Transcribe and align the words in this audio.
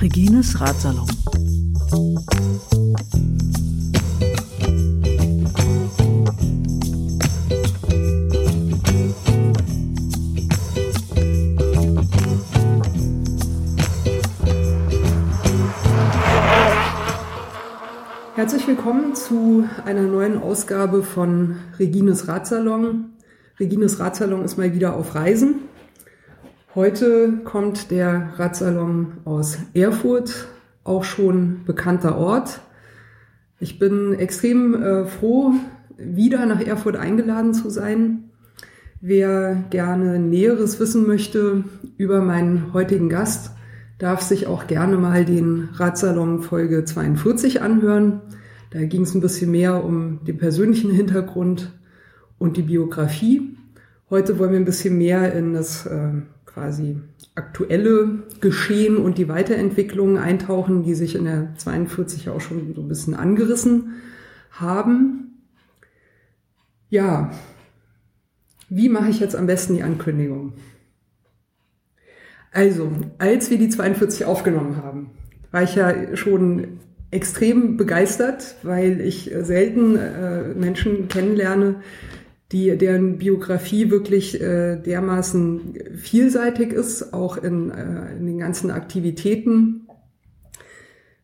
Regines 0.00 0.54
Ratsalon. 0.58 1.06
Herzlich 18.40 18.66
willkommen 18.66 19.14
zu 19.14 19.68
einer 19.84 20.00
neuen 20.00 20.38
Ausgabe 20.38 21.02
von 21.02 21.56
Regines 21.78 22.26
Ratsalon. 22.26 23.10
Regines 23.60 24.00
Ratsalon 24.00 24.46
ist 24.46 24.56
mal 24.56 24.72
wieder 24.72 24.96
auf 24.96 25.14
Reisen. 25.14 25.56
Heute 26.74 27.34
kommt 27.44 27.90
der 27.90 28.32
Ratsalon 28.38 29.18
aus 29.26 29.58
Erfurt, 29.74 30.48
auch 30.84 31.04
schon 31.04 31.64
bekannter 31.66 32.16
Ort. 32.16 32.62
Ich 33.58 33.78
bin 33.78 34.14
extrem 34.14 34.82
äh, 34.82 35.04
froh, 35.04 35.52
wieder 35.98 36.46
nach 36.46 36.62
Erfurt 36.62 36.96
eingeladen 36.96 37.52
zu 37.52 37.68
sein. 37.68 38.30
Wer 39.02 39.64
gerne 39.68 40.18
Näheres 40.18 40.80
wissen 40.80 41.06
möchte 41.06 41.64
über 41.98 42.22
meinen 42.22 42.72
heutigen 42.72 43.10
Gast, 43.10 43.50
darf 44.00 44.22
sich 44.22 44.46
auch 44.46 44.66
gerne 44.66 44.96
mal 44.96 45.24
den 45.24 45.68
Ratsalon 45.74 46.42
Folge 46.42 46.84
42 46.84 47.62
anhören. 47.62 48.22
Da 48.70 48.82
ging 48.84 49.02
es 49.02 49.14
ein 49.14 49.20
bisschen 49.20 49.50
mehr 49.50 49.84
um 49.84 50.24
den 50.24 50.38
persönlichen 50.38 50.90
Hintergrund 50.90 51.70
und 52.38 52.56
die 52.56 52.62
Biografie. 52.62 53.56
Heute 54.08 54.38
wollen 54.38 54.52
wir 54.52 54.58
ein 54.58 54.64
bisschen 54.64 54.96
mehr 54.96 55.34
in 55.34 55.52
das 55.52 55.86
äh, 55.86 56.12
quasi 56.46 56.96
aktuelle 57.34 58.22
Geschehen 58.40 58.96
und 58.96 59.18
die 59.18 59.28
Weiterentwicklungen 59.28 60.16
eintauchen, 60.16 60.82
die 60.82 60.94
sich 60.94 61.14
in 61.14 61.24
der 61.24 61.54
42 61.58 62.30
auch 62.30 62.40
schon 62.40 62.74
so 62.74 62.80
ein 62.80 62.88
bisschen 62.88 63.14
angerissen 63.14 63.96
haben. 64.50 65.42
Ja, 66.88 67.30
wie 68.70 68.88
mache 68.88 69.10
ich 69.10 69.20
jetzt 69.20 69.36
am 69.36 69.46
besten 69.46 69.74
die 69.74 69.82
Ankündigung? 69.82 70.54
Also, 72.52 72.90
als 73.18 73.50
wir 73.50 73.58
die 73.58 73.68
42 73.68 74.24
aufgenommen 74.24 74.76
haben, 74.76 75.10
war 75.50 75.62
ich 75.62 75.74
ja 75.74 76.16
schon 76.16 76.80
extrem 77.10 77.76
begeistert, 77.76 78.56
weil 78.62 79.00
ich 79.00 79.30
selten 79.40 79.96
äh, 79.96 80.54
Menschen 80.54 81.08
kennenlerne, 81.08 81.76
die, 82.52 82.76
deren 82.76 83.18
Biografie 83.18 83.90
wirklich 83.90 84.40
äh, 84.40 84.76
dermaßen 84.76 85.74
vielseitig 85.96 86.72
ist, 86.72 87.12
auch 87.12 87.36
in, 87.36 87.70
äh, 87.70 88.16
in 88.16 88.26
den 88.26 88.38
ganzen 88.38 88.70
Aktivitäten. 88.70 89.86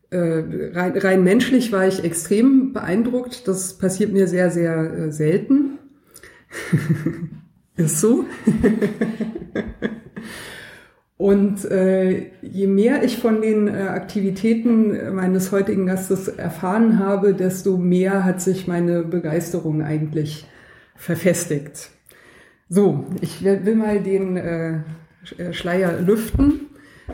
Äh, 0.09 0.71
rein, 0.73 0.97
rein 0.97 1.23
menschlich 1.23 1.73
war 1.73 1.85
ich 1.85 2.05
extrem 2.05 2.71
beeindruckt. 2.71 3.47
Das 3.47 3.77
passiert 3.77 4.13
mir 4.13 4.27
sehr, 4.27 4.51
sehr 4.51 4.93
äh, 4.93 5.11
selten. 5.11 5.79
ist 7.75 7.99
so. 7.99 8.25
Und 11.17 11.65
äh, 11.65 12.31
je 12.43 12.67
mehr 12.67 13.03
ich 13.03 13.17
von 13.17 13.41
den 13.41 13.67
äh, 13.67 13.71
Aktivitäten 13.71 15.15
meines 15.15 15.51
heutigen 15.51 15.87
Gastes 15.87 16.27
erfahren 16.27 16.99
habe, 16.99 17.33
desto 17.33 17.77
mehr 17.77 18.23
hat 18.23 18.39
sich 18.39 18.67
meine 18.67 19.01
Begeisterung 19.01 19.81
eigentlich 19.81 20.45
verfestigt. 20.95 21.89
So, 22.69 23.05
ich 23.21 23.43
will 23.43 23.75
mal 23.75 24.01
den 24.01 24.37
äh, 24.37 24.81
Schleier 25.51 25.99
lüften. 26.01 26.67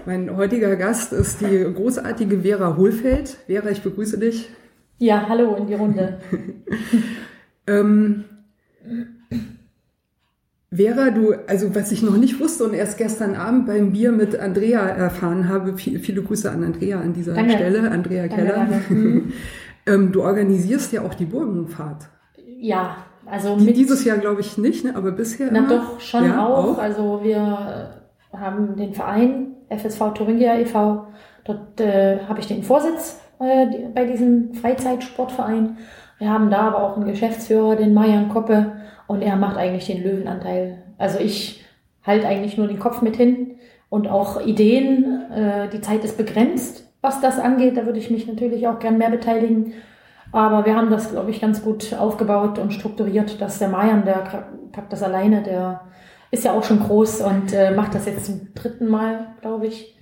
Mein 0.05 0.35
heutiger 0.35 0.75
Gast 0.75 1.13
ist 1.13 1.39
die 1.41 1.63
großartige 1.73 2.41
Vera 2.41 2.75
Hohlfeld. 2.75 3.37
Vera, 3.47 3.69
ich 3.69 3.83
begrüße 3.83 4.17
dich. 4.17 4.49
Ja, 4.97 5.27
hallo 5.29 5.55
in 5.55 5.67
die 5.67 5.75
Runde. 5.75 6.19
ähm, 7.67 8.25
Vera, 10.75 11.11
du, 11.11 11.33
also 11.47 11.75
was 11.75 11.91
ich 11.91 12.01
noch 12.01 12.17
nicht 12.17 12.39
wusste 12.39 12.63
und 12.63 12.73
erst 12.73 12.97
gestern 12.97 13.35
Abend 13.35 13.67
beim 13.67 13.91
Bier 13.91 14.11
mit 14.11 14.39
Andrea 14.39 14.81
erfahren 14.87 15.47
habe, 15.47 15.77
viele, 15.77 15.99
viele 15.99 16.23
Grüße 16.23 16.49
an 16.49 16.63
Andrea 16.63 16.99
an 16.99 17.13
dieser 17.13 17.33
danke. 17.33 17.53
Stelle, 17.53 17.91
Andrea 17.91 18.27
Keller. 18.27 18.55
Danke, 18.55 18.71
danke. 18.71 18.93
Mhm. 18.93 19.33
ähm, 19.85 20.11
du 20.11 20.23
organisierst 20.23 20.93
ja 20.93 21.01
auch 21.01 21.13
die 21.13 21.25
Burgenfahrt. 21.25 22.07
Ja, 22.59 22.97
also 23.25 23.57
die, 23.57 23.73
dieses 23.73 24.03
Jahr 24.05 24.17
glaube 24.17 24.41
ich 24.41 24.57
nicht, 24.57 24.85
ne? 24.85 24.95
aber 24.95 25.11
bisher. 25.11 25.49
Na 25.51 25.59
immer? 25.59 25.69
doch, 25.69 25.99
schon 25.99 26.25
ja, 26.25 26.45
auch. 26.45 26.73
auch. 26.73 26.77
Also 26.77 27.19
wir 27.23 27.89
haben 28.31 28.75
den 28.75 28.93
Verein 28.93 29.55
FSV 29.69 30.13
Thuringia 30.13 30.57
e.V. 30.57 31.07
Dort 31.45 31.79
äh, 31.81 32.19
habe 32.27 32.39
ich 32.39 32.47
den 32.47 32.63
Vorsitz 32.63 33.19
äh, 33.39 33.65
bei 33.93 34.05
diesem 34.05 34.53
Freizeitsportverein. 34.53 35.77
Wir 36.19 36.29
haben 36.29 36.49
da 36.49 36.61
aber 36.61 36.83
auch 36.83 36.95
einen 36.95 37.07
Geschäftsführer, 37.07 37.75
den 37.75 37.93
Marian 37.93 38.29
Koppe, 38.29 38.71
und 39.13 39.21
er 39.21 39.35
macht 39.35 39.57
eigentlich 39.57 39.85
den 39.85 40.03
Löwenanteil. 40.03 40.83
Also 40.97 41.19
ich 41.19 41.63
halte 42.03 42.27
eigentlich 42.27 42.57
nur 42.57 42.67
den 42.67 42.79
Kopf 42.79 43.01
mit 43.01 43.15
hin 43.15 43.59
und 43.89 44.07
auch 44.07 44.41
Ideen. 44.45 45.31
Äh, 45.31 45.69
die 45.69 45.81
Zeit 45.81 46.03
ist 46.03 46.17
begrenzt, 46.17 46.91
was 47.01 47.21
das 47.21 47.39
angeht. 47.39 47.77
Da 47.77 47.85
würde 47.85 47.99
ich 47.99 48.09
mich 48.09 48.27
natürlich 48.27 48.67
auch 48.67 48.79
gern 48.79 48.97
mehr 48.97 49.11
beteiligen. 49.11 49.73
Aber 50.31 50.65
wir 50.65 50.75
haben 50.75 50.89
das, 50.89 51.11
glaube 51.11 51.29
ich, 51.29 51.39
ganz 51.39 51.63
gut 51.63 51.93
aufgebaut 51.93 52.57
und 52.57 52.73
strukturiert, 52.73 53.39
dass 53.39 53.59
der 53.59 53.69
Mayan, 53.69 54.03
der 54.03 54.47
packt 54.71 54.91
das 54.91 55.03
alleine, 55.03 55.43
der 55.43 55.81
ist 56.31 56.43
ja 56.43 56.53
auch 56.53 56.63
schon 56.63 56.79
groß 56.79 57.21
und 57.21 57.53
äh, 57.53 57.69
macht 57.69 57.93
das 57.93 58.07
jetzt 58.07 58.25
zum 58.25 58.53
dritten 58.55 58.87
Mal, 58.87 59.27
glaube 59.41 59.67
ich, 59.67 59.95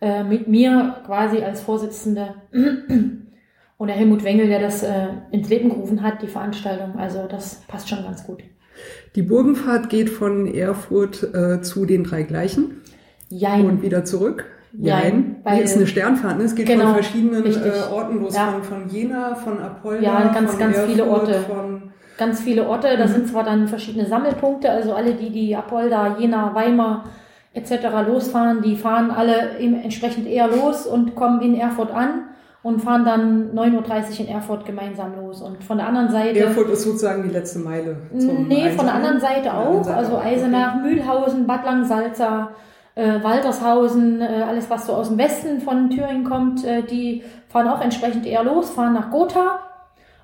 äh, 0.00 0.22
mit 0.22 0.46
mir 0.46 1.02
quasi 1.04 1.42
als 1.42 1.60
Vorsitzende. 1.60 2.36
Und 3.76 3.88
der 3.88 3.96
Helmut 3.96 4.22
Wengel, 4.24 4.46
der 4.46 4.60
das 4.60 4.82
äh, 4.82 5.08
ins 5.30 5.48
Leben 5.48 5.68
gerufen 5.68 6.02
hat, 6.02 6.22
die 6.22 6.28
Veranstaltung. 6.28 6.96
Also 6.96 7.26
das 7.28 7.62
passt 7.66 7.88
schon 7.88 8.02
ganz 8.04 8.24
gut. 8.24 8.42
Die 9.14 9.22
Burgenfahrt 9.22 9.88
geht 9.88 10.10
von 10.10 10.46
Erfurt 10.46 11.22
äh, 11.34 11.60
zu 11.60 11.86
den 11.86 12.04
drei 12.04 12.22
gleichen. 12.22 12.82
Jein. 13.28 13.66
Und 13.66 13.82
wieder 13.82 14.04
zurück. 14.04 14.46
Jein. 14.76 15.36
Jein 15.44 15.62
ist 15.62 15.76
eine 15.76 15.86
Sternfahrt, 15.86 16.38
ne? 16.38 16.44
Es 16.44 16.54
geht 16.54 16.66
genau, 16.66 16.86
von 16.86 16.94
verschiedenen 16.94 17.44
äh, 17.46 17.92
Orten 17.92 18.20
los. 18.20 18.34
Ja. 18.34 18.52
Von, 18.52 18.62
von 18.62 18.88
Jena, 18.88 19.34
von 19.34 19.60
Apolda. 19.60 20.02
Ja, 20.02 20.32
ganz, 20.32 20.58
ganz 20.58 20.76
Erfurt, 20.76 20.90
viele 20.90 21.04
Orte. 21.08 21.44
ganz 22.18 22.40
viele 22.40 22.66
Orte. 22.66 22.96
Da 22.96 23.06
mhm. 23.06 23.10
sind 23.10 23.28
zwar 23.28 23.44
dann 23.44 23.68
verschiedene 23.68 24.06
Sammelpunkte, 24.06 24.70
also 24.70 24.94
alle, 24.94 25.14
die 25.14 25.30
die 25.30 25.54
Apolda, 25.54 26.18
Jena, 26.18 26.54
Weimar 26.54 27.04
etc. 27.52 27.70
losfahren, 28.06 28.62
die 28.62 28.76
fahren 28.76 29.12
alle 29.12 29.58
entsprechend 29.58 30.26
eher 30.26 30.48
los 30.48 30.86
und 30.86 31.14
kommen 31.14 31.40
in 31.40 31.54
Erfurt 31.54 31.92
an 31.92 32.24
und 32.64 32.80
fahren 32.80 33.04
dann 33.04 33.54
9.30 33.54 33.74
Uhr 33.74 34.20
in 34.20 34.28
Erfurt 34.28 34.64
gemeinsam 34.64 35.14
los. 35.20 35.42
Und 35.42 35.62
von 35.62 35.76
der 35.76 35.86
anderen 35.86 36.10
Seite. 36.10 36.40
Erfurt 36.40 36.70
ist 36.70 36.82
sozusagen 36.82 37.22
die 37.22 37.28
letzte 37.28 37.58
Meile. 37.58 37.98
Zum 38.18 38.48
nee, 38.48 38.70
von 38.70 38.86
der 38.86 38.94
anderen 38.94 39.20
Seite 39.20 39.52
auch. 39.52 39.84
Seite 39.84 39.96
also 39.98 40.18
Eisenach, 40.18 40.76
okay. 40.76 40.88
Mühlhausen, 40.88 41.46
Bad 41.46 41.66
Langsalza, 41.66 42.52
äh, 42.94 43.22
Waltershausen, 43.22 44.22
äh, 44.22 44.44
alles 44.48 44.70
was 44.70 44.86
so 44.86 44.94
aus 44.94 45.08
dem 45.08 45.18
Westen 45.18 45.60
von 45.60 45.90
Thüringen 45.90 46.24
kommt, 46.24 46.64
äh, 46.64 46.82
die 46.82 47.22
fahren 47.48 47.68
auch 47.68 47.82
entsprechend 47.82 48.24
eher 48.24 48.42
los, 48.42 48.70
fahren 48.70 48.94
nach 48.94 49.10
Gotha 49.10 49.58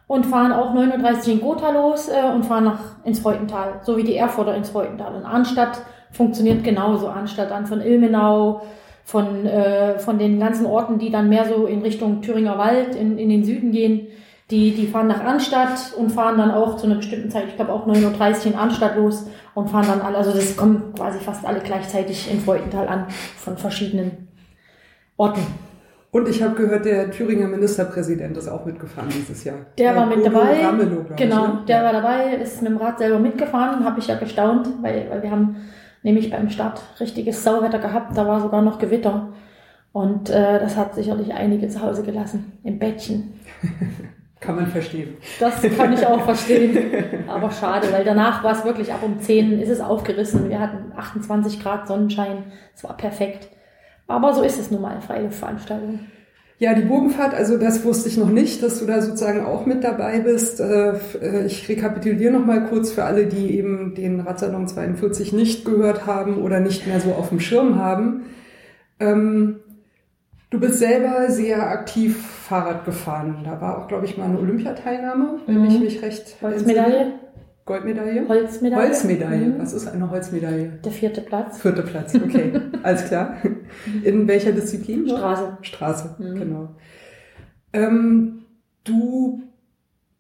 und 0.07 0.25
fahren 0.25 0.53
auch 0.53 0.75
9.30 0.75 1.27
Uhr 1.27 1.33
in 1.35 1.41
Gotha 1.43 1.71
los 1.73 2.09
äh, 2.09 2.35
und 2.35 2.47
fahren 2.47 2.65
nach 2.65 3.05
ins 3.05 3.21
Freudental, 3.21 3.81
so 3.83 3.99
wie 3.99 4.05
die 4.05 4.17
Erfurter 4.17 4.55
ins 4.55 4.71
Freudental. 4.71 5.15
Und 5.15 5.27
Arnstadt 5.27 5.83
funktioniert 6.11 6.65
genauso. 6.65 7.09
Arnstadt 7.09 7.51
dann 7.51 7.67
von 7.67 7.83
Ilmenau, 7.83 8.63
von, 9.11 9.45
äh, 9.45 9.99
von 9.99 10.21
den 10.21 10.39
ganzen 10.39 10.67
Orten, 10.67 11.01
die 11.01 11.11
dann 11.11 11.29
mehr 11.29 11.45
so 11.45 11.67
in 11.67 11.83
Richtung 11.83 12.23
Thüringer 12.23 12.59
Wald 12.59 12.95
in, 12.95 13.19
in 13.19 13.29
den 13.29 13.45
Süden 13.45 13.73
gehen, 13.73 14.07
die, 14.53 14.71
die 14.73 14.87
fahren 14.87 15.09
nach 15.09 15.25
Arnstadt 15.25 15.95
und 15.97 16.11
fahren 16.11 16.39
dann 16.39 16.53
auch 16.53 16.77
zu 16.77 16.87
einer 16.87 16.95
bestimmten 16.95 17.29
Zeit, 17.29 17.47
ich 17.49 17.57
glaube 17.57 17.73
auch 17.73 17.89
9.30 17.89 17.97
Uhr 18.39 18.47
in 18.53 18.55
Arnstadt 18.55 18.97
los 18.97 19.27
und 19.55 19.69
fahren 19.69 19.87
dann 19.89 20.01
alle, 20.01 20.17
also 20.17 20.33
das 20.33 20.57
kommen 20.57 20.93
quasi 20.97 21.19
fast 21.19 21.45
alle 21.45 21.59
gleichzeitig 21.59 22.31
in 22.31 22.39
Freudenthal 22.39 22.87
an, 22.87 23.07
von 23.37 23.57
verschiedenen 23.57 24.29
Orten. 25.17 25.45
Und 26.13 26.29
ich 26.29 26.41
habe 26.41 26.55
gehört, 26.55 26.85
der 26.85 27.11
Thüringer 27.11 27.49
Ministerpräsident 27.49 28.37
ist 28.37 28.47
auch 28.47 28.65
mitgefahren 28.65 29.09
dieses 29.11 29.43
Jahr. 29.43 29.59
Der, 29.77 29.93
der 29.93 30.01
war 30.01 30.07
mit 30.07 30.19
Udo 30.19 30.31
dabei. 30.31 30.65
Ramelow, 30.65 31.05
genau, 31.17 31.45
ich, 31.47 31.53
ne? 31.53 31.63
der 31.67 31.83
war 31.83 31.93
dabei, 31.93 32.35
ist 32.37 32.63
mit 32.63 32.71
dem 32.71 32.79
Rad 32.79 32.99
selber 32.99 33.19
mitgefahren, 33.19 33.85
habe 33.85 33.99
ich 33.99 34.07
ja 34.07 34.17
gestaunt, 34.17 34.69
weil, 34.83 35.11
weil 35.11 35.21
wir 35.21 35.33
haben 35.33 35.57
nämlich 36.03 36.31
beim 36.31 36.51
Start 36.51 36.83
richtiges 36.99 37.45
Sauwetter 37.45 37.79
gehabt. 37.79 38.17
Da 38.17 38.27
war 38.27 38.41
sogar 38.41 38.63
noch 38.63 38.79
Gewitter. 38.79 39.29
Und 39.93 40.31
äh, 40.31 40.61
das 40.61 40.77
hat 40.77 40.95
sicherlich 40.95 41.35
einige 41.35 41.69
zu 41.69 41.81
Hause 41.81 42.03
gelassen, 42.03 42.53
im 42.63 42.79
Bettchen. 42.79 43.41
kann 44.41 44.57
man 44.57 44.67
verstehen. 44.67 45.17
Das 45.39 45.61
kann 45.77 45.93
ich 45.93 46.07
auch 46.07 46.25
verstehen. 46.25 46.79
Aber 47.29 47.51
schade, 47.51 47.93
weil 47.93 48.05
danach 48.05 48.43
war 48.43 48.53
es 48.53 48.65
wirklich 48.65 48.93
ab 48.93 49.03
um 49.03 49.21
10 49.21 49.61
ist 49.61 49.69
es 49.69 49.81
aufgerissen. 49.81 50.49
Wir 50.49 50.61
hatten 50.61 50.93
28 50.97 51.63
Grad 51.63 51.87
Sonnenschein. 51.87 52.45
Es 52.75 52.83
war 52.83 52.97
perfekt. 52.97 53.49
Aber 54.07 54.33
so 54.33 54.43
ist 54.43 54.59
es 54.59 54.71
nun 54.71 54.81
mal, 54.81 55.01
freie 55.01 55.31
Veranstaltung. 55.31 56.01
Ja, 56.61 56.75
die 56.75 56.83
Bogenfahrt, 56.83 57.33
also 57.33 57.57
das 57.57 57.85
wusste 57.85 58.11
ich 58.11 58.19
noch 58.19 58.29
nicht, 58.29 58.63
dass 58.63 58.81
du 58.81 58.85
da 58.85 59.01
sozusagen 59.01 59.47
auch 59.47 59.65
mit 59.65 59.83
dabei 59.83 60.21
bist. 60.21 60.61
Äh, 60.61 60.91
äh, 61.23 61.47
ich 61.47 61.67
rekapituliere 61.71 62.35
noch 62.35 62.45
mal 62.45 62.67
kurz 62.67 62.93
für 62.93 63.05
alle, 63.05 63.25
die 63.25 63.57
eben 63.57 63.95
den 63.95 64.21
Radsalon 64.21 64.69
42 64.69 65.33
nicht 65.33 65.65
gehört 65.65 66.07
haben 66.07 66.37
oder 66.43 66.61
nicht 66.61 66.87
mehr 66.87 67.01
so 67.01 67.13
auf 67.13 67.31
dem 67.31 67.41
Schirm 67.41 67.77
haben. 67.77 68.27
Ähm, 69.01 69.61
du 70.51 70.61
bist 70.61 70.81
selber 70.81 71.31
sehr 71.31 71.67
aktiv 71.71 72.23
Fahrrad 72.23 72.85
gefahren. 72.85 73.39
Da 73.43 73.59
war 73.63 73.79
auch, 73.79 73.89
glaube 73.89 74.05
ich, 74.05 74.19
mal 74.19 74.25
eine 74.25 74.39
Olympiateilnahme, 74.39 75.39
wenn 75.47 75.63
mhm. 75.63 75.65
ich 75.65 75.81
mich 75.81 76.03
recht 76.03 76.39
Goldmedaille. 76.43 77.15
Goldmedaille? 77.71 78.27
Holzmedaille. 78.27 78.89
Holzmedaille. 78.89 79.47
Mhm. 79.47 79.59
Was 79.61 79.73
ist 79.73 79.87
eine 79.87 80.11
Holzmedaille? 80.11 80.81
Der 80.85 80.91
vierte 80.91 81.21
Platz. 81.21 81.61
Vierte 81.61 81.83
Platz, 81.83 82.17
okay. 82.17 82.53
Alles 82.83 83.05
klar. 83.05 83.37
In 84.03 84.27
welcher 84.27 84.51
Disziplin? 84.51 85.09
Straße. 85.09 85.59
Straße, 85.63 86.17
mhm. 86.19 86.35
genau. 86.35 86.69
Ähm, 87.73 88.41
du 88.83 89.43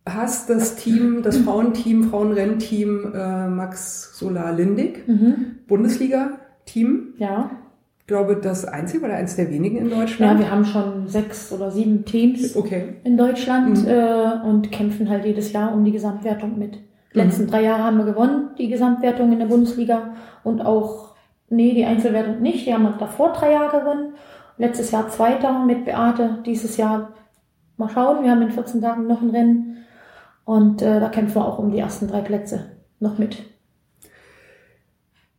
hast 0.09 0.49
das 0.49 0.77
Team, 0.77 1.23
das 1.25 1.39
Frauenteam, 1.39 2.05
Frauenrennteam 2.05 3.13
äh, 3.17 3.49
Max 3.49 4.17
Solar 4.17 4.53
Lindig, 4.53 5.09
mhm. 5.09 5.57
Bundesliga-Team. 5.67 7.15
Ja. 7.19 7.51
Ich 7.99 8.07
glaube, 8.07 8.37
das 8.37 8.65
einzige 8.65 9.05
oder 9.05 9.15
eins 9.15 9.35
der 9.35 9.51
wenigen 9.51 9.77
in 9.77 9.91
Deutschland. 9.91 10.39
Ja, 10.39 10.39
wir 10.39 10.53
haben 10.53 10.65
schon 10.65 11.09
sechs 11.09 11.51
oder 11.51 11.73
sieben 11.73 12.05
Teams 12.05 12.55
okay. 12.55 12.95
in 13.03 13.17
Deutschland 13.17 13.83
mhm. 13.83 13.89
äh, 13.89 14.41
und 14.45 14.71
kämpfen 14.71 15.09
halt 15.09 15.25
jedes 15.25 15.51
Jahr 15.53 15.75
um 15.75 15.85
die 15.85 15.93
Gesamtwertung 15.93 16.57
mit. 16.57 16.79
Die 17.13 17.19
letzten 17.19 17.45
mhm. 17.45 17.51
drei 17.51 17.63
Jahre 17.63 17.85
haben 17.85 17.99
wir 17.99 18.05
gewonnen, 18.05 18.51
die 18.59 18.69
Gesamtwertung 18.69 19.33
in 19.33 19.39
der 19.39 19.47
Bundesliga 19.47 20.15
und 20.45 20.61
auch, 20.61 21.15
nee, 21.49 21.75
die 21.75 21.85
Einzelwertung 21.85 22.41
nicht. 22.41 22.67
Die 22.67 22.73
haben 22.73 22.85
wir 22.85 22.93
davor 22.93 23.33
drei 23.33 23.53
Jahre 23.53 23.81
gewonnen. 23.81 24.15
Letztes 24.59 24.91
Jahr 24.91 25.09
Zweiter 25.09 25.65
mit 25.65 25.85
Beate, 25.85 26.39
dieses 26.45 26.77
Jahr 26.77 27.15
mal 27.77 27.89
schauen. 27.89 28.23
Wir 28.23 28.31
haben 28.31 28.43
in 28.43 28.51
14 28.51 28.81
Tagen 28.81 29.07
noch 29.07 29.23
ein 29.23 29.31
Rennen 29.31 29.87
und 30.45 30.83
äh, 30.83 31.01
da 31.01 31.09
kämpfen 31.09 31.37
wir 31.37 31.47
auch 31.47 31.59
um 31.59 31.71
die 31.71 31.79
ersten 31.79 32.09
drei 32.09 32.21
Plätze 32.21 32.73
noch 33.01 33.19
mit. 33.19 33.43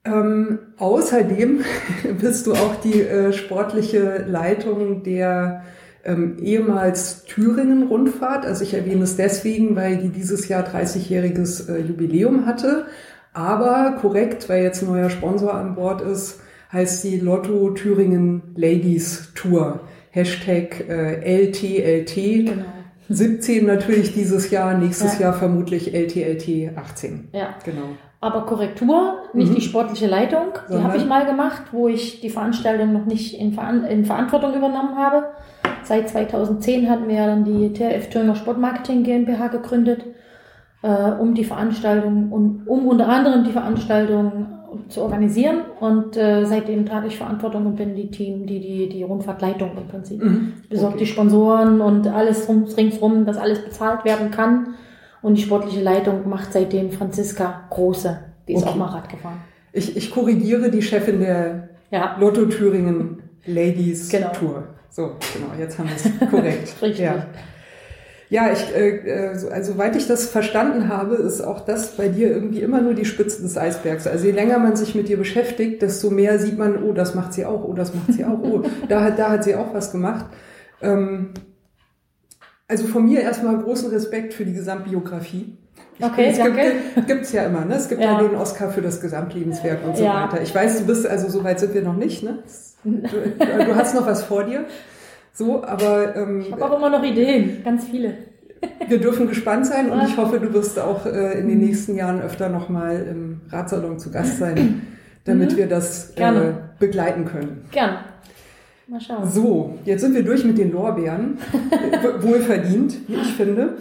Ähm, 0.04 0.60
außerdem 0.78 1.64
bist 2.20 2.48
du 2.48 2.54
auch 2.54 2.76
die 2.84 3.02
äh, 3.02 3.32
sportliche 3.32 4.26
Leitung 4.28 5.04
der 5.04 5.64
ähm, 6.06 6.38
ehemals 6.42 7.26
Thüringen-Rundfahrt. 7.26 8.46
Also 8.46 8.64
ich 8.64 8.74
erwähne 8.74 9.04
es 9.04 9.16
deswegen, 9.16 9.76
weil 9.76 9.98
die 9.98 10.10
dieses 10.10 10.48
Jahr 10.48 10.66
30-jähriges 10.66 11.70
äh, 11.70 11.80
Jubiläum 11.82 12.46
hatte. 12.46 12.86
Aber 13.34 13.98
korrekt, 14.02 14.50
weil 14.50 14.64
jetzt 14.64 14.82
ein 14.84 14.90
neuer 14.90 15.10
Sponsor 15.10 15.54
an 15.54 15.76
Bord 15.76 16.02
ist, 16.02 16.42
heißt 16.72 17.04
die 17.04 17.20
Lotto 17.20 17.72
Thüringen 17.72 18.42
Ladies 18.56 19.32
Tour. 19.36 19.82
Hashtag 20.12 20.90
äh, 20.90 21.46
LTLT. 21.46 22.16
Genau. 22.16 22.66
17 23.10 23.66
natürlich 23.66 24.14
dieses 24.14 24.52
Jahr, 24.52 24.78
nächstes 24.78 25.16
ja. 25.16 25.28
Jahr 25.28 25.34
vermutlich 25.34 25.94
LTLT 25.94 26.78
18. 26.78 27.30
Ja. 27.34 27.56
Genau. 27.66 27.90
Aber 28.22 28.46
Korrektur, 28.46 29.24
nicht 29.34 29.52
mhm. 29.52 29.56
die 29.56 29.62
sportliche 29.62 30.08
Leitung, 30.08 30.54
die 30.70 30.78
habe 30.78 30.96
ich 30.96 31.06
mal 31.06 31.26
gemacht, 31.26 31.64
wo 31.72 31.88
ich 31.88 32.22
die 32.22 32.30
Veranstaltung 32.30 32.94
noch 32.94 33.06
nicht 33.06 33.34
in, 33.34 33.54
Ver 33.54 33.90
in 33.90 34.06
Verantwortung 34.06 34.54
übernommen 34.54 34.96
habe. 34.96 35.32
Seit 35.92 36.08
2010 36.08 36.90
hatten 36.90 37.10
wir 37.10 37.16
ja 37.16 37.28
dann 37.28 37.44
die 37.44 37.74
TRF 37.74 38.10
Thüringer 38.10 38.38
Sportmarketing 38.38 39.04
GmbH 39.04 39.50
gegründet, 39.50 40.06
äh, 40.84 40.88
um 40.88 41.36
die 41.36 41.44
Veranstaltung 41.44 42.32
und 42.32 42.66
um 42.66 42.88
unter 42.88 43.10
anderem 43.10 43.44
die 43.44 43.52
Veranstaltung 43.52 44.48
zu 44.88 45.02
organisieren. 45.02 45.64
Und 45.82 46.16
äh, 46.16 46.46
seitdem 46.46 46.86
trage 46.86 47.08
ich 47.08 47.18
Verantwortung 47.18 47.66
und 47.66 47.76
bin 47.76 47.94
die 47.94 48.10
Team, 48.10 48.48
die 48.48 48.62
die, 48.62 48.88
die 48.88 49.04
Rundfahrtleitung 49.04 49.72
im 49.76 49.88
Prinzip. 49.90 50.24
Mhm. 50.24 50.54
Besorgt 50.70 50.96
okay. 50.96 51.04
die 51.04 51.12
Sponsoren 51.12 51.82
und 51.82 52.08
alles 52.08 52.48
ringsrum, 52.48 53.26
dass 53.26 53.36
alles 53.36 53.62
bezahlt 53.62 54.06
werden 54.06 54.32
kann. 54.32 54.76
Und 55.22 55.38
die 55.38 55.42
sportliche 55.42 55.84
Leitung 55.84 56.30
macht 56.30 56.54
seitdem 56.54 56.92
Franziska 56.92 57.66
Große. 57.70 58.18
Die 58.48 58.54
ist 58.54 58.64
okay. 58.64 58.72
auch 58.72 58.76
mal 58.78 58.86
Rad 58.86 59.10
gefahren. 59.10 59.42
Ich, 59.74 59.98
ich 59.98 60.10
korrigiere 60.10 60.72
die 60.72 60.84
Chefin 60.84 61.20
der 61.20 61.68
ja. 61.92 62.16
Lotto 62.18 62.46
Thüringen 62.46 63.24
Ladies 63.46 64.08
genau. 64.08 64.30
Tour. 64.30 64.64
So, 64.92 65.16
genau, 65.34 65.54
jetzt 65.58 65.80
haben 65.80 65.88
wir 65.88 65.96
es 65.96 66.30
korrekt. 66.32 66.76
Richtig. 66.82 67.00
Ja. 67.00 67.26
Ja, 68.30 68.50
ich, 68.50 68.74
äh, 68.74 69.28
also 69.52 69.74
soweit 69.74 69.96
ich 69.98 70.08
das 70.08 70.30
verstanden 70.30 70.88
habe, 70.88 71.16
ist 71.16 71.42
auch 71.42 71.62
das 71.62 71.98
bei 71.98 72.08
dir 72.08 72.30
irgendwie 72.30 72.62
immer 72.62 72.80
nur 72.80 72.94
die 72.94 73.04
Spitze 73.04 73.42
des 73.42 73.58
Eisbergs. 73.58 74.08
Also 74.08 74.26
je 74.26 74.32
länger 74.32 74.58
man 74.58 74.78
sich 74.78 74.96
mit 74.96 75.10
dir 75.10 75.18
beschäftigt, 75.18 75.82
desto 75.82 76.10
mehr 76.10 76.40
sieht 76.40 76.58
man, 76.58 76.82
oh, 76.82 76.94
das 76.94 77.14
macht 77.14 77.34
sie 77.34 77.46
auch, 77.46 77.66
oh, 77.66 77.74
das 77.74 77.94
macht 77.94 78.14
sie 78.14 78.24
auch, 78.24 78.40
oh, 78.42 78.64
da 78.88 79.04
hat, 79.04 79.20
da 79.20 79.32
hat 79.32 79.44
sie 79.44 79.56
auch 79.56 79.74
was 79.74 79.92
gemacht. 79.92 80.28
Ähm, 80.82 81.32
also 82.70 82.88
von 82.88 83.04
mir 83.04 83.20
erstmal 83.20 83.58
großen 83.58 83.90
Respekt 83.90 84.34
für 84.34 84.46
die 84.46 84.54
Gesamtbiografie. 84.54 85.58
Okay, 86.00 86.30
es 86.32 86.38
danke. 86.38 86.72
Gibt, 86.96 87.08
gibt's 87.08 87.34
ja 87.34 87.44
immer, 87.44 87.66
ne? 87.66 87.76
Es 87.76 87.90
gibt 87.90 88.02
ja. 88.02 88.14
ja 88.14 88.28
den 88.28 88.36
Oscar 88.36 88.72
für 88.72 88.82
das 88.82 89.02
Gesamtlebenswerk 89.02 89.86
und 89.86 89.98
so 89.98 90.06
ja. 90.06 90.24
weiter. 90.24 90.42
Ich 90.42 90.56
weiß, 90.56 90.80
du 90.80 90.86
bist, 90.86 91.06
also 91.06 91.30
so 91.30 91.44
weit 91.44 91.60
sind 91.60 91.74
wir 91.74 91.82
noch 91.82 91.98
nicht, 91.98 92.24
ne? 92.24 92.40
Du, 92.84 92.92
du 93.00 93.76
hast 93.76 93.96
noch 93.96 94.06
was 94.06 94.24
vor 94.24 94.44
dir. 94.44 94.66
So, 95.34 95.64
aber 95.64 96.16
ähm, 96.16 96.42
ich 96.42 96.52
habe 96.52 96.66
auch 96.66 96.78
immer 96.78 96.90
noch 96.90 97.04
Ideen, 97.04 97.64
ganz 97.64 97.86
viele. 97.86 98.14
Wir 98.88 99.00
dürfen 99.00 99.28
gespannt 99.28 99.66
sein 99.66 99.90
und 99.90 100.04
ich 100.04 100.18
hoffe, 100.18 100.40
du 100.40 100.54
wirst 100.54 100.78
auch 100.80 101.06
äh, 101.06 101.40
in 101.40 101.48
den 101.48 101.60
nächsten 101.60 101.96
Jahren 101.96 102.22
öfter 102.22 102.50
nochmal 102.50 103.08
im 103.10 103.42
Ratsalon 103.50 103.98
zu 103.98 104.12
Gast 104.12 104.38
sein, 104.38 104.88
damit 105.24 105.54
mhm. 105.54 105.58
wir 105.58 105.68
das 105.68 106.12
äh, 106.16 106.54
begleiten 106.78 107.26
können. 107.26 107.66
Gerne. 107.72 108.00
Mal 108.88 109.00
schauen. 109.00 109.30
So, 109.32 109.80
jetzt 109.86 110.02
sind 110.02 110.14
wir 110.14 110.24
durch 110.24 110.44
mit 110.44 110.58
den 110.58 110.72
Lorbeeren. 110.74 111.38
Wohlverdient, 112.20 113.08
wie 113.08 113.16
ich 113.16 113.34
finde. 113.34 113.78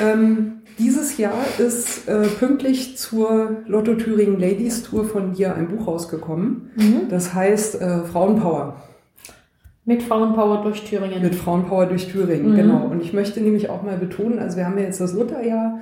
Ähm, 0.00 0.61
dieses 0.82 1.16
Jahr 1.16 1.44
ist 1.58 2.08
äh, 2.08 2.22
pünktlich 2.26 2.96
zur 2.96 3.62
Lotto 3.66 3.94
Thüringen 3.94 4.40
Ladies 4.40 4.82
Tour 4.82 5.04
von 5.04 5.32
dir 5.32 5.54
ein 5.54 5.68
Buch 5.68 5.86
rausgekommen. 5.86 6.70
Mhm. 6.74 7.08
Das 7.08 7.34
heißt 7.34 7.80
äh, 7.80 8.02
Frauenpower. 8.04 8.82
Mit 9.84 10.02
Frauenpower 10.02 10.62
durch 10.62 10.84
Thüringen. 10.84 11.22
Mit 11.22 11.34
Frauenpower 11.34 11.86
durch 11.86 12.08
Thüringen, 12.08 12.52
mhm. 12.52 12.56
genau. 12.56 12.86
Und 12.86 13.00
ich 13.00 13.12
möchte 13.12 13.40
nämlich 13.40 13.70
auch 13.70 13.82
mal 13.82 13.96
betonen, 13.96 14.38
also 14.38 14.56
wir 14.56 14.66
haben 14.66 14.78
ja 14.78 14.84
jetzt 14.84 15.00
das 15.00 15.12
Lutherjahr. 15.12 15.80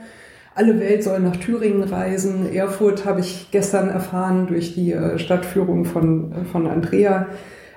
Alle 0.55 0.79
Welt 0.81 1.03
soll 1.03 1.20
nach 1.20 1.37
Thüringen 1.37 1.82
reisen. 1.82 2.53
Erfurt 2.53 3.06
habe 3.06 3.20
ich 3.20 3.50
gestern 3.50 3.88
erfahren 3.88 4.46
durch 4.49 4.75
die 4.75 4.93
äh, 4.93 5.19
Stadtführung 5.19 5.85
von, 5.87 6.32
äh, 6.32 6.44
von 6.44 6.67
Andrea 6.67 7.29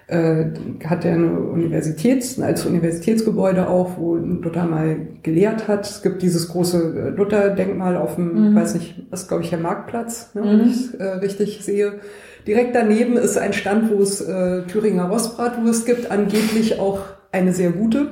äh, 0.07 0.45
hat 0.85 1.05
er 1.05 1.13
eine 1.13 1.39
Universität, 1.39 2.25
als 2.41 2.65
Universitätsgebäude 2.65 3.69
auch, 3.69 3.97
wo 3.97 4.15
Luther 4.15 4.65
mal 4.65 4.97
gelehrt 5.23 5.67
hat. 5.67 5.85
Es 5.85 6.01
gibt 6.01 6.21
dieses 6.21 6.49
große 6.49 6.77
äh, 6.77 7.17
Luther-Denkmal 7.17 7.95
auf 7.97 8.15
dem, 8.15 8.51
mhm. 8.51 8.55
weiß 8.55 8.75
nicht, 8.75 9.03
was 9.09 9.27
glaube 9.27 9.43
ich, 9.43 9.49
der 9.49 9.59
Marktplatz, 9.59 10.31
ne, 10.33 10.43
wenn 10.43 10.57
mhm. 10.57 10.69
ich 10.69 10.99
äh, 10.99 11.03
richtig 11.03 11.63
sehe. 11.63 11.99
Direkt 12.45 12.75
daneben 12.75 13.15
ist 13.15 13.37
ein 13.37 13.53
Stand, 13.53 13.89
wo 13.89 14.01
es 14.01 14.19
äh, 14.19 14.63
Thüringer 14.63 15.05
Rostbratwurst 15.05 15.85
gibt, 15.85 16.11
angeblich 16.11 16.79
auch 16.79 16.99
eine 17.31 17.53
sehr 17.53 17.71
gute. 17.71 18.07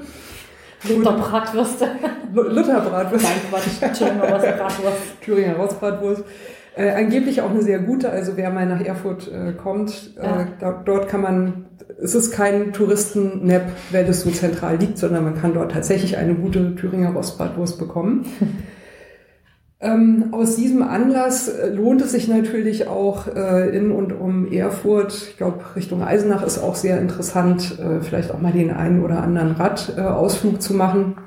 Luther 0.88 1.12
Bratwürste. 1.12 1.88
Luther 2.34 2.80
Bratwurst. 2.82 3.26
Nein, 3.26 3.34
Quatsch, 3.80 3.98
Thüringer 3.98 4.30
Rostbratwurst. 4.30 4.98
Thüringer 5.22 5.56
Rostbratwurst. 5.56 6.24
Äh, 6.74 6.92
angeblich 6.92 7.42
auch 7.42 7.50
eine 7.50 7.64
sehr 7.64 7.80
gute, 7.80 8.10
also 8.10 8.38
wer 8.38 8.50
mal 8.50 8.66
nach 8.66 8.80
Erfurt 8.80 9.30
äh, 9.30 9.52
kommt, 9.52 10.16
äh, 10.18 10.26
ja. 10.26 10.48
da, 10.58 10.82
dort 10.86 11.10
kann 11.10 11.22
man, 11.22 11.66
es 12.02 12.16
ist 12.16 12.32
kein 12.32 12.72
Touristen-Nap, 12.72 13.64
weil 13.92 14.06
das 14.06 14.22
so 14.22 14.32
zentral 14.32 14.78
liegt, 14.78 14.98
sondern 14.98 15.26
man 15.26 15.36
kann 15.36 15.54
dort 15.54 15.74
tatsächlich 15.74 16.16
eine 16.16 16.34
gute 16.34 16.76
Thüringer 16.76 17.10
Rostbratwurst 17.10 17.78
bekommen. 17.78 18.26
ähm, 19.82 20.30
aus 20.32 20.56
diesem 20.56 20.82
Anlass 20.82 21.50
äh, 21.50 21.68
lohnt 21.68 22.02
es 22.02 22.14
sich 22.14 22.30
natürlich 22.30 22.88
auch 22.88 23.28
äh, 23.28 23.76
in 23.76 23.92
und 23.92 24.14
um 24.14 24.50
Erfurt, 24.50 25.12
ich 25.32 25.36
glaube 25.36 25.60
Richtung 25.76 26.02
Eisenach 26.02 26.42
ist 26.42 26.58
auch 26.58 26.76
sehr 26.76 27.02
interessant, 27.02 27.80
äh, 27.80 28.00
vielleicht 28.00 28.32
auch 28.32 28.40
mal 28.40 28.54
den 28.54 28.72
einen 28.72 29.04
oder 29.04 29.22
anderen 29.22 29.52
Radausflug 29.52 30.62
zu 30.62 30.74
machen. 30.74 31.18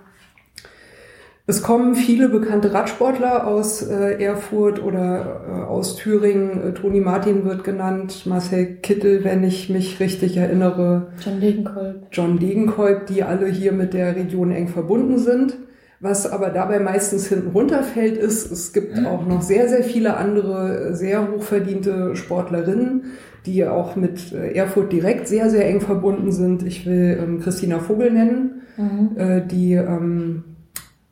Es 1.46 1.62
kommen 1.62 1.94
viele 1.94 2.30
bekannte 2.30 2.72
Radsportler 2.72 3.46
aus 3.46 3.82
äh, 3.82 4.22
Erfurt 4.22 4.82
oder 4.82 5.42
äh, 5.46 5.62
aus 5.64 5.96
Thüringen. 5.96 6.68
Äh, 6.68 6.72
Toni 6.72 7.00
Martin 7.00 7.44
wird 7.44 7.64
genannt, 7.64 8.24
Marcel 8.24 8.76
Kittel, 8.76 9.24
wenn 9.24 9.44
ich 9.44 9.68
mich 9.68 10.00
richtig 10.00 10.38
erinnere. 10.38 11.08
John 11.22 11.40
Degenkolb. 11.40 12.06
John 12.12 12.38
Degenkolb, 12.38 13.06
die 13.08 13.24
alle 13.24 13.46
hier 13.46 13.72
mit 13.72 13.92
der 13.92 14.16
Region 14.16 14.52
eng 14.52 14.68
verbunden 14.68 15.18
sind. 15.18 15.58
Was 16.00 16.30
aber 16.30 16.48
dabei 16.48 16.80
meistens 16.80 17.28
hinten 17.28 17.50
runterfällt, 17.50 18.16
ist, 18.16 18.50
es 18.50 18.72
gibt 18.72 18.98
auch 19.06 19.26
noch 19.26 19.42
sehr, 19.42 19.68
sehr 19.68 19.82
viele 19.82 20.16
andere 20.16 20.94
sehr 20.94 21.30
hochverdiente 21.30 22.16
Sportlerinnen, 22.16 23.04
die 23.44 23.66
auch 23.66 23.96
mit 23.96 24.32
äh, 24.32 24.52
Erfurt 24.54 24.92
direkt 24.92 25.28
sehr, 25.28 25.50
sehr 25.50 25.68
eng 25.68 25.82
verbunden 25.82 26.32
sind. 26.32 26.62
Ich 26.62 26.86
will 26.86 27.18
ähm, 27.22 27.40
Christina 27.40 27.80
Vogel 27.80 28.10
nennen, 28.12 28.62
mhm. 28.78 29.10
äh, 29.18 29.46
die 29.46 29.74
ähm, 29.74 30.44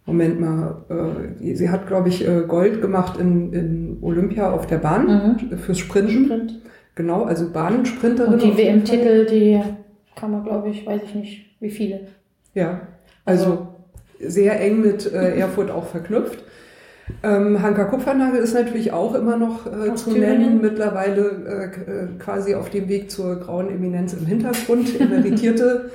Moment 0.05 0.41
mal, 0.41 0.85
äh, 1.41 1.55
sie 1.55 1.71
hat, 1.71 1.87
glaube 1.87 2.09
ich, 2.09 2.27
äh, 2.27 2.43
Gold 2.47 2.81
gemacht 2.81 3.21
in, 3.21 3.53
in 3.53 3.99
Olympia 4.03 4.51
auf 4.51 4.67
der 4.67 4.79
Bahn 4.79 5.39
mhm. 5.51 5.59
fürs 5.59 5.79
Sprinten. 5.79 6.25
Sprint. 6.25 6.61
Genau, 6.95 7.23
also 7.25 7.51
Bahnensprinterin. 7.51 8.35
Und 8.35 8.43
die 8.43 8.57
WM-Titel, 8.57 9.27
die 9.27 9.61
kann 10.15 10.31
man, 10.31 10.45
glaube 10.45 10.69
ich, 10.69 10.87
weiß 10.87 11.03
ich 11.05 11.15
nicht, 11.15 11.57
wie 11.61 11.71
viele. 11.71 12.09
Ja, 12.55 12.83
also 13.25 13.69
sehr 14.21 14.61
eng 14.61 14.83
mit 14.83 15.11
äh, 15.11 15.37
Erfurt 15.39 15.71
auch 15.71 15.87
verknüpft. 15.87 16.45
Ähm, 17.23 17.63
Hanka 17.63 17.85
Kupfernagel 17.85 18.41
ist 18.41 18.55
natürlich 18.55 18.93
auch 18.93 19.15
immer 19.15 19.37
noch 19.37 19.67
äh, 19.67 19.95
zu 19.95 20.11
Thüringen. 20.11 20.41
nennen, 20.41 20.61
mittlerweile 20.61 21.73
äh, 21.87 21.91
äh, 21.91 22.09
quasi 22.19 22.55
auf 22.55 22.71
dem 22.71 22.89
Weg 22.89 23.11
zur 23.11 23.37
grauen 23.37 23.69
Eminenz 23.71 24.13
im 24.15 24.27
Hintergrund, 24.27 25.01
emeritierte 25.01 25.91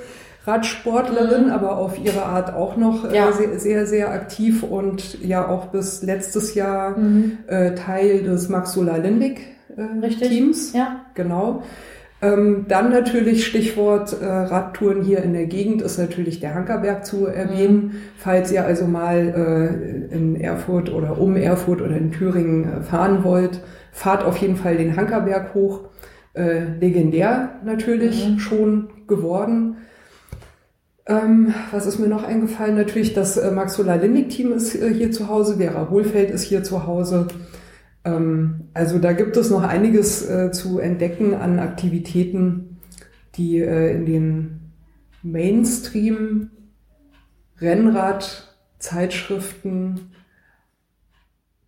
Radsportlerin, 0.48 1.46
mhm. 1.46 1.52
aber 1.52 1.76
auf 1.76 2.02
ihre 2.02 2.24
Art 2.24 2.54
auch 2.54 2.76
noch 2.76 3.08
äh, 3.10 3.14
ja. 3.14 3.32
sehr, 3.32 3.58
sehr, 3.58 3.86
sehr, 3.86 4.10
aktiv 4.10 4.62
und 4.62 5.22
ja 5.22 5.46
auch 5.46 5.66
bis 5.66 6.02
letztes 6.02 6.54
Jahr 6.54 6.98
mhm. 6.98 7.38
äh, 7.46 7.74
Teil 7.74 8.22
des 8.22 8.48
Maxula 8.48 8.96
Lindig 8.96 9.40
äh, 9.76 10.08
Teams. 10.08 10.72
Ja. 10.72 11.04
Genau. 11.14 11.62
Ähm, 12.20 12.64
dann 12.66 12.90
natürlich 12.90 13.46
Stichwort 13.46 14.20
äh, 14.20 14.26
Radtouren 14.26 15.02
hier 15.02 15.22
in 15.22 15.34
der 15.34 15.46
Gegend 15.46 15.82
ist 15.82 15.98
natürlich 15.98 16.40
der 16.40 16.54
Hankerberg 16.54 17.06
zu 17.06 17.26
erwähnen. 17.26 17.74
Mhm. 17.74 17.92
Falls 18.16 18.50
ihr 18.50 18.64
also 18.64 18.86
mal 18.86 20.08
äh, 20.10 20.14
in 20.14 20.34
Erfurt 20.34 20.92
oder 20.92 21.20
um 21.20 21.36
Erfurt 21.36 21.80
oder 21.80 21.96
in 21.96 22.10
Thüringen 22.10 22.64
äh, 22.64 22.82
fahren 22.82 23.22
wollt, 23.22 23.60
fahrt 23.92 24.24
auf 24.24 24.36
jeden 24.38 24.56
Fall 24.56 24.76
den 24.76 24.96
Hankerberg 24.96 25.54
hoch. 25.54 25.82
Äh, 26.34 26.78
legendär 26.80 27.60
natürlich 27.64 28.28
mhm. 28.28 28.38
schon 28.38 28.88
geworden. 29.06 29.76
Ähm, 31.08 31.52
was 31.70 31.86
ist 31.86 31.98
mir 31.98 32.06
noch 32.06 32.22
eingefallen? 32.22 32.76
Natürlich 32.76 33.14
das 33.14 33.38
äh, 33.38 33.50
Maxula 33.50 33.94
Lindig 33.94 34.28
Team 34.28 34.52
ist 34.52 34.74
äh, 34.74 34.92
hier 34.92 35.10
zu 35.10 35.28
Hause, 35.28 35.56
Vera 35.56 35.88
Hohlfeld 35.88 36.30
ist 36.30 36.42
hier 36.42 36.62
zu 36.62 36.86
Hause. 36.86 37.28
Ähm, 38.04 38.68
also 38.74 38.98
da 38.98 39.12
gibt 39.12 39.38
es 39.38 39.48
noch 39.50 39.62
einiges 39.62 40.28
äh, 40.28 40.52
zu 40.52 40.80
entdecken 40.80 41.32
an 41.34 41.60
Aktivitäten, 41.60 42.80
die 43.36 43.58
äh, 43.58 43.94
in 43.94 44.04
den 44.04 44.60
Mainstream 45.22 46.50
Rennrad-Zeitschriften 47.58 50.10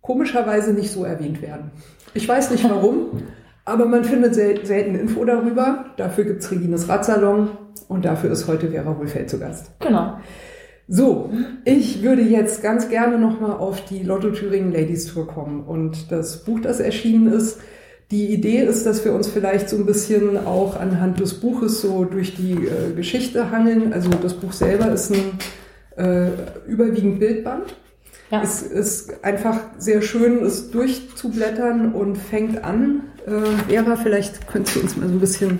komischerweise 0.01 0.73
nicht 0.73 0.91
so 0.91 1.03
erwähnt 1.03 1.41
werden. 1.41 1.71
Ich 2.13 2.29
weiß 2.29 2.51
nicht 2.51 2.63
warum, 2.63 3.23
aber 3.65 3.87
man 3.87 4.03
findet 4.03 4.35
sel 4.35 4.63
selten 4.67 4.93
Info 4.93 5.25
darüber. 5.25 5.85
Dafür 5.97 6.25
gibt 6.25 6.43
es 6.43 6.51
Regines 6.51 6.87
Radsalon 6.87 7.57
und 7.91 8.05
dafür 8.05 8.31
ist 8.31 8.47
heute 8.47 8.69
Vera 8.69 8.97
Wohlfeld 8.97 9.29
zu 9.29 9.37
Gast. 9.37 9.71
Genau. 9.79 10.17
So, 10.87 11.29
ich 11.65 12.01
würde 12.01 12.21
jetzt 12.21 12.63
ganz 12.63 12.89
gerne 12.89 13.17
nochmal 13.17 13.51
auf 13.51 13.83
die 13.85 14.03
Lotto 14.03 14.31
Thüringen 14.31 14.71
Ladies 14.71 15.07
Tour 15.07 15.27
kommen 15.27 15.63
und 15.63 16.11
das 16.11 16.43
Buch, 16.43 16.59
das 16.61 16.79
erschienen 16.79 17.31
ist. 17.31 17.59
Die 18.09 18.33
Idee 18.33 18.63
ist, 18.63 18.85
dass 18.85 19.05
wir 19.05 19.13
uns 19.13 19.27
vielleicht 19.27 19.69
so 19.69 19.77
ein 19.77 19.85
bisschen 19.85 20.37
auch 20.37 20.79
anhand 20.79 21.19
des 21.19 21.35
Buches 21.35 21.81
so 21.81 22.05
durch 22.05 22.35
die 22.35 22.53
äh, 22.53 22.93
Geschichte 22.95 23.51
hangeln. 23.51 23.93
Also 23.93 24.09
das 24.09 24.33
Buch 24.33 24.51
selber 24.51 24.91
ist 24.91 25.11
ein 25.11 25.37
äh, 25.97 26.29
überwiegend 26.67 27.19
Bildband. 27.19 27.75
Ja. 28.31 28.41
Es 28.41 28.61
ist 28.61 29.23
einfach 29.23 29.59
sehr 29.77 30.01
schön, 30.01 30.43
es 30.43 30.71
durchzublättern 30.71 31.93
und 31.93 32.17
fängt 32.17 32.63
an. 32.63 33.03
Äh, 33.25 33.69
Vera, 33.69 33.97
vielleicht 33.97 34.47
könntest 34.47 34.77
du 34.77 34.81
uns 34.81 34.97
mal 34.97 35.07
so 35.07 35.13
ein 35.13 35.19
bisschen 35.19 35.59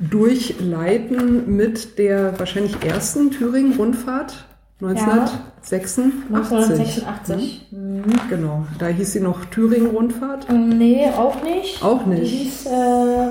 durchleiten 0.00 1.56
mit 1.56 1.98
der 1.98 2.38
wahrscheinlich 2.38 2.82
ersten 2.84 3.30
Thüringen-Rundfahrt 3.30 4.46
1986. 4.82 6.04
Ja, 6.30 6.36
1986. 6.36 7.68
Mhm. 7.70 8.04
Genau. 8.28 8.66
Da 8.78 8.88
hieß 8.88 9.12
sie 9.14 9.20
noch 9.20 9.46
Thüringen-Rundfahrt? 9.46 10.48
Nee, 10.52 11.06
auch 11.16 11.42
nicht. 11.42 11.82
Auch 11.82 12.04
nicht. 12.04 12.30
Die 12.30 12.36
hieß, 12.36 12.66
äh, 12.66 12.70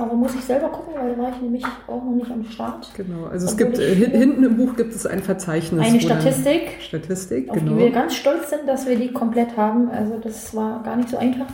aber 0.02 0.16
muss 0.16 0.34
ich 0.34 0.42
selber 0.42 0.70
gucken, 0.70 0.96
weil 0.96 1.16
da 1.16 1.22
war 1.22 1.30
ich 1.30 1.42
nämlich 1.42 1.64
auch 1.88 2.04
noch 2.04 2.16
nicht 2.16 2.32
am 2.32 2.44
Start. 2.46 2.90
Genau. 2.98 3.28
Also 3.28 3.46
es 3.46 3.56
gibt, 3.56 3.78
äh, 3.78 3.94
hinten 3.94 4.44
im 4.44 4.58
Buch 4.58 4.76
gibt 4.76 4.96
es 4.96 5.06
ein 5.06 5.22
Verzeichnis. 5.22 5.86
Eine 5.86 6.02
Statistik. 6.02 6.78
Statistik, 6.80 7.50
auf 7.50 7.58
genau. 7.58 7.74
die 7.74 7.78
wir 7.78 7.92
ganz 7.92 8.16
stolz 8.16 8.50
sind, 8.50 8.68
dass 8.68 8.88
wir 8.88 8.96
die 8.96 9.14
komplett 9.14 9.56
haben. 9.56 9.92
Also 9.92 10.18
das 10.18 10.56
war 10.56 10.82
gar 10.82 10.96
nicht 10.96 11.10
so 11.10 11.18
einfach. 11.18 11.46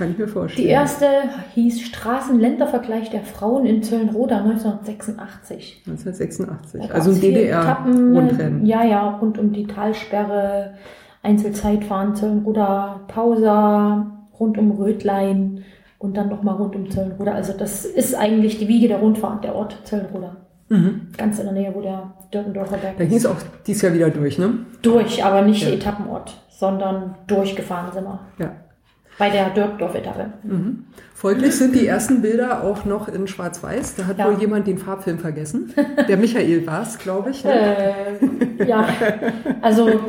Kann 0.00 0.12
ich 0.12 0.18
mir 0.18 0.28
vorstellen. 0.28 0.66
Die 0.66 0.72
erste 0.72 1.06
hieß 1.52 1.82
Straßenländervergleich 1.82 3.10
der 3.10 3.20
Frauen 3.20 3.66
in 3.66 3.82
Zöllenroda 3.82 4.38
1986. 4.38 5.82
1986, 5.86 6.90
also 6.90 7.10
ein 7.10 7.20
DDR-Rundrennen. 7.20 8.64
Ja, 8.64 8.82
ja, 8.82 9.18
rund 9.18 9.36
um 9.36 9.52
die 9.52 9.66
Talsperre, 9.66 10.72
Einzelzeitfahren, 11.22 12.14
Zöllenroda, 12.14 13.00
Pausa, 13.08 14.06
rund 14.40 14.56
um 14.56 14.70
Rötlein 14.70 15.64
und 15.98 16.16
dann 16.16 16.30
nochmal 16.30 16.54
rund 16.54 16.74
um 16.76 16.90
Zöllenroda. 16.90 17.32
Also 17.32 17.52
das 17.52 17.84
ist 17.84 18.14
eigentlich 18.14 18.58
die 18.58 18.68
Wiege 18.68 18.88
der 18.88 19.00
Rundfahrt, 19.00 19.44
der 19.44 19.54
Ort 19.54 19.80
Zöllenroda. 19.84 20.38
Mhm. 20.70 21.08
Ganz 21.18 21.38
in 21.38 21.44
der 21.44 21.52
Nähe, 21.52 21.74
wo 21.74 21.82
der 21.82 22.14
Dürkendorfer 22.32 22.78
Berg 22.78 22.98
ist. 22.98 23.00
Da 23.00 23.04
hieß 23.04 23.26
auch 23.26 23.36
dies 23.66 23.82
Jahr 23.82 23.92
wieder 23.92 24.08
durch, 24.08 24.38
ne? 24.38 24.60
Durch, 24.80 25.22
aber 25.22 25.42
nicht 25.42 25.62
ja. 25.62 25.74
Etappenort, 25.74 26.32
sondern 26.48 27.16
durchgefahren 27.26 27.92
sind 27.92 28.04
wir. 28.04 28.20
Ja 28.38 28.52
bei 29.20 29.28
der 29.28 29.50
Dörpdorf-Etappe. 29.50 30.32
Mhm. 30.42 30.86
Folglich 31.14 31.54
sind 31.54 31.74
die 31.74 31.86
ersten 31.86 32.22
Bilder 32.22 32.64
auch 32.64 32.86
noch 32.86 33.06
in 33.06 33.28
Schwarz-Weiß. 33.28 33.96
Da 33.96 34.06
hat 34.06 34.18
ja. 34.18 34.26
wohl 34.26 34.40
jemand 34.40 34.66
den 34.66 34.78
Farbfilm 34.78 35.18
vergessen. 35.18 35.74
Der 36.08 36.16
Michael 36.16 36.66
war 36.66 36.82
es, 36.82 36.98
glaube 36.98 37.28
ich. 37.28 37.44
Ne? 37.44 37.52
Äh, 37.52 38.64
ja, 38.64 38.88
also 39.60 40.00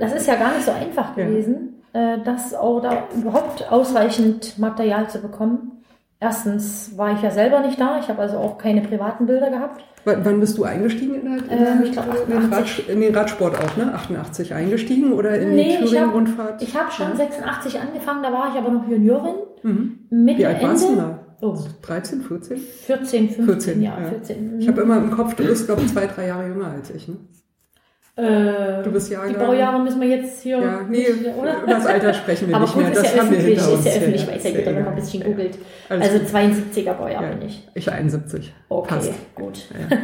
das 0.00 0.14
ist 0.14 0.26
ja 0.26 0.34
gar 0.34 0.52
nicht 0.52 0.64
so 0.64 0.72
einfach 0.72 1.14
gewesen, 1.14 1.76
ja. 1.94 2.14
äh, 2.14 2.18
das 2.24 2.52
auch 2.52 2.80
da 2.80 3.04
überhaupt 3.16 3.70
ausreichend 3.70 4.58
Material 4.58 5.08
zu 5.08 5.20
bekommen. 5.20 5.77
Erstens 6.20 6.96
war 6.96 7.12
ich 7.14 7.22
ja 7.22 7.30
selber 7.30 7.60
nicht 7.60 7.80
da, 7.80 8.00
ich 8.00 8.08
habe 8.08 8.20
also 8.20 8.38
auch 8.38 8.58
keine 8.58 8.80
privaten 8.80 9.26
Bilder 9.26 9.50
gehabt. 9.50 9.84
W 10.04 10.16
wann 10.24 10.40
bist 10.40 10.58
du 10.58 10.64
eingestiegen 10.64 11.14
in, 11.14 11.24
der, 11.24 11.58
ähm, 11.58 11.82
ich 11.84 11.92
glaub, 11.92 12.06
in, 12.06 12.30
den 12.30 12.88
in, 12.88 13.00
den 13.00 13.14
Radsport 13.14 13.54
auch, 13.56 13.76
ne? 13.76 13.94
88 13.94 14.52
eingestiegen 14.52 15.12
oder 15.12 15.38
in 15.38 15.54
nee, 15.54 15.78
die 15.78 15.84
Thüringen-Rundfahrt? 15.84 16.60
Ich 16.62 16.74
habe 16.74 16.86
hab 16.86 16.92
schon 16.92 17.10
ja. 17.10 17.16
86 17.16 17.80
angefangen, 17.80 18.22
da 18.22 18.32
war 18.32 18.50
ich 18.50 18.58
aber 18.58 18.70
noch 18.70 18.88
Juniorin. 18.88 19.34
Mhm. 19.62 19.98
Wie 20.10 20.44
alt 20.44 20.62
warst 20.62 20.88
du 20.88 20.96
da? 20.96 21.20
Oh. 21.40 21.56
13, 21.82 22.22
14? 22.22 22.58
14, 22.58 23.28
15, 23.30 23.44
14, 23.44 23.82
ja, 23.82 23.96
14. 24.08 24.60
Ich 24.60 24.66
habe 24.66 24.80
immer 24.80 24.96
im 24.96 25.12
Kopf, 25.12 25.34
du 25.34 25.44
bist, 25.44 25.66
glaube 25.66 25.82
ich, 25.82 25.92
zwei, 25.92 26.06
drei 26.06 26.26
Jahre 26.26 26.48
jünger 26.48 26.66
als 26.66 26.90
ich. 26.90 27.06
Ne? 27.06 27.16
Äh, 28.18 28.82
du 28.82 28.90
bist 28.90 29.10
Jahrgang. 29.12 29.32
Die 29.32 29.38
Baujahre 29.38 29.80
müssen 29.80 30.00
wir 30.00 30.08
jetzt 30.08 30.42
hier. 30.42 30.58
Ja, 30.58 30.80
nee, 30.88 31.06
oder? 31.40 31.62
über 31.62 31.72
das 31.72 31.86
Alter 31.86 32.12
sprechen 32.12 32.48
wir 32.48 32.56
Aber 32.56 32.64
nicht 32.64 32.74
gut, 32.74 32.82
mehr. 32.82 32.92
Das 32.92 33.14
ja 33.14 33.22
haben 33.22 33.30
wir 33.30 33.38
hinter 33.38 33.72
uns. 33.72 33.78
Ist 33.78 33.86
ja 33.86 34.00
öffentlich, 34.00 34.26
weiß 34.26 34.44
ja 34.44 34.50
jeder, 34.50 34.66
wenn 34.66 34.84
man 34.84 34.88
ein 34.88 34.94
bisschen 34.96 35.22
googelt. 35.22 35.58
Also 35.88 36.18
72er 36.18 36.94
Baujahr 36.94 37.22
ja, 37.22 37.28
bin 37.28 37.46
ich. 37.46 37.68
Ich 37.74 37.92
71. 37.92 38.52
Okay, 38.68 38.94
Passt. 38.94 39.12
gut. 39.36 39.68
Ja. 39.70 39.96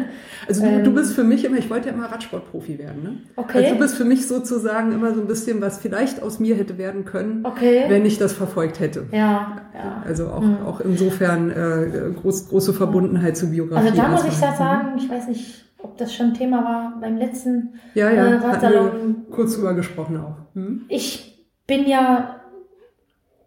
Also 0.47 0.63
du, 0.63 0.83
du, 0.83 0.91
ähm. 0.91 0.95
bist 0.95 1.15
für 1.15 1.25
mich 1.25 1.45
immer, 1.45 1.57
ich 1.57 1.71
wollte 1.71 1.89
ja 1.89 1.95
immer 1.95 2.05
Radsportprofi 2.05 2.79
werden. 2.79 3.03
Ne? 3.03 3.17
Okay. 3.35 3.59
Also 3.59 3.75
du 3.75 3.81
bist 3.81 3.97
für 3.97 4.05
mich 4.05 4.29
sozusagen 4.29 4.93
immer 4.93 5.15
so 5.15 5.23
ein 5.23 5.27
bisschen, 5.27 5.61
was 5.61 5.79
vielleicht 5.79 6.23
aus 6.23 6.39
mir 6.39 6.55
hätte 6.55 6.77
werden 6.77 7.05
können, 7.07 7.45
okay. 7.45 7.85
wenn 7.89 8.05
ich 8.05 8.19
das 8.19 8.35
verfolgt 8.35 8.79
hätte. 8.79 9.07
Ja, 9.11 9.57
ja. 9.75 10.03
Also 10.07 10.29
auch, 10.29 10.43
mhm. 10.43 10.59
auch 10.67 10.81
insofern 10.81 11.51
äh, 11.51 12.13
groß, 12.21 12.49
große 12.49 12.75
Verbundenheit 12.75 13.37
zur 13.37 13.49
Biografie. 13.49 13.89
Also 13.89 14.03
da 14.03 14.09
muss 14.09 14.25
ich 14.25 14.39
da 14.39 14.55
sagen, 14.55 14.99
ich 14.99 15.09
weiß 15.09 15.29
nicht, 15.29 15.64
ob 15.85 15.97
das 15.99 16.13
schon 16.15 16.35
Thema 16.35 16.65
war 16.65 16.95
beim 17.01 17.17
letzten 17.17 17.81
ja, 17.95 18.11
ja, 18.11 18.27
äh, 18.27 18.35
Radsalon. 18.35 19.27
kurz 19.31 19.57
drüber 19.57 19.75
gesprochen 19.75 20.17
auch. 20.17 20.37
Hm? 20.55 20.87
Ich 20.89 21.47
bin 21.67 21.87
ja 21.87 22.41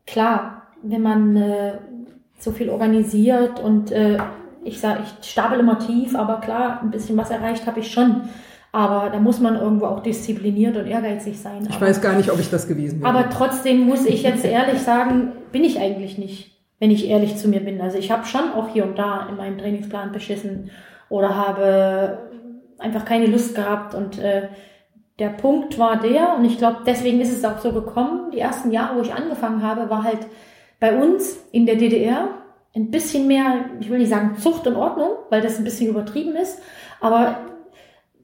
klar, 0.06 0.67
wenn 0.84 1.01
man 1.01 1.36
äh, 1.36 1.74
so 2.39 2.51
viel 2.51 2.70
organisiert 2.70 3.60
und 3.60 3.91
äh, 3.91 4.17
ich 4.63 4.79
sage, 4.79 5.01
ich 5.03 5.29
stapel 5.29 5.60
immer 5.60 5.79
tief, 5.79 6.15
aber 6.15 6.39
klar, 6.39 6.82
ein 6.82 6.91
bisschen 6.91 7.17
was 7.17 7.29
erreicht 7.29 7.65
habe 7.65 7.79
ich 7.79 7.91
schon. 7.91 8.24
Aber 8.74 9.10
da 9.10 9.20
muss 9.20 9.39
man 9.39 9.56
irgendwo 9.56 9.86
auch 9.86 10.01
diszipliniert 10.03 10.75
und 10.75 10.86
ehrgeizig 10.88 11.39
sein. 11.39 11.65
Ich 11.67 11.75
aber, 11.75 11.88
weiß 11.88 12.01
gar 12.01 12.15
nicht, 12.15 12.32
ob 12.32 12.39
ich 12.39 12.50
das 12.50 12.67
gewesen 12.67 13.01
wäre. 13.01 13.10
Aber 13.10 13.29
trotzdem 13.29 13.82
muss 13.88 14.06
ich 14.06 14.24
jetzt 14.24 14.46
ehrlich 14.46 14.79
sagen, 14.82 15.32
bin 15.51 15.63
ich 15.63 15.79
eigentlich 15.79 16.17
nicht, 16.17 16.51
wenn 16.79 16.91
ich 16.91 17.08
ehrlich 17.08 17.38
zu 17.38 17.48
mir 17.48 17.62
bin. 17.62 17.82
Also 17.82 17.98
ich 17.98 18.12
habe 18.12 18.25
schon 18.25 18.51
auch 18.51 18.67
hier 18.70 18.84
und 18.84 19.00
da 19.00 19.27
in 19.29 19.38
meinem 19.38 19.58
Trainingsplan 19.58 20.12
beschissen 20.12 20.70
oder 21.10 21.36
habe 21.36 22.26
einfach 22.79 23.05
keine 23.05 23.27
Lust 23.27 23.55
gehabt 23.55 23.93
und 23.93 24.19
äh, 24.19 24.50
der 25.19 25.29
Punkt 25.29 25.79
war 25.79 25.98
der, 25.98 26.36
und 26.36 26.46
ich 26.46 26.57
glaube, 26.57 26.79
deswegen 26.86 27.19
ist 27.22 27.36
es 27.36 27.43
auch 27.43 27.60
so 27.60 27.72
gekommen, 27.72 28.31
die 28.31 28.39
ersten 28.39 28.72
Jahre, 28.72 28.98
wo 28.98 29.01
ich 29.01 29.13
angefangen 29.13 29.63
habe, 29.63 29.89
war 29.89 30.03
halt 30.03 30.19
bei 30.79 30.96
uns 30.96 31.38
in 31.51 31.65
der 31.65 31.75
DDR 31.75 32.29
ein 32.75 32.91
bisschen 32.91 33.27
mehr, 33.27 33.65
ich 33.79 33.89
will 33.89 33.98
nicht 33.98 34.10
sagen 34.10 34.38
Zucht 34.38 34.67
und 34.67 34.75
Ordnung, 34.75 35.10
weil 35.29 35.41
das 35.41 35.57
ein 35.57 35.63
bisschen 35.63 35.89
übertrieben 35.89 36.36
ist, 36.36 36.60
aber 37.01 37.39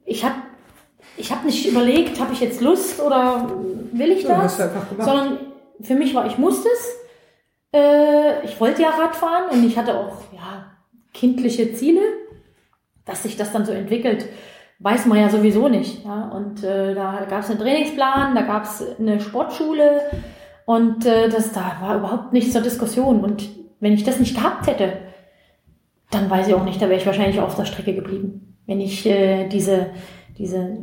ich 0.05 0.23
habe 0.23 0.35
ich 1.17 1.31
hab 1.31 1.45
nicht 1.45 1.67
überlegt, 1.67 2.19
habe 2.19 2.33
ich 2.33 2.41
jetzt 2.41 2.61
Lust 2.61 3.01
oder 3.01 3.49
will 3.91 4.11
ich 4.11 4.25
das, 4.25 4.57
ja, 4.57 4.69
sondern 4.99 5.39
für 5.81 5.95
mich 5.95 6.13
war, 6.13 6.25
ich 6.25 6.37
musste 6.37 6.67
es. 6.69 6.95
Äh, 7.71 8.45
ich 8.45 8.59
wollte 8.59 8.81
ja 8.81 8.89
Radfahren 8.89 9.49
und 9.51 9.65
ich 9.65 9.77
hatte 9.77 9.95
auch 9.95 10.17
ja, 10.33 10.71
kindliche 11.13 11.73
Ziele 11.73 12.01
dass 13.05 13.23
sich 13.23 13.37
das 13.37 13.51
dann 13.51 13.65
so 13.65 13.71
entwickelt, 13.71 14.25
weiß 14.79 15.05
man 15.05 15.19
ja 15.19 15.29
sowieso 15.29 15.67
nicht. 15.67 16.05
Ja? 16.05 16.29
Und 16.29 16.63
äh, 16.63 16.93
da 16.95 17.25
gab 17.29 17.41
es 17.41 17.49
einen 17.49 17.59
Trainingsplan, 17.59 18.35
da 18.35 18.41
gab 18.41 18.63
es 18.63 18.83
eine 18.99 19.19
Sportschule 19.19 20.01
und 20.65 21.05
äh, 21.05 21.29
das 21.29 21.51
da 21.51 21.77
war 21.81 21.97
überhaupt 21.97 22.33
nichts 22.33 22.53
zur 22.53 22.61
Diskussion. 22.61 23.23
Und 23.23 23.49
wenn 23.79 23.93
ich 23.93 24.03
das 24.03 24.19
nicht 24.19 24.35
gehabt 24.35 24.67
hätte, 24.67 24.93
dann 26.09 26.29
weiß 26.29 26.47
ich 26.47 26.53
auch 26.53 26.63
nicht, 26.63 26.81
da 26.81 26.87
wäre 26.89 26.99
ich 26.99 27.05
wahrscheinlich 27.05 27.39
auf 27.39 27.55
der 27.55 27.65
Strecke 27.65 27.93
geblieben. 27.93 28.57
Wenn 28.65 28.79
ich 28.79 29.05
äh, 29.05 29.47
diese, 29.47 29.91
diese 30.37 30.77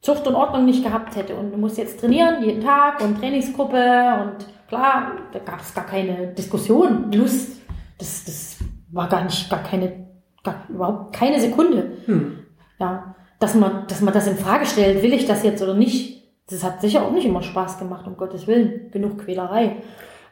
Zucht 0.00 0.26
und 0.26 0.34
Ordnung 0.34 0.64
nicht 0.64 0.84
gehabt 0.84 1.16
hätte 1.16 1.34
und 1.34 1.52
du 1.52 1.58
musst 1.58 1.78
jetzt 1.78 2.00
trainieren, 2.00 2.42
jeden 2.44 2.62
Tag 2.62 3.00
und 3.00 3.18
Trainingsgruppe 3.18 3.76
und 4.22 4.46
klar, 4.68 5.12
da 5.32 5.38
gab 5.38 5.60
es 5.60 5.74
gar 5.74 5.86
keine 5.86 6.28
Diskussion, 6.28 7.12
Lust, 7.12 7.60
das, 7.98 8.24
das 8.24 8.56
war 8.90 9.08
gar 9.08 9.24
nicht, 9.24 9.48
gar 9.48 9.62
keine, 9.62 10.03
gar, 10.44 10.66
überhaupt 10.68 11.14
keine 11.14 11.40
Sekunde. 11.40 11.92
Hm. 12.06 12.38
Ja, 12.78 13.14
dass 13.40 13.54
man, 13.54 13.86
dass 13.88 14.00
man 14.00 14.14
das 14.14 14.26
in 14.26 14.36
Frage 14.36 14.66
stellt, 14.66 15.02
will 15.02 15.12
ich 15.12 15.26
das 15.26 15.42
jetzt 15.42 15.62
oder 15.62 15.74
nicht, 15.74 16.22
das 16.48 16.62
hat 16.62 16.80
sicher 16.80 17.02
auch 17.02 17.10
nicht 17.10 17.26
immer 17.26 17.42
Spaß 17.42 17.78
gemacht, 17.78 18.06
um 18.06 18.16
Gottes 18.16 18.46
Willen, 18.46 18.90
genug 18.90 19.18
Quälerei. 19.18 19.76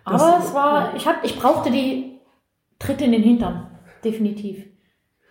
Aber 0.05 0.19
das, 0.19 0.47
es 0.47 0.55
war, 0.55 0.95
ich 0.97 1.07
hab, 1.07 1.25
ich 1.25 1.39
brauchte 1.39 1.71
die 1.71 2.21
Tritte 2.79 3.05
in 3.05 3.13
den 3.13 3.23
Hintern, 3.23 3.69
definitiv. 4.05 4.67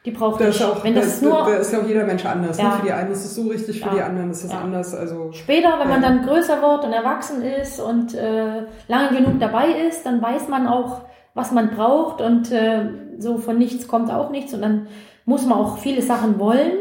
Die 0.05 0.11
braucht 0.11 0.41
das 0.41 0.55
ich. 0.55 0.63
Auch, 0.63 0.83
wenn 0.83 0.95
das, 0.95 1.05
das 1.05 1.21
nur, 1.21 1.45
da 1.45 1.57
ist 1.57 1.71
ja 1.71 1.79
auch 1.79 1.88
jeder 1.88 2.05
Mensch 2.05 2.25
anders. 2.25 2.57
Ne? 2.57 2.63
Ja. 2.63 2.69
Ne? 2.69 2.75
Für 2.77 2.85
die 2.85 2.91
einen 2.91 3.11
ist 3.11 3.23
es 3.23 3.35
so 3.35 3.47
richtig, 3.47 3.79
für 3.79 3.89
ja. 3.89 3.93
die 3.93 4.01
anderen 4.01 4.31
ist 4.31 4.43
es 4.43 4.51
ja. 4.51 4.59
anders. 4.59 4.95
Also 4.95 5.31
später, 5.31 5.79
wenn 5.79 5.89
man 5.89 6.01
dann 6.01 6.25
größer 6.25 6.59
wird 6.61 6.85
und 6.85 6.93
erwachsen 6.93 7.43
ist 7.43 7.79
und 7.79 8.15
äh, 8.15 8.63
lange 8.88 9.17
genug 9.17 9.39
dabei 9.39 9.67
ist, 9.88 10.03
dann 10.05 10.19
weiß 10.21 10.47
man 10.47 10.67
auch, 10.67 11.01
was 11.33 11.51
man 11.51 11.71
braucht 11.71 12.21
und 12.21 12.51
äh, 12.51 12.89
so 13.17 13.38
von 13.38 13.57
nichts 13.57 13.88
kommt 13.88 14.11
auch 14.11 14.29
nichts 14.29 14.53
und 14.53 14.61
dann 14.61 14.88
muss 15.25 15.45
man 15.45 15.59
auch 15.59 15.77
viele 15.77 16.01
Sachen 16.01 16.39
wollen. 16.39 16.73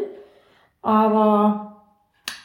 Aber 0.83 1.85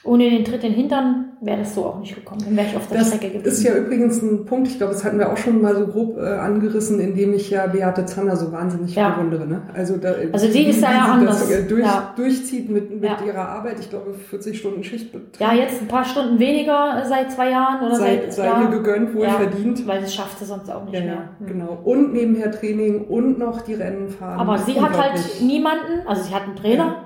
ohne 0.04 0.30
den 0.30 0.46
Tritt 0.46 0.64
in 0.64 0.72
den 0.72 0.76
Hintern 0.76 1.25
wäre 1.46 1.60
das 1.60 1.76
so 1.76 1.86
auch 1.86 2.00
nicht 2.00 2.16
gekommen. 2.16 2.42
Dann 2.44 2.58
wäre 2.58 2.68
ich 2.68 2.76
auf 2.76 2.88
der 2.88 2.98
das 2.98 3.08
Strecke 3.08 3.26
geblieben. 3.26 3.46
Das 3.46 3.54
ist 3.54 3.64
ja 3.64 3.76
übrigens 3.76 4.22
ein 4.22 4.46
Punkt, 4.46 4.68
ich 4.68 4.78
glaube, 4.78 4.94
das 4.94 5.04
hatten 5.04 5.20
wir 5.20 5.32
auch 5.32 5.38
schon 5.38 5.62
mal 5.62 5.76
so 5.76 5.86
grob 5.86 6.18
äh, 6.18 6.22
angerissen, 6.22 7.00
indem 7.00 7.34
ich 7.34 7.52
ja 7.52 7.68
Beate 7.68 8.06
Zanner 8.06 8.36
so 8.36 8.52
wahnsinnig 8.52 8.96
ja. 8.96 9.10
bewundere. 9.10 9.48
Ne? 9.48 9.62
Also, 9.74 9.98
da, 9.98 10.16
also 10.32 10.48
die, 10.52 10.66
ist 10.66 10.82
da 10.82 10.92
ja 10.92 11.06
anders. 11.06 11.42
Das, 11.42 11.52
äh, 11.52 11.64
durch, 11.68 11.84
ja. 11.84 12.14
durchzieht 12.16 12.70
mit, 12.70 12.90
mit 12.90 13.04
ja. 13.04 13.18
ihrer 13.26 13.48
Arbeit. 13.48 13.80
Ich 13.80 13.90
glaube, 13.90 14.14
40 14.14 14.58
Stunden 14.58 14.84
Schicht. 14.84 15.14
Ja, 15.40 15.54
jetzt 15.54 15.82
ein 15.82 15.88
paar 15.88 16.04
Stunden 16.04 16.40
weniger 16.40 17.04
seit 17.08 17.32
zwei 17.32 17.52
Jahren 17.52 17.86
oder 17.86 17.96
sei, 17.96 18.24
seit 18.30 18.34
sei 18.34 18.62
ihr 18.64 18.70
gegönnt, 18.70 19.14
wohl 19.14 19.30
verdient. 19.30 19.88
Weil 19.88 20.02
das 20.02 20.16
schafft 20.16 20.40
sie 20.40 20.46
sonst 20.46 20.70
auch 20.72 20.86
nicht 20.86 21.04
mehr. 21.04 21.30
Mhm. 21.40 21.46
Genau. 21.46 21.78
Und 21.84 22.14
nebenher 22.14 22.52
Training 22.52 23.06
und 23.06 23.38
noch 23.38 23.62
die 23.62 23.76
Rennen 23.76 24.10
fahren. 24.10 24.40
Aber 24.40 24.58
sie 24.58 24.82
hat 24.82 24.98
halt 24.98 25.20
niemanden, 25.42 26.08
also 26.08 26.24
sie 26.24 26.34
hat 26.34 26.44
einen 26.44 26.56
Trainer. 26.56 27.04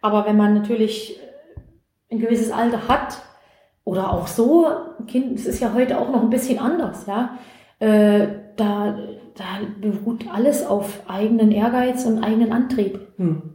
Aber 0.00 0.26
wenn 0.26 0.36
man 0.36 0.54
natürlich 0.54 1.20
ein 2.10 2.18
gewisses 2.18 2.50
Alter 2.50 2.88
hat, 2.88 3.22
oder 3.84 4.12
auch 4.12 4.26
so, 4.26 4.66
Kind, 5.06 5.38
es 5.38 5.46
ist 5.46 5.60
ja 5.60 5.72
heute 5.74 5.98
auch 5.98 6.10
noch 6.10 6.22
ein 6.22 6.30
bisschen 6.30 6.58
anders, 6.58 7.06
ja, 7.06 7.38
äh, 7.78 8.28
da, 8.56 8.96
da 9.34 9.44
beruht 9.80 10.26
alles 10.32 10.64
auf 10.64 11.02
eigenen 11.08 11.50
Ehrgeiz 11.52 12.04
und 12.04 12.22
eigenen 12.22 12.52
Antrieb. 12.52 13.00
Hm. 13.16 13.54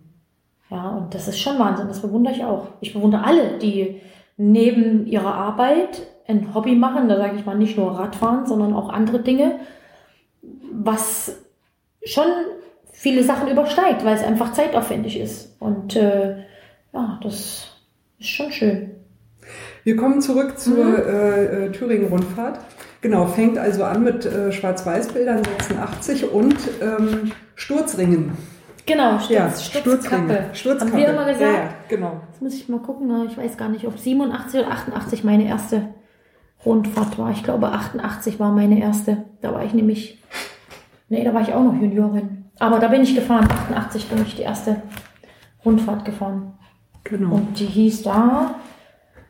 Ja, 0.70 0.90
und 0.90 1.14
das 1.14 1.28
ist 1.28 1.40
schon 1.40 1.60
Wahnsinn, 1.60 1.88
das 1.88 2.02
bewundere 2.02 2.34
ich 2.34 2.44
auch. 2.44 2.68
Ich 2.82 2.94
bewundere 2.94 3.24
alle, 3.24 3.58
die 3.58 4.02
neben 4.36 5.08
ihrer 5.08 5.34
Arbeit 5.34 6.02
ein 6.28 6.54
Hobby 6.54 6.76
machen, 6.76 7.08
da 7.08 7.18
sage 7.18 7.38
ich 7.38 7.46
mal 7.46 7.58
nicht 7.58 7.78
nur 7.78 7.92
Radfahren, 7.92 8.46
sondern 8.46 8.74
auch 8.74 8.90
andere 8.90 9.20
Dinge, 9.20 9.60
was 10.72 11.42
schon 12.04 12.26
viele 12.92 13.24
Sachen 13.24 13.48
übersteigt, 13.48 14.04
weil 14.04 14.16
es 14.16 14.24
einfach 14.24 14.52
zeitaufwendig 14.54 15.20
ist. 15.20 15.56
Und 15.62 15.96
äh, 15.96 16.38
ja, 16.94 17.20
das 17.24 17.68
ist 18.20 18.28
schon 18.28 18.52
schön. 18.52 18.97
Wir 19.88 19.96
kommen 19.96 20.20
zurück 20.20 20.60
zur 20.60 20.84
mhm. 20.84 20.96
äh, 20.96 21.44
äh, 21.46 21.72
Thüringen-Rundfahrt. 21.72 22.60
Genau, 23.00 23.26
fängt 23.26 23.58
also 23.58 23.86
an 23.86 24.04
mit 24.04 24.26
äh, 24.26 24.52
Schwarz-Weiß-Bildern 24.52 25.46
86 25.46 26.30
und 26.30 26.58
ähm, 26.82 27.32
Sturzringen. 27.56 28.34
Genau, 28.86 29.18
Sturz, 29.18 29.30
ja, 29.30 29.50
Sturzkappe. 29.50 30.50
Sturzkappe. 30.52 30.92
Haben 30.92 31.00
wir 31.00 31.08
immer 31.08 31.24
gesagt? 31.24 31.42
Ja, 31.42 31.54
ja, 31.54 31.70
genau. 31.88 32.20
Jetzt 32.30 32.42
muss 32.42 32.54
ich 32.56 32.68
mal 32.68 32.82
gucken, 32.82 33.30
ich 33.30 33.38
weiß 33.38 33.56
gar 33.56 33.70
nicht, 33.70 33.88
ob 33.88 33.98
87 33.98 34.60
oder 34.60 34.72
88 34.72 35.24
meine 35.24 35.48
erste 35.48 35.94
Rundfahrt 36.66 37.18
war. 37.18 37.32
Ich 37.32 37.44
glaube 37.44 37.70
88 37.70 38.42
war 38.42 38.52
meine 38.52 38.82
erste. 38.82 39.24
Da 39.40 39.54
war 39.54 39.64
ich 39.64 39.74
nämlich, 39.74 40.22
nee, 41.08 41.24
da 41.24 41.34
war 41.34 41.44
ich 41.44 41.54
auch 41.54 41.64
noch 41.64 41.82
Juniorin. 41.82 42.44
Aber 42.60 42.80
da 42.80 42.90
bin 42.90 43.04
ich 43.04 43.16
gefahren. 43.16 43.48
88 43.50 44.10
bin 44.10 44.22
ich 44.24 44.36
die 44.36 44.42
erste 44.42 44.82
Rundfahrt 45.64 46.04
gefahren. 46.04 46.56
Genau. 47.06 47.36
Und 47.36 47.58
die 47.58 47.68
hieß 47.68 48.04
da, 48.04 48.56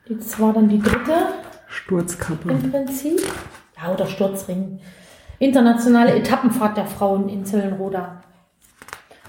das 0.09 0.39
war 0.39 0.53
dann 0.53 0.69
die 0.69 0.79
dritte. 0.79 1.13
Sturzkappe. 1.67 2.49
Im 2.49 2.71
Prinzip. 2.71 3.21
Ja, 3.77 3.93
oder 3.93 4.07
Sturzring. 4.07 4.79
Internationale 5.39 6.15
Etappenfahrt 6.15 6.77
der 6.77 6.85
Frauen 6.85 7.29
in 7.29 7.45
Zöllenroda. 7.45 8.21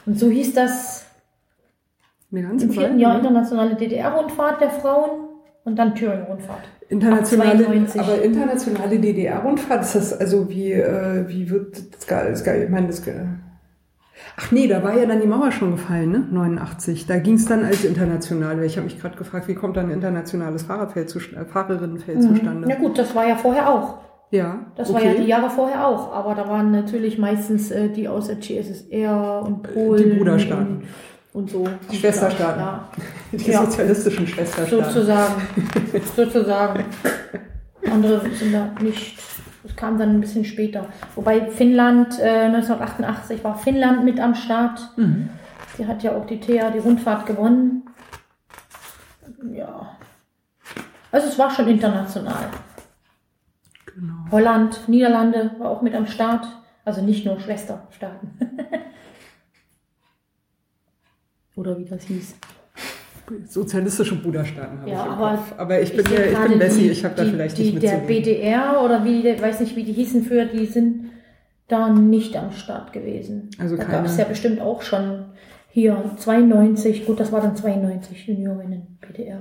Und 0.07 0.19
so 0.19 0.31
hieß 0.31 0.55
das 0.55 1.07
Eine 2.33 2.43
ganze 2.43 2.67
im 2.67 2.73
vierten 2.73 2.99
Jahr 2.99 3.17
internationale 3.17 3.75
DDR-Rundfahrt 3.75 4.61
der 4.61 4.71
Frauen 4.71 5.29
und 5.65 5.77
dann 5.77 5.95
Thüringen-Rundfahrt. 5.95 6.63
Internationale, 6.89 7.67
aber 7.99 8.23
internationale 8.23 8.99
DDR-Rundfahrt, 8.99 9.83
ist 9.83 9.95
das 9.95 10.19
also 10.19 10.49
wie, 10.49 10.73
äh, 10.73 11.29
wie 11.29 11.51
wird 11.51 11.77
das, 11.95 12.07
das, 12.07 12.47
ich 12.47 12.69
meine, 12.71 12.87
das, 12.87 13.03
Ach 14.37 14.53
nee, 14.53 14.69
da 14.69 14.83
war 14.83 14.97
ja 14.97 15.07
dann 15.07 15.21
die 15.21 15.27
Mauer 15.27 15.51
schon 15.51 15.73
gefallen, 15.73 16.13
ne? 16.13 16.27
89. 16.31 17.07
Da 17.07 17.19
ging 17.19 17.35
es 17.35 17.47
dann 17.47 17.65
als 17.65 17.85
international. 17.85 18.63
Ich 18.65 18.77
habe 18.77 18.85
mich 18.85 19.01
gerade 19.01 19.17
gefragt, 19.17 19.49
wie 19.49 19.55
kommt 19.55 19.77
dann 19.77 19.87
ein 19.87 19.93
internationales 19.93 20.63
Fahrerfeld 20.63 21.11
zu, 21.11 21.19
äh, 21.19 21.45
Fahrerinnenfeld 21.45 22.19
mhm. 22.19 22.37
zustande? 22.37 22.69
Na 22.69 22.77
gut, 22.77 22.99
das 22.99 23.15
war 23.15 23.27
ja 23.27 23.37
vorher 23.37 23.69
auch. 23.69 23.99
Ja. 24.31 24.67
Das 24.77 24.91
okay. 24.91 24.99
war 24.99 25.13
ja 25.13 25.21
die 25.21 25.27
Jahre 25.27 25.51
vorher 25.51 25.87
auch, 25.87 26.13
aber 26.13 26.35
da 26.35 26.49
waren 26.49 26.71
natürlich 26.71 27.19
meistens 27.19 27.71
äh, 27.71 27.89
die 27.89 28.09
aus 28.09 28.27
der 28.27 28.37
GSSR 28.37 29.43
und 29.45 29.63
Polen. 29.63 30.11
Die 30.11 30.17
Bruderstaaten. 30.17 30.83
Und, 31.33 31.43
und 31.43 31.51
so. 31.51 31.65
Die 31.91 31.97
Schwesterstaaten. 31.97 32.61
Ja. 32.61 32.89
Die 33.33 33.51
ja. 33.51 33.65
sozialistischen 33.65 34.27
Schwesterstaaten. 34.27 34.85
Sozusagen. 34.85 35.43
Sozusagen. 36.17 36.85
Andere 37.91 38.23
sind 38.35 38.55
da 38.55 38.71
nicht 38.83 39.19
das 39.63 39.77
kam 39.77 39.99
dann 39.99 40.11
ein 40.11 40.21
bisschen 40.21 40.45
später. 40.45 40.87
Wobei 41.15 41.51
Finnland, 41.51 42.19
äh, 42.21 42.47
1988 42.47 43.43
war 43.45 43.57
Finnland 43.57 44.05
mit 44.05 44.21
am 44.21 44.35
Start. 44.35 44.81
Mhm. 44.97 45.31
Die 45.77 45.87
hat 45.87 46.03
ja 46.03 46.17
auch 46.17 46.27
die 46.27 46.41
TEA, 46.41 46.71
die 46.71 46.79
Rundfahrt 46.79 47.27
gewonnen. 47.27 47.83
Ja. 49.53 49.97
Also 51.11 51.29
es 51.29 51.39
war 51.39 51.51
schon 51.51 51.69
international. 51.69 52.49
Genau. 53.87 54.31
Holland, 54.31 54.89
Niederlande 54.89 55.53
war 55.59 55.71
auch 55.71 55.83
mit 55.83 55.95
am 55.95 56.07
Start. 56.07 56.47
Also 56.85 57.03
nicht 57.03 57.27
nur 57.27 57.39
Schwesterstaaten. 57.39 58.39
Oder 61.57 61.79
wie 61.79 61.85
das 61.85 62.05
hieß 62.05 62.37
sozialistische 63.47 64.17
Bruderstaaten 64.17 64.81
habe 64.81 64.91
ja, 64.91 65.01
ich 65.01 65.07
im 65.07 65.13
aber 65.13 65.37
Kopf. 65.37 65.55
Aber 65.57 65.81
ich 65.81 65.97
bin, 65.97 66.05
ja, 66.13 66.25
ich 66.25 66.51
bin 66.51 66.59
Bessie, 66.59 66.91
ich 66.91 67.05
habe 67.05 67.15
da 67.15 67.25
vielleicht 67.25 67.59
die, 67.59 67.73
nicht 67.73 67.83
Der 67.83 67.99
BDR 67.99 68.83
oder 68.85 69.05
wie, 69.05 69.27
ich 69.27 69.43
weiß 69.43 69.61
nicht, 69.61 69.77
wie 69.77 69.85
die 69.85 69.93
hießen 69.93 70.25
früher, 70.25 70.47
die 70.47 70.67
sind 70.67 71.11
da 71.69 71.91
nicht 71.91 72.37
am 72.37 72.53
Start 72.53 72.93
gewesen. 72.93 73.51
Also 73.59 73.77
da 73.77 73.85
gab 73.85 74.07
es 74.07 74.17
ja 74.17 74.25
bestimmt 74.25 74.61
auch 74.61 74.83
schon 74.83 75.27
hier 75.71 76.03
92, 76.17 77.07
gut, 77.07 77.21
das 77.21 77.31
war 77.31 77.41
dann 77.41 77.55
92 77.55 78.27
Juniorinnen 78.27 78.99
BDR. 79.01 79.39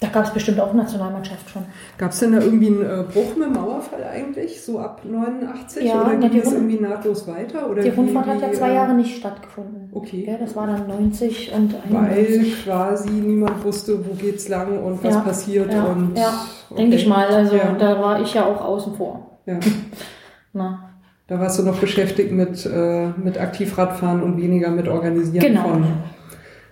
Da 0.00 0.08
gab 0.08 0.24
es 0.24 0.30
bestimmt 0.30 0.58
auch 0.58 0.72
Nationalmannschaft 0.72 1.50
schon. 1.50 1.66
Gab 1.98 2.12
es 2.12 2.20
denn 2.20 2.32
da 2.32 2.40
irgendwie 2.40 2.68
einen 2.68 2.82
äh, 2.82 3.04
Bruch 3.12 3.36
mit 3.36 3.48
dem 3.48 3.52
Mauerfall 3.52 4.02
eigentlich, 4.02 4.62
so 4.62 4.78
ab 4.78 5.02
89? 5.04 5.84
Ja, 5.84 6.00
oder 6.00 6.16
ging 6.16 6.40
es 6.40 6.50
irgendwie 6.50 6.80
nahtlos 6.80 7.28
weiter? 7.28 7.68
Oder 7.68 7.82
die 7.82 7.90
Rundfahrt 7.90 8.26
hat 8.26 8.40
ja 8.40 8.50
zwei 8.50 8.70
äh, 8.70 8.74
Jahre 8.76 8.94
nicht 8.94 9.18
stattgefunden. 9.18 9.90
Okay. 9.92 10.24
Ja, 10.26 10.38
das 10.38 10.56
war 10.56 10.66
dann 10.66 10.88
90 10.88 11.52
und 11.52 11.74
91. 11.90 11.90
Weil 11.92 12.64
quasi 12.64 13.10
niemand 13.10 13.62
wusste, 13.62 13.98
wo 14.06 14.14
geht's 14.14 14.48
lang 14.48 14.82
und 14.82 15.04
was 15.04 15.16
ja, 15.16 15.20
passiert. 15.20 15.70
Ja, 15.70 15.84
und, 15.84 16.16
ja. 16.16 16.46
Okay. 16.70 16.80
denke 16.80 16.96
ich 16.96 17.06
mal. 17.06 17.26
Also 17.26 17.58
da 17.78 18.00
war 18.00 18.22
ich 18.22 18.32
ja 18.32 18.46
auch 18.46 18.64
außen 18.64 18.94
vor. 18.94 19.38
Ja. 19.44 19.60
Na. 20.54 20.90
Da 21.26 21.38
warst 21.38 21.58
du 21.58 21.62
noch 21.62 21.78
beschäftigt 21.78 22.32
mit, 22.32 22.64
äh, 22.64 23.08
mit 23.22 23.38
Aktivradfahren 23.38 24.22
und 24.22 24.38
weniger 24.38 24.70
mit 24.70 24.88
Organisieren 24.88 25.46
genau. 25.46 25.62
von, 25.62 25.86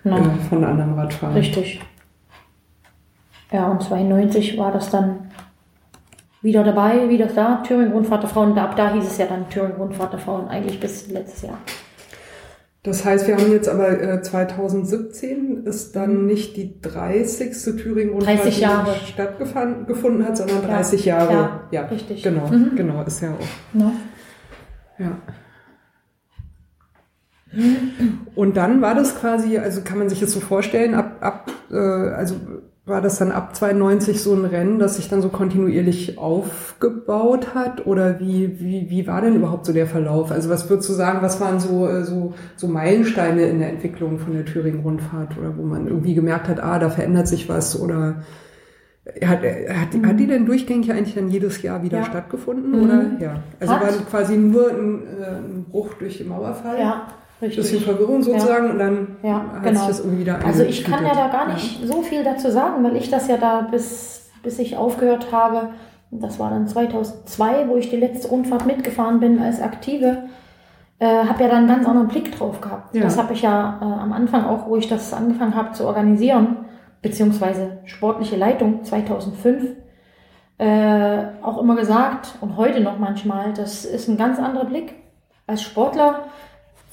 genau. 0.02 0.16
Äh, 0.16 0.48
von 0.48 0.64
anderen 0.64 0.94
Radfahren. 0.94 1.34
Richtig. 1.34 1.82
Ja, 3.50 3.68
und 3.68 3.82
92 3.82 4.58
war 4.58 4.72
das 4.72 4.90
dann 4.90 5.30
wieder 6.42 6.62
dabei, 6.64 7.08
wieder 7.08 7.26
da, 7.26 7.62
Thüringen 7.66 7.92
Rundfahrt 7.92 8.22
der 8.22 8.30
Frauen. 8.30 8.56
Ab 8.58 8.76
da 8.76 8.92
hieß 8.92 9.04
es 9.04 9.18
ja 9.18 9.26
dann 9.26 9.48
Thüringen 9.48 9.76
Rundfahrt 9.76 10.12
der 10.12 10.20
Frauen, 10.20 10.48
eigentlich 10.48 10.78
bis 10.78 11.10
letztes 11.10 11.42
Jahr. 11.42 11.58
Das 12.84 13.04
heißt, 13.04 13.26
wir 13.26 13.36
haben 13.36 13.50
jetzt 13.50 13.68
aber 13.68 14.00
äh, 14.00 14.22
2017 14.22 15.64
ist 15.64 15.96
dann 15.96 16.26
nicht 16.26 16.56
die 16.56 16.80
30. 16.80 17.52
Thüringen 17.76 18.12
Rundfahrt, 18.12 18.46
die 18.46 19.06
stattgefunden 19.12 20.24
hat, 20.24 20.36
sondern 20.36 20.62
30 20.62 21.04
ja, 21.04 21.18
Jahre. 21.18 21.32
Ja, 21.32 21.60
ja, 21.70 21.82
richtig. 21.86 22.22
Genau, 22.22 22.46
mhm. 22.46 22.76
genau, 22.76 23.02
ist 23.02 23.20
ja 23.20 23.30
auch. 23.30 23.78
Ja. 23.78 23.92
ja. 24.98 25.18
Und 28.34 28.56
dann 28.56 28.80
war 28.80 28.94
das 28.94 29.18
quasi, 29.18 29.58
also 29.58 29.80
kann 29.82 29.98
man 29.98 30.08
sich 30.08 30.20
das 30.20 30.32
so 30.32 30.40
vorstellen, 30.40 30.94
ab, 30.94 31.16
ab 31.20 31.50
äh, 31.70 31.76
also 31.76 32.36
war 32.88 33.00
das 33.00 33.18
dann 33.18 33.32
ab 33.32 33.54
92 33.54 34.22
so 34.22 34.34
ein 34.34 34.44
Rennen, 34.44 34.78
das 34.78 34.96
sich 34.96 35.08
dann 35.08 35.22
so 35.22 35.28
kontinuierlich 35.28 36.18
aufgebaut 36.18 37.54
hat? 37.54 37.86
Oder 37.86 38.20
wie, 38.20 38.60
wie, 38.60 38.90
wie 38.90 39.06
war 39.06 39.20
denn 39.20 39.36
überhaupt 39.36 39.66
so 39.66 39.72
der 39.72 39.86
Verlauf? 39.86 40.30
Also 40.30 40.50
was 40.50 40.68
würdest 40.68 40.88
du 40.88 40.92
sagen, 40.92 41.20
was 41.22 41.40
waren 41.40 41.60
so, 41.60 41.86
äh, 41.86 42.04
so, 42.04 42.34
so 42.56 42.68
Meilensteine 42.68 43.42
in 43.42 43.58
der 43.58 43.70
Entwicklung 43.70 44.18
von 44.18 44.32
der 44.32 44.44
Thüringen-Rundfahrt? 44.44 45.38
Oder 45.38 45.56
wo 45.56 45.62
man 45.62 45.86
irgendwie 45.86 46.14
gemerkt 46.14 46.48
hat, 46.48 46.62
ah, 46.62 46.78
da 46.78 46.90
verändert 46.90 47.28
sich 47.28 47.48
was 47.48 47.78
oder 47.78 48.22
hat, 49.22 49.40
hat, 49.42 49.94
mhm. 49.94 50.06
hat 50.06 50.20
die 50.20 50.26
denn 50.26 50.46
durchgängig 50.46 50.92
eigentlich 50.92 51.14
dann 51.14 51.28
jedes 51.28 51.62
Jahr 51.62 51.82
wieder 51.82 51.98
ja. 51.98 52.04
stattgefunden? 52.04 52.72
Mhm. 52.72 52.84
Oder? 52.84 53.04
Ja. 53.20 53.42
Also 53.60 53.74
hat. 53.74 53.82
war 53.82 53.92
quasi 54.10 54.36
nur 54.36 54.70
ein, 54.70 55.02
äh, 55.20 55.36
ein 55.36 55.66
Bruch 55.70 55.94
durch 55.94 56.18
den 56.18 56.28
Mauerfall? 56.28 56.78
Ja. 56.78 57.06
Richtig. 57.40 57.58
Bisschen 57.58 57.80
Verwirrung 57.80 58.22
sozusagen 58.22 58.66
ja. 58.66 58.72
und 58.72 58.78
dann 58.78 59.16
ja, 59.22 59.52
hat 59.54 59.62
genau. 59.62 59.78
sich 59.78 59.88
das 59.88 60.00
irgendwie 60.00 60.20
wieder 60.20 60.44
Also 60.44 60.64
ich 60.64 60.84
kann 60.84 61.06
ja 61.06 61.14
da 61.14 61.28
gar 61.28 61.52
nicht 61.52 61.80
ja. 61.80 61.86
so 61.86 62.02
viel 62.02 62.24
dazu 62.24 62.50
sagen, 62.50 62.82
weil 62.82 62.96
ich 62.96 63.10
das 63.10 63.28
ja 63.28 63.36
da 63.36 63.60
bis, 63.60 64.28
bis 64.42 64.58
ich 64.58 64.76
aufgehört 64.76 65.30
habe, 65.30 65.70
das 66.10 66.38
war 66.38 66.50
dann 66.50 66.66
2002, 66.66 67.68
wo 67.68 67.76
ich 67.76 67.90
die 67.90 67.96
letzte 67.96 68.28
Rundfahrt 68.28 68.66
mitgefahren 68.66 69.20
bin 69.20 69.40
als 69.40 69.60
Aktive, 69.60 70.24
äh, 70.98 71.06
habe 71.06 71.44
ja 71.44 71.48
dann 71.48 71.58
einen 71.58 71.68
ganz 71.68 71.86
anderen 71.86 72.08
Blick 72.08 72.36
drauf 72.36 72.60
gehabt. 72.60 72.94
Ja. 72.94 73.02
Das 73.02 73.18
habe 73.18 73.34
ich 73.34 73.42
ja 73.42 73.78
äh, 73.80 73.84
am 73.84 74.12
Anfang 74.12 74.44
auch, 74.44 74.66
wo 74.66 74.76
ich 74.76 74.88
das 74.88 75.12
angefangen 75.12 75.54
habe 75.54 75.72
zu 75.72 75.86
organisieren, 75.86 76.64
beziehungsweise 77.02 77.78
sportliche 77.84 78.36
Leitung 78.36 78.82
2005, 78.82 79.76
äh, 80.58 81.18
auch 81.42 81.58
immer 81.58 81.76
gesagt 81.76 82.34
und 82.40 82.56
heute 82.56 82.80
noch 82.80 82.98
manchmal, 82.98 83.52
das 83.52 83.84
ist 83.84 84.08
ein 84.08 84.16
ganz 84.16 84.40
anderer 84.40 84.64
Blick. 84.64 84.94
Als 85.46 85.62
Sportler 85.62 86.24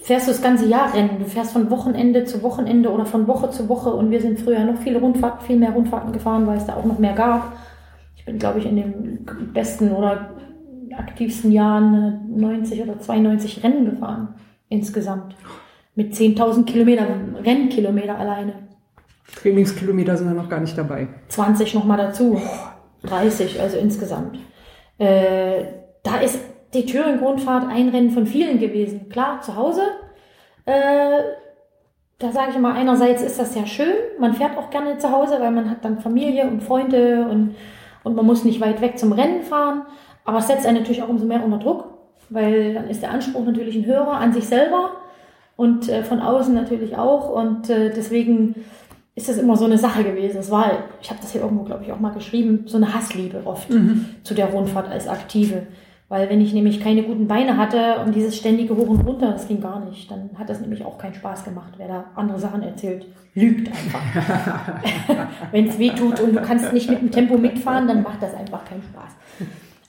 fährst 0.05 0.27
du 0.27 0.31
das 0.31 0.41
ganze 0.41 0.67
Jahr 0.67 0.93
Rennen. 0.93 1.17
Du 1.17 1.25
fährst 1.25 1.51
von 1.51 1.71
Wochenende 1.71 2.25
zu 2.25 2.43
Wochenende 2.43 2.91
oder 2.91 3.05
von 3.07 3.27
Woche 3.27 3.49
zu 3.49 3.67
Woche 3.67 3.89
und 3.89 4.11
wir 4.11 4.21
sind 4.21 4.39
früher 4.39 4.63
noch 4.63 4.77
viele 4.77 4.99
Rundfahrten, 4.99 5.45
viel 5.45 5.57
mehr 5.57 5.71
Rundfahrten 5.71 6.13
gefahren, 6.13 6.45
weil 6.45 6.57
es 6.57 6.65
da 6.67 6.75
auch 6.75 6.85
noch 6.85 6.99
mehr 6.99 7.13
gab. 7.13 7.53
Ich 8.15 8.23
bin, 8.23 8.37
glaube 8.37 8.59
ich, 8.59 8.67
in 8.67 8.75
den 8.75 9.25
besten 9.51 9.91
oder 9.91 10.29
aktivsten 10.95 11.51
Jahren 11.51 12.37
90 12.37 12.83
oder 12.83 12.99
92 12.99 13.63
Rennen 13.63 13.85
gefahren 13.85 14.35
insgesamt. 14.69 15.35
Mit 15.95 16.13
10.000 16.13 16.65
Kilometern, 16.65 17.35
Rennkilometer 17.43 18.17
alleine. 18.17 18.53
Trainingskilometer 19.35 20.17
sind 20.17 20.27
ja 20.27 20.33
noch 20.33 20.49
gar 20.49 20.59
nicht 20.59 20.77
dabei. 20.77 21.07
20 21.29 21.73
nochmal 21.73 21.97
dazu. 21.97 22.39
30, 23.03 23.59
also 23.59 23.77
insgesamt. 23.77 24.37
Äh, 24.99 25.65
da 26.03 26.17
ist 26.17 26.39
die 26.75 26.85
Thüringen-Rundfahrt 26.85 27.67
ein 27.69 27.89
Rennen 27.89 28.11
von 28.11 28.27
vielen 28.27 28.59
gewesen. 28.59 29.09
Klar, 29.09 29.41
zu 29.41 29.55
Hause. 29.55 29.81
Äh, 30.65 31.21
da 32.19 32.31
sage 32.31 32.51
ich 32.51 32.55
immer, 32.55 32.73
einerseits 32.73 33.21
ist 33.21 33.39
das 33.39 33.55
ja 33.55 33.65
schön, 33.65 33.93
man 34.19 34.33
fährt 34.33 34.57
auch 34.57 34.69
gerne 34.69 34.97
zu 34.97 35.11
Hause, 35.11 35.37
weil 35.39 35.51
man 35.51 35.69
hat 35.69 35.83
dann 35.83 35.99
Familie 35.99 36.47
und 36.47 36.63
Freunde 36.63 37.27
und, 37.29 37.55
und 38.03 38.15
man 38.15 38.25
muss 38.25 38.45
nicht 38.45 38.61
weit 38.61 38.79
weg 38.81 38.97
zum 38.97 39.11
Rennen 39.11 39.43
fahren. 39.43 39.83
Aber 40.23 40.39
es 40.39 40.47
setzt 40.47 40.65
einen 40.65 40.79
natürlich 40.79 41.03
auch 41.03 41.09
umso 41.09 41.25
mehr 41.25 41.43
unter 41.43 41.59
Druck, 41.59 41.85
weil 42.29 42.73
dann 42.73 42.89
ist 42.89 43.01
der 43.01 43.11
Anspruch 43.11 43.45
natürlich 43.45 43.75
ein 43.75 43.85
höherer 43.85 44.13
an 44.13 44.33
sich 44.33 44.45
selber 44.45 44.91
und 45.55 45.89
äh, 45.89 46.03
von 46.03 46.19
außen 46.21 46.53
natürlich 46.53 46.97
auch. 46.97 47.29
Und 47.29 47.69
äh, 47.69 47.91
deswegen 47.93 48.65
ist 49.13 49.29
das 49.29 49.37
immer 49.37 49.55
so 49.55 49.65
eine 49.65 49.77
Sache 49.77 50.03
gewesen. 50.03 50.39
Es 50.39 50.49
war, 50.49 50.71
ich 51.01 51.09
habe 51.09 51.19
das 51.21 51.31
hier 51.31 51.41
irgendwo, 51.41 51.63
glaube 51.63 51.83
ich, 51.83 51.91
auch 51.91 51.99
mal 51.99 52.13
geschrieben, 52.13 52.63
so 52.65 52.77
eine 52.77 52.93
Hassliebe 52.93 53.41
oft 53.45 53.69
mhm. 53.69 54.05
zu 54.23 54.33
der 54.33 54.47
Rundfahrt 54.47 54.89
als 54.89 55.07
Aktive. 55.07 55.67
Weil 56.15 56.29
wenn 56.29 56.39
ich 56.39 56.53
nämlich 56.53 56.79
keine 56.79 57.03
guten 57.03 57.27
Beine 57.27 57.57
hatte 57.57 57.99
und 58.05 58.15
dieses 58.15 58.37
ständige 58.37 58.73
Hoch 58.77 58.87
und 58.87 59.01
Runter, 59.01 59.33
das 59.33 59.49
ging 59.49 59.59
gar 59.59 59.83
nicht, 59.83 60.09
dann 60.09 60.29
hat 60.39 60.47
das 60.47 60.61
nämlich 60.61 60.85
auch 60.85 60.97
keinen 60.97 61.13
Spaß 61.13 61.43
gemacht. 61.43 61.73
Wer 61.75 61.89
da 61.89 62.05
andere 62.15 62.39
Sachen 62.39 62.63
erzählt, 62.63 63.05
lügt 63.33 63.67
einfach. 63.67 64.79
wenn 65.51 65.67
es 65.67 65.77
weh 65.77 65.89
tut 65.89 66.21
und 66.21 66.33
du 66.33 66.41
kannst 66.41 66.71
nicht 66.71 66.89
mit 66.89 67.01
dem 67.01 67.11
Tempo 67.11 67.37
mitfahren, 67.37 67.85
dann 67.85 68.01
macht 68.01 68.23
das 68.23 68.33
einfach 68.33 68.63
keinen 68.63 68.83
Spaß. 68.83 69.11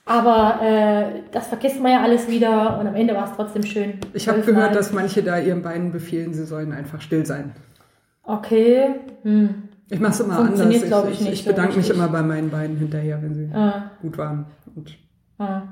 Aber 0.05 0.61
äh, 0.65 1.21
das 1.31 1.47
vergisst 1.47 1.81
man 1.81 1.93
ja 1.93 2.03
alles 2.03 2.29
wieder 2.29 2.81
und 2.81 2.89
am 2.89 2.97
Ende 2.97 3.15
war 3.15 3.27
es 3.27 3.37
trotzdem 3.37 3.63
schön. 3.63 3.93
Ich 4.13 4.29
habe 4.29 4.41
gehört, 4.41 4.75
dass 4.75 4.93
manche 4.93 5.23
da 5.23 5.39
ihren 5.39 5.63
Beinen 5.63 5.93
befehlen, 5.93 6.35
sie 6.35 6.45
sollen 6.45 6.73
einfach 6.73 7.01
still 7.01 7.25
sein. 7.25 7.53
Okay. 8.25 8.97
Hm. 9.23 9.69
Ich 9.91 10.01
mache 10.01 10.11
es 10.11 10.19
immer 10.19 10.41
anders. 10.41 10.69
Ich, 10.71 10.83
ich, 10.83 11.21
ich, 11.21 11.33
ich 11.33 11.45
bedanke 11.45 11.75
so 11.75 11.79
mich 11.79 11.91
immer 11.91 12.09
bei 12.09 12.23
meinen 12.23 12.51
Beinen 12.51 12.77
hinterher, 12.79 13.23
wenn 13.23 13.35
sie 13.37 13.49
ah. 13.55 13.93
gut 14.03 14.19
waren. 14.19 14.47
Und 14.75 14.99
ah. 15.39 15.63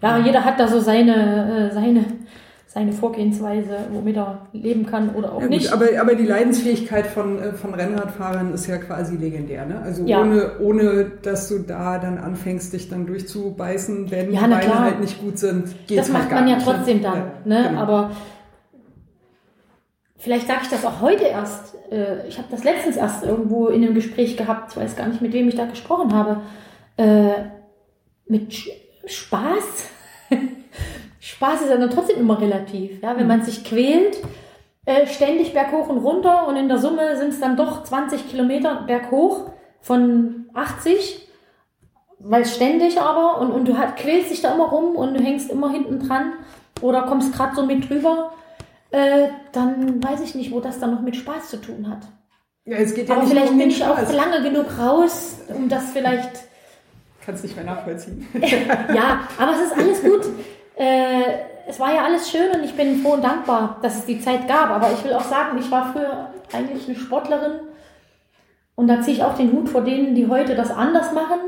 Ja, 0.00 0.18
jeder 0.18 0.44
hat 0.44 0.60
da 0.60 0.68
so 0.68 0.80
seine, 0.80 1.70
äh, 1.70 1.74
seine, 1.74 2.04
seine 2.66 2.92
Vorgehensweise, 2.92 3.78
womit 3.90 4.16
er 4.16 4.46
leben 4.52 4.86
kann 4.86 5.14
oder 5.14 5.32
auch 5.32 5.40
ja, 5.40 5.48
nicht. 5.48 5.72
aber, 5.72 5.86
aber 6.00 6.14
die 6.14 6.26
Leidensfähigkeit 6.26 7.06
von, 7.06 7.38
äh, 7.40 7.52
von 7.52 7.74
Rennradfahrern 7.74 8.54
ist 8.54 8.68
ja 8.68 8.76
quasi 8.78 9.16
legendär. 9.16 9.66
Ne? 9.66 9.80
Also 9.82 10.04
ja. 10.04 10.20
ohne, 10.20 10.60
ohne, 10.60 11.10
dass 11.22 11.48
du 11.48 11.58
da 11.58 11.98
dann 11.98 12.18
anfängst, 12.18 12.72
dich 12.72 12.88
dann 12.88 13.06
durchzubeißen, 13.06 14.10
wenn 14.10 14.32
ja, 14.32 14.44
die 14.44 14.50
Beine 14.50 14.64
klar. 14.64 14.82
halt 14.82 15.00
nicht 15.00 15.20
gut 15.20 15.38
sind, 15.38 15.74
geht 15.88 15.98
Das 15.98 16.10
macht 16.10 16.30
halt 16.30 16.46
man 16.46 16.48
ja 16.48 16.58
trotzdem 16.62 17.02
dann. 17.02 17.16
Ja, 17.16 17.32
ne? 17.44 17.68
Genau. 17.70 17.80
Aber 17.80 18.10
vielleicht 20.16 20.46
sage 20.46 20.60
ich 20.62 20.68
das 20.68 20.84
auch 20.84 21.00
heute 21.00 21.24
erst. 21.24 21.74
Äh, 21.90 22.28
ich 22.28 22.38
habe 22.38 22.48
das 22.52 22.62
letztens 22.62 22.96
erst 22.96 23.24
irgendwo 23.24 23.66
in 23.66 23.82
einem 23.82 23.94
Gespräch 23.94 24.36
gehabt, 24.36 24.72
ich 24.72 24.76
weiß 24.76 24.94
gar 24.94 25.08
nicht, 25.08 25.22
mit 25.22 25.32
wem 25.32 25.48
ich 25.48 25.56
da 25.56 25.64
gesprochen 25.64 26.14
habe. 26.14 26.42
Mit 28.26 28.52
Spaß, 29.08 29.90
Spaß 31.20 31.62
ist 31.62 31.70
ja 31.70 31.76
dann 31.76 31.90
trotzdem 31.90 32.18
immer 32.18 32.40
relativ. 32.40 33.02
Ja? 33.02 33.16
Wenn 33.16 33.22
mhm. 33.22 33.28
man 33.28 33.42
sich 33.42 33.64
quält, 33.64 34.18
äh, 34.84 35.06
ständig 35.06 35.52
berghoch 35.52 35.88
und 35.88 35.98
runter 35.98 36.46
und 36.48 36.56
in 36.56 36.68
der 36.68 36.78
Summe 36.78 37.16
sind 37.16 37.30
es 37.30 37.40
dann 37.40 37.56
doch 37.56 37.84
20 37.84 38.30
Kilometer 38.30 38.84
berghoch 38.86 39.50
von 39.80 40.46
80, 40.54 41.28
weil 42.18 42.44
ständig 42.46 43.00
aber 43.00 43.40
und, 43.40 43.50
und 43.52 43.68
du 43.68 43.78
halt, 43.78 43.96
quälst 43.96 44.30
dich 44.30 44.40
da 44.40 44.54
immer 44.54 44.68
rum 44.68 44.96
und 44.96 45.14
du 45.14 45.22
hängst 45.22 45.50
immer 45.50 45.70
hinten 45.70 46.00
dran 46.00 46.32
oder 46.80 47.02
kommst 47.02 47.34
gerade 47.34 47.54
so 47.54 47.64
mit 47.64 47.88
drüber, 47.88 48.32
äh, 48.90 49.28
dann 49.52 50.02
weiß 50.02 50.22
ich 50.22 50.34
nicht, 50.34 50.52
wo 50.52 50.60
das 50.60 50.80
dann 50.80 50.92
noch 50.92 51.02
mit 51.02 51.16
Spaß 51.16 51.50
zu 51.50 51.58
tun 51.58 51.88
hat. 51.90 52.00
Ja, 52.64 52.76
es 52.78 52.94
geht 52.94 53.08
ja 53.08 53.16
aber 53.16 53.26
vielleicht 53.26 53.56
bin 53.56 53.68
ich 53.68 53.84
auch 53.84 54.12
lange 54.12 54.42
genug 54.42 54.78
raus, 54.78 55.38
um 55.54 55.68
das 55.68 55.90
vielleicht 55.92 56.47
kann 57.28 57.34
es 57.34 57.42
nicht 57.42 57.56
mehr 57.56 57.66
nachvollziehen. 57.66 58.26
ja, 58.94 59.20
aber 59.38 59.52
es 59.52 59.60
ist 59.60 59.76
alles 59.76 60.02
gut. 60.02 60.24
Äh, 60.76 61.68
es 61.68 61.78
war 61.78 61.94
ja 61.94 62.02
alles 62.02 62.30
schön 62.30 62.50
und 62.52 62.64
ich 62.64 62.74
bin 62.74 63.02
froh 63.02 63.12
und 63.12 63.22
dankbar, 63.22 63.76
dass 63.82 63.96
es 63.96 64.06
die 64.06 64.18
Zeit 64.18 64.48
gab. 64.48 64.70
Aber 64.70 64.90
ich 64.94 65.04
will 65.04 65.12
auch 65.12 65.24
sagen, 65.24 65.58
ich 65.58 65.70
war 65.70 65.92
früher 65.92 66.30
eigentlich 66.54 66.88
eine 66.88 66.96
Sportlerin 66.96 67.60
und 68.76 68.88
da 68.88 69.02
ziehe 69.02 69.18
ich 69.18 69.22
auch 69.22 69.36
den 69.36 69.52
Hut 69.52 69.68
vor 69.68 69.82
denen, 69.82 70.14
die 70.14 70.26
heute 70.26 70.54
das 70.54 70.70
anders 70.70 71.12
machen 71.12 71.38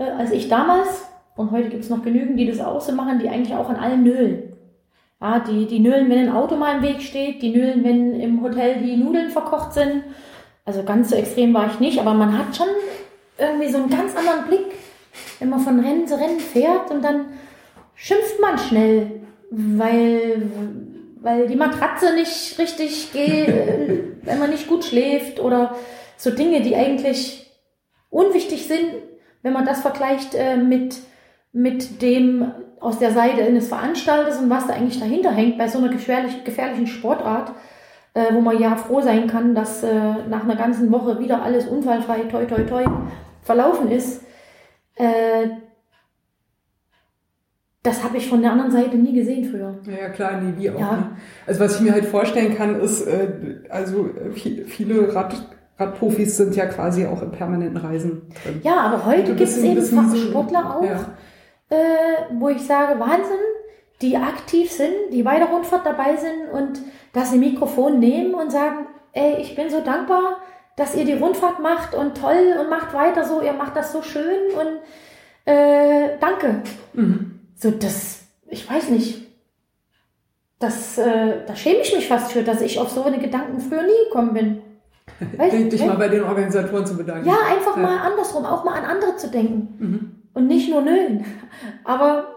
äh, 0.00 0.10
als 0.10 0.32
ich 0.32 0.48
damals. 0.48 1.06
Und 1.36 1.52
heute 1.52 1.68
gibt 1.68 1.84
es 1.84 1.90
noch 1.90 2.02
genügend, 2.02 2.40
die 2.40 2.46
das 2.46 2.58
auch 2.58 2.80
so 2.80 2.90
machen, 2.90 3.20
die 3.20 3.28
eigentlich 3.28 3.56
auch 3.56 3.70
an 3.70 3.76
allen 3.76 4.02
nölen. 4.02 4.54
Ja, 5.20 5.38
die, 5.38 5.66
die 5.66 5.78
nölen, 5.78 6.10
wenn 6.10 6.18
ein 6.18 6.34
Auto 6.34 6.56
mal 6.56 6.78
im 6.78 6.82
Weg 6.82 7.00
steht, 7.00 7.42
die 7.42 7.50
nölen, 7.50 7.84
wenn 7.84 8.18
im 8.20 8.42
Hotel 8.42 8.82
die 8.82 8.96
Nudeln 8.96 9.30
verkocht 9.30 9.72
sind. 9.72 10.02
Also 10.64 10.82
ganz 10.82 11.10
so 11.10 11.16
extrem 11.16 11.54
war 11.54 11.68
ich 11.68 11.78
nicht, 11.78 12.00
aber 12.00 12.12
man 12.12 12.36
hat 12.36 12.56
schon 12.56 12.66
irgendwie 13.40 13.70
so 13.70 13.78
einen 13.78 13.90
ganz 13.90 14.14
anderen 14.16 14.46
Blick 14.46 14.66
wenn 15.38 15.48
man 15.48 15.60
von 15.60 15.80
Rennen 15.80 16.06
zu 16.06 16.18
Rennen 16.18 16.40
fährt 16.40 16.90
und 16.90 17.02
dann 17.02 17.26
schimpft 17.94 18.40
man 18.40 18.58
schnell, 18.58 19.22
weil, 19.50 20.42
weil 21.20 21.46
die 21.48 21.56
Matratze 21.56 22.14
nicht 22.14 22.58
richtig 22.58 23.12
geht, 23.12 23.48
wenn 24.22 24.38
man 24.38 24.50
nicht 24.50 24.68
gut 24.68 24.84
schläft 24.84 25.40
oder 25.40 25.74
so 26.16 26.30
Dinge, 26.30 26.60
die 26.60 26.76
eigentlich 26.76 27.50
unwichtig 28.10 28.66
sind, 28.66 28.92
wenn 29.42 29.52
man 29.52 29.66
das 29.66 29.80
vergleicht 29.80 30.34
äh, 30.34 30.56
mit, 30.56 30.96
mit 31.52 32.02
dem 32.02 32.52
aus 32.78 32.98
der 32.98 33.12
Seite 33.12 33.42
eines 33.42 33.68
Veranstalters 33.68 34.38
und 34.38 34.50
was 34.50 34.66
da 34.66 34.74
eigentlich 34.74 35.00
dahinter 35.00 35.30
hängt 35.30 35.58
bei 35.58 35.68
so 35.68 35.78
einer 35.78 35.88
gefährlich, 35.88 36.44
gefährlichen 36.44 36.86
Sportart, 36.86 37.52
äh, 38.14 38.32
wo 38.32 38.40
man 38.40 38.58
ja 38.58 38.76
froh 38.76 39.00
sein 39.00 39.26
kann, 39.26 39.54
dass 39.54 39.82
äh, 39.82 40.14
nach 40.28 40.44
einer 40.44 40.56
ganzen 40.56 40.90
Woche 40.90 41.18
wieder 41.18 41.42
alles 41.42 41.66
unfallfrei, 41.66 42.20
toi, 42.30 42.44
toi, 42.44 42.62
toi, 42.64 42.84
verlaufen 43.42 43.90
ist. 43.90 44.22
Äh, 44.96 45.48
das 47.82 48.04
habe 48.04 48.18
ich 48.18 48.28
von 48.28 48.42
der 48.42 48.52
anderen 48.52 48.70
Seite 48.70 48.96
nie 48.96 49.14
gesehen 49.14 49.50
früher. 49.50 49.78
Ja, 49.86 50.10
klar, 50.10 50.40
nie 50.40 50.52
wie 50.58 50.70
auch. 50.70 50.78
Ja. 50.78 50.96
Ne? 50.96 51.16
Also 51.46 51.60
was 51.60 51.76
ich 51.76 51.80
mir 51.80 51.92
halt 51.92 52.04
vorstellen 52.04 52.54
kann, 52.54 52.78
ist, 52.78 53.06
äh, 53.06 53.60
also 53.70 54.10
viele 54.34 55.14
Rad, 55.14 55.34
Radprofis 55.78 56.36
sind 56.36 56.54
ja 56.54 56.66
quasi 56.66 57.06
auch 57.06 57.22
in 57.22 57.30
permanenten 57.30 57.78
Reisen 57.78 58.22
drin. 58.42 58.60
Ja, 58.62 58.80
aber 58.80 59.06
heute 59.06 59.34
gibt 59.34 59.48
es 59.48 59.56
eben 59.58 59.82
Sportler 59.82 60.76
auch, 60.76 60.84
ja. 60.84 61.06
äh, 61.70 62.34
wo 62.38 62.50
ich 62.50 62.60
sage, 62.60 63.00
Wahnsinn, 63.00 63.40
die 64.02 64.16
aktiv 64.16 64.70
sind, 64.70 64.92
die 65.12 65.22
bei 65.22 65.38
der 65.38 65.48
Rundfahrt 65.48 65.86
dabei 65.86 66.16
sind 66.16 66.50
und 66.52 66.80
dass 67.14 67.30
sie 67.30 67.38
Mikrofon 67.38 67.98
nehmen 67.98 68.34
und 68.34 68.52
sagen, 68.52 68.86
ey, 69.12 69.36
ich 69.40 69.56
bin 69.56 69.70
so 69.70 69.80
dankbar, 69.80 70.36
dass 70.76 70.94
ihr 70.94 71.04
die 71.04 71.14
Rundfahrt 71.14 71.60
macht 71.60 71.94
und 71.94 72.16
toll 72.16 72.56
und 72.58 72.70
macht 72.70 72.94
weiter 72.94 73.24
so, 73.24 73.40
ihr 73.40 73.52
macht 73.52 73.76
das 73.76 73.92
so 73.92 74.02
schön 74.02 74.52
und 74.58 75.50
äh, 75.50 76.18
danke. 76.20 76.62
Mhm. 76.92 77.40
So, 77.56 77.70
das, 77.70 78.22
ich 78.48 78.70
weiß 78.70 78.90
nicht. 78.90 79.26
Das, 80.58 80.98
äh, 80.98 81.44
da 81.46 81.56
schäme 81.56 81.80
ich 81.80 81.94
mich 81.94 82.06
fast 82.06 82.32
für, 82.32 82.42
dass 82.42 82.60
ich 82.60 82.78
auf 82.78 82.90
so 82.90 83.02
eine 83.02 83.18
Gedanken 83.18 83.60
früher 83.60 83.82
nie 83.82 84.04
gekommen 84.08 84.34
bin. 84.34 84.62
Weißt, 85.36 85.72
dich 85.72 85.84
mal 85.84 85.96
bei 85.96 86.08
den 86.08 86.22
Organisatoren 86.22 86.86
zu 86.86 86.96
bedanken. 86.96 87.26
Ja, 87.26 87.36
einfach 87.50 87.76
ja. 87.76 87.82
mal 87.82 87.98
andersrum, 87.98 88.44
auch 88.44 88.64
mal 88.64 88.74
an 88.74 88.84
andere 88.84 89.16
zu 89.16 89.28
denken. 89.28 89.76
Mhm. 89.78 90.16
Und 90.32 90.46
nicht 90.46 90.70
nur 90.70 90.82
nölen. 90.82 91.24
Aber 91.84 92.36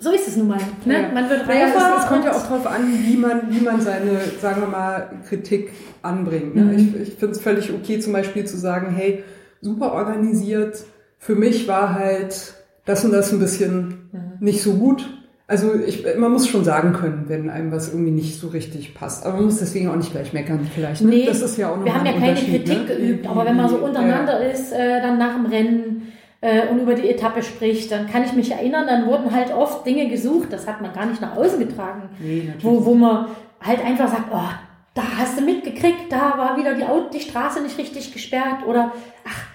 so 0.00 0.10
ist 0.10 0.28
es 0.28 0.36
nun 0.36 0.48
mal. 0.48 0.58
Ne? 0.84 1.02
Ja. 1.02 1.08
Man 1.12 1.28
wird 1.28 1.42
reifer. 1.42 1.54
Ja, 1.54 1.96
es, 1.96 2.04
es, 2.04 2.08
kommt 2.08 2.24
ja 2.24 2.32
auch 2.32 2.42
darauf 2.42 2.66
an, 2.66 2.82
wie 3.04 3.16
man, 3.16 3.42
wie 3.50 3.60
man 3.60 3.80
seine, 3.80 4.20
sagen 4.40 4.62
wir 4.62 4.68
mal, 4.68 5.10
Kritik 5.28 5.72
anbringt. 6.02 6.54
Ne? 6.54 6.62
Mhm. 6.62 6.74
Ich, 6.74 7.08
ich 7.08 7.14
finde 7.14 7.32
es 7.32 7.40
völlig 7.40 7.72
okay, 7.72 7.98
zum 7.98 8.12
Beispiel 8.12 8.44
zu 8.44 8.56
sagen, 8.56 8.92
hey, 8.94 9.24
super 9.60 9.92
organisiert. 9.92 10.84
Für 11.18 11.34
mich 11.34 11.68
war 11.68 11.94
halt 11.94 12.54
das 12.84 13.04
und 13.04 13.12
das 13.12 13.32
ein 13.32 13.38
bisschen 13.38 14.08
mhm. 14.12 14.32
nicht 14.40 14.62
so 14.62 14.74
gut. 14.74 15.08
Also 15.46 15.74
ich, 15.74 16.06
man 16.16 16.32
muss 16.32 16.48
schon 16.48 16.64
sagen 16.64 16.94
können, 16.94 17.24
wenn 17.26 17.50
einem 17.50 17.72
was 17.72 17.92
irgendwie 17.92 18.12
nicht 18.12 18.40
so 18.40 18.48
richtig 18.48 18.94
passt. 18.94 19.26
Aber 19.26 19.36
man 19.36 19.46
muss 19.46 19.58
deswegen 19.58 19.88
auch 19.88 19.96
nicht 19.96 20.12
gleich 20.12 20.32
meckern 20.32 20.66
vielleicht. 20.74 21.02
Ne? 21.02 21.10
Nee, 21.10 21.26
das 21.26 21.42
ist 21.42 21.58
ja 21.58 21.70
auch 21.70 21.76
noch 21.76 21.84
wir 21.84 21.94
haben 21.94 22.06
ja 22.06 22.12
keine 22.12 22.40
Kritik 22.40 22.68
ne? 22.68 22.84
geübt, 22.86 23.26
aber 23.26 23.44
wenn 23.44 23.56
man 23.56 23.68
so 23.68 23.76
untereinander 23.76 24.42
ja. 24.42 24.50
ist, 24.50 24.72
äh, 24.72 25.02
dann 25.02 25.18
nach 25.18 25.34
dem 25.34 25.46
Rennen 25.46 26.01
äh, 26.42 26.66
und 26.68 26.80
über 26.80 26.94
die 26.94 27.08
Etappe 27.08 27.42
spricht, 27.42 27.90
dann 27.90 28.10
kann 28.10 28.24
ich 28.24 28.34
mich 28.34 28.50
erinnern, 28.50 28.86
dann 28.86 29.06
wurden 29.06 29.32
halt 29.32 29.54
oft 29.54 29.86
Dinge 29.86 30.08
gesucht, 30.08 30.52
das 30.52 30.66
hat 30.66 30.82
man 30.82 30.92
gar 30.92 31.06
nicht 31.06 31.22
nach 31.22 31.36
außen 31.36 31.58
getragen, 31.58 32.10
nee, 32.18 32.52
wo, 32.60 32.84
wo 32.84 32.94
man 32.94 33.28
halt 33.60 33.82
einfach 33.82 34.08
sagt, 34.08 34.26
oh, 34.32 34.50
da 34.94 35.02
hast 35.16 35.38
du 35.38 35.44
mitgekriegt, 35.44 36.10
da 36.10 36.34
war 36.36 36.56
wieder 36.56 36.74
die, 36.74 36.84
die 37.16 37.20
Straße 37.20 37.62
nicht 37.62 37.78
richtig 37.78 38.12
gesperrt 38.12 38.66
oder 38.66 38.92
ach, 39.26 39.46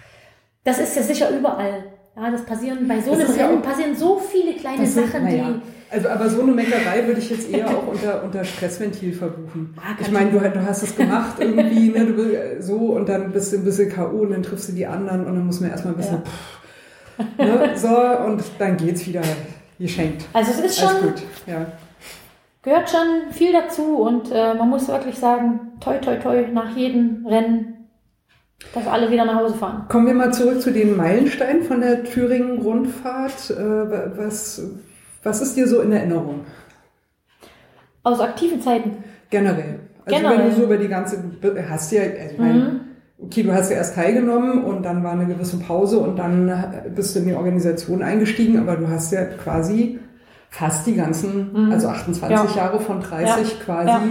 das 0.63 0.80
ist 0.80 0.95
ja 0.95 1.04
sicher 1.04 1.30
überall. 1.30 1.84
Ja, 2.15 2.32
das 2.32 2.43
passieren 2.45 2.88
bei 2.88 3.00
so 3.00 3.12
einem 3.12 3.28
Rennen 3.28 3.38
ja 3.38 3.56
passieren 3.58 3.95
so 3.95 4.17
viele 4.19 4.54
kleine 4.56 4.88
Sachen, 4.88 5.28
die. 5.28 5.43
Also, 5.89 6.10
aber 6.10 6.28
so 6.28 6.41
eine 6.41 6.52
Meckerei 6.52 7.06
würde 7.06 7.19
ich 7.19 7.30
jetzt 7.30 7.50
eher 7.50 7.67
auch 7.69 7.88
unter, 7.88 8.23
unter 8.23 8.43
Stressventil 8.43 9.13
verbuchen. 9.13 9.73
Ah, 9.78 9.95
ich 10.02 10.12
meine, 10.12 10.32
du, 10.32 10.39
du 10.39 10.65
hast 10.65 10.84
es 10.84 10.95
gemacht 10.95 11.36
irgendwie, 11.39 11.89
ne, 11.89 12.06
du 12.06 12.62
so 12.62 12.76
und 12.76 13.08
dann 13.08 13.32
bist 13.32 13.54
du 13.54 13.58
ein 13.58 13.63
bisschen 13.63 13.89
K.O. 13.89 14.21
und 14.21 14.32
dann 14.32 14.43
triffst 14.43 14.67
du 14.69 14.73
die 14.73 14.88
anderen 14.88 15.26
und 15.28 15.36
dann 15.36 15.45
muss 15.45 15.62
man 15.62 15.69
erstmal 15.69 15.93
ein 15.93 15.97
bisschen, 15.97 16.15
ja. 16.15 16.21
pff, 16.21 16.66
ne, 17.38 17.71
so 17.75 17.88
und 18.25 18.43
dann 18.60 18.77
geht's 18.77 19.06
wieder 19.08 19.21
geschenkt. 19.80 20.25
Also 20.34 20.51
es 20.51 20.60
ist 20.60 20.80
schon, 20.80 21.01
gut, 21.01 21.23
ja. 21.45 21.65
gehört 22.63 22.89
schon 22.89 23.32
viel 23.32 23.53
dazu 23.53 23.97
und 23.97 24.32
äh, 24.32 24.53
man 24.53 24.69
muss 24.69 24.88
wirklich 24.88 25.17
sagen, 25.17 25.73
toi 25.80 25.97
toi 25.97 26.15
toi, 26.15 26.47
nach 26.51 26.75
jedem 26.75 27.25
Rennen 27.25 27.77
dass 28.73 28.88
alle 28.88 29.12
wieder 29.12 29.25
nach 29.25 29.36
Hause 29.36 29.53
fahren. 29.56 29.86
Kommen 29.88 30.08
wir 30.08 30.13
mal 30.13 30.34
zurück 30.34 30.62
zu 30.62 30.71
den 30.71 30.97
Meilensteinen 30.97 31.63
von 31.63 31.82
der 31.82 32.03
Thüringen-Rundfahrt. 32.03 33.51
Äh, 33.51 34.17
was, 34.17 34.62
was 35.23 35.41
ist 35.41 35.56
dir 35.56 35.67
so 35.67 35.82
in 35.82 35.91
Erinnerung? 35.91 36.45
Aus 38.03 38.19
aktiven 38.19 38.62
Zeiten? 38.62 39.03
Generell. 39.30 39.80
Also 40.06 40.17
Generell. 40.17 40.39
wenn 40.39 40.49
du 40.49 40.56
so 40.56 40.63
über 40.63 40.77
die 40.77 40.88
ganze, 40.88 41.23
hast 41.69 41.91
ja, 41.91 42.01
also 42.01 42.34
ich 42.34 42.39
meine, 42.39 42.60
mhm. 42.60 42.80
Okay, 43.19 43.43
du 43.43 43.53
hast 43.53 43.71
ja 43.71 43.77
erst 43.77 43.95
teilgenommen 43.95 44.63
und 44.63 44.84
dann 44.84 45.03
war 45.03 45.13
eine 45.13 45.25
gewisse 45.25 45.60
Pause 45.60 45.99
und 45.99 46.17
dann 46.17 46.51
bist 46.95 47.15
du 47.15 47.19
in 47.19 47.25
die 47.25 47.34
Organisation 47.34 48.01
eingestiegen, 48.01 48.60
aber 48.60 48.75
du 48.75 48.88
hast 48.88 49.12
ja 49.12 49.25
quasi 49.25 49.99
fast 50.49 50.88
die 50.88 50.95
ganzen, 50.95 51.51
mhm. 51.53 51.71
also 51.71 51.88
28 51.88 52.56
ja. 52.56 52.63
Jahre 52.63 52.80
von 52.80 53.01
30 53.01 53.25
ja. 53.25 53.63
quasi 53.63 53.89
ja. 53.89 54.01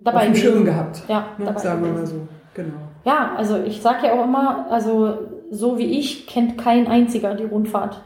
dabei 0.00 0.18
auf 0.18 0.24
dem 0.26 0.34
Schirm 0.34 0.64
gehabt. 0.64 1.02
Ja, 1.08 1.26
ne? 1.38 1.54
sagen 1.58 1.84
wir 1.84 1.92
mal 1.92 2.06
so. 2.06 2.26
Genau. 2.54 2.74
Ja, 3.04 3.34
also 3.36 3.62
ich 3.62 3.82
sage 3.82 4.06
ja 4.06 4.12
auch 4.12 4.24
immer, 4.24 4.66
also 4.70 5.28
so 5.50 5.78
wie 5.78 5.98
ich 5.98 6.26
kennt 6.26 6.58
kein 6.58 6.86
einziger 6.86 7.34
die 7.34 7.44
Rundfahrt 7.44 8.02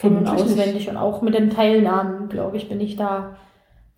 in- 0.00 0.16
und 0.16 0.26
auswendig 0.26 0.88
und 0.88 0.96
auch 0.96 1.22
mit 1.22 1.34
den 1.34 1.50
Teilnahmen, 1.50 2.28
glaube 2.28 2.56
ich, 2.56 2.68
bin 2.68 2.80
ich 2.80 2.96
da 2.96 3.36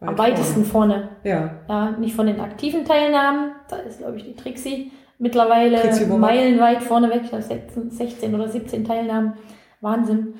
Weit 0.00 0.08
am 0.08 0.18
weitesten 0.18 0.64
vorne. 0.64 0.94
vorne. 0.94 1.08
Ja. 1.24 1.50
ja. 1.68 1.90
Nicht 1.92 2.14
von 2.14 2.26
den 2.26 2.40
aktiven 2.40 2.84
Teilnahmen, 2.84 3.52
da 3.68 3.76
ist, 3.76 3.98
glaube 3.98 4.16
ich, 4.16 4.24
die 4.24 4.36
Trixie 4.36 4.92
mittlerweile 5.24 5.80
meilenweit 6.18 6.82
vorne 6.82 7.08
weg, 7.08 7.22
16, 7.30 7.90
16 7.90 8.34
oder 8.34 8.46
17 8.46 8.84
Teilnahmen. 8.84 9.32
Wahnsinn. 9.80 10.34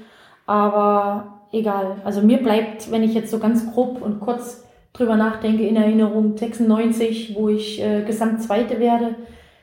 Aber 0.44 1.40
egal. 1.52 1.96
Also 2.04 2.20
mir 2.20 2.36
bleibt, 2.36 2.90
wenn 2.90 3.02
ich 3.02 3.14
jetzt 3.14 3.30
so 3.30 3.38
ganz 3.38 3.72
grob 3.72 4.02
und 4.02 4.20
kurz 4.20 4.62
drüber 4.92 5.16
nachdenke, 5.16 5.66
in 5.66 5.76
Erinnerung 5.76 6.36
96, 6.36 7.34
wo 7.34 7.48
ich 7.48 7.82
äh, 7.82 8.02
Gesamtzweite 8.02 8.78
werde 8.78 9.14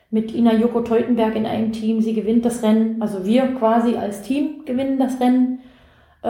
mit 0.10 0.34
Ina 0.34 0.56
Joko 0.56 0.82
Teutenberg 0.82 1.36
in 1.36 1.46
einem 1.46 1.72
Team. 1.72 2.02
Sie 2.02 2.16
gewinnt 2.16 2.44
das 2.44 2.64
Rennen. 2.64 3.00
Also 3.00 3.24
wir 3.24 3.54
quasi 3.60 3.98
als 3.98 4.24
Team 4.24 4.66
gewinnen 4.66 4.98
das 4.98 5.20
Rennen. 5.20 5.60
Äh, 6.24 6.30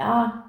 ja, 0.00 0.44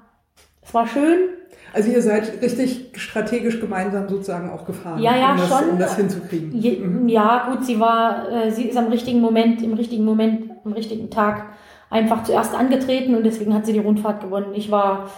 es 0.60 0.74
war 0.74 0.88
schön. 0.88 1.28
Also 1.74 1.90
ihr 1.90 2.02
seid 2.02 2.40
richtig 2.40 2.92
strategisch 2.94 3.60
gemeinsam 3.60 4.08
sozusagen 4.08 4.48
auch 4.48 4.64
gefahren, 4.64 5.02
ja, 5.02 5.16
ja, 5.16 5.32
um, 5.32 5.38
das, 5.38 5.48
schon. 5.48 5.68
um 5.70 5.78
das 5.78 5.96
hinzukriegen. 5.96 6.52
Je, 6.52 6.78
mhm. 6.78 7.08
Ja, 7.08 7.48
gut, 7.50 7.64
sie 7.64 7.80
war, 7.80 8.30
äh, 8.30 8.50
sie 8.52 8.68
ist 8.68 8.76
am 8.76 8.86
richtigen 8.86 9.20
Moment, 9.20 9.60
im 9.60 9.74
richtigen 9.74 10.04
Moment, 10.04 10.50
am 10.64 10.72
richtigen 10.72 11.10
Tag 11.10 11.46
einfach 11.90 12.22
zuerst 12.22 12.54
angetreten 12.54 13.16
und 13.16 13.24
deswegen 13.24 13.52
hat 13.52 13.66
sie 13.66 13.72
die 13.72 13.80
Rundfahrt 13.80 14.20
gewonnen. 14.20 14.54
Ich 14.54 14.70
war, 14.70 15.10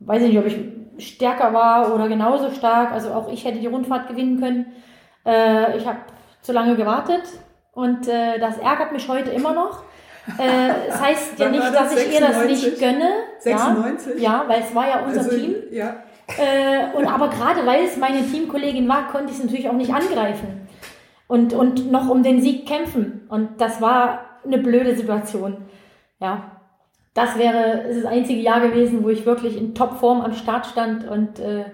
weiß 0.00 0.22
ich 0.22 0.30
nicht, 0.30 0.38
ob 0.38 0.46
ich 0.46 0.58
stärker 0.98 1.52
war 1.52 1.94
oder 1.94 2.08
genauso 2.08 2.50
stark. 2.50 2.92
Also 2.92 3.10
auch 3.10 3.32
ich 3.32 3.44
hätte 3.44 3.60
die 3.60 3.66
Rundfahrt 3.66 4.08
gewinnen 4.08 4.40
können. 4.40 4.66
Äh, 5.24 5.76
ich 5.76 5.86
habe 5.86 5.98
zu 6.42 6.52
lange 6.52 6.74
gewartet 6.74 7.22
und 7.72 8.08
äh, 8.08 8.38
das 8.40 8.58
ärgert 8.58 8.92
mich 8.92 9.08
heute 9.08 9.30
immer 9.30 9.52
noch. 9.52 9.82
Äh, 10.38 10.88
das 10.88 11.00
heißt 11.00 11.38
ja 11.38 11.48
nicht, 11.48 11.62
das? 11.62 11.72
dass 11.72 11.92
ich 11.92 12.08
96? 12.08 12.14
ihr 12.14 12.20
das 12.20 12.46
nicht 12.46 12.80
gönne. 12.80 13.10
96? 13.38 14.14
Ja, 14.16 14.22
ja 14.22 14.44
weil 14.48 14.60
es 14.60 14.74
war 14.74 14.88
ja 14.88 15.04
unser 15.04 15.20
also, 15.20 15.30
Team. 15.30 15.54
Ja. 15.70 16.02
Äh, 16.36 16.96
und 16.96 17.06
aber 17.06 17.28
gerade 17.28 17.64
weil 17.64 17.84
es 17.84 17.96
meine 17.96 18.26
Teamkollegin 18.26 18.88
war, 18.88 19.08
konnte 19.08 19.30
ich 19.30 19.38
es 19.38 19.44
natürlich 19.44 19.68
auch 19.68 19.74
nicht 19.74 19.94
angreifen 19.94 20.66
und, 21.28 21.52
und 21.52 21.90
noch 21.90 22.08
um 22.08 22.22
den 22.22 22.40
Sieg 22.40 22.66
kämpfen. 22.66 23.26
Und 23.28 23.60
das 23.60 23.80
war 23.80 24.40
eine 24.44 24.58
blöde 24.58 24.96
Situation. 24.96 25.58
Ja, 26.20 26.50
das 27.14 27.38
wäre 27.38 27.84
das 27.94 28.04
einzige 28.04 28.40
Jahr 28.40 28.60
gewesen, 28.60 29.04
wo 29.04 29.08
ich 29.08 29.26
wirklich 29.26 29.56
in 29.56 29.74
Topform 29.74 30.20
am 30.20 30.34
Start 30.34 30.66
stand 30.66 31.08
und 31.08 31.38
äh, 31.38 31.66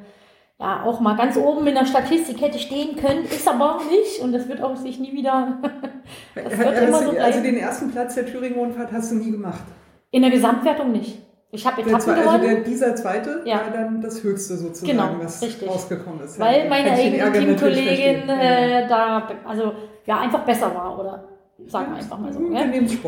ja 0.62 0.82
auch 0.84 1.00
mal 1.00 1.16
ganz 1.16 1.36
oben 1.36 1.66
in 1.66 1.74
der 1.74 1.86
Statistik 1.86 2.40
hätte 2.40 2.58
stehen 2.58 2.96
können, 2.96 3.24
ist 3.24 3.48
aber 3.48 3.80
nicht 3.90 4.20
und 4.20 4.32
das 4.32 4.48
wird 4.48 4.62
auch 4.62 4.76
sich 4.76 4.98
nie 5.00 5.12
wieder. 5.12 5.58
das 6.34 6.58
wird 6.58 6.68
also, 6.68 6.86
immer 6.86 6.98
so 6.98 7.10
bleiben. 7.10 7.24
Also 7.24 7.42
den 7.42 7.56
ersten 7.56 7.90
Platz 7.90 8.14
der 8.14 8.26
Thüringen-Rundfahrt 8.26 8.92
hast 8.92 9.10
du 9.10 9.16
nie 9.16 9.30
gemacht? 9.30 9.64
In 10.10 10.22
der 10.22 10.30
Gesamtwertung 10.30 10.92
nicht. 10.92 11.18
Ich 11.54 11.66
habe 11.66 11.82
Etappen 11.82 12.14
der, 12.14 12.30
Also 12.30 12.46
der, 12.46 12.60
dieser 12.60 12.96
zweite 12.96 13.42
ja. 13.44 13.56
war 13.56 13.70
dann 13.70 14.00
das 14.00 14.22
höchste 14.22 14.56
sozusagen, 14.56 14.90
genau, 14.90 15.16
was 15.22 15.42
richtig. 15.42 15.68
rausgekommen 15.68 16.20
ist. 16.22 16.38
Weil 16.38 16.64
ja, 16.64 16.70
meine 16.70 16.92
eigene 16.92 17.30
Teamkollegin 17.30 18.28
äh, 18.28 18.88
da 18.88 19.28
also 19.44 19.74
ja 20.06 20.20
einfach 20.20 20.44
besser 20.44 20.74
war 20.74 20.98
oder 20.98 21.24
sagen 21.66 21.92
wir 21.92 21.98
einfach 21.98 22.18
mal 22.18 22.32
so. 22.32 22.40
Ja. 22.40 22.64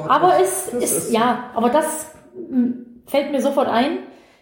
Aber 0.08 0.38
es 0.40 0.68
ist, 0.68 0.82
ist 0.82 1.12
ja, 1.12 1.50
aber 1.54 1.70
das 1.70 2.10
hm, 2.34 3.02
fällt 3.06 3.32
mir 3.32 3.40
sofort 3.40 3.68
ein, 3.68 4.00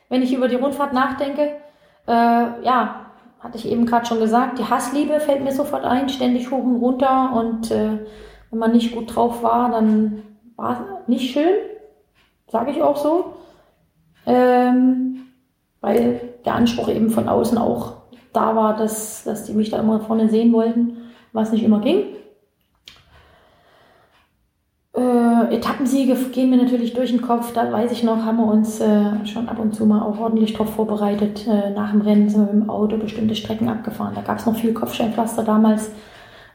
wenn 0.09 0.22
ich 0.22 0.35
über 0.35 0.48
die 0.48 0.57
Rundfahrt 0.57 0.92
nachdenke. 0.92 1.57
Äh, 2.09 2.11
ja, 2.11 3.02
hatte 3.43 3.59
ich 3.59 3.69
eben 3.69 3.87
gerade 3.87 4.07
schon 4.07 4.21
gesagt, 4.21 4.59
die 4.59 4.65
Hassliebe 4.65 5.19
fällt 5.19 5.43
mir 5.43 5.53
sofort 5.53 5.85
ein, 5.85 6.09
ständig 6.09 6.51
hoch 6.51 6.63
und 6.63 6.77
runter 6.77 7.33
und 7.35 7.71
äh, 7.71 7.99
wenn 8.51 8.59
man 8.59 8.73
nicht 8.73 8.95
gut 8.95 9.15
drauf 9.15 9.43
war, 9.43 9.71
dann 9.71 10.23
war 10.57 10.73
es 10.73 11.09
nicht 11.09 11.33
schön, 11.33 11.55
sage 12.47 12.71
ich 12.71 12.83
auch 12.83 12.97
so, 12.97 13.35
ähm, 14.27 15.27
weil 15.81 16.21
der 16.45 16.55
Anspruch 16.55 16.89
eben 16.89 17.11
von 17.11 17.29
außen 17.29 17.59
auch 17.59 17.95
da 18.33 18.55
war, 18.55 18.77
dass, 18.77 19.25
dass 19.25 19.45
die 19.45 19.55
mich 19.55 19.71
da 19.71 19.81
immer 19.81 20.01
vorne 20.01 20.29
sehen 20.29 20.53
wollten, 20.53 20.99
was 21.33 21.51
nicht 21.51 21.65
immer 21.65 21.81
ging. 21.81 22.05
Äh, 24.95 25.01
Etappensiege 25.53 26.15
gehen 26.33 26.51
mir 26.51 26.57
natürlich 26.57 26.95
durch 26.95 27.11
den 27.11 27.23
Kopf. 27.23 27.53
Da 27.53 27.71
weiß 27.71 27.93
ich 27.93 28.03
noch, 28.03 28.25
haben 28.25 28.38
wir 28.38 28.47
uns 28.47 28.81
äh, 28.81 29.27
schon 29.27 29.49
ab 29.49 29.59
und 29.59 29.75
zu 29.75 29.87
mal 29.87 30.03
auch 30.03 30.19
ordentlich 30.19 30.55
drauf 30.55 30.75
vorbereitet. 30.75 31.47
Äh, 31.47 31.71
nach 31.71 31.93
dem 31.93 32.01
Rennen 32.01 32.29
sind 32.29 32.47
wir 32.47 32.53
mit 32.53 32.65
dem 32.65 32.71
Auto 32.71 32.97
bestimmte 32.97 33.35
Strecken 33.35 33.69
abgefahren. 33.69 34.15
Da 34.15 34.23
gab 34.23 34.38
es 34.38 34.47
noch 34.47 34.57
viel 34.57 34.73
Kopfsteinpflaster 34.73 35.43
damals, 35.45 35.91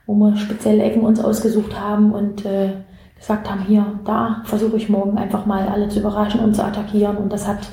wo 0.06 0.16
wir 0.16 0.36
spezielle 0.38 0.84
Ecken 0.84 1.02
uns 1.02 1.20
ausgesucht 1.20 1.80
haben 1.80 2.12
und 2.12 2.46
äh, 2.46 2.74
gesagt 3.18 3.50
haben, 3.50 3.62
hier, 3.62 3.86
da 4.06 4.42
versuche 4.46 4.78
ich 4.78 4.90
morgen 4.90 5.18
einfach 5.18 5.46
mal 5.46 5.68
alle 5.68 5.90
zu 5.90 6.00
überraschen 6.00 6.42
und 6.42 6.56
zu 6.56 6.64
attackieren. 6.64 7.18
Und 7.18 7.34
das 7.34 7.48
hat 7.48 7.68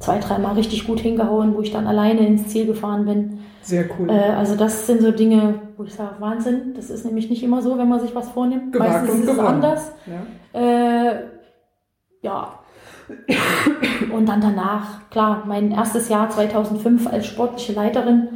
zwei, 0.00 0.18
dreimal 0.18 0.54
richtig 0.54 0.86
gut 0.86 0.98
hingehauen, 0.98 1.54
wo 1.54 1.60
ich 1.60 1.70
dann 1.70 1.86
alleine 1.86 2.26
ins 2.26 2.48
Ziel 2.48 2.66
gefahren 2.66 3.04
bin. 3.04 3.38
Sehr 3.62 3.84
cool. 3.98 4.10
Äh, 4.10 4.32
also 4.32 4.56
das 4.56 4.86
sind 4.86 5.02
so 5.02 5.12
Dinge, 5.12 5.60
wo 5.76 5.84
ich 5.84 5.94
sage, 5.94 6.16
Wahnsinn. 6.18 6.72
Das 6.74 6.90
ist 6.90 7.04
nämlich 7.04 7.30
nicht 7.30 7.42
immer 7.42 7.62
so, 7.62 7.78
wenn 7.78 7.88
man 7.88 8.00
sich 8.00 8.14
was 8.14 8.30
vornimmt. 8.30 8.72
Gewagt 8.72 8.90
Meistens 8.90 9.10
und 9.10 9.20
ist 9.22 9.28
es 9.28 9.36
gewonnen. 9.36 9.54
anders. 9.54 9.92
Ja. 10.06 10.60
Äh, 10.60 11.24
ja. 12.22 12.54
Und 14.12 14.28
dann 14.28 14.40
danach, 14.40 15.10
klar, 15.10 15.42
mein 15.46 15.72
erstes 15.72 16.08
Jahr 16.08 16.30
2005 16.30 17.06
als 17.06 17.26
sportliche 17.26 17.72
Leiterin 17.72 18.28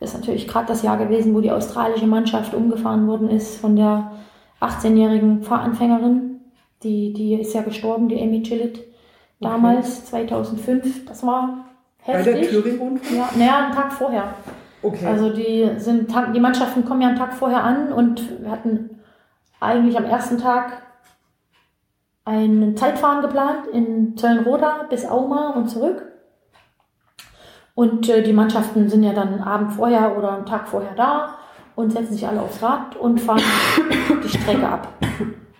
ist 0.00 0.14
natürlich 0.14 0.48
gerade 0.48 0.66
das 0.66 0.82
Jahr 0.82 0.96
gewesen, 0.96 1.34
wo 1.34 1.40
die 1.40 1.50
australische 1.50 2.06
Mannschaft 2.06 2.54
umgefahren 2.54 3.06
worden 3.06 3.28
ist 3.28 3.56
von 3.56 3.76
der 3.76 4.12
18-jährigen 4.60 5.42
Fahranfängerin. 5.42 6.40
Die, 6.82 7.12
die 7.12 7.34
ist 7.34 7.54
ja 7.54 7.62
gestorben, 7.62 8.08
die 8.08 8.20
Amy 8.20 8.40
Gillett 8.40 8.80
damals, 9.42 9.98
okay. 9.98 10.26
2005. 10.26 11.06
Das 11.06 11.26
war 11.26 11.64
heftig. 11.98 12.34
Bei 12.34 12.40
der 12.40 12.50
Thüringen-Rundfahrt? 12.50 13.14
Ja, 13.14 13.28
naja, 13.36 13.64
einen 13.64 13.74
Tag 13.74 13.92
vorher. 13.92 14.34
Okay. 14.82 15.06
Also 15.06 15.30
die 15.30 15.70
sind 15.78 16.12
die 16.34 16.40
Mannschaften 16.40 16.84
kommen 16.84 17.02
ja 17.02 17.08
einen 17.08 17.18
Tag 17.18 17.34
vorher 17.34 17.62
an 17.62 17.92
und 17.92 18.42
wir 18.42 18.50
hatten 18.50 18.98
eigentlich 19.60 19.96
am 19.96 20.04
ersten 20.04 20.38
Tag 20.38 20.82
ein 22.24 22.76
Zeitfahren 22.76 23.22
geplant 23.22 23.66
in 23.72 24.16
Zöllenroda 24.16 24.86
bis 24.90 25.04
Auma 25.06 25.50
und 25.50 25.68
zurück. 25.68 26.02
Und 27.74 28.08
äh, 28.08 28.22
die 28.22 28.32
Mannschaften 28.32 28.88
sind 28.88 29.02
ja 29.02 29.12
dann 29.12 29.40
Abend 29.40 29.72
vorher 29.72 30.16
oder 30.18 30.32
einen 30.32 30.46
Tag 30.46 30.68
vorher 30.68 30.94
da 30.94 31.38
und 31.74 31.92
setzen 31.92 32.12
sich 32.12 32.26
alle 32.26 32.42
aufs 32.42 32.62
Rad 32.62 32.96
und 32.96 33.20
fahren 33.20 33.42
die 34.24 34.28
Strecke 34.28 34.68
ab. 34.68 34.88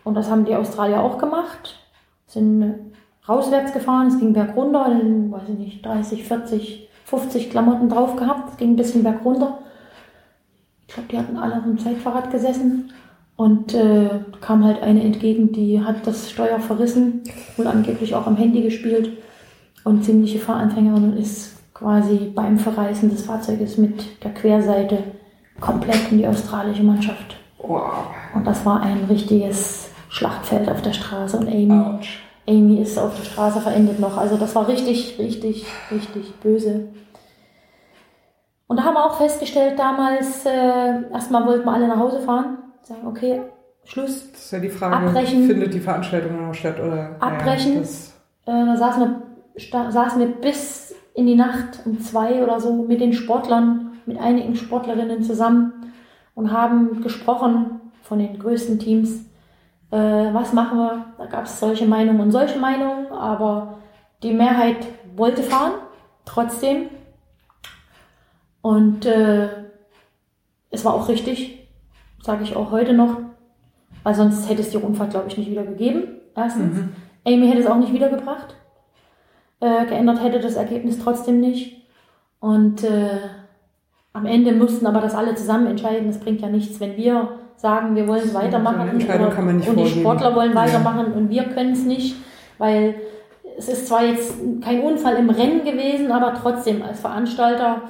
Und 0.04 0.14
das 0.14 0.30
haben 0.30 0.44
die 0.44 0.54
Australier 0.54 1.00
auch 1.00 1.18
gemacht. 1.18 1.78
Sind 2.26 2.91
rauswärts 3.28 3.72
gefahren, 3.72 4.08
es 4.08 4.18
ging 4.18 4.32
bergunter, 4.32 4.86
dann, 4.88 5.30
weiß 5.30 5.48
ich 5.48 5.58
nicht, 5.58 5.86
30, 5.86 6.24
40, 6.24 6.88
50 7.04 7.50
Klamotten 7.50 7.88
drauf 7.88 8.16
gehabt, 8.16 8.50
es 8.50 8.56
ging 8.56 8.70
ein 8.70 8.76
bisschen 8.76 9.02
bergunter. 9.02 9.58
Ich 10.86 10.94
glaube, 10.94 11.08
die 11.10 11.18
hatten 11.18 11.36
alle 11.36 11.56
auf 11.56 11.62
dem 11.64 11.78
Zeitfahrrad 11.78 12.30
gesessen. 12.30 12.92
Und 13.34 13.74
äh, 13.74 14.10
kam 14.40 14.62
halt 14.62 14.82
eine 14.82 15.02
entgegen, 15.02 15.52
die 15.52 15.82
hat 15.82 16.06
das 16.06 16.30
Steuer 16.30 16.60
verrissen, 16.60 17.22
wohl 17.56 17.66
angeblich 17.66 18.14
auch 18.14 18.26
am 18.26 18.36
Handy 18.36 18.62
gespielt 18.62 19.10
und 19.84 20.04
ziemliche 20.04 20.38
Fahranfängerin 20.38 21.16
ist 21.16 21.56
quasi 21.74 22.30
beim 22.34 22.58
Verreißen 22.58 23.10
des 23.10 23.24
Fahrzeuges 23.24 23.78
mit 23.78 24.22
der 24.22 24.32
Querseite 24.32 24.98
komplett 25.60 26.12
in 26.12 26.18
die 26.18 26.26
australische 26.26 26.84
Mannschaft. 26.84 27.36
Wow. 27.58 28.06
Und 28.34 28.46
das 28.46 28.64
war 28.64 28.80
ein 28.80 29.04
richtiges 29.08 29.90
Schlachtfeld 30.08 30.68
auf 30.70 30.82
der 30.82 30.92
Straße 30.92 31.36
und 31.36 31.48
Amy, 31.48 31.98
Amy 32.46 32.80
ist 32.80 32.98
auf 32.98 33.16
der 33.16 33.24
Straße 33.24 33.60
verendet 33.60 34.00
noch. 34.00 34.16
Also 34.16 34.36
das 34.36 34.54
war 34.54 34.66
richtig, 34.68 35.18
richtig, 35.18 35.66
richtig 35.90 36.34
böse. 36.40 36.88
Und 38.66 38.78
da 38.78 38.84
haben 38.84 38.94
wir 38.94 39.04
auch 39.04 39.16
festgestellt 39.16 39.78
damals, 39.78 40.46
äh, 40.46 41.10
erstmal 41.12 41.46
wollten 41.46 41.64
wir 41.64 41.72
alle 41.72 41.88
nach 41.88 41.98
Hause 41.98 42.20
fahren, 42.20 42.58
sagen, 42.82 43.06
okay, 43.06 43.42
Schluss. 43.84 44.30
Das 44.32 44.44
ist 44.44 44.50
ja 44.52 44.58
die 44.60 44.68
Frage, 44.68 44.96
abbrechen, 44.96 45.46
findet 45.46 45.74
die 45.74 45.80
Veranstaltung 45.80 46.46
noch 46.46 46.54
statt 46.54 46.78
oder? 46.80 47.16
Abbrechen. 47.20 47.82
Ja, 48.46 48.62
äh, 48.62 48.66
da 48.66 48.76
saßen 48.76 49.02
wir, 49.56 49.90
saßen 49.90 50.20
wir 50.20 50.28
bis 50.28 50.94
in 51.14 51.26
die 51.26 51.34
Nacht 51.34 51.80
um 51.84 52.00
zwei 52.00 52.42
oder 52.42 52.60
so 52.60 52.72
mit 52.72 53.00
den 53.00 53.12
Sportlern, 53.12 53.92
mit 54.06 54.18
einigen 54.18 54.54
Sportlerinnen 54.54 55.22
zusammen 55.22 55.92
und 56.34 56.52
haben 56.52 57.02
gesprochen 57.02 57.80
von 58.02 58.18
den 58.18 58.38
größten 58.38 58.78
Teams 58.78 59.26
äh, 59.92 60.32
was 60.32 60.54
machen 60.54 60.78
wir? 60.78 61.04
Da 61.18 61.26
gab 61.26 61.44
es 61.44 61.60
solche 61.60 61.84
Meinungen 61.86 62.20
und 62.20 62.32
solche 62.32 62.58
Meinungen, 62.58 63.12
aber 63.12 63.78
die 64.22 64.32
Mehrheit 64.32 64.86
wollte 65.14 65.42
fahren, 65.42 65.74
trotzdem. 66.24 66.86
Und 68.62 69.04
äh, 69.04 69.48
es 70.70 70.84
war 70.84 70.94
auch 70.94 71.08
richtig, 71.08 71.68
sage 72.22 72.42
ich 72.42 72.56
auch 72.56 72.70
heute 72.70 72.94
noch, 72.94 73.18
weil 74.02 74.14
sonst 74.14 74.48
hätte 74.48 74.62
es 74.62 74.70
die 74.70 74.78
Rundfahrt, 74.78 75.10
glaube 75.10 75.28
ich, 75.28 75.36
nicht 75.36 75.50
wieder 75.50 75.64
gegeben. 75.64 76.20
Erstens. 76.34 76.74
Mhm. 76.74 76.92
Amy 77.26 77.46
hätte 77.48 77.60
es 77.60 77.66
auch 77.66 77.76
nicht 77.76 77.92
wiedergebracht. 77.92 78.56
Äh, 79.60 79.84
geändert 79.86 80.22
hätte 80.22 80.40
das 80.40 80.54
Ergebnis 80.54 80.98
trotzdem 80.98 81.40
nicht. 81.40 81.86
Und 82.40 82.82
äh, 82.82 83.18
am 84.14 84.24
Ende 84.24 84.52
mussten 84.52 84.86
aber 84.86 85.02
das 85.02 85.14
alle 85.14 85.34
zusammen 85.34 85.66
entscheiden. 85.66 86.08
Das 86.08 86.18
bringt 86.18 86.40
ja 86.40 86.48
nichts, 86.48 86.80
wenn 86.80 86.96
wir 86.96 87.41
sagen, 87.62 87.94
wir 87.94 88.08
wollen 88.08 88.34
weitermachen 88.34 88.80
oder, 88.80 89.70
und 89.70 89.76
die 89.76 90.00
Sportler 90.00 90.34
wollen 90.34 90.54
weitermachen 90.54 91.06
ja. 91.12 91.16
und 91.16 91.30
wir 91.30 91.44
können 91.44 91.72
es 91.72 91.84
nicht, 91.84 92.16
weil 92.58 92.96
es 93.56 93.68
ist 93.68 93.86
zwar 93.86 94.04
jetzt 94.04 94.34
kein 94.62 94.80
Unfall 94.80 95.16
im 95.16 95.30
Rennen 95.30 95.64
gewesen, 95.64 96.10
aber 96.10 96.34
trotzdem 96.34 96.82
als 96.82 97.00
Veranstalter 97.00 97.82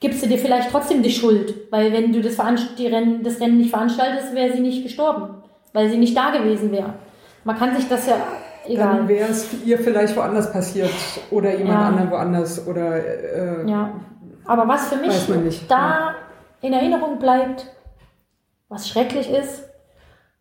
gibst 0.00 0.22
du 0.22 0.28
dir 0.28 0.38
vielleicht 0.38 0.70
trotzdem 0.70 1.02
die 1.02 1.10
Schuld, 1.10 1.70
weil 1.70 1.92
wenn 1.92 2.10
du 2.10 2.22
das, 2.22 2.36
Veranst 2.36 2.78
Rennen, 2.78 3.22
das 3.22 3.38
Rennen 3.38 3.58
nicht 3.58 3.70
veranstaltest, 3.70 4.34
wäre 4.34 4.52
sie 4.54 4.60
nicht 4.60 4.82
gestorben, 4.82 5.42
weil 5.74 5.90
sie 5.90 5.98
nicht 5.98 6.16
da 6.16 6.30
gewesen 6.30 6.72
wäre. 6.72 6.94
Man 7.44 7.58
kann 7.58 7.76
sich 7.76 7.86
das 7.86 8.06
ja 8.06 8.16
egal. 8.66 8.96
Dann 8.96 9.08
wäre 9.08 9.28
es 9.28 9.46
ihr 9.64 9.78
vielleicht 9.78 10.16
woanders 10.16 10.50
passiert 10.50 10.90
oder 11.30 11.50
jemand 11.50 11.80
ja. 11.80 11.88
anderen 11.88 12.10
woanders 12.10 12.66
oder 12.66 12.96
äh, 12.96 13.68
ja. 13.68 13.90
Aber 14.46 14.66
was 14.66 14.88
für 14.88 14.96
mich 15.36 15.66
da 15.68 15.76
ja 15.76 16.14
in 16.60 16.72
Erinnerung 16.72 17.18
bleibt, 17.18 17.66
was 18.68 18.88
schrecklich 18.88 19.30
ist. 19.30 19.64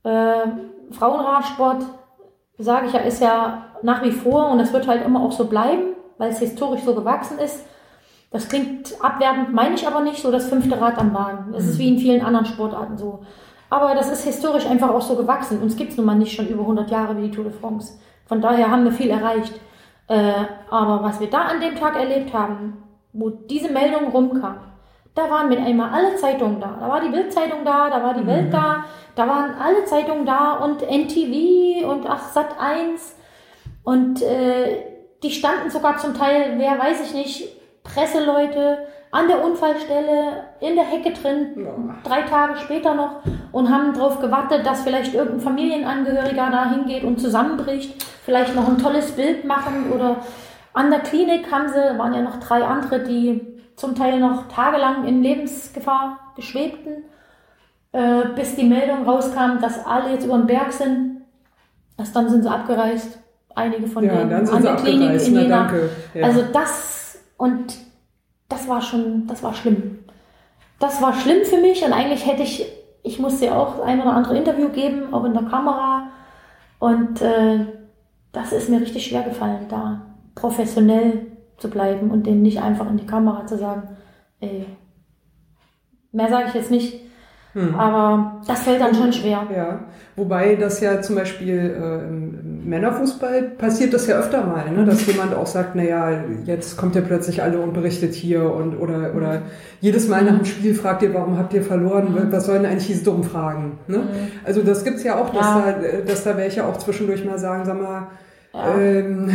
Äh, 0.04 0.48
Frauenradsport, 0.92 1.84
sage 2.58 2.88
ich 2.88 2.94
ja, 2.94 3.00
ist 3.00 3.22
ja 3.22 3.66
nach 3.84 4.04
wie 4.04 4.12
vor 4.12 4.50
und 4.50 4.60
das 4.60 4.74
wird 4.74 4.88
halt 4.88 5.06
immer 5.06 5.22
auch 5.22 5.32
so 5.32 5.46
bleiben, 5.46 5.96
weil 6.18 6.32
es 6.32 6.40
historisch 6.40 6.82
so 6.82 6.96
gewachsen 6.96 7.38
ist. 7.40 7.66
Das 8.32 8.50
klingt 8.50 8.94
abwertend, 9.02 9.54
meine 9.54 9.76
ich 9.76 9.88
aber 9.88 10.02
nicht, 10.02 10.22
so 10.22 10.32
das 10.32 10.48
fünfte 10.48 10.80
Rad 10.80 10.98
am 10.98 11.14
Wagen. 11.14 11.54
Das 11.54 11.64
mhm. 11.64 11.70
ist 11.70 11.80
wie 11.80 11.88
in 11.88 12.00
vielen 12.00 12.26
anderen 12.26 12.46
Sportarten 12.46 12.98
so. 12.98 13.24
Aber 13.70 13.96
das 13.96 14.10
ist 14.10 14.24
historisch 14.24 14.66
einfach 14.66 14.90
auch 14.90 15.02
so 15.02 15.16
gewachsen. 15.16 15.62
Uns 15.62 15.76
gibt 15.76 15.92
es 15.92 15.98
nun 15.98 16.06
mal 16.06 16.16
nicht 16.16 16.36
schon 16.36 16.48
über 16.48 16.62
100 16.62 16.90
Jahre 16.90 17.18
wie 17.18 17.24
die 17.24 17.32
Tour 17.32 17.44
de 17.44 17.54
France. 17.54 18.00
Von 18.26 18.42
daher 18.42 18.72
haben 18.72 18.84
wir 18.84 18.92
viel 18.92 19.10
erreicht. 19.10 19.54
Äh, 20.08 20.46
aber 20.70 21.04
was 21.04 21.20
wir 21.20 21.30
da 21.30 21.44
an 21.44 21.60
dem 21.60 21.76
Tag 21.76 21.98
erlebt 21.98 22.34
haben, 22.34 22.84
wo 23.12 23.30
diese 23.30 23.70
Meldung 23.72 24.10
rumkam, 24.12 24.58
da 25.18 25.30
waren 25.30 25.50
mit 25.50 25.58
einmal 25.58 25.90
alle 25.92 26.16
Zeitungen 26.16 26.62
da. 26.62 26.78
Da 26.80 26.88
war 26.88 27.02
die 27.02 27.10
Bildzeitung 27.10 27.66
da, 27.66 27.90
da 27.90 28.04
war 28.04 28.14
die 28.14 28.22
mhm. 28.22 28.28
Welt 28.28 28.54
da, 28.54 28.86
da 29.16 29.28
waren 29.28 29.56
alle 29.60 29.84
Zeitungen 29.86 30.26
da 30.26 30.54
und 30.54 30.82
NTV 30.82 31.88
und 31.90 32.06
ach, 32.08 32.32
Sat 32.32 32.60
1 32.60 33.16
und 33.84 34.22
äh, 34.22 34.78
die 35.24 35.32
standen 35.32 35.72
sogar 35.72 35.98
zum 35.98 36.14
Teil, 36.14 36.54
wer 36.58 36.78
weiß 36.78 37.02
ich 37.02 37.14
nicht, 37.16 37.48
Presseleute 37.84 38.78
an 39.10 39.28
der 39.28 39.44
Unfallstelle 39.44 40.44
in 40.60 40.76
der 40.76 40.84
Hecke 40.84 41.14
drin, 41.14 41.66
ja. 41.66 41.96
drei 42.04 42.22
Tage 42.24 42.58
später 42.58 42.94
noch 42.94 43.22
und 43.52 43.72
haben 43.72 43.94
darauf 43.94 44.20
gewartet, 44.20 44.66
dass 44.66 44.82
vielleicht 44.82 45.16
irgendein 45.16 45.40
Familienangehöriger 45.40 46.50
da 46.52 46.70
hingeht 46.70 47.04
und 47.04 47.20
zusammenbricht, 47.20 48.04
vielleicht 48.24 48.54
noch 48.56 48.68
ein 48.68 48.78
tolles 48.78 49.14
Bild 49.14 49.46
machen 49.46 49.92
oder 49.92 50.18
an 50.74 50.92
der 50.92 51.00
Klinik 51.00 51.52
haben 51.52 51.70
sie, 51.70 51.98
waren 51.98 52.14
ja 52.14 52.22
noch 52.22 52.40
drei 52.40 52.64
andere, 52.64 53.00
die 53.00 53.57
zum 53.78 53.96
Teil 53.96 54.20
noch 54.20 54.50
tagelang 54.50 55.06
in 55.06 55.24
Lebensgefahr 55.24 56.20
geschwebten, 56.36 57.06
äh, 57.94 58.26
bis 58.36 58.56
die 58.56 58.66
Meldung 58.66 59.06
rauskam, 59.06 59.62
dass 59.62 59.86
alle 59.86 60.12
jetzt 60.12 60.26
über 60.26 60.38
den 60.38 60.48
Berg 60.48 60.74
sind. 60.74 61.22
Erst 61.98 62.16
dann 62.16 62.28
sind 62.30 62.44
sie 62.44 62.50
abgereist, 62.50 63.20
einige 63.56 63.88
von 63.88 64.04
ja, 64.04 64.16
denen 64.16 64.50
an 64.50 64.64
der 64.64 64.76
Klinik 64.76 65.26
in 65.26 65.36
Jena. 65.36 65.72
Ja. 66.14 66.26
Also 66.26 66.44
das 66.52 67.20
und 67.38 67.78
das 68.50 68.68
war 68.68 68.82
schon, 68.82 69.28
das 69.28 69.44
war 69.44 69.54
schlimm. 69.54 70.00
Das 70.80 71.02
war 71.02 71.14
schlimm 71.14 71.46
für 71.46 71.58
mich 71.58 71.84
und 71.84 71.94
eigentlich 71.94 72.26
hätte 72.26 72.44
ich, 72.44 72.66
ich 73.04 73.20
musste 73.20 73.56
auch 73.56 73.80
ein 73.80 74.02
oder 74.02 74.14
andere 74.14 74.38
Interview 74.38 74.70
geben, 74.70 75.14
auch 75.14 75.24
in 75.24 75.34
der 75.34 75.44
Kamera. 75.44 76.08
Und 76.80 77.22
äh, 77.22 77.66
das 78.32 78.52
ist 78.52 78.70
mir 78.70 78.82
richtig 78.82 79.06
schwer 79.06 79.24
gefallen, 79.24 79.66
da 79.70 80.02
professionell 80.36 81.37
zu 81.58 81.70
bleiben 81.70 82.12
und 82.12 82.26
denen 82.26 82.42
nicht 82.42 82.62
einfach 82.62 82.90
in 82.90 82.98
die 82.98 83.06
Kamera 83.06 83.46
zu 83.46 83.58
sagen, 83.58 83.84
ey, 84.40 84.66
mehr 86.12 86.30
sage 86.30 86.46
ich 86.50 86.54
jetzt 86.54 86.72
nicht. 86.72 87.02
Hm. 87.54 87.74
Aber 87.74 88.42
das 88.46 88.62
fällt 88.62 88.82
dann 88.82 88.94
schon 88.94 89.12
schwer. 89.12 89.48
Ja, 89.56 89.80
wobei 90.16 90.56
das 90.56 90.80
ja 90.80 91.02
zum 91.02 91.16
Beispiel 91.16 91.58
äh, 91.58 92.08
im 92.08 92.66
Männerfußball 92.70 93.42
passiert 93.58 93.94
das 93.94 94.06
ja 94.06 94.20
öfter 94.20 94.46
mal, 94.46 94.70
ne? 94.70 94.86
dass 94.86 95.08
jemand 95.08 95.34
auch 95.34 95.48
sagt, 95.48 95.74
naja, 95.74 96.24
jetzt 96.46 96.78
kommt 96.78 96.94
ja 96.94 97.02
plötzlich 97.02 97.42
alle 97.42 97.60
und 97.60 97.74
berichtet 97.74 98.14
hier 98.14 98.44
und 98.54 98.78
oder 98.78 99.16
oder 99.16 99.42
jedes 99.80 100.08
Mal 100.08 100.24
nach 100.24 100.36
dem 100.36 100.46
Spiel 100.46 100.76
fragt 100.76 101.02
ihr, 101.02 101.14
warum 101.16 101.40
habt 101.40 101.54
ihr 101.54 101.64
verloren? 101.64 102.14
Mhm. 102.14 102.32
Was 102.32 102.46
sollen 102.46 102.66
eigentlich 102.66 102.88
diese 102.88 103.06
dummen 103.06 103.24
Fragen? 103.24 103.80
Ne? 103.88 104.00
Mhm. 104.00 104.04
Also 104.44 104.62
das 104.62 104.84
gibt's 104.84 105.04
ja 105.04 105.18
auch, 105.18 105.30
dass, 105.32 105.46
ja. 105.46 105.76
Da, 105.82 106.02
dass 106.06 106.24
da 106.26 106.38
welche 106.38 106.64
auch 106.64 106.78
zwischendurch 106.78 107.26
mal 107.26 107.40
sagen, 107.40 107.66
sag 107.66 107.82
mal, 107.82 108.08
ja. 108.58 108.80
Ähm, 108.80 109.30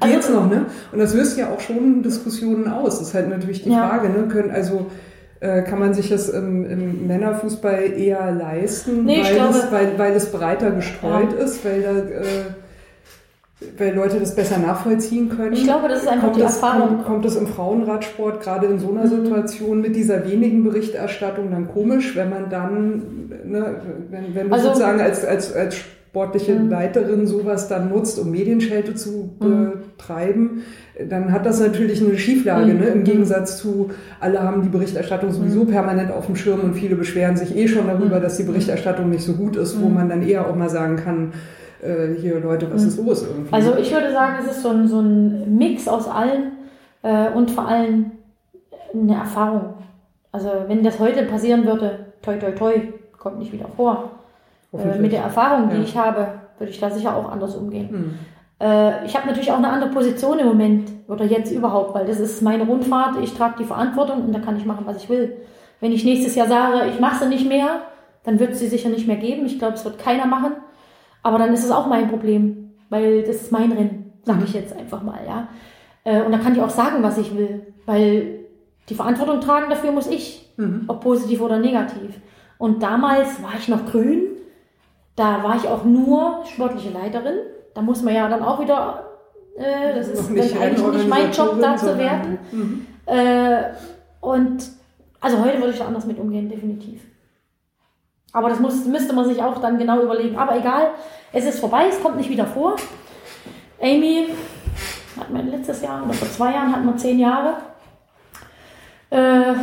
geht's 0.00 0.26
also, 0.26 0.40
noch, 0.40 0.50
ne? 0.50 0.66
Und 0.92 0.98
das 0.98 1.14
löst 1.14 1.36
ja 1.36 1.50
auch 1.50 1.60
schon 1.60 2.02
Diskussionen 2.02 2.68
aus. 2.68 2.98
Das 2.98 3.08
ist 3.08 3.14
halt 3.14 3.28
natürlich 3.28 3.62
die 3.62 3.70
ja. 3.70 3.88
Frage, 3.88 4.08
ne? 4.08 4.28
Können, 4.28 4.50
also 4.50 4.86
äh, 5.40 5.62
kann 5.62 5.78
man 5.78 5.94
sich 5.94 6.08
das 6.08 6.28
im, 6.28 6.64
im 6.64 7.06
Männerfußball 7.06 7.92
eher 7.96 8.32
leisten, 8.32 9.04
nee, 9.04 9.22
weil, 9.22 9.34
glaube, 9.34 9.58
es, 9.58 9.72
weil, 9.72 9.98
weil 9.98 10.12
es 10.14 10.32
breiter 10.32 10.70
gestreut 10.70 11.32
ja. 11.32 11.44
ist, 11.44 11.64
weil 11.64 11.82
da 11.82 11.90
äh, 11.90 12.24
weil 13.76 13.94
Leute 13.94 14.20
das 14.20 14.36
besser 14.36 14.58
nachvollziehen 14.58 15.30
können. 15.30 15.52
Ich 15.52 15.64
glaube, 15.64 15.88
das 15.88 16.02
ist 16.02 16.08
einfach 16.08 16.26
kommt 16.26 16.36
die 16.36 16.40
das, 16.42 16.56
Erfahrung. 16.56 16.88
Kommt, 16.88 17.06
kommt 17.06 17.24
es 17.24 17.34
im 17.34 17.48
Frauenradsport 17.48 18.40
gerade 18.40 18.66
in 18.66 18.78
so 18.78 18.90
einer 18.90 19.04
mhm. 19.04 19.24
Situation 19.24 19.80
mit 19.80 19.96
dieser 19.96 20.24
wenigen 20.30 20.62
Berichterstattung 20.62 21.50
dann 21.50 21.66
komisch, 21.66 22.14
wenn 22.14 22.30
man 22.30 22.50
dann, 22.50 23.02
ne, 23.44 23.80
wenn, 24.10 24.34
wenn 24.34 24.48
du 24.48 24.54
also, 24.54 24.68
sozusagen 24.68 25.00
als, 25.00 25.24
als, 25.24 25.52
als 25.54 25.76
sportliche 26.18 26.54
mhm. 26.54 26.68
Leiterin 26.68 27.26
sowas 27.28 27.68
dann 27.68 27.90
nutzt, 27.90 28.18
um 28.18 28.30
Medienschelte 28.32 28.94
zu 28.94 29.30
mhm. 29.38 29.72
betreiben, 29.96 30.62
dann 31.08 31.32
hat 31.32 31.46
das 31.46 31.60
natürlich 31.60 32.04
eine 32.04 32.18
Schieflage, 32.18 32.74
mhm. 32.74 32.80
ne? 32.80 32.86
im 32.86 33.04
Gegensatz 33.04 33.58
zu, 33.58 33.90
alle 34.18 34.42
haben 34.42 34.62
die 34.62 34.68
Berichterstattung 34.68 35.30
sowieso 35.30 35.62
mhm. 35.62 35.68
permanent 35.68 36.10
auf 36.10 36.26
dem 36.26 36.34
Schirm 36.34 36.60
und 36.60 36.74
viele 36.74 36.96
beschweren 36.96 37.36
sich 37.36 37.56
eh 37.56 37.68
schon 37.68 37.86
darüber, 37.86 38.18
mhm. 38.18 38.22
dass 38.22 38.36
die 38.36 38.42
Berichterstattung 38.42 39.10
nicht 39.10 39.22
so 39.22 39.34
gut 39.34 39.54
ist, 39.54 39.80
wo 39.80 39.88
man 39.88 40.08
dann 40.08 40.26
eher 40.26 40.48
auch 40.48 40.56
mal 40.56 40.68
sagen 40.68 40.96
kann, 40.96 41.34
äh, 41.82 42.14
hier 42.20 42.40
Leute, 42.40 42.68
was 42.72 42.82
ist 42.82 42.98
los 42.98 43.22
irgendwie. 43.22 43.52
Also 43.52 43.76
ich 43.76 43.92
würde 43.92 44.10
sagen, 44.10 44.38
es 44.40 44.56
ist 44.56 44.62
so 44.62 44.70
ein, 44.70 44.88
so 44.88 45.00
ein 45.00 45.56
Mix 45.56 45.86
aus 45.86 46.08
allen 46.08 46.52
äh, 47.02 47.30
und 47.30 47.52
vor 47.52 47.68
allem 47.68 48.06
eine 48.92 49.14
Erfahrung. 49.14 49.74
Also 50.32 50.50
wenn 50.66 50.82
das 50.82 50.98
heute 50.98 51.22
passieren 51.26 51.64
würde, 51.64 52.06
toi 52.22 52.36
toi 52.38 52.50
toi, 52.50 52.72
kommt 53.16 53.38
nicht 53.38 53.52
wieder 53.52 53.68
vor. 53.76 54.17
Äh, 54.72 54.98
mit 54.98 55.12
der 55.12 55.22
Erfahrung, 55.22 55.70
die 55.70 55.76
ja. 55.76 55.82
ich 55.82 55.96
habe, 55.96 56.28
würde 56.58 56.70
ich 56.70 56.80
da 56.80 56.90
sicher 56.90 57.16
auch 57.16 57.30
anders 57.30 57.56
umgehen. 57.56 57.88
Mhm. 57.90 58.18
Äh, 58.60 59.06
ich 59.06 59.16
habe 59.16 59.26
natürlich 59.26 59.50
auch 59.50 59.58
eine 59.58 59.70
andere 59.70 59.90
Position 59.90 60.38
im 60.38 60.46
Moment 60.46 60.90
oder 61.08 61.24
jetzt 61.24 61.52
überhaupt, 61.52 61.94
weil 61.94 62.06
das 62.06 62.20
ist 62.20 62.42
meine 62.42 62.64
Rundfahrt, 62.64 63.16
ich 63.22 63.34
trage 63.34 63.54
die 63.60 63.64
Verantwortung 63.64 64.24
und 64.24 64.32
da 64.32 64.40
kann 64.40 64.56
ich 64.56 64.66
machen, 64.66 64.84
was 64.86 65.02
ich 65.02 65.08
will. 65.08 65.36
Wenn 65.80 65.92
ich 65.92 66.04
nächstes 66.04 66.34
Jahr 66.34 66.48
sage, 66.48 66.90
ich 66.92 67.00
mache 67.00 67.24
sie 67.24 67.28
nicht 67.28 67.48
mehr, 67.48 67.82
dann 68.24 68.40
wird 68.40 68.52
es 68.52 68.58
sie 68.58 68.68
sicher 68.68 68.88
nicht 68.88 69.06
mehr 69.06 69.16
geben. 69.16 69.46
Ich 69.46 69.58
glaube, 69.58 69.74
es 69.74 69.84
wird 69.84 69.98
keiner 69.98 70.26
machen. 70.26 70.52
Aber 71.22 71.38
dann 71.38 71.52
ist 71.52 71.64
es 71.64 71.70
auch 71.70 71.86
mein 71.86 72.08
Problem, 72.08 72.72
weil 72.90 73.22
das 73.22 73.36
ist 73.36 73.52
mein 73.52 73.72
Rennen, 73.72 74.12
sage 74.24 74.44
ich 74.44 74.52
jetzt 74.52 74.76
einfach 74.76 75.02
mal, 75.02 75.20
ja. 75.26 75.48
Äh, 76.04 76.22
und 76.22 76.32
da 76.32 76.38
kann 76.38 76.54
ich 76.54 76.60
auch 76.60 76.70
sagen, 76.70 77.02
was 77.02 77.18
ich 77.18 77.36
will, 77.36 77.66
weil 77.86 78.40
die 78.88 78.94
Verantwortung 78.94 79.40
tragen 79.40 79.70
dafür 79.70 79.92
muss 79.92 80.06
ich, 80.06 80.52
mhm. 80.56 80.84
ob 80.88 81.00
positiv 81.00 81.40
oder 81.40 81.58
negativ. 81.58 82.20
Und 82.56 82.82
damals 82.82 83.42
war 83.42 83.52
ich 83.58 83.68
noch 83.68 83.86
grün, 83.86 84.22
da 85.18 85.42
war 85.42 85.56
ich 85.56 85.66
auch 85.66 85.84
nur 85.84 86.44
sportliche 86.46 86.90
Leiterin. 86.90 87.38
Da 87.74 87.82
muss 87.82 88.02
man 88.02 88.14
ja 88.14 88.28
dann 88.28 88.42
auch 88.42 88.60
wieder, 88.60 89.04
äh, 89.56 89.94
das 89.94 90.08
ist 90.08 90.28
dann 90.28 90.38
eigentlich 90.38 90.86
nicht 90.86 91.08
mein 91.08 91.32
Job, 91.32 91.58
da 91.60 91.76
zu 91.76 91.98
werden. 91.98 92.38
Mhm. 92.52 92.86
Äh, 93.06 93.62
und 94.20 94.62
also 95.20 95.44
heute 95.44 95.58
würde 95.58 95.72
ich 95.72 95.78
da 95.78 95.86
anders 95.86 96.06
mit 96.06 96.18
umgehen, 96.18 96.48
definitiv. 96.48 97.02
Aber 98.32 98.48
das 98.48 98.60
muss, 98.60 98.84
müsste 98.84 99.12
man 99.12 99.24
sich 99.24 99.42
auch 99.42 99.60
dann 99.60 99.78
genau 99.78 100.00
überlegen. 100.00 100.36
Aber 100.36 100.56
egal, 100.56 100.90
es 101.32 101.44
ist 101.44 101.58
vorbei, 101.58 101.86
es 101.88 102.00
kommt 102.00 102.16
nicht 102.16 102.30
wieder 102.30 102.46
vor. 102.46 102.76
Amy 103.80 104.28
hat 105.18 105.30
man 105.30 105.48
letztes 105.48 105.82
Jahr 105.82 106.04
oder 106.04 106.14
vor 106.14 106.28
zwei 106.28 106.52
Jahren 106.52 106.72
hatten 106.72 106.86
wir 106.86 106.96
zehn 106.96 107.18
Jahre. 107.18 107.56
Äh, 109.10 109.54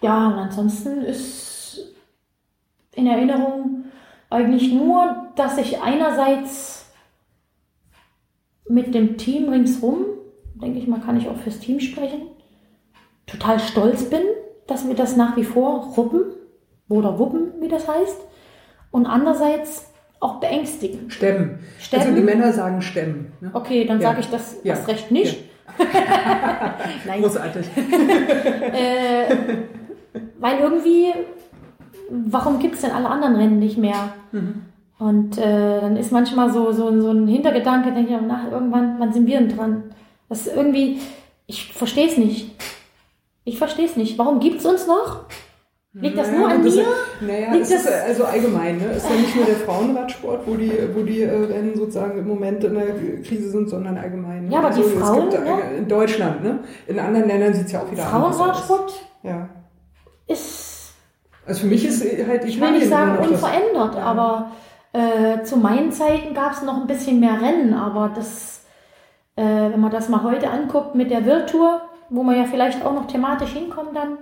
ja, 0.00 0.26
und 0.26 0.34
ansonsten 0.34 1.02
ist 1.02 1.94
in 2.94 3.06
Erinnerung 3.06 3.83
eigentlich 4.30 4.72
nur, 4.72 5.28
dass 5.36 5.58
ich 5.58 5.80
einerseits 5.80 6.86
mit 8.68 8.94
dem 8.94 9.16
Team 9.16 9.48
ringsrum, 9.48 10.04
denke 10.54 10.78
ich 10.78 10.86
mal, 10.86 11.00
kann 11.00 11.16
ich 11.16 11.28
auch 11.28 11.36
fürs 11.36 11.60
Team 11.60 11.80
sprechen, 11.80 12.22
total 13.26 13.60
stolz 13.60 14.04
bin, 14.04 14.22
dass 14.66 14.86
wir 14.86 14.94
das 14.94 15.16
nach 15.16 15.36
wie 15.36 15.44
vor 15.44 15.92
ruppen 15.96 16.22
oder 16.88 17.18
wuppen, 17.18 17.52
wie 17.60 17.68
das 17.68 17.86
heißt. 17.88 18.20
Und 18.90 19.06
andererseits 19.06 19.92
auch 20.20 20.40
beängstigen. 20.40 21.10
Stemmen. 21.10 21.58
Stemmen. 21.78 22.02
Also 22.02 22.14
die 22.14 22.22
Männer 22.22 22.52
sagen 22.52 22.80
stemmen. 22.80 23.32
Ne? 23.40 23.50
Okay, 23.52 23.84
dann 23.84 24.00
ja. 24.00 24.08
sage 24.08 24.20
ich 24.20 24.30
das 24.30 24.56
ja. 24.62 24.74
erst 24.74 24.88
recht 24.88 25.10
nicht. 25.10 25.44
Ja. 25.78 25.84
Nein. 27.06 27.22
Großartig. 27.22 27.66
äh, 27.76 29.36
weil 30.38 30.58
irgendwie, 30.60 31.12
warum 32.10 32.58
gibt 32.58 32.76
es 32.76 32.82
denn 32.82 32.90
alle 32.90 33.08
anderen 33.08 33.36
Rennen 33.36 33.58
nicht 33.58 33.78
mehr? 33.78 34.14
Mhm. 34.32 34.62
Und 34.98 35.38
äh, 35.38 35.80
dann 35.80 35.96
ist 35.96 36.12
manchmal 36.12 36.52
so, 36.52 36.72
so, 36.72 37.00
so 37.00 37.10
ein 37.10 37.26
Hintergedanke, 37.26 37.92
denke 37.92 38.14
ich, 38.14 38.20
nach 38.20 38.50
irgendwann, 38.50 38.96
wann 38.98 39.12
sind 39.12 39.26
wir 39.26 39.38
denn 39.38 39.56
dran? 39.56 39.82
Das 40.28 40.46
ist 40.46 40.56
irgendwie, 40.56 41.00
ich 41.46 41.72
verstehe 41.72 42.06
es 42.06 42.16
nicht. 42.16 42.50
Ich 43.44 43.58
verstehe 43.58 43.86
es 43.86 43.96
nicht. 43.96 44.18
Warum 44.18 44.40
gibt 44.40 44.60
es 44.60 44.66
uns 44.66 44.86
noch? 44.86 45.26
Liegt 45.96 46.18
das 46.18 46.30
nur 46.32 46.48
an 46.48 46.64
das, 46.64 46.74
mir? 46.74 46.86
Naja, 47.20 47.52
Liegt 47.52 47.70
das, 47.70 47.84
ist 47.84 47.88
also 47.88 48.24
allgemein. 48.24 48.78
Ne? 48.78 48.86
Ist 48.86 49.08
ja 49.08 49.14
nicht 49.14 49.36
nur 49.36 49.44
der 49.44 49.56
Frauenradsport, 49.56 50.44
wo 50.44 50.54
die, 50.56 50.72
wo 50.92 51.02
die 51.02 51.22
äh, 51.22 51.30
Rennen 51.30 51.76
sozusagen 51.76 52.18
im 52.18 52.26
Moment 52.26 52.64
in 52.64 52.74
der 52.74 52.94
Krise 53.22 53.50
sind, 53.50 53.68
sondern 53.68 53.96
allgemein. 53.96 54.46
Ne? 54.46 54.52
Ja, 54.52 54.58
aber 54.58 54.68
also, 54.68 54.82
die 54.82 54.88
Frauen. 54.88 55.30
Gibt, 55.30 55.44
ne? 55.44 55.76
In 55.78 55.86
Deutschland, 55.86 56.42
ne? 56.42 56.58
In 56.88 56.98
anderen 56.98 57.28
Ländern 57.28 57.54
sieht 57.54 57.66
es 57.66 57.72
ja 57.72 57.82
auch 57.82 57.90
wieder 57.92 58.06
anders 58.06 58.30
aus. 58.30 58.36
Frauenradsport 58.36 58.92
ja. 59.22 59.48
ist. 60.26 60.73
Also 61.46 61.62
für 61.62 61.66
mich 61.66 61.84
ist 61.84 62.02
halt. 62.26 62.44
Ich, 62.44 62.56
ich 62.56 62.60
will 62.60 62.72
nicht 62.72 62.88
sagen 62.88 63.18
unverändert, 63.18 63.96
aber 63.96 64.52
äh, 64.92 65.42
zu 65.42 65.56
meinen 65.56 65.92
Zeiten 65.92 66.34
gab 66.34 66.52
es 66.52 66.62
noch 66.62 66.76
ein 66.76 66.86
bisschen 66.86 67.20
mehr 67.20 67.40
Rennen, 67.40 67.74
aber 67.74 68.12
das, 68.14 68.64
äh, 69.36 69.42
wenn 69.42 69.80
man 69.80 69.90
das 69.90 70.08
mal 70.08 70.22
heute 70.22 70.48
anguckt 70.48 70.94
mit 70.94 71.10
der 71.10 71.26
Virtur, 71.26 71.82
wo 72.10 72.22
man 72.22 72.36
ja 72.36 72.44
vielleicht 72.44 72.84
auch 72.84 72.94
noch 72.94 73.06
thematisch 73.06 73.50
hinkommt, 73.50 73.94
dann 73.94 74.18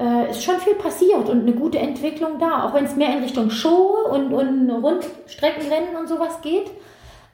äh, 0.00 0.30
ist 0.30 0.42
schon 0.42 0.58
viel 0.58 0.74
passiert 0.74 1.28
und 1.28 1.42
eine 1.42 1.52
gute 1.52 1.78
Entwicklung 1.78 2.38
da, 2.38 2.64
auch 2.64 2.74
wenn 2.74 2.84
es 2.84 2.96
mehr 2.96 3.12
in 3.12 3.22
Richtung 3.22 3.50
Show 3.50 3.96
und, 4.10 4.32
und 4.32 4.70
Rundstreckenrennen 4.70 5.96
und 5.96 6.08
sowas 6.08 6.40
geht. 6.42 6.70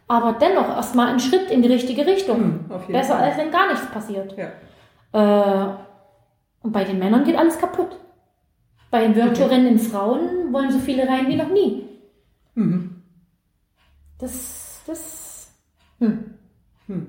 Aber 0.08 0.34
dennoch 0.34 0.68
erstmal 0.68 1.08
ein 1.08 1.18
Schritt 1.18 1.50
in 1.50 1.62
die 1.62 1.68
richtige 1.68 2.06
Richtung. 2.06 2.66
Mhm, 2.68 2.92
Besser 2.92 3.16
Fall. 3.16 3.24
als 3.24 3.38
wenn 3.38 3.50
gar 3.50 3.68
nichts 3.68 3.86
passiert. 3.86 4.36
Ja. 4.36 5.64
Äh, 5.66 5.68
und 6.62 6.72
bei 6.72 6.84
den 6.84 6.98
Männern 6.98 7.24
geht 7.24 7.36
alles 7.36 7.58
kaputt. 7.58 7.96
Bei 8.96 9.02
den 9.02 9.14
Virtual-Rennen 9.14 9.66
in 9.66 9.78
Frauen 9.78 10.54
wollen 10.54 10.72
so 10.72 10.78
viele 10.78 11.06
rein 11.06 11.28
wie 11.28 11.36
noch 11.36 11.52
nie. 11.52 11.84
Mhm. 12.54 12.92
Das, 14.18 14.80
das, 14.86 15.48
hm. 15.98 16.18
Hm. 16.86 17.06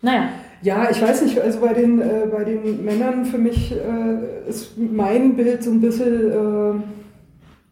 Naja. 0.00 0.28
Ja, 0.62 0.88
ich 0.88 1.02
weiß 1.02 1.22
nicht, 1.22 1.40
also 1.40 1.58
bei 1.58 1.74
den, 1.74 2.00
äh, 2.00 2.28
bei 2.30 2.44
den 2.44 2.84
Männern 2.84 3.24
für 3.24 3.38
mich 3.38 3.72
äh, 3.72 4.48
ist 4.48 4.78
mein 4.78 5.34
Bild 5.34 5.64
so 5.64 5.72
ein 5.72 5.80
bisschen, 5.80 6.30
äh, 6.30 6.80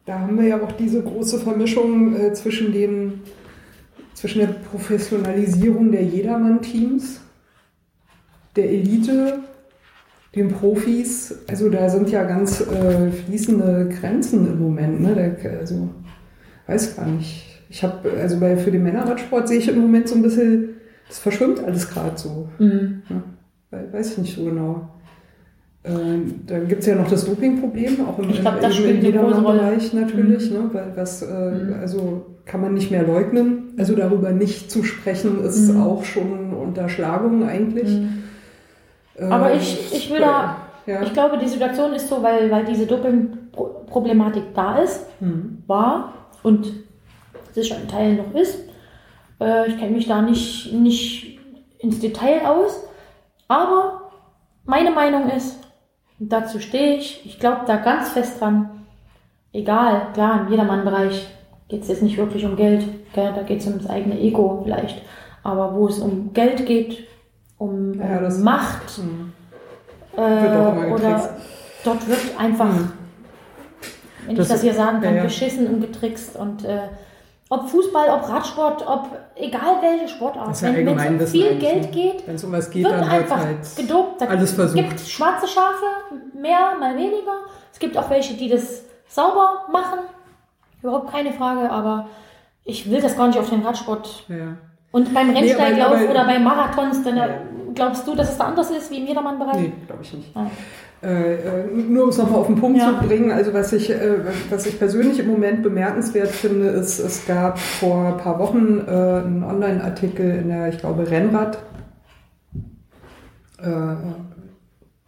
da 0.04 0.18
haben 0.18 0.36
wir 0.36 0.48
ja 0.48 0.60
auch 0.60 0.72
diese 0.72 1.04
große 1.04 1.38
Vermischung 1.38 2.16
äh, 2.16 2.32
zwischen, 2.32 2.72
den, 2.72 3.20
zwischen 4.14 4.40
der 4.40 4.48
Professionalisierung 4.48 5.92
der 5.92 6.02
Jedermann-Teams, 6.02 7.20
der 8.56 8.68
Elite, 8.68 9.44
den 10.36 10.48
Profis. 10.48 11.34
Also 11.48 11.68
da 11.68 11.88
sind 11.88 12.10
ja 12.10 12.24
ganz 12.24 12.60
äh, 12.60 13.10
fließende 13.10 13.88
Grenzen 13.88 14.46
im 14.46 14.60
Moment. 14.60 15.00
Ne? 15.00 15.14
Der, 15.14 15.58
also 15.58 15.88
weiß 16.66 16.96
gar 16.96 17.06
nicht. 17.06 17.42
Ich 17.68 17.82
habe, 17.82 18.10
also 18.20 18.38
bei, 18.38 18.56
für 18.56 18.70
den 18.70 18.84
Männerradsport 18.84 19.48
sehe 19.48 19.58
ich 19.58 19.68
im 19.68 19.80
Moment 19.80 20.08
so 20.08 20.14
ein 20.14 20.22
bisschen 20.22 20.76
das 21.08 21.18
verschwimmt 21.18 21.62
alles 21.62 21.88
gerade 21.88 22.18
so. 22.18 22.48
Mhm. 22.58 23.02
Ja, 23.08 23.22
weiß 23.92 24.12
ich 24.12 24.18
nicht 24.18 24.36
so 24.36 24.44
genau. 24.44 24.88
Äh, 25.84 25.90
dann 26.46 26.66
gibt 26.66 26.80
es 26.80 26.86
ja 26.86 26.96
noch 26.96 27.08
das 27.08 27.24
Dopingproblem, 27.24 28.04
auch 28.06 28.18
im, 28.18 28.30
ich 28.30 28.40
glaub, 28.40 28.60
das 28.60 28.76
Bereich 28.76 29.92
natürlich, 29.92 30.50
mhm. 30.50 30.56
ne? 30.56 30.70
weil 30.72 30.92
was, 30.96 31.22
äh, 31.22 31.26
mhm. 31.26 31.74
also 31.80 32.26
kann 32.44 32.60
man 32.60 32.74
nicht 32.74 32.90
mehr 32.90 33.04
leugnen. 33.04 33.74
Also 33.78 33.94
darüber 33.94 34.32
nicht 34.32 34.70
zu 34.70 34.82
sprechen, 34.82 35.44
ist 35.44 35.72
mhm. 35.72 35.80
auch 35.80 36.04
schon 36.04 36.52
Unterschlagung 36.54 37.44
eigentlich. 37.44 37.88
Aber 39.18 39.52
äh, 39.52 39.56
ich, 39.56 39.94
ich 39.94 40.10
will 40.10 40.20
da, 40.20 40.56
ja. 40.86 41.02
ich 41.02 41.12
glaube, 41.12 41.38
die 41.38 41.48
Situation 41.48 41.92
ist 41.92 42.08
so, 42.08 42.22
weil, 42.22 42.50
weil 42.50 42.64
diese 42.64 42.86
Dopingproblematik 42.86 44.54
da 44.54 44.78
ist, 44.78 45.06
mhm. 45.20 45.62
war 45.66 46.12
und 46.42 46.72
sicher 47.52 47.76
in 47.80 47.88
Teilen 47.88 48.16
noch 48.18 48.34
ist. 48.34 48.58
Äh, 49.40 49.68
ich 49.68 49.78
kenne 49.78 49.92
mich 49.92 50.06
da 50.06 50.22
nicht, 50.22 50.72
nicht 50.72 51.38
ins 51.78 52.00
Detail 52.00 52.46
aus. 52.46 52.86
Aber 53.48 54.10
meine 54.64 54.90
Meinung 54.90 55.30
ist, 55.30 55.58
dazu 56.18 56.60
stehe 56.60 56.96
ich, 56.96 57.24
ich 57.24 57.38
glaube 57.38 57.62
da 57.66 57.76
ganz 57.76 58.10
fest 58.10 58.40
dran, 58.40 58.86
egal, 59.52 60.08
klar, 60.12 60.42
im 60.42 60.50
Jedermann-Bereich 60.50 61.26
geht 61.68 61.82
es 61.82 61.88
jetzt 61.88 62.02
nicht 62.02 62.16
wirklich 62.16 62.44
um 62.44 62.56
Geld, 62.56 62.84
gell? 63.14 63.32
da 63.34 63.42
geht 63.42 63.60
es 63.60 63.66
um 63.66 63.78
das 63.78 63.88
eigene 63.88 64.18
Ego 64.20 64.60
vielleicht, 64.62 65.02
aber 65.42 65.74
wo 65.74 65.88
es 65.88 65.98
um 65.98 66.32
Geld 66.32 66.66
geht, 66.66 67.06
um, 67.58 67.94
ja, 67.94 68.28
Macht, 68.38 69.00
äh, 70.16 70.20
oder 70.20 71.36
dort 71.84 72.08
wird 72.08 72.20
einfach, 72.38 72.68
hm. 72.68 72.92
wenn 74.26 74.36
das, 74.36 74.46
ich 74.46 74.52
das 74.52 74.62
hier 74.62 74.74
sagen 74.74 75.00
kann, 75.00 75.12
ja, 75.12 75.18
ja. 75.18 75.24
beschissen 75.24 75.66
und 75.66 75.80
getrickst 75.80 76.36
und 76.36 76.64
äh, 76.64 76.88
ob 77.48 77.68
Fußball, 77.68 78.10
ob 78.10 78.28
Radsport, 78.28 78.84
ob 78.86 79.08
egal 79.36 79.80
welche 79.80 80.08
Sportart. 80.08 80.60
Ja 80.60 80.74
wenn 80.74 81.20
es 81.20 81.32
um 81.32 81.40
viel 81.40 81.58
Geld 81.58 81.82
ne? 81.82 81.90
geht, 81.90 82.26
wenn 82.26 82.34
es 82.34 82.44
um 82.44 82.52
was 82.52 82.70
geht, 82.70 82.84
wird 82.84 82.92
dann 82.92 83.08
einfach 83.08 83.38
halt 83.38 83.76
gedopt. 83.76 84.20
Da 84.20 84.26
alles 84.26 84.52
versucht. 84.52 84.80
Es 84.80 84.88
gibt 84.88 85.00
schwarze 85.00 85.46
Schafe, 85.46 85.84
mehr, 86.34 86.74
mal 86.78 86.96
weniger. 86.96 87.44
Es 87.72 87.78
gibt 87.78 87.96
auch 87.96 88.10
welche, 88.10 88.34
die 88.34 88.48
das 88.48 88.82
sauber 89.06 89.66
machen. 89.70 90.00
Überhaupt 90.82 91.12
keine 91.12 91.32
Frage, 91.32 91.70
aber 91.70 92.08
ich 92.64 92.90
will 92.90 93.00
das 93.00 93.16
gar 93.16 93.28
nicht 93.28 93.38
auf 93.38 93.48
den 93.48 93.62
Radsport. 93.62 94.24
Ja. 94.28 94.56
Und 94.96 95.12
beim 95.12 95.28
Rennsteiglauf 95.28 95.98
nee, 95.98 96.08
oder 96.08 96.24
beim 96.24 96.42
Marathons, 96.42 97.04
dann 97.04 97.18
ja. 97.18 97.28
glaubst 97.74 98.08
du, 98.08 98.14
dass 98.14 98.30
es 98.30 98.38
da 98.38 98.44
anders 98.44 98.70
ist 98.70 98.90
wie 98.90 98.96
im 98.96 99.06
Jedermann-Bereich? 99.06 99.58
Nee, 99.58 99.72
glaube 99.86 100.02
ich 100.02 100.14
nicht. 100.14 100.34
Ah. 100.34 100.46
Äh, 101.02 101.34
äh, 101.34 101.66
nur 101.70 102.04
um 102.04 102.08
es 102.08 102.16
nochmal 102.16 102.40
auf 102.40 102.46
den 102.46 102.56
Punkt 102.56 102.78
ja. 102.78 102.98
zu 102.98 103.06
bringen, 103.06 103.30
also 103.30 103.52
was 103.52 103.74
ich, 103.74 103.90
äh, 103.90 104.20
was 104.48 104.64
ich 104.64 104.78
persönlich 104.78 105.18
im 105.18 105.26
Moment 105.26 105.62
bemerkenswert 105.62 106.30
finde, 106.30 106.68
ist, 106.68 106.98
es 106.98 107.26
gab 107.26 107.58
vor 107.58 108.06
ein 108.06 108.16
paar 108.16 108.38
Wochen 108.38 108.86
äh, 108.88 108.90
einen 108.90 109.44
Online-Artikel 109.44 110.30
in 110.30 110.48
der, 110.48 110.70
ich 110.70 110.78
glaube, 110.78 111.10
Rennrad, 111.10 111.58
äh, 113.58 113.96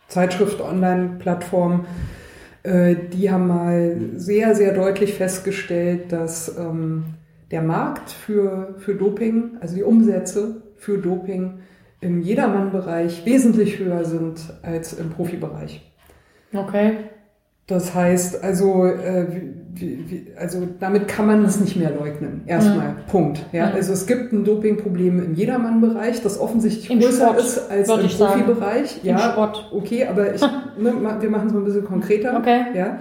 Zeitschrift, 0.08 0.60
Online-Plattform, 0.60 1.86
äh, 2.62 2.94
die 3.10 3.30
haben 3.30 3.48
mal 3.48 3.96
sehr, 4.16 4.54
sehr 4.54 4.74
deutlich 4.74 5.14
festgestellt, 5.14 6.12
dass 6.12 6.58
ähm, 6.58 7.14
der 7.50 7.62
Markt 7.62 8.10
für, 8.10 8.74
für 8.78 8.94
Doping, 8.94 9.56
also 9.60 9.74
die 9.74 9.82
Umsätze 9.82 10.62
für 10.76 10.98
Doping, 10.98 11.60
im 12.00 12.20
Jedermann-Bereich 12.20 13.24
wesentlich 13.26 13.78
höher 13.78 14.04
sind 14.04 14.40
als 14.62 14.92
im 14.92 15.10
Profibereich. 15.10 15.82
Okay. 16.54 16.98
Das 17.66 17.94
heißt, 17.94 18.42
also, 18.42 18.86
äh, 18.86 19.26
wie, 19.74 20.10
wie, 20.10 20.26
also 20.38 20.66
damit 20.80 21.06
kann 21.06 21.26
man 21.26 21.44
es 21.44 21.60
nicht 21.60 21.76
mehr 21.76 21.90
leugnen. 21.90 22.42
Erstmal, 22.46 22.92
mhm. 22.92 23.06
Punkt. 23.10 23.44
Ja, 23.52 23.66
mhm. 23.66 23.74
also 23.74 23.92
es 23.92 24.06
gibt 24.06 24.32
ein 24.32 24.44
Dopingproblem 24.44 25.22
im 25.22 25.34
Jedermann-Bereich, 25.34 26.22
das 26.22 26.40
offensichtlich 26.40 26.90
Im 26.90 27.00
größer 27.00 27.26
Sport, 27.26 27.38
ist 27.40 27.70
als 27.70 27.88
im 27.90 28.08
Profibereich. 28.08 29.00
Ja, 29.02 29.32
Sport. 29.32 29.70
okay, 29.72 30.06
aber 30.06 30.34
ich, 30.34 30.40
ne, 30.78 30.94
wir 31.20 31.30
machen 31.30 31.48
es 31.48 31.52
mal 31.52 31.58
ein 31.60 31.64
bisschen 31.64 31.84
konkreter. 31.84 32.38
Okay. 32.38 32.60
Ja. 32.74 33.00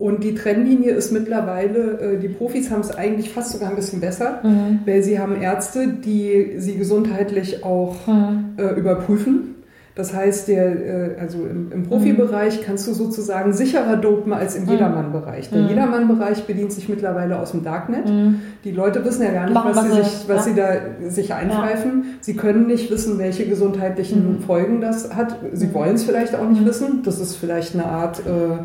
Und 0.00 0.24
die 0.24 0.34
Trennlinie 0.34 0.92
ist 0.92 1.12
mittlerweile, 1.12 2.00
äh, 2.00 2.18
die 2.18 2.28
Profis 2.28 2.70
haben 2.70 2.80
es 2.80 2.90
eigentlich 2.90 3.30
fast 3.34 3.52
sogar 3.52 3.68
ein 3.68 3.76
bisschen 3.76 4.00
besser, 4.00 4.40
mhm. 4.42 4.80
weil 4.86 5.02
sie 5.02 5.18
haben 5.18 5.38
Ärzte, 5.38 5.88
die 5.88 6.54
sie 6.56 6.76
gesundheitlich 6.76 7.62
auch 7.64 8.06
mhm. 8.06 8.54
äh, 8.56 8.72
überprüfen. 8.80 9.56
Das 9.94 10.14
heißt, 10.14 10.48
der, 10.48 11.16
äh, 11.16 11.20
also 11.20 11.40
im, 11.44 11.70
im 11.70 11.82
Profibereich 11.82 12.60
mhm. 12.60 12.64
kannst 12.64 12.88
du 12.88 12.94
sozusagen 12.94 13.52
sicherer 13.52 13.98
dopen 13.98 14.32
als 14.32 14.56
im 14.56 14.64
mhm. 14.64 14.70
Jedermann-Bereich. 14.70 15.50
Der 15.50 15.60
mhm. 15.60 15.68
Jedermann-Bereich 15.68 16.44
bedient 16.46 16.72
sich 16.72 16.88
mittlerweile 16.88 17.38
aus 17.38 17.50
dem 17.50 17.62
Darknet. 17.62 18.08
Mhm. 18.08 18.36
Die 18.64 18.72
Leute 18.72 19.04
wissen 19.04 19.22
ja 19.22 19.32
gar 19.32 19.50
nicht, 19.50 19.54
was, 19.62 19.84
sie, 19.84 20.02
sich, 20.02 20.28
was 20.28 20.46
ja. 20.46 20.52
sie 20.52 20.54
da 20.54 21.10
sich 21.10 21.34
einpfeifen. 21.34 22.04
Ja. 22.04 22.10
Sie 22.22 22.36
können 22.36 22.66
nicht 22.66 22.90
wissen, 22.90 23.18
welche 23.18 23.44
gesundheitlichen. 23.44 24.40
Folgen 24.46 24.80
das 24.80 25.14
hat. 25.14 25.36
Sie 25.52 25.74
wollen 25.74 25.96
es 25.96 26.04
vielleicht 26.04 26.34
auch 26.34 26.48
nicht 26.48 26.64
wissen. 26.64 27.02
Das 27.04 27.20
ist 27.20 27.36
vielleicht 27.36 27.74
eine 27.74 27.84
Art 27.84 28.20
äh, 28.20 28.64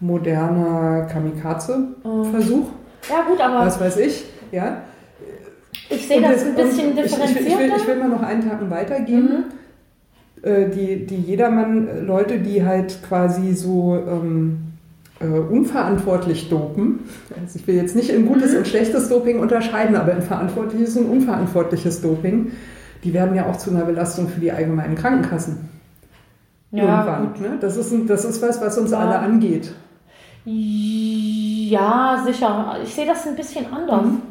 moderner 0.00 1.06
Kamikaze-Versuch. 1.10 2.66
Ja, 3.08 3.22
gut, 3.28 3.40
aber. 3.40 3.66
Was 3.66 3.80
weiß 3.80 3.98
ich, 3.98 4.24
ja. 4.52 4.82
Ich 5.90 6.08
sehe 6.08 6.20
das 6.20 6.44
ein 6.44 6.54
bisschen 6.54 6.96
differenzierter. 6.96 7.40
Ich, 7.40 7.46
ich, 7.46 7.58
will, 7.58 7.72
ich, 7.76 7.86
will, 7.86 7.96
mal 7.96 8.08
noch 8.08 8.22
einen 8.22 8.48
Tag 8.48 8.58
weitergehen. 8.70 9.44
Mhm. 10.42 10.48
Äh, 10.48 10.68
die, 10.70 11.06
die 11.06 11.16
Jedermann-Leute, 11.16 12.38
die 12.38 12.64
halt 12.64 12.98
quasi 13.06 13.54
so 13.54 13.96
ähm, 13.96 14.58
äh, 15.20 15.26
unverantwortlich 15.26 16.48
dopen. 16.48 17.00
Also 17.40 17.58
ich 17.58 17.66
will 17.66 17.76
jetzt 17.76 17.96
nicht 17.96 18.10
in 18.10 18.26
gutes 18.26 18.52
mhm. 18.52 18.58
und 18.58 18.68
schlechtes 18.68 19.08
Doping 19.08 19.40
unterscheiden, 19.40 19.96
aber 19.96 20.12
in 20.12 20.22
verantwortliches 20.22 20.96
und 20.96 21.06
unverantwortliches 21.06 22.00
Doping, 22.00 22.52
die 23.04 23.14
werden 23.14 23.34
ja 23.34 23.46
auch 23.46 23.56
zu 23.56 23.70
einer 23.70 23.84
Belastung 23.84 24.28
für 24.28 24.40
die 24.40 24.52
allgemeinen 24.52 24.96
Krankenkassen. 24.96 25.68
Ja, 26.72 26.82
Irgendwann. 26.82 27.22
Ne? 27.40 27.58
Das, 27.60 27.76
ist 27.76 27.92
ein, 27.92 28.06
das 28.06 28.24
ist 28.24 28.42
was, 28.42 28.60
was 28.60 28.78
uns 28.78 28.90
ja. 28.90 28.98
alle 28.98 29.18
angeht. 29.18 29.72
Ja, 30.44 32.22
sicher. 32.24 32.76
Ich 32.82 32.94
sehe 32.94 33.06
das 33.06 33.26
ein 33.26 33.36
bisschen 33.36 33.72
anders. 33.72 34.04
Mhm. 34.04 34.22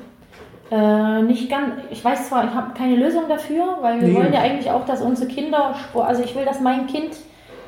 Äh, 0.72 1.22
nicht 1.24 1.50
ganz, 1.50 1.74
ich 1.92 2.04
weiß 2.04 2.30
zwar, 2.30 2.46
ich 2.46 2.52
habe 2.52 2.74
keine 2.74 2.96
Lösung 2.96 3.24
dafür, 3.28 3.78
weil 3.82 4.02
wir 4.02 4.08
nee. 4.08 4.16
wollen 4.16 4.34
ja 4.34 4.42
eigentlich 4.42 4.72
auch, 4.72 4.86
dass 4.86 5.02
unsere 5.02 5.28
Kinder 5.30 5.76
Sport, 5.76 6.08
also 6.08 6.24
ich 6.24 6.36
will, 6.36 6.46
dass 6.46 6.62
mein 6.62 6.88
Kind 6.88 7.16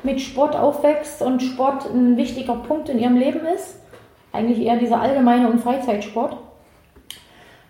mit 0.02 0.20
Sport 0.20 0.56
aufwächst 0.56 1.22
und 1.22 1.42
Sport 1.42 1.86
ein 1.92 2.16
wichtiger 2.16 2.54
Punkt 2.54 2.88
in 2.88 2.98
ihrem 2.98 3.16
Leben 3.16 3.46
ist. 3.46 3.80
Eigentlich 4.32 4.60
eher 4.60 4.76
dieser 4.76 5.00
allgemeine 5.00 5.48
und 5.48 5.60
Freizeitsport. 5.60 6.36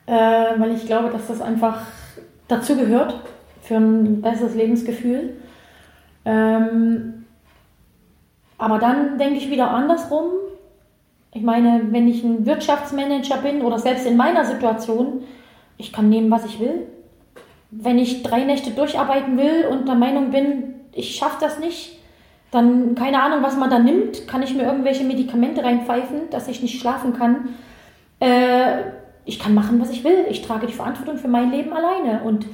Äh, 0.07 0.13
weil 0.13 0.73
ich 0.73 0.87
glaube, 0.87 1.11
dass 1.11 1.27
das 1.27 1.41
einfach 1.41 1.81
dazu 2.49 2.77
gehört 2.77 3.21
für 3.63 3.77
ein 3.77 4.21
besseres 4.23 4.55
Lebensgefühl. 4.55 5.37
Ähm, 6.25 7.25
aber 8.59 8.79
dann 8.79 9.19
denke 9.19 9.37
ich 9.37 9.51
wieder 9.51 9.71
andersrum. 9.71 10.25
Ich 11.37 11.43
meine, 11.43 11.83
wenn 11.91 12.09
ich 12.09 12.25
ein 12.25 12.47
Wirtschaftsmanager 12.47 13.37
bin 13.37 13.61
oder 13.61 13.79
selbst 13.79 14.07
in 14.07 14.17
meiner 14.17 14.47
Situation, 14.47 15.23
ich 15.77 15.93
kann 15.93 16.09
nehmen, 16.09 16.31
was 16.31 16.47
ich 16.47 16.59
will. 16.61 16.87
Wenn 17.71 17.99
ich 17.99 18.23
drei 18.23 18.45
Nächte 18.45 18.71
durcharbeiten 18.71 19.37
will 19.37 19.67
und 19.71 19.87
der 19.87 19.97
Meinung 19.97 20.31
bin, 20.31 20.77
ich 20.93 21.15
schaffe 21.15 21.37
das 21.41 21.59
nicht, 21.59 21.99
dann 22.51 22.95
keine 22.95 23.23
Ahnung, 23.23 23.41
was 23.43 23.55
man 23.55 23.69
da 23.69 23.79
nimmt, 23.79 24.27
kann 24.27 24.43
ich 24.43 24.55
mir 24.55 24.63
irgendwelche 24.63 25.05
Medikamente 25.05 25.63
reinpfeifen, 25.63 26.31
dass 26.31 26.49
ich 26.49 26.63
nicht 26.63 26.81
schlafen 26.81 27.13
kann. 27.13 27.51
Äh, 28.19 28.85
ich 29.27 29.39
kann 29.39 29.53
machen, 29.53 29.79
was 29.79 29.91
ich 29.91 30.05
will. 30.05 30.25
Ich 30.31 30.41
trage 30.41 30.67
die 30.67 30.73
Verantwortung 30.73 31.19
für 31.19 31.29
mein 31.29 31.51
Leben 31.51 31.75
alleine. 31.75 32.23
Und 32.23 32.47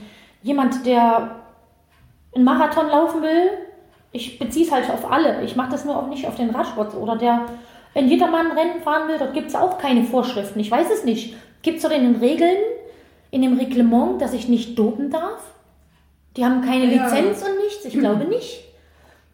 jemand, 0.43 0.87
der 0.87 1.37
einen 2.35 2.45
Marathon 2.45 2.89
laufen 2.89 3.23
will, 3.23 3.51
ich 4.11 4.41
beziehe 4.41 4.67
es 4.67 4.73
halt 4.73 4.91
auf 4.91 5.09
alle. 5.09 5.45
Ich 5.45 5.55
mache 5.55 5.71
das 5.71 5.85
nur 5.85 5.97
auch 5.97 6.09
nicht 6.09 6.27
auf 6.27 6.35
den 6.35 6.51
Radsport. 6.51 6.97
Oder 6.97 7.15
der, 7.15 7.47
wenn 7.95 8.09
jedermann 8.09 8.53
Rennen 8.53 8.81
fahren 8.83 9.09
will, 9.09 9.19
dort 9.19 9.35
gibt 9.35 9.49
es 9.49 9.55
auch 9.55 9.79
keine 9.79 10.05
Vorschriften. 10.05 10.61
Ich 10.61 10.71
weiß 10.71 10.87
es 10.93 11.05
nicht. 11.05 11.37
Gibt 11.63 11.77
es 11.77 11.83
dort 11.83 11.95
in 11.95 12.05
den 12.05 12.17
Regeln, 12.17 12.57
in 13.31 13.43
dem 13.43 13.59
Reglement, 13.59 14.21
dass 14.21 14.33
ich 14.33 14.49
nicht 14.49 14.79
dopen 14.79 15.11
darf? 15.11 15.43
Die 16.37 16.45
haben 16.45 16.63
keine 16.63 16.87
ja. 16.87 17.05
Lizenz 17.05 17.43
und 17.43 17.59
nichts? 17.63 17.85
Ich 17.85 17.99
glaube 17.99 18.25
nicht. 18.25 18.65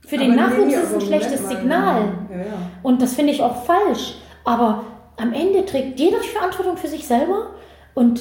Für 0.07 0.17
den 0.17 0.35
Nachwuchs 0.35 0.75
ist 0.75 0.85
es 0.85 0.95
ein 0.95 1.01
schlechtes 1.03 1.49
Signal. 1.49 2.01
Ja, 2.31 2.37
ja. 2.37 2.45
Und 2.83 3.03
das 3.03 3.15
finde 3.15 3.33
ich 3.33 3.43
auch 3.43 3.65
falsch. 3.65 4.15
Aber 4.45 4.85
am 5.17 5.33
Ende 5.33 5.65
trägt 5.67 6.01
jeder 6.01 6.19
Verantwortung 6.19 6.77
für 6.77 6.89
sich 6.89 7.07
selber 7.07 7.51
und 7.95 8.21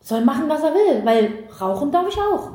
soll 0.00 0.24
machen, 0.24 0.48
was 0.48 0.62
er 0.62 0.72
will. 0.72 1.04
Weil 1.04 1.30
rauchen 1.60 1.92
darf 1.92 2.08
ich 2.08 2.18
auch. 2.18 2.52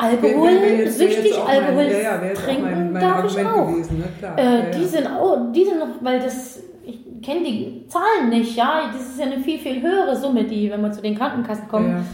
Alkohol, 0.00 0.86
süchtig 0.88 1.34
Alkohol 1.36 1.84
mein, 1.84 1.92
ja, 1.92 2.00
ja, 2.00 2.34
trinken 2.34 2.62
mein, 2.62 2.92
mein 2.92 3.02
darf 3.02 3.16
Argument 3.16 3.40
ich 3.40 3.46
auch. 3.46 3.66
Gewesen, 3.68 3.98
ne? 3.98 4.42
äh, 4.42 4.78
die 4.78 4.84
sind 4.84 5.06
auch, 5.06 5.52
die 5.52 5.64
sind 5.64 5.78
noch, 5.78 5.88
weil 6.00 6.20
das, 6.20 6.62
ich 6.84 6.98
kenne 7.22 7.44
die 7.44 7.84
Zahlen 7.88 8.30
nicht, 8.30 8.56
ja, 8.56 8.90
das 8.92 9.02
ist 9.02 9.18
ja 9.18 9.26
eine 9.26 9.38
viel, 9.38 9.58
viel 9.58 9.82
höhere 9.82 10.16
Summe, 10.16 10.44
die, 10.44 10.70
wenn 10.70 10.80
wir 10.80 10.92
zu 10.92 11.02
den 11.02 11.16
Krankenkassen 11.16 11.68
kommen, 11.68 12.06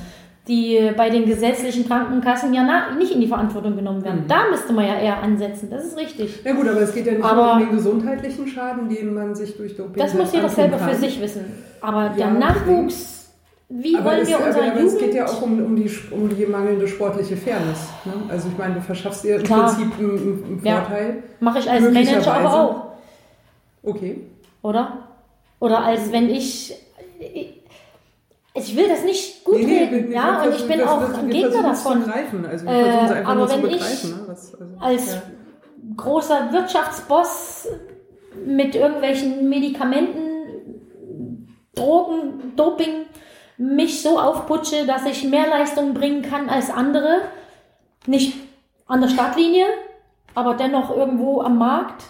die 0.49 0.93
bei 0.97 1.11
den 1.11 1.27
gesetzlichen 1.27 1.87
Krankenkassen 1.89 2.55
ja 2.55 2.63
na, 2.63 2.95
nicht 2.97 3.13
in 3.13 3.21
die 3.21 3.27
Verantwortung 3.27 3.75
genommen 3.75 4.05
werden. 4.05 4.23
Mhm. 4.23 4.29
Da 4.29 4.49
müsste 4.51 4.73
man 4.73 4.87
ja 4.87 4.97
eher 4.97 5.23
ansetzen, 5.23 5.69
das 5.71 5.87
ist 5.87 5.97
richtig. 5.97 6.45
Ja 6.45 6.53
gut, 6.53 6.69
aber 6.69 6.83
es 6.83 6.95
geht 6.95 7.07
ja 7.07 7.13
nicht 7.13 7.25
aber, 7.25 7.43
nur 7.43 7.53
um 7.53 7.59
den 7.61 7.71
gesundheitlichen 7.73 8.47
Schaden, 8.47 8.89
den 8.89 9.13
man 9.13 9.35
sich 9.35 9.57
durch 9.57 9.77
Doping 9.77 10.01
Das 10.01 10.15
muss 10.15 10.33
jeder 10.33 10.49
selber 10.49 10.79
für 10.79 10.95
sich 10.95 11.21
wissen. 11.21 11.45
Aber 11.81 12.11
der 12.17 12.31
Nachwuchs 12.31 13.16
wie 13.69 13.97
aber 13.97 14.11
wollen 14.11 14.27
wir 14.27 14.39
unser 14.39 14.63
aber, 14.63 14.67
Jugend... 14.69 14.87
es 14.87 14.99
geht 14.99 15.15
ja 15.15 15.27
auch 15.27 15.43
um, 15.43 15.65
um, 15.65 15.77
die, 15.77 15.91
um 16.11 16.29
die 16.29 16.47
mangelnde 16.47 16.87
sportliche 16.87 17.37
Fairness. 17.37 17.89
Ne? 18.05 18.13
Also 18.29 18.49
ich 18.49 18.57
meine, 18.57 18.75
du 18.75 18.81
verschaffst 18.81 19.25
dir 19.25 19.37
im 19.37 19.43
Klar. 19.43 19.75
Prinzip 19.75 19.99
einen, 19.99 20.45
einen 20.45 20.61
Vorteil. 20.61 21.17
Ja. 21.17 21.23
Mache 21.41 21.59
ich 21.59 21.71
als 21.71 21.83
Manager 21.83 22.33
aber 22.33 22.55
auch. 22.55 22.87
Okay. 23.83 24.21
Oder? 24.63 25.09
Oder 25.59 25.85
als 25.85 26.13
wenn 26.13 26.31
ich... 26.31 26.75
Ich 28.59 28.75
will 28.75 28.89
das 28.89 29.05
nicht 29.05 29.45
gut 29.45 29.57
nee, 29.57 29.67
nee, 29.67 29.85
reden, 29.85 30.13
ja, 30.13 30.43
und 30.43 30.55
ich 30.55 30.67
bin 30.67 30.81
auch 30.81 31.13
ein 31.13 31.29
Gegner 31.29 31.63
davon. 31.63 32.05
Also 32.49 32.67
äh, 32.67 33.23
aber 33.23 33.51
wenn 33.51 33.67
ich 33.67 34.05
ne? 34.05 34.21
Was, 34.27 34.55
also, 34.55 34.77
als 34.81 35.13
ja. 35.13 35.23
großer 35.95 36.53
Wirtschaftsboss 36.53 37.69
mit 38.47 38.75
irgendwelchen 38.75 39.51
Medikamenten, 39.51 41.51
Drogen, 41.75 42.55
Doping 42.57 43.05
mich 43.59 44.03
so 44.03 44.19
aufputsche, 44.19 44.87
dass 44.87 45.07
ich 45.07 45.25
mehr 45.25 45.49
Leistung 45.49 45.95
bringen 45.95 46.23
kann 46.23 46.49
als 46.49 46.71
andere. 46.71 47.23
Nicht 48.07 48.37
an 48.87 49.01
der 49.01 49.09
Startlinie, 49.09 49.67
aber 50.35 50.55
dennoch 50.55 50.95
irgendwo 50.95 51.41
am 51.41 51.59
Markt. 51.59 52.05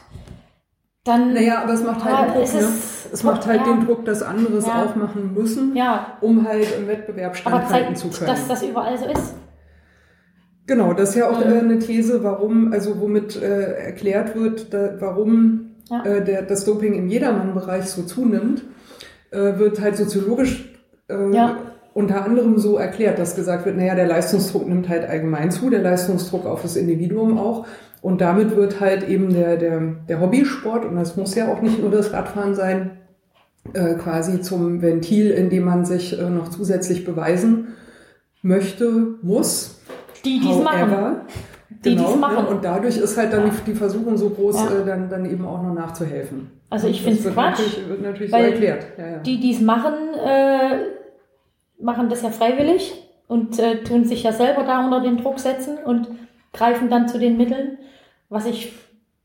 Dann, 1.05 1.34
naja, 1.34 1.62
aber 1.62 1.74
es 1.74 1.84
macht 1.84 2.05
halt 2.05 2.28
den 2.28 2.34
Druck, 2.34 2.42
es, 2.42 2.55
ne? 2.55 2.68
es 3.12 3.22
macht 3.22 3.47
halt 3.47 3.61
ja. 3.61 3.72
den 3.72 3.86
Druck, 3.86 4.05
dass 4.05 4.22
andere 4.22 4.57
es 4.57 4.66
ja. 4.66 4.84
auch 4.84 4.97
machen 4.97 5.34
müssen, 5.34 5.76
ja. 5.76 6.18
um 6.20 6.47
halt 6.47 6.66
im 6.76 6.88
Wettbewerb 6.88 7.36
standhalten 7.36 7.94
zu 7.94 8.11
können. 8.11 8.26
dass 8.26 8.49
das 8.49 8.62
überall 8.64 8.99
so 8.99 9.07
ist. 9.07 9.34
Genau, 10.66 10.94
das 10.94 11.11
ist 11.11 11.14
ja 11.14 11.30
auch 11.30 11.38
mhm. 11.38 11.53
äh, 11.53 11.59
eine 11.61 11.78
These, 11.78 12.24
warum, 12.24 12.72
also 12.72 13.01
womit 13.01 13.40
äh, 13.40 13.84
erklärt 13.84 14.34
wird, 14.34 14.74
da, 14.74 14.97
warum 14.99 15.76
ja. 15.88 16.05
äh, 16.05 16.24
der, 16.24 16.42
das 16.42 16.64
Doping 16.64 16.94
im 16.94 17.07
Jedermann-Bereich 17.07 17.84
so 17.84 18.03
zunimmt, 18.03 18.64
äh, 19.30 19.59
wird 19.59 19.80
halt 19.80 19.97
soziologisch 19.97 20.76
äh, 21.09 21.35
ja. 21.35 21.57
unter 21.95 22.25
anderem 22.25 22.59
so 22.59 22.77
erklärt, 22.77 23.19
dass 23.19 23.37
gesagt 23.37 23.67
wird, 23.67 23.77
naja, 23.77 23.95
der 23.95 24.07
Leistungsdruck 24.07 24.67
nimmt 24.69 24.89
halt 24.89 25.09
allgemein 25.09 25.51
zu, 25.51 25.71
der 25.71 25.83
Leistungsdruck 25.83 26.47
auf 26.47 26.63
das 26.63 26.77
Individuum 26.77 27.39
auch. 27.39 27.67
Und 28.03 28.21
damit 28.21 28.55
wird 28.57 28.81
halt 28.81 29.09
eben 29.09 29.33
der, 29.33 29.57
der, 29.57 29.81
der 30.09 30.21
Hobbysport, 30.21 30.85
und 30.85 30.97
das 30.97 31.17
muss 31.17 31.35
ja 31.35 31.49
auch 31.49 31.63
nicht 31.63 31.81
nur 31.81 31.91
das 31.91 32.13
Radfahren 32.13 32.55
sein, 32.55 32.93
äh, 33.73 33.95
quasi 33.95 34.41
zum 34.41 34.83
Ventil, 34.83 35.31
in 35.31 35.51
dem 35.51 35.65
man 35.65 35.85
sich 35.85 36.19
äh, 36.19 36.31
noch 36.31 36.49
zusätzlich 36.49 37.05
beweisen 37.05 37.69
möchte, 38.43 39.17
muss. 39.23 39.81
Die 40.25 40.41
dies 40.41 40.63
machen. 40.63 41.17
Die 41.85 41.97
genau, 41.97 42.09
dies 42.09 42.17
machen. 42.21 42.45
Ne? 42.45 42.51
Und 42.51 42.65
dadurch 42.65 42.97
ist 42.97 43.17
halt 43.17 43.33
dann 43.33 43.47
ja. 43.47 43.53
die, 43.67 43.75
Versuchung 43.75 44.17
so 44.17 44.31
groß, 44.31 44.57
ja. 44.57 44.67
äh, 44.67 44.87
dann, 44.87 45.09
dann 45.09 45.27
eben 45.27 45.45
auch 45.45 45.63
noch 45.63 45.75
nachzuhelfen. 45.75 46.51
Also 46.71 46.89
ich 46.89 47.03
finde 47.03 47.19
es 47.19 47.33
Quatsch. 47.33 47.59
Natürlich, 47.59 47.89
wird 47.89 48.03
natürlich 48.03 48.31
so 48.31 48.37
erklärt. 48.37 48.87
Ja, 48.99 49.19
die, 49.19 49.41
die 49.41 49.53
es 49.53 49.61
machen, 49.61 49.95
äh, 50.25 50.77
machen 51.81 52.09
das 52.09 52.22
ja 52.22 52.31
freiwillig 52.31 52.93
und 53.29 53.59
äh, 53.59 53.83
tun 53.83 54.05
sich 54.05 54.22
ja 54.22 54.33
selber 54.33 54.62
da 54.64 54.85
unter 54.85 55.01
den 55.01 55.18
Druck 55.18 55.39
setzen 55.41 55.79
und 55.85 56.09
greifen 56.53 56.89
dann 56.89 57.09
zu 57.09 57.18
den 57.18 57.37
Mitteln, 57.37 57.79
was 58.29 58.47
ich 58.47 58.72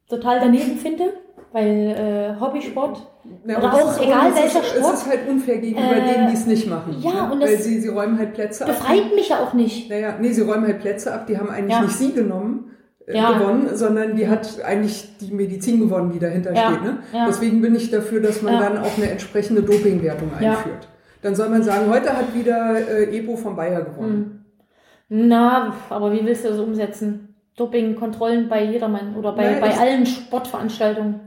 total 0.10 0.40
daneben 0.40 0.78
finde. 0.78 1.06
weil 1.54 1.68
äh, 2.38 2.40
Hobbysport 2.40 3.02
Ja, 3.46 3.58
oder 3.58 3.74
auch 3.74 3.92
ist- 3.92 4.02
egal 4.02 4.34
welcher 4.34 4.64
Sport 4.64 4.94
Es 4.94 5.02
ist 5.02 5.10
halt 5.10 5.28
unfair 5.30 5.58
gegenüber 5.58 5.98
Äh, 5.98 6.14
denen, 6.14 6.28
die 6.30 6.34
es 6.34 6.46
nicht 6.48 6.70
machen. 6.70 6.96
ja, 7.02 7.28
ne? 7.28 7.34
und 7.34 7.42
das 7.42 7.50
Weil 7.50 7.58
sie, 7.60 7.82
sie 7.82 7.90
räumen 7.90 8.18
halt 8.18 8.34
Plätze 8.34 8.64
ab. 8.64 8.70
befreit 8.72 9.14
mich 9.14 9.28
ja 9.28 9.40
auch 9.40 9.54
nicht. 9.54 9.90
Naja, 9.90 10.16
nee, 10.22 10.32
sie 10.32 10.44
räumen 10.44 10.66
halt 10.66 10.80
Plätze 10.80 11.14
ab, 11.14 11.28
die 11.28 11.38
haben 11.38 11.50
eigentlich 11.50 11.76
Ja. 11.76 11.82
nicht 11.82 11.96
sie 11.98 12.14
genommen. 12.14 12.68
äh, 13.08 13.18
Ja. 13.18 13.34
gewonnen, 13.38 13.68
sondern 13.74 14.16
die 14.16 14.30
hat 14.30 14.64
eigentlich 14.64 15.18
die 15.20 15.34
Medizin 15.34 15.80
gewonnen, 15.82 16.12
die 16.14 16.20
dahinter 16.20 16.56
steht. 16.56 16.84
Ne? 16.84 17.00
Deswegen 17.28 17.60
bin 17.60 17.76
ich 17.76 17.90
dafür, 17.92 18.22
dass 18.22 18.42
man 18.44 18.58
dann 18.60 18.78
auch 18.78 18.96
eine 18.96 19.10
entsprechende 19.10 19.64
Dopingwertung 19.64 20.32
einführt. 20.34 20.88
Dann 21.22 21.36
soll 21.36 21.50
man 21.50 21.64
sagen, 21.64 21.90
heute 21.90 22.16
hat 22.18 22.34
wieder 22.34 22.76
äh, 22.78 23.18
Epo 23.18 23.36
von 23.36 23.56
Bayer 23.56 23.82
gewonnen. 23.84 24.46
Na, 25.10 25.74
aber 25.90 26.14
wie 26.14 26.26
willst 26.26 26.46
du 26.46 26.50
das 26.50 26.60
umsetzen? 26.60 27.36
Dopingkontrollen 27.58 28.48
bei 28.50 28.64
jedermann 28.64 29.16
oder 29.16 29.34
bei, 29.34 29.44
Nein, 29.52 29.62
bei 29.62 29.78
allen 29.78 30.06
Sportveranstaltungen. 30.06 31.20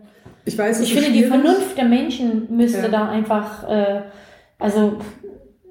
Ich 0.46 0.56
weiß, 0.58 0.80
Ich 0.80 0.94
finde, 0.94 1.12
die. 1.12 1.24
Vernunft 1.24 1.76
der 1.76 1.84
Menschen 1.84 2.48
müsste 2.50 2.82
Ja. 2.82 2.88
da 2.88 3.08
einfach, 3.08 3.68
äh, 3.68 4.02
also 4.58 4.98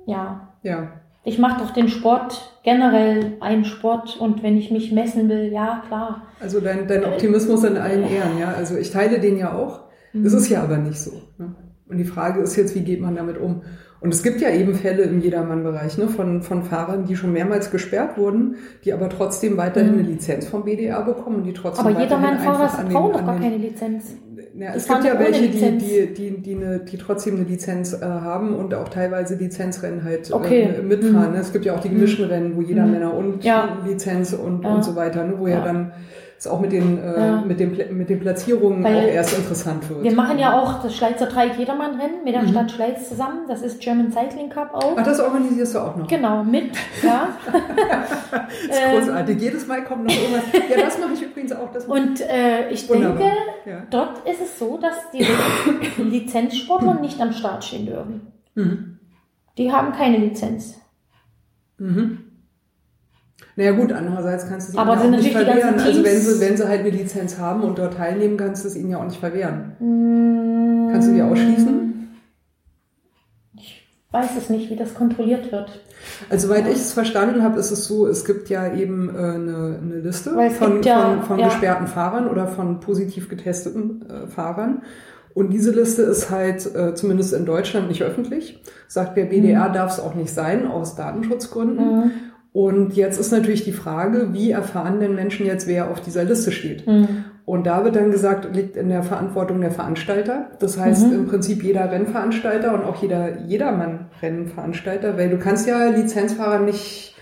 ja, 0.05 0.53
Ja, 0.61 0.89
ich 1.25 1.39
mache 1.39 1.61
doch 1.61 1.71
den 1.71 1.89
Sport 1.89 2.59
generell 2.63 3.33
einen 3.39 3.65
Sport 3.65 4.17
und 4.19 4.43
wenn 4.43 4.57
ich 4.57 4.71
mich 4.71 4.91
messen 4.91 5.27
will, 5.29 5.51
ja 5.51 5.83
klar. 5.87 6.27
also 6.39 6.59
dein, 6.61 6.87
dein 6.87 7.03
Optimismus 7.05 7.63
in 7.63 7.77
allen 7.77 8.03
Ehren, 8.03 8.37
ja. 8.39 8.53
Also 8.55 8.77
ich 8.77 8.91
teile 8.91 9.19
den 9.19 9.37
ja 9.37 9.53
auch. 9.53 9.81
Mhm. 10.13 10.25
Es 10.25 10.33
ist 10.33 10.49
ja 10.49 10.61
aber 10.63 10.77
nicht 10.77 10.99
so. 10.99 11.11
Ne? 11.37 11.55
Und 11.89 11.97
die 11.97 12.05
Frage 12.05 12.41
ist 12.41 12.55
jetzt, 12.55 12.75
wie 12.75 12.81
geht 12.81 13.01
man 13.01 13.15
damit 13.15 13.37
um? 13.39 13.61
Und 14.03 14.13
es 14.13 14.21
gibt 14.21 14.41
ja 14.41 14.49
eben 14.49 14.75
Fälle 14.75 15.03
im 15.03 15.21
Jedermann-Bereich 15.21 15.97
ne, 15.97 16.09
von, 16.09 16.41
von 16.41 16.63
Fahrern, 16.63 17.05
die 17.05 17.15
schon 17.15 17.31
mehrmals 17.31 17.71
gesperrt 17.71 18.17
wurden, 18.17 18.57
die 18.83 18.91
aber 18.91 19.07
trotzdem 19.07 19.55
weiterhin 19.55 19.93
Mhm. 19.93 19.99
eine 19.99 20.07
Lizenz 20.09 20.45
vom 20.45 20.65
BDR 20.65 21.01
bekommen 21.03 21.37
und 21.37 21.43
die 21.45 21.53
trotzdem 21.53 21.85
Aber 21.87 21.95
weiterhin 21.95 22.25
Jedermann-Fahrer 22.25 22.83
brauchen 22.89 23.13
doch 23.13 23.25
gar 23.25 23.39
keine 23.39 23.55
Lizenz. 23.57 24.17
Ja, 24.55 24.73
es 24.75 24.87
gibt 24.87 25.05
ja 25.05 25.17
welche, 25.17 25.47
die, 25.47 25.77
die, 25.77 26.13
die, 26.13 26.41
die, 26.41 26.55
eine, 26.55 26.79
die 26.79 26.97
trotzdem 26.97 27.37
eine 27.37 27.45
Lizenz 27.45 27.93
äh, 27.93 28.01
haben 28.05 28.53
und 28.55 28.73
auch 28.75 28.89
teilweise 28.89 29.35
Lizenzrennen 29.35 30.03
halt 30.03 30.31
Okay. 30.33 30.67
äh, 30.77 30.81
mitfahren. 30.81 31.29
Mhm. 31.29 31.35
Ne? 31.35 31.39
Es 31.39 31.53
gibt 31.53 31.63
ja 31.65 31.73
auch 31.73 31.79
die 31.79 31.89
gemischten 31.89 32.25
Rennen, 32.25 32.55
wo 32.57 32.61
jeder 32.61 32.85
Mhm. 32.85 32.91
Männer 32.91 33.13
und 33.13 33.43
Ja. 33.45 33.77
Lizenz 33.87 34.33
und, 34.33 34.63
Ja. 34.63 34.75
und 34.75 34.83
so 34.83 34.95
weiter, 34.97 35.23
ne? 35.25 35.35
wo 35.37 35.47
Ja. 35.47 35.63
dann 35.63 35.93
es 36.45 36.47
auch 36.51 36.59
mit 36.59 36.71
den, 36.71 36.97
äh, 37.01 37.27
Ja. 37.27 37.41
mit 37.41 37.59
den, 37.59 37.97
mit 37.97 38.09
den 38.09 38.19
Platzierungen 38.19 38.83
Weil 38.83 38.97
auch 38.97 39.03
erst 39.13 39.37
interessant 39.37 39.89
wird. 39.89 40.03
Wir 40.03 40.13
machen 40.13 40.37
ja 40.39 40.59
auch 40.59 40.83
das 40.83 40.95
Schleizer 40.95 41.25
Dreieck 41.27 41.57
Jedermann-Rennen 41.57 42.23
mit 42.23 42.33
der 42.33 42.43
Mhm. 42.43 42.49
Stadt 42.49 42.71
Schleiz 42.71 43.07
zusammen. 43.09 43.41
Das 43.47 43.61
ist 43.61 43.79
German 43.79 44.11
Cycling 44.11 44.49
Cup 44.49 44.73
auch. 44.73 44.93
Ach, 44.97 45.03
das 45.05 45.19
organisierst 45.19 45.75
du 45.75 45.79
auch 45.79 45.95
noch. 45.95 46.07
Genau, 46.07 46.43
mit, 46.43 46.71
ja. 47.01 47.29
Das 47.51 48.77
ist 48.77 48.83
großartig. 48.91 49.41
Jedes 49.41 49.67
Mal 49.67 49.83
kommt 49.85 50.05
noch 50.05 50.13
irgendwas. 50.15 50.43
Ja, 50.69 50.77
das 50.83 50.99
mache 50.99 51.13
ich 51.13 51.21
übrigens 51.23 51.51
auch. 51.53 51.71
Das 51.71 51.85
Und 51.85 52.19
äh, 52.21 52.69
ich 52.69 52.89
Wunderbar. 52.89 53.17
denke. 53.17 53.35
Ja. 53.65 53.83
dort 53.89 54.27
ist 54.27 54.41
es 54.41 54.59
so, 54.59 54.77
dass 54.77 54.95
die 55.13 55.25
Lizenzsportler 56.03 56.95
nicht 56.95 57.19
am 57.21 57.31
Start 57.31 57.63
stehen 57.63 57.85
dürfen. 57.85 58.27
Mhm. 58.55 58.99
Die 59.57 59.71
haben 59.71 59.93
keine 59.93 60.17
Lizenz. 60.17 60.79
Mhm. 61.77 62.19
Naja 63.55 63.71
gut, 63.71 63.91
andererseits 63.91 64.47
kannst 64.49 64.67
du 64.67 64.71
es 64.71 64.73
ihnen 64.75 64.87
Aber 64.87 64.95
ja 64.99 65.07
auch 65.07 65.09
nicht 65.11 65.31
verwehren. 65.31 65.79
Also 65.79 66.03
wenn 66.03 66.17
sie, 66.19 66.39
wenn 66.41 66.57
sie 66.57 66.67
halt 66.67 66.79
eine 66.81 66.89
Lizenz 66.89 67.37
haben 67.37 67.61
und 67.61 67.77
dort 67.77 67.95
teilnehmen, 67.95 68.35
kannst 68.37 68.63
du 68.63 68.67
es 68.67 68.75
ihnen 68.75 68.89
ja 68.89 68.97
auch 68.99 69.05
nicht 69.05 69.19
verwehren. 69.19 69.73
Hm, 69.79 70.89
Kannst 70.91 71.09
du 71.09 71.13
die 71.13 71.21
ausschließen? 71.21 72.09
Ich 73.55 73.87
weiß 74.11 74.29
es 74.37 74.49
nicht, 74.49 74.69
wie 74.69 74.75
das 74.75 74.93
kontrolliert 74.93 75.51
wird. 75.51 75.81
Also 76.29 76.47
soweit 76.47 76.67
ich 76.67 76.75
es 76.75 76.93
verstanden 76.93 77.43
habe, 77.43 77.59
ist 77.59 77.71
es 77.71 77.85
so, 77.85 78.07
es 78.07 78.25
gibt 78.25 78.49
ja 78.49 78.73
eben 78.73 79.09
äh, 79.09 79.17
eine, 79.17 79.79
eine 79.81 79.99
Liste 80.01 80.31
von, 80.51 80.81
ja- 80.83 81.11
von, 81.17 81.23
von 81.23 81.39
ja. 81.39 81.47
gesperrten 81.47 81.87
Fahrern 81.87 82.27
oder 82.27 82.47
von 82.47 82.79
positiv 82.79 83.29
getesteten 83.29 84.05
äh, 84.09 84.27
Fahrern. 84.27 84.81
Und 85.33 85.49
diese 85.51 85.71
Liste 85.71 86.03
ist 86.03 86.29
halt 86.29 86.75
äh, 86.75 86.93
zumindest 86.93 87.33
in 87.33 87.45
Deutschland 87.45 87.87
nicht 87.87 88.03
öffentlich. 88.03 88.61
Sagt 88.87 89.17
der 89.17 89.25
BDR, 89.25 89.69
darf 89.69 89.91
es 89.93 89.99
auch 89.99 90.13
nicht 90.13 90.31
sein, 90.31 90.67
aus 90.67 90.95
Datenschutzgründen. 90.95 91.85
Mhm. 92.03 92.11
Und 92.53 92.95
jetzt 92.95 93.19
ist 93.19 93.31
natürlich 93.31 93.63
die 93.63 93.71
Frage, 93.71 94.31
wie 94.33 94.51
erfahren 94.51 94.99
denn 94.99 95.15
Menschen 95.15 95.45
jetzt, 95.47 95.67
wer 95.67 95.89
auf 95.89 95.99
dieser 96.01 96.23
Liste 96.23 96.51
steht? 96.51 96.85
Mhm. 96.85 97.25
Und 97.45 97.65
da 97.65 97.83
wird 97.83 97.95
dann 97.95 98.11
gesagt, 98.11 98.55
liegt 98.55 98.77
in 98.77 98.89
der 98.89 99.03
Verantwortung 99.03 99.59
der 99.59 99.71
Veranstalter. 99.71 100.51
Das 100.59 100.77
heißt 100.79 101.07
Mhm. 101.07 101.13
im 101.13 101.27
Prinzip 101.27 101.63
jeder 101.63 101.91
Rennveranstalter 101.91 102.73
und 102.73 102.83
auch 102.83 103.01
jeder 103.01 103.39
Jedermann-Rennveranstalter, 103.41 105.17
weil 105.17 105.29
du 105.29 105.39
kannst 105.39 105.67
ja 105.67 105.87
Lizenzfahrer 105.89 106.59
nicht 106.59 107.15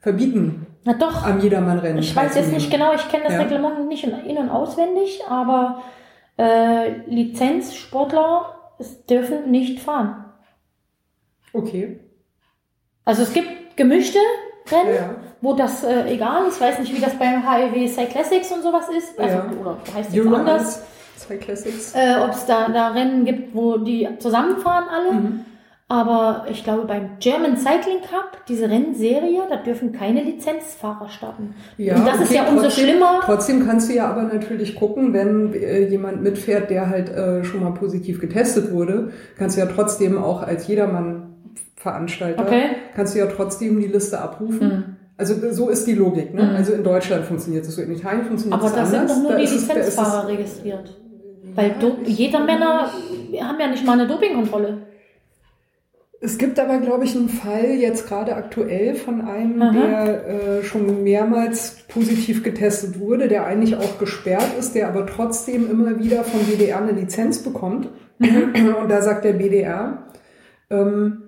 verbieten, 0.00 0.66
Na 0.84 0.92
doch, 0.92 1.26
am 1.26 1.40
Jedermann-Rennen 1.40 1.98
ich 1.98 2.14
weiß 2.14 2.36
jetzt 2.36 2.52
nicht 2.52 2.70
genau, 2.70 2.92
ich 2.94 3.08
kenne 3.08 3.24
das 3.24 3.32
Ja. 3.32 3.40
Reglement 3.40 3.88
nicht 3.88 4.04
in, 4.04 4.36
und 4.36 4.50
auswendig, 4.50 5.22
aber 5.28 5.82
äh, 6.36 6.98
Lizenzsportler 7.08 8.54
dürfen 9.08 9.50
nicht 9.50 9.80
fahren. 9.80 10.26
Okay. 11.54 12.00
Also 13.06 13.22
es 13.22 13.32
gibt 13.32 13.76
gemischte 13.76 14.18
Rennen, 14.70 14.94
Ja. 14.94 15.10
wo 15.40 15.54
das 15.54 15.84
äh, 15.84 16.08
egal 16.12 16.46
ist. 16.48 16.56
Ich 16.56 16.60
weiß 16.62 16.78
nicht, 16.78 16.96
wie 16.96 17.00
das 17.00 17.14
beim 17.14 17.42
HEW 17.48 17.86
Cyclassics 17.86 18.50
und 18.52 18.62
sowas 18.62 18.86
ist. 18.96 19.18
Also, 19.18 19.36
Ja. 19.36 19.46
Oder 19.60 19.76
heißt 19.94 20.16
Euro 20.16 20.34
anders. 20.36 20.78
1, 20.78 20.82
zwei 21.18 21.36
Classics. 21.36 21.94
Äh, 21.94 22.16
Ob 22.24 22.30
es 22.32 22.46
da, 22.46 22.68
da 22.68 22.88
Rennen 22.88 23.24
gibt, 23.24 23.54
wo 23.54 23.76
die 23.78 24.08
zusammenfahren 24.18 24.84
alle. 24.90 25.12
Mhm. 25.12 25.40
Aber 25.86 26.46
ich 26.50 26.64
glaube, 26.64 26.86
beim 26.86 27.10
German 27.20 27.58
Cycling 27.58 28.00
Cup, 28.00 28.46
diese 28.48 28.70
Rennserie, 28.70 29.42
da 29.50 29.56
dürfen 29.56 29.92
keine 29.92 30.22
Lizenzfahrer 30.22 31.10
starten. 31.10 31.54
Ja, 31.76 31.96
und 31.96 32.06
das 32.08 32.20
ist 32.20 32.30
okay, 32.30 32.36
ja 32.36 32.44
umso 32.48 32.62
trotzdem- 32.64 32.84
schlimmer. 32.86 33.20
Trotzdem 33.22 33.66
kannst 33.66 33.90
du 33.90 33.94
ja 33.94 34.08
aber 34.08 34.22
natürlich 34.22 34.76
gucken, 34.76 35.12
wenn 35.12 35.52
äh, 35.52 35.86
jemand 35.86 36.22
mitfährt, 36.22 36.70
der 36.70 36.88
halt 36.88 37.10
äh, 37.10 37.44
schon 37.44 37.62
mal 37.62 37.72
positiv 37.74 38.18
getestet 38.18 38.72
wurde, 38.72 39.12
kannst 39.36 39.56
du 39.56 39.60
ja 39.60 39.66
trotzdem 39.66 40.16
auch 40.16 40.42
als 40.42 40.66
Jedermann-Veranstalter, 41.84 42.42
Okay. 42.42 42.62
kannst 42.94 43.14
du 43.14 43.18
ja 43.18 43.26
trotzdem 43.26 43.80
die 43.80 43.86
Liste 43.86 44.20
abrufen. 44.20 44.68
Mhm. 44.68 44.84
Also 45.16 45.34
so 45.52 45.68
ist 45.68 45.86
die 45.86 45.94
Logik. 45.94 46.34
Ne? 46.34 46.42
Mhm. 46.42 46.56
Also 46.56 46.72
in 46.72 46.82
Deutschland 46.82 47.24
funktioniert 47.24 47.64
es 47.64 47.76
so, 47.76 47.82
in 47.82 47.92
Italien 47.92 48.24
funktioniert 48.24 48.58
Aber 48.60 48.68
es 48.68 48.74
da 48.74 48.82
anders. 48.82 48.98
sind 49.00 49.10
doch 49.10 49.22
nur 49.22 49.32
Da 49.32 49.38
die 49.38 49.44
da 49.46 49.52
Lizenzfahrer 49.52 50.28
registriert. 50.28 51.00
Weil 51.54 51.74
Do 51.78 51.98
jeder 52.04 52.44
Männer 52.44 52.88
haben 53.40 53.60
ja 53.60 53.68
nicht 53.68 53.86
mal 53.86 53.92
eine 53.92 54.08
Dopingkontrolle. 54.08 54.78
Es 56.20 56.38
gibt 56.38 56.58
aber, 56.58 56.78
glaube 56.78 57.04
ich, 57.04 57.14
einen 57.14 57.28
Fall 57.28 57.66
jetzt 57.78 58.08
gerade 58.08 58.34
aktuell 58.34 58.94
von 58.94 59.20
einem, 59.20 59.60
Aha. 59.60 59.72
der 59.72 60.26
äh, 60.26 60.62
schon 60.64 61.04
mehrmals 61.04 61.76
positiv 61.88 62.42
getestet 62.42 62.98
wurde, 62.98 63.28
der 63.28 63.44
eigentlich 63.44 63.76
auch 63.76 63.98
gesperrt 63.98 64.54
ist, 64.58 64.74
der 64.74 64.88
aber 64.88 65.06
trotzdem 65.06 65.70
immer 65.70 65.98
wieder 65.98 66.24
vom 66.24 66.40
BDR 66.40 66.78
eine 66.78 66.92
Lizenz 66.92 67.40
bekommt. 67.40 67.88
Mhm. 68.18 68.74
Und 68.82 68.88
da 68.88 69.02
sagt 69.02 69.26
der 69.26 69.34
BDR, 69.34 70.04
ähm, 70.70 71.23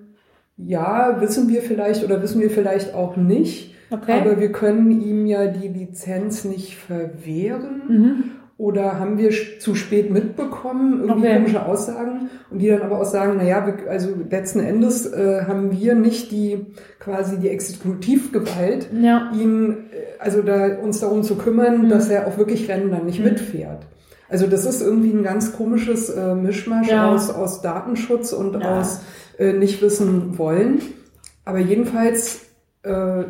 ja, 0.57 1.17
wissen 1.21 1.47
wir 1.49 1.61
vielleicht 1.61 2.03
oder 2.03 2.21
wissen 2.21 2.41
wir 2.41 2.49
vielleicht 2.49 2.93
auch 2.93 3.15
nicht, 3.15 3.73
Okay. 3.89 4.19
aber 4.19 4.39
wir 4.39 4.51
können 4.51 4.91
ihm 5.01 5.25
ja 5.25 5.47
die 5.47 5.67
Lizenz 5.69 6.43
nicht 6.43 6.75
verwehren. 6.75 7.81
Mhm. 7.87 8.23
Oder 8.59 8.99
haben 8.99 9.19
wir 9.19 9.29
zu 9.59 9.75
spät 9.75 10.09
mitbekommen, 10.11 11.01
irgendwie 11.01 11.27
Okay. 11.27 11.35
komische 11.35 11.63
Aussagen 11.63 12.29
und 12.49 12.57
die 12.59 12.69
dann 12.69 12.81
aber 12.81 12.99
auch 12.99 13.05
sagen, 13.05 13.37
naja, 13.37 13.63
also 13.87 14.09
letzten 14.31 14.61
Endes 14.61 15.05
äh, 15.05 15.43
haben 15.47 15.71
wir 15.79 15.93
nicht 15.93 16.31
die 16.31 16.65
quasi 16.99 17.37
die 17.37 17.49
Exekutivgewalt, 17.49 18.89
Ja. 18.99 19.31
ihn, 19.39 19.69
äh, 19.91 20.19
also 20.19 20.41
da, 20.41 20.75
uns 20.77 20.99
darum 20.99 21.21
zu 21.21 21.35
kümmern, 21.35 21.83
Mhm. 21.83 21.89
dass 21.89 22.09
er 22.09 22.25
auch 22.27 22.37
wirklich 22.39 22.67
Rennen 22.69 22.89
dann 22.91 23.05
nicht 23.05 23.19
Mhm. 23.19 23.25
mitfährt. 23.25 23.85
Also 24.29 24.47
das 24.47 24.65
ist 24.65 24.81
irgendwie 24.81 25.11
ein 25.11 25.23
ganz 25.23 25.53
komisches 25.55 26.09
äh, 26.09 26.35
Mischmasch 26.35 26.89
Ja. 26.89 27.11
aus, 27.13 27.29
aus 27.29 27.61
Datenschutz 27.61 28.33
und 28.33 28.59
Ja. 28.59 28.79
aus 28.79 29.01
äh, 29.37 29.53
nicht 29.53 29.81
wissen 29.81 30.37
wollen. 30.37 30.81
Aber 31.45 31.59
jedenfalls, 31.59 32.45
äh, 32.83 33.23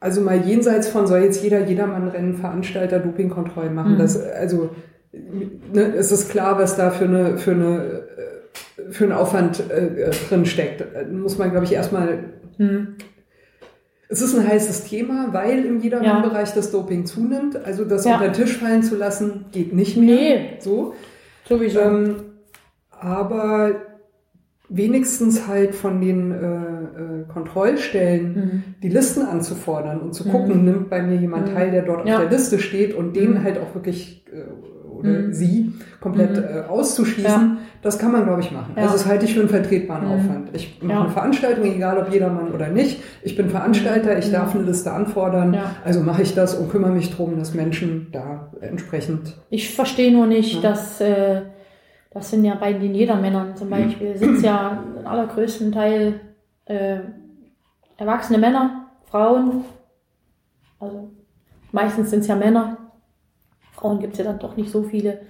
also 0.00 0.20
mal 0.20 0.40
jenseits 0.46 0.88
von 0.88 1.06
soll 1.06 1.20
jetzt 1.20 1.42
jeder 1.42 1.60
Jedermann-Rennen 1.66 2.34
Veranstalter 2.34 2.98
Dopingkontrollen 2.98 3.74
machen. 3.74 3.94
Mhm. 3.94 3.98
Das, 3.98 4.20
also 4.20 4.70
ne, 5.12 5.94
es 5.96 6.10
ist 6.12 6.30
klar, 6.30 6.58
was 6.58 6.76
da 6.76 6.90
für 6.90 7.04
eine 7.04 7.38
für 7.38 7.52
eine 7.52 7.78
äh, 7.78 8.90
für 8.90 9.04
einen 9.04 9.12
Aufwand 9.12 9.70
äh, 9.70 10.10
drin 10.28 10.44
steckt. 10.44 10.84
Muss 11.12 11.38
man, 11.38 11.50
glaube 11.50 11.64
ich, 11.66 11.72
erstmal 11.72 12.24
Mhm. 12.58 12.96
es 14.08 14.20
ist 14.20 14.36
ein 14.36 14.46
heißes 14.46 14.84
Thema, 14.84 15.28
weil 15.32 15.64
im 15.64 15.80
Jedermann-Bereich 15.80 16.52
das 16.52 16.70
Doping 16.70 17.06
zunimmt. 17.06 17.56
Also 17.64 17.84
das 17.86 18.04
Ja. 18.04 18.14
unter 18.14 18.28
den 18.28 18.34
Tisch 18.34 18.58
fallen 18.58 18.82
zu 18.82 18.96
lassen, 18.96 19.46
geht 19.52 19.72
nicht 19.72 19.96
mehr. 19.96 20.06
Nee. 20.06 20.56
So. 20.58 20.94
Sowieso. 21.48 21.80
Ähm, 21.80 22.16
aber 22.90 23.74
wenigstens 24.74 25.46
halt 25.46 25.74
von 25.74 26.00
den 26.00 26.32
äh, 26.32 26.36
äh, 26.36 27.24
Kontrollstellen 27.32 28.34
Mhm. 28.34 28.62
die 28.82 28.88
Listen 28.88 29.22
anzufordern 29.26 30.00
und 30.00 30.14
zu 30.14 30.26
Mhm. 30.26 30.32
gucken, 30.32 30.64
nimmt 30.64 30.90
bei 30.90 31.02
mir 31.02 31.16
jemand 31.16 31.48
Mhm. 31.50 31.54
teil, 31.54 31.70
der 31.70 31.82
dort 31.82 32.06
Ja. 32.08 32.16
auf 32.16 32.22
der 32.22 32.30
Liste 32.30 32.58
steht 32.58 32.94
und 32.94 33.14
den 33.14 33.34
Mhm. 33.34 33.42
halt 33.44 33.58
auch 33.58 33.74
wirklich 33.74 34.24
äh, 34.32 34.50
oder 34.98 35.08
Mhm. 35.10 35.32
sie 35.32 35.72
komplett 36.00 36.36
Mhm. 36.36 36.44
äh, 36.44 36.60
auszuschließen, 36.68 37.24
Ja. 37.40 37.56
das 37.82 37.98
kann 37.98 38.12
man, 38.12 38.24
glaube 38.24 38.40
ich, 38.40 38.52
machen. 38.52 38.72
Ja. 38.76 38.82
Also 38.82 38.94
das 38.94 39.06
halte 39.06 39.24
ich 39.24 39.34
für 39.34 39.40
einen 39.40 39.48
vertretbaren 39.48 40.06
Mhm. 40.06 40.12
Aufwand. 40.12 40.48
Ich 40.52 40.80
mache 40.82 41.00
eine 41.00 41.10
Veranstaltung, 41.10 41.64
egal 41.64 41.98
ob 41.98 42.12
jedermann 42.12 42.52
oder 42.52 42.68
nicht. 42.68 43.02
Ich 43.22 43.36
bin 43.36 43.50
Veranstalter, 43.50 44.16
ich 44.18 44.28
Mhm. 44.28 44.32
darf 44.32 44.54
eine 44.54 44.64
Liste 44.64 44.92
anfordern. 44.92 45.54
Ja. 45.54 45.64
Also 45.84 46.00
mache 46.00 46.22
ich 46.22 46.34
das 46.34 46.54
und 46.54 46.70
kümmere 46.70 46.92
mich 46.92 47.10
darum, 47.10 47.36
dass 47.38 47.52
Menschen 47.54 48.08
da 48.12 48.52
entsprechend 48.60 49.34
Ich 49.50 49.74
verstehe 49.74 50.12
nur 50.12 50.26
nicht, 50.26 50.62
dass 50.62 51.00
äh, 51.00 51.42
das 52.14 52.30
sind 52.30 52.44
ja 52.44 52.54
bei 52.54 52.72
den 52.72 52.94
Jedermännern 52.94 53.56
zum 53.56 53.70
Beispiel, 53.70 54.16
sind 54.16 54.36
es 54.36 54.42
ja 54.42 54.82
im 54.98 55.06
allergrößten 55.06 55.72
Teil 55.72 56.20
äh, 56.66 56.98
erwachsene 57.96 58.38
Männer, 58.38 58.90
Frauen, 59.10 59.64
also 60.78 61.10
meistens 61.72 62.10
sind 62.10 62.20
es 62.20 62.26
ja 62.26 62.36
Männer, 62.36 62.76
Frauen 63.72 63.98
gibt 64.00 64.12
es 64.14 64.18
ja 64.18 64.24
dann 64.24 64.38
doch 64.38 64.56
nicht 64.56 64.70
so 64.70 64.82
viele, 64.82 65.20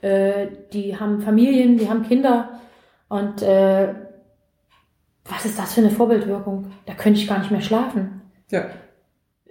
äh, 0.00 0.46
die 0.72 0.98
haben 0.98 1.20
Familien, 1.22 1.76
die 1.78 1.88
haben 1.88 2.02
Kinder. 2.02 2.60
Und 3.08 3.42
äh, 3.42 3.94
was 5.24 5.44
ist 5.44 5.58
das 5.58 5.74
für 5.74 5.80
eine 5.82 5.90
Vorbildwirkung? 5.90 6.72
Da 6.86 6.94
könnte 6.94 7.20
ich 7.20 7.28
gar 7.28 7.38
nicht 7.38 7.50
mehr 7.50 7.60
schlafen. 7.60 8.22
Ja. 8.50 8.66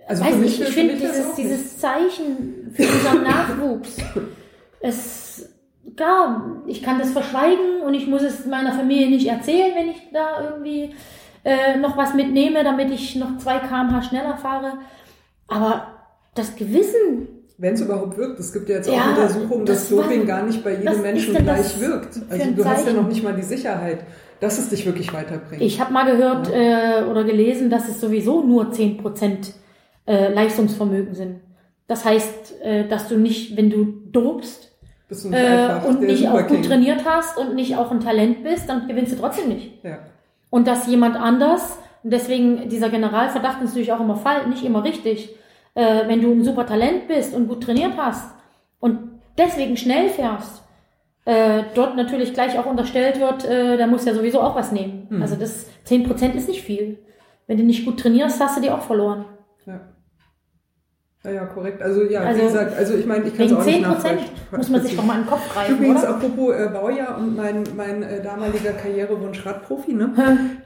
Also 0.07 0.23
Weiß 0.25 0.31
für 0.33 0.39
mich- 0.39 0.59
ich 0.59 0.65
für 0.67 0.71
finde 0.73 0.95
dieses, 0.95 1.35
dieses 1.35 1.77
Zeichen 1.79 2.71
für 2.73 2.83
unseren 2.83 3.23
Nachwuchs, 3.23 3.97
es, 4.81 5.50
klar, 5.95 6.61
ich 6.67 6.81
kann 6.83 6.99
das 6.99 7.11
verschweigen 7.11 7.81
und 7.85 7.93
ich 7.93 8.07
muss 8.07 8.21
es 8.23 8.45
meiner 8.45 8.73
Familie 8.73 9.09
nicht 9.09 9.27
erzählen, 9.27 9.71
wenn 9.75 9.89
ich 9.89 10.01
da 10.13 10.43
irgendwie 10.51 10.93
äh, 11.43 11.77
noch 11.77 11.97
was 11.97 12.13
mitnehme, 12.13 12.63
damit 12.63 12.91
ich 12.91 13.15
noch 13.15 13.37
2 13.37 13.59
km/h 13.59 14.01
schneller 14.03 14.37
fahre. 14.37 14.73
Aber 15.47 15.87
das 16.35 16.55
Gewissen, 16.55 17.27
Wenn 17.57 17.73
es 17.75 17.81
überhaupt 17.81 18.17
wirkt. 18.17 18.39
Es 18.39 18.51
gibt 18.53 18.69
ja 18.69 18.77
jetzt 18.77 18.89
Ja, 18.89 19.01
auch 19.01 19.07
Untersuchungen, 19.09 19.65
dass 19.65 19.87
das 19.89 19.95
war- 19.97 20.03
Doping 20.05 20.25
gar 20.25 20.43
nicht 20.43 20.63
bei 20.63 20.75
jedem 20.77 21.01
Menschen 21.01 21.35
gleich 21.35 21.79
wirkt. 21.79 22.19
Also 22.29 22.51
du 22.51 22.65
hast 22.65 22.87
ja 22.87 22.93
noch 22.93 23.07
nicht 23.07 23.23
mal 23.23 23.33
die 23.35 23.43
Sicherheit, 23.43 23.99
dass 24.39 24.57
es 24.57 24.69
dich 24.69 24.83
wirklich 24.85 25.13
weiterbringt. 25.13 25.61
ich 25.61 25.79
habe 25.79 25.93
mal 25.93 26.05
gehört 26.09 26.49
äh, 26.51 27.03
oder 27.09 27.23
gelesen, 27.23 27.69
dass 27.69 27.87
es 27.87 28.01
sowieso 28.01 28.41
nur 28.43 28.71
10% 28.71 29.53
äh, 30.07 30.33
Leistungsvermögen 30.33 31.13
sind. 31.13 31.41
Das 31.87 32.03
heißt, 32.05 32.61
äh, 32.63 32.87
dass 32.87 33.07
du 33.09 33.17
nicht, 33.17 33.55
wenn 33.57 33.69
du 33.69 33.85
dopst, 34.11 34.70
Bist 35.11 35.25
du 35.25 35.29
nicht 35.29 35.39
äh, 35.41 35.45
einfach 35.45 35.89
und 35.89 35.99
der 35.99 36.09
nicht 36.09 36.29
auch 36.29 36.47
gut 36.47 36.63
trainiert 36.63 37.03
hast 37.03 37.37
und 37.37 37.53
nicht 37.53 37.75
auch 37.75 37.91
ein 37.91 37.99
Talent 37.99 38.45
bist, 38.45 38.69
dann 38.69 38.87
gewinnst 38.87 39.11
du 39.11 39.17
trotzdem 39.17 39.49
nicht. 39.49 39.83
Ja. 39.83 39.97
Und 40.49 40.67
dass 40.67 40.87
jemand 40.87 41.17
anders, 41.17 41.79
und 42.01 42.13
deswegen 42.13 42.69
dieser 42.69 42.89
Generalverdacht 42.89 43.61
ist 43.61 43.71
natürlich 43.71 43.91
auch 43.91 43.99
immer 43.99 44.15
falsch, 44.15 44.47
nicht 44.47 44.63
immer 44.63 44.85
richtig, 44.85 45.35
äh, 45.75 46.07
wenn 46.07 46.21
du 46.21 46.31
ein 46.31 46.45
super 46.45 46.65
Talent 46.65 47.09
bist 47.09 47.35
und 47.35 47.49
gut 47.49 47.61
trainiert 47.61 47.91
hast 47.97 48.33
und 48.79 49.19
deswegen 49.37 49.75
schnell 49.75 50.07
fährst, 50.07 50.63
äh, 51.25 51.63
dort 51.75 51.97
natürlich 51.97 52.33
gleich 52.33 52.57
auch 52.57 52.65
unterstellt 52.65 53.19
wird, 53.19 53.43
äh, 53.43 53.75
da 53.75 53.87
musst 53.87 54.05
du 54.05 54.11
ja 54.11 54.15
sowieso 54.15 54.39
auch 54.39 54.55
was 54.55 54.71
nehmen. 54.71 55.07
Mhm. 55.09 55.21
Also 55.21 55.35
das 55.35 55.65
10% 55.83 56.35
ist 56.35 56.47
nicht 56.47 56.61
viel. 56.61 56.99
Wenn 57.47 57.57
du 57.57 57.63
nicht 57.63 57.83
gut 57.83 57.99
trainierst, 57.99 58.39
hast 58.39 58.55
du 58.55 58.61
die 58.61 58.71
auch 58.71 58.83
verloren. 58.83 59.25
Ja. 59.65 59.81
Ja, 61.23 61.29
ja, 61.31 61.45
korrekt. 61.45 61.83
Also 61.83 62.01
ja, 62.03 62.21
Also, 62.21 62.41
wie 62.41 62.45
gesagt, 62.45 62.75
also 62.75 62.95
ich 62.95 63.05
meine, 63.05 63.25
ich 63.27 63.37
kann 63.37 63.45
es 63.45 63.53
auch 63.53 63.63
nicht 63.63 63.77
10% 63.77 63.81
nachvollziehen. 63.81 64.19
muss 64.57 64.69
man 64.69 64.81
sich 64.81 64.95
doch 64.95 65.05
mal 65.05 65.13
an 65.13 65.21
den 65.21 65.27
Kopf 65.29 65.53
greifen, 65.53 65.75
Übrigens, 65.75 65.99
oder? 66.01 66.09
apropos 66.15 66.55
äh, 66.55 66.69
Baujahr 66.73 67.17
und 67.19 67.35
mein, 67.37 67.63
mein 67.77 68.01
äh, 68.01 68.23
damaliger 68.23 68.71
Karrierewunsch 68.71 69.45
Radprofi, 69.45 69.93
ne? 69.93 70.13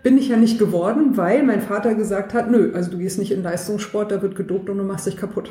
Bin 0.02 0.18
ich 0.18 0.30
ja 0.30 0.38
nicht 0.38 0.58
geworden, 0.58 1.18
weil 1.18 1.44
mein 1.44 1.62
Vater 1.62 1.94
gesagt 1.96 2.34
hat, 2.34 2.50
nö, 2.50 2.72
also 2.74 2.90
du 2.92 2.98
gehst 3.00 3.20
nicht 3.20 3.32
in 3.34 3.44
Leistungssport, 3.44 4.12
da 4.14 4.22
wird 4.22 4.38
gedopt 4.38 4.70
und 4.70 4.78
du 4.78 4.86
machst 4.86 5.06
dich 5.08 5.18
kaputt. 5.18 5.50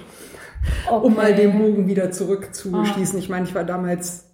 Um 0.91 0.97
Okay. 1.03 1.15
mal 1.15 1.35
den 1.35 1.59
Bogen 1.59 1.87
wieder 1.87 2.11
zurückzuschließen. 2.11 3.19
Ich 3.19 3.29
meine, 3.29 3.45
ich 3.45 3.55
war 3.55 3.65
damals 3.65 4.25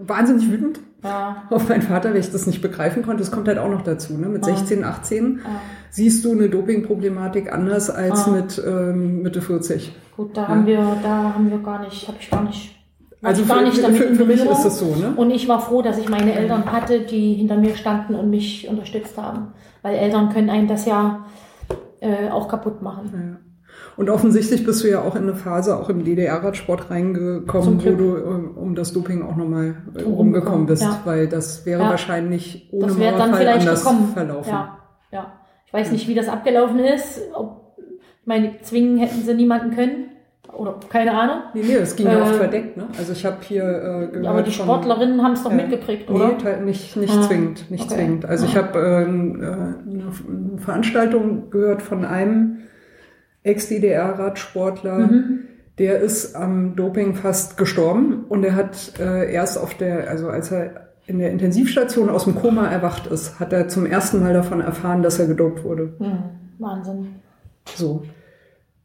wahnsinnig 0.00 0.50
wütend 0.50 0.80
Ja. 1.02 1.44
auf 1.50 1.68
meinen 1.68 1.82
Vater, 1.82 2.10
weil 2.10 2.18
ich 2.20 2.30
das 2.30 2.46
nicht 2.46 2.62
begreifen 2.62 3.02
konnte. 3.02 3.18
Das 3.22 3.32
kommt 3.32 3.48
halt 3.48 3.58
auch 3.58 3.68
noch 3.70 3.82
dazu. 3.82 4.16
Ne? 4.16 4.28
Mit 4.28 4.42
Ah. 4.44 4.46
16, 4.54 4.84
18 4.84 5.40
Ah. 5.44 5.48
siehst 5.90 6.24
du 6.24 6.32
eine 6.32 6.48
Dopingproblematik 6.48 7.52
anders 7.52 7.90
als 7.90 8.26
mit 8.28 8.62
ähm, 8.64 9.22
Mitte 9.22 9.42
40. 9.42 9.92
Gut, 10.16 10.36
da 10.36 10.42
Ja. 10.42 10.48
haben 10.48 10.66
wir, 10.66 10.96
da 11.02 11.34
haben 11.34 11.50
wir 11.50 11.58
gar 11.58 11.80
nicht, 11.80 12.06
habe 12.06 12.18
ich 12.20 12.30
gar 12.30 12.42
nicht, 12.44 12.76
Also 13.22 13.42
ich 13.42 13.48
gar 13.48 13.58
für, 13.58 13.64
nicht 13.64 13.82
damit 13.82 13.96
für, 14.02 14.14
für 14.14 14.24
mich 14.24 14.40
ist 14.44 14.64
das 14.64 14.78
so, 14.78 14.94
ne? 14.94 15.12
Und 15.16 15.30
ich 15.30 15.48
war 15.48 15.60
froh, 15.60 15.82
dass 15.82 15.98
ich 15.98 16.08
meine 16.08 16.32
Eltern 16.34 16.70
hatte, 16.70 17.00
die 17.00 17.34
hinter 17.34 17.56
mir 17.56 17.74
standen 17.76 18.14
und 18.14 18.30
mich 18.30 18.68
unterstützt 18.68 19.16
haben. 19.18 19.48
Weil 19.82 19.96
Eltern 19.96 20.28
können 20.30 20.50
einem 20.50 20.68
das 20.68 20.86
ja 20.86 21.26
äh, 22.00 22.28
auch 22.30 22.46
kaputt 22.48 22.82
machen. 22.82 23.38
Ja. 23.96 23.98
Und 23.98 24.10
offensichtlich 24.10 24.64
bist 24.64 24.82
du 24.84 24.88
ja 24.88 25.00
auch 25.02 25.14
in 25.16 25.22
eine 25.22 25.34
Phase, 25.34 25.76
auch 25.76 25.88
im 25.90 26.04
DDR-Radsport 26.04 26.90
reingekommen, 26.90 27.84
wo 27.84 27.90
du 27.90 28.16
ähm, 28.16 28.50
um 28.56 28.74
das 28.74 28.92
Doping 28.92 29.22
auch 29.22 29.36
nochmal 29.36 29.76
äh, 29.94 30.02
rumgekommen 30.02 30.66
bist, 30.66 30.82
ja. 30.82 31.00
weil 31.04 31.28
das 31.28 31.66
wäre 31.66 31.82
Ja. 31.82 31.90
wahrscheinlich 31.90 32.68
ohne 32.72 32.86
das 32.88 32.98
wäre 32.98 33.18
dann 33.18 33.34
vielleicht 33.34 33.60
anders 33.60 33.82
gekommen. 33.84 34.08
verlaufen. 34.14 34.50
Ja, 34.50 34.78
ja. 35.10 35.32
Ich 35.66 35.72
weiß 35.74 35.92
nicht, 35.92 36.08
wie 36.08 36.14
das 36.14 36.28
abgelaufen 36.28 36.78
ist. 36.80 37.20
Ob, 37.34 37.76
ich 38.20 38.26
meine, 38.26 38.54
zwingen 38.62 38.98
hätten 38.98 39.22
sie 39.22 39.34
niemanden 39.34 39.74
können. 39.74 40.06
Oder 40.56 40.74
keine 40.90 41.12
Ahnung. 41.18 41.36
Nee, 41.54 41.62
nee, 41.66 41.78
das 41.78 41.96
ging 41.96 42.06
ja 42.06 42.18
Äh, 42.18 42.22
oft 42.22 42.34
verdeckt, 42.34 42.76
ne? 42.76 42.86
Also 42.98 43.12
ich 43.12 43.24
habe 43.24 43.36
hier 43.40 43.62
äh, 43.62 44.06
gehört 44.08 44.26
Aber 44.26 44.42
die 44.42 44.50
von- 44.50 44.66
Sportlerinnen 44.66 45.22
haben 45.22 45.32
es 45.32 45.42
doch 45.44 45.50
Ja. 45.50 45.56
mitgekriegt, 45.56 46.10
Nee, 46.10 46.16
oder? 46.16 46.36
te- 46.36 46.60
nicht, 46.62 46.94
nicht 46.96 47.14
Ah, 47.16 47.22
zwingend, 47.22 47.70
nicht 47.70 47.84
okay. 47.86 47.94
zwingend. 47.94 48.26
Also 48.26 48.44
ich 48.44 48.54
Ah. 48.56 48.62
habe 48.62 48.78
ähm, 48.78 49.40
äh, 49.40 49.46
eine 49.46 50.58
Veranstaltung 50.58 51.48
gehört 51.50 51.80
von 51.80 52.04
einem 52.04 52.58
Ex-DDR-Radsportler, 53.44 54.98
Mhm. 54.98 55.40
der 55.78 56.00
ist 56.00 56.34
am 56.36 56.76
Doping 56.76 57.14
fast 57.14 57.56
gestorben 57.56 58.24
und 58.28 58.44
er 58.44 58.54
hat 58.54 58.98
äh, 58.98 59.32
erst 59.32 59.58
auf 59.58 59.74
der, 59.74 60.08
also 60.10 60.28
als 60.28 60.50
er 60.50 60.88
in 61.06 61.18
der 61.18 61.30
Intensivstation 61.30 62.08
aus 62.08 62.24
dem 62.24 62.34
Koma 62.36 62.68
erwacht 62.68 63.06
ist, 63.08 63.40
hat 63.40 63.52
er 63.52 63.68
zum 63.68 63.86
ersten 63.86 64.20
Mal 64.20 64.32
davon 64.32 64.60
erfahren, 64.60 65.02
dass 65.02 65.18
er 65.18 65.26
gedopt 65.26 65.64
wurde. 65.64 65.94
Hm, 65.98 66.18
Wahnsinn. 66.58 67.08
So. 67.74 68.04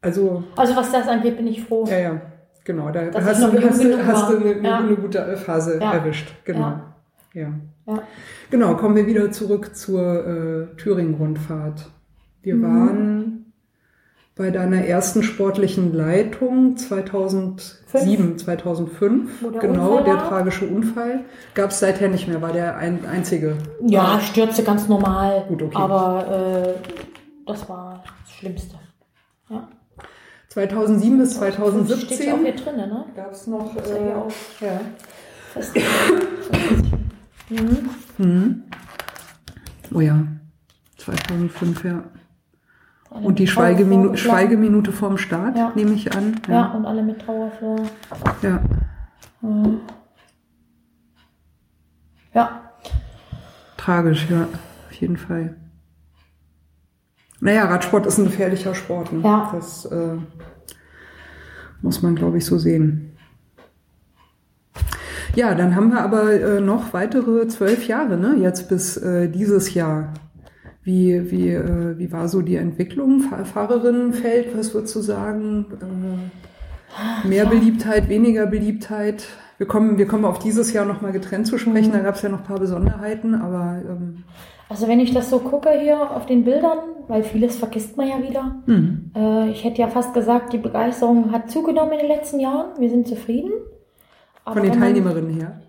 Also, 0.01 0.43
Also 0.55 0.75
was 0.75 0.91
das 0.91 1.07
angeht, 1.07 1.37
bin 1.37 1.47
ich 1.47 1.63
froh. 1.63 1.85
ja, 1.87 1.97
ja, 1.99 2.21
genau. 2.63 2.89
Da 2.91 3.05
Dass 3.05 3.23
hast 3.25 3.43
du, 3.43 3.61
hast, 3.61 3.83
du, 3.83 4.05
hast 4.07 4.31
du 4.31 4.37
eine, 4.37 4.63
Ja. 4.63 4.77
eine 4.79 4.95
gute 4.95 5.37
Phase 5.37 5.79
Ja. 5.79 5.93
erwischt. 5.93 6.33
Genau. 6.45 6.59
Ja. 6.59 6.93
Ja. 7.33 7.53
Ja. 7.87 8.01
Genau, 8.49 8.75
kommen 8.75 8.95
wir 8.95 9.05
wieder 9.07 9.31
zurück 9.31 9.75
zur 9.75 10.25
äh, 10.71 10.75
Thüringen-Rundfahrt. 10.77 11.89
Wir 12.41 12.55
Mhm. 12.55 12.63
waren 12.63 13.36
bei 14.37 14.51
deiner 14.51 14.85
ersten 14.85 15.23
sportlichen 15.23 15.93
Leitung 15.93 16.77
2007, 16.77 18.37
2005. 18.37 19.41
Wo 19.41 19.49
der 19.49 19.61
genau, 19.61 19.89
Unfall 19.97 20.03
der 20.03 20.13
war. 20.15 20.29
tragische 20.29 20.65
Unfall. 20.67 21.21
Gab 21.55 21.71
es 21.71 21.79
seither 21.79 22.09
nicht 22.09 22.27
mehr, 22.27 22.41
war 22.41 22.53
der 22.53 22.77
ein, 22.77 23.05
einzige. 23.05 23.57
Ja, 23.81 24.19
Stürze 24.21 24.63
ganz 24.63 24.87
normal. 24.87 25.45
Gut, 25.47 25.63
okay. 25.63 25.75
Aber 25.75 26.75
äh, 26.77 26.89
das 27.45 27.67
war 27.67 28.03
das 28.25 28.33
Schlimmste. 28.35 28.75
Ja. 29.49 29.67
2007 30.49 31.17
bis 31.17 31.29
Das 31.29 31.37
steht 31.37 31.57
ja 31.59 31.63
auch 31.63 31.71
2017 31.71 32.43
hier 32.43 32.55
drin, 32.55 32.75
ne? 32.75 33.05
gab 33.15 33.31
es 33.31 33.47
noch. 33.47 33.75
Ja 33.75 33.81
Äh, 33.95 34.65
ja. 34.65 34.81
fest. 35.53 35.75
mhm. 37.49 37.89
Mhm. 38.17 38.63
Oh 39.93 40.01
ja, 40.01 40.25
2005, 40.97 41.83
ja. 41.85 42.03
Und 43.21 43.39
die 43.39 43.47
Schweigeminu 43.47 44.15
Schweigeminute 44.15 44.91
vorm 44.91 45.17
Start, 45.17 45.57
Ja. 45.57 45.71
nehme 45.75 45.93
ich 45.93 46.13
an. 46.15 46.39
Ja. 46.47 46.67
und 46.71 46.85
alle 46.85 47.01
mit 47.03 47.19
Trauerflor. 47.21 47.77
ja. 48.41 48.59
Mhm. 49.41 49.79
Ja, 52.33 52.61
Tragisch, 53.77 54.27
ja, 54.29 54.43
auf 54.43 54.93
jeden 54.93 55.17
Fall. 55.17 55.55
Naja, 57.39 57.65
Radsport 57.65 58.05
ist 58.05 58.17
ein 58.17 58.25
gefährlicher 58.25 58.75
Sport. 58.75 59.13
Ne? 59.13 59.21
Ja. 59.23 59.49
Das 59.53 59.85
äh, 59.85 60.15
muss 61.81 62.01
man, 62.01 62.15
glaube 62.15 62.37
ich, 62.39 62.45
so 62.45 62.57
sehen. 62.57 63.15
Ja, 65.35 65.53
dann 65.55 65.75
haben 65.75 65.91
wir 65.91 66.01
aber 66.01 66.31
äh, 66.33 66.59
noch 66.59 66.93
weitere 66.93 67.47
zwölf 67.47 67.87
Jahre, 67.87 68.17
ne? 68.17 68.35
Jetzt 68.37 68.69
bis 68.69 68.97
äh, 68.97 69.29
dieses 69.29 69.73
Jahr. 69.75 70.13
Wie, 70.87 71.31
wie, 71.31 71.49
äh, 71.49 71.97
wie 71.97 72.13
war 72.13 72.29
so 72.29 72.41
die 72.41 72.55
Entwicklung? 72.55 73.19
Fahr 73.19 73.43
Fahrerinnenfeld, 73.43 74.57
was 74.57 74.73
würdest 74.73 74.95
du 74.95 75.01
sagen? 75.01 75.65
Äh, 75.81 77.27
mehr 77.27 77.45
Beliebtheit, 77.45 78.07
weniger 78.07 78.45
Beliebtheit? 78.45 79.25
Wir 79.57 79.67
kommen, 79.67 79.97
wir 79.97 80.07
kommen 80.07 80.23
auf 80.23 80.39
dieses 80.39 80.71
Jahr 80.71 80.85
nochmal 80.85 81.11
getrennt 81.11 81.45
zu 81.45 81.57
sprechen. 81.57 81.89
Mhm. 81.89 81.93
Da 81.93 81.99
gab 81.99 82.15
es 82.15 82.21
ja 82.21 82.29
noch 82.29 82.39
ein 82.39 82.45
paar 82.45 82.59
Besonderheiten, 82.59 83.35
aber 83.35 83.81
ähm, 83.85 84.23
also 84.69 84.87
wenn 84.87 85.01
ich 85.01 85.13
das 85.13 85.29
so 85.29 85.39
gucke 85.39 85.77
hier 85.77 86.09
auf 86.09 86.25
den 86.25 86.45
Bildern, 86.45 86.77
weil 87.09 87.23
vieles 87.23 87.57
vergisst 87.57 87.97
man 87.97 88.07
ja 88.07 88.23
wieder. 88.23 88.55
hm. 88.65 89.11
Äh, 89.13 89.49
ich 89.49 89.65
hätte 89.65 89.81
ja 89.81 89.89
fast 89.89 90.13
gesagt, 90.13 90.53
die 90.53 90.57
Begeisterung 90.57 91.33
hat 91.33 91.51
zugenommen 91.51 91.93
in 91.93 91.99
den 91.99 92.07
letzten 92.07 92.39
Jahren. 92.39 92.79
Wir 92.79 92.89
sind 92.89 93.09
zufrieden. 93.09 93.51
Aber 94.45 94.61
von 94.61 94.63
den 94.63 94.79
Teilnehmerinnen 94.79 95.31
her. 95.31 95.59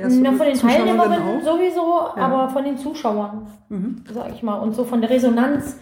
Erst 0.00 0.18
Na, 0.22 0.32
von 0.32 0.46
den 0.46 0.58
Teilnehmerinnen 0.58 1.42
sowieso, 1.44 2.00
Ja. 2.16 2.22
aber 2.26 2.48
von 2.48 2.64
den 2.64 2.76
Zuschauern, 2.78 3.46
Mhm. 3.68 4.04
sag 4.12 4.32
ich 4.34 4.42
mal. 4.42 4.56
Und 4.60 4.74
so 4.74 4.84
von 4.84 5.00
der 5.00 5.10
Resonanz 5.10 5.78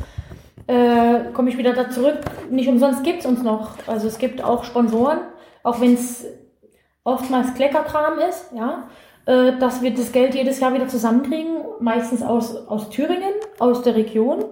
äh, 0.66 1.30
komme 1.32 1.48
ich 1.50 1.56
wieder 1.56 1.72
da 1.72 1.88
zurück. 1.88 2.18
Nicht 2.50 2.68
umsonst 2.68 3.02
gibt 3.04 3.20
es 3.20 3.26
uns 3.26 3.42
noch. 3.42 3.70
Also 3.86 4.06
es 4.06 4.18
gibt 4.18 4.42
auch 4.44 4.64
Sponsoren, 4.64 5.18
auch 5.62 5.80
wenn 5.80 5.94
es 5.94 6.26
oftmals 7.04 7.54
Kleckerkram 7.54 8.18
ist, 8.28 8.52
ja, 8.54 8.84
äh, 9.26 9.56
dass 9.58 9.80
wir 9.82 9.94
das 9.94 10.12
Geld 10.12 10.34
jedes 10.34 10.60
Jahr 10.60 10.74
wieder 10.74 10.88
zusammenkriegen, 10.88 11.58
meistens 11.80 12.22
aus, 12.22 12.66
aus 12.68 12.90
Thüringen, 12.90 13.32
aus 13.58 13.82
der 13.82 13.94
Region, 13.94 14.44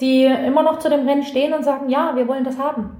die 0.00 0.24
immer 0.24 0.62
noch 0.62 0.78
zu 0.78 0.88
dem 0.88 1.06
Rennen 1.06 1.24
stehen 1.24 1.52
und 1.52 1.62
sagen, 1.64 1.90
ja, 1.90 2.16
wir 2.16 2.26
wollen 2.26 2.44
das 2.44 2.56
haben. 2.58 2.96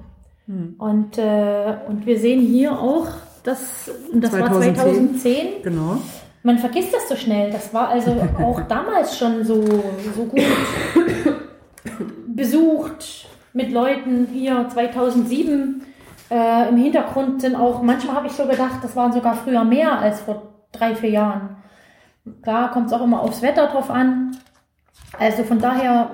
Hm. 0.46 0.74
Und, 0.78 1.16
äh, 1.16 1.76
und 1.88 2.04
wir 2.04 2.18
sehen 2.18 2.40
hier 2.40 2.72
auch, 2.78 3.06
dass, 3.42 3.90
das 4.12 4.30
2010, 4.30 4.76
war 4.76 4.84
2010, 4.84 5.62
genau. 5.62 5.98
Man 6.42 6.58
vergisst 6.58 6.94
das 6.94 7.08
so 7.08 7.16
schnell. 7.16 7.50
Das 7.50 7.72
war 7.74 7.88
also 7.88 8.12
auch 8.38 8.60
damals 8.62 9.18
schon 9.18 9.44
so, 9.44 9.62
so 10.14 10.24
gut 10.24 10.42
besucht 12.28 13.26
mit 13.52 13.72
Leuten 13.72 14.26
hier 14.32 14.68
2007. 14.68 15.82
Äh, 16.30 16.68
Im 16.68 16.76
Hintergrund 16.76 17.40
sind 17.40 17.56
auch, 17.56 17.82
manchmal 17.82 18.16
habe 18.16 18.26
ich 18.28 18.32
so 18.32 18.46
gedacht, 18.46 18.82
das 18.82 18.94
waren 18.96 19.12
sogar 19.12 19.34
früher 19.34 19.64
mehr 19.64 19.98
als 19.98 20.20
vor 20.20 20.54
drei, 20.72 20.94
vier 20.94 21.10
Jahren. 21.10 21.56
Klar 22.42 22.70
kommt 22.70 22.86
es 22.86 22.92
auch 22.92 23.02
immer 23.02 23.20
aufs 23.20 23.42
Wetter 23.42 23.66
drauf 23.66 23.90
an. 23.90 24.36
Also 25.18 25.42
von 25.42 25.58
daher. 25.58 26.10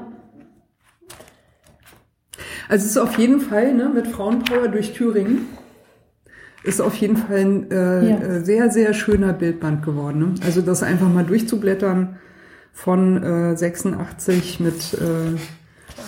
Also 2.69 2.85
es 2.85 2.91
ist 2.93 2.99
auf 2.99 3.19
jeden 3.19 3.41
Fall 3.41 3.75
ne, 3.75 3.89
mit 3.89 4.07
Frauenpower 4.07 4.69
durch 4.69 4.93
Thüringen 4.93 5.47
ist 6.67 6.81
auf 6.81 6.95
jeden 6.97 7.17
Fall 7.17 7.37
ein 7.37 7.71
äh, 7.71 8.11
ja. 8.11 8.19
Äh, 8.19 8.45
sehr, 8.45 8.71
sehr 8.71 8.93
schöner 8.93 9.33
Bildband 9.33 9.85
geworden. 9.85 10.19
Ne? 10.19 10.35
Also 10.45 10.61
das 10.61 10.83
einfach 10.83 11.09
mal 11.09 11.25
durchzublättern 11.25 12.17
von 12.73 13.23
äh, 13.23 13.57
86 13.57 14.61
mit 14.61 14.95
äh, 14.95 15.39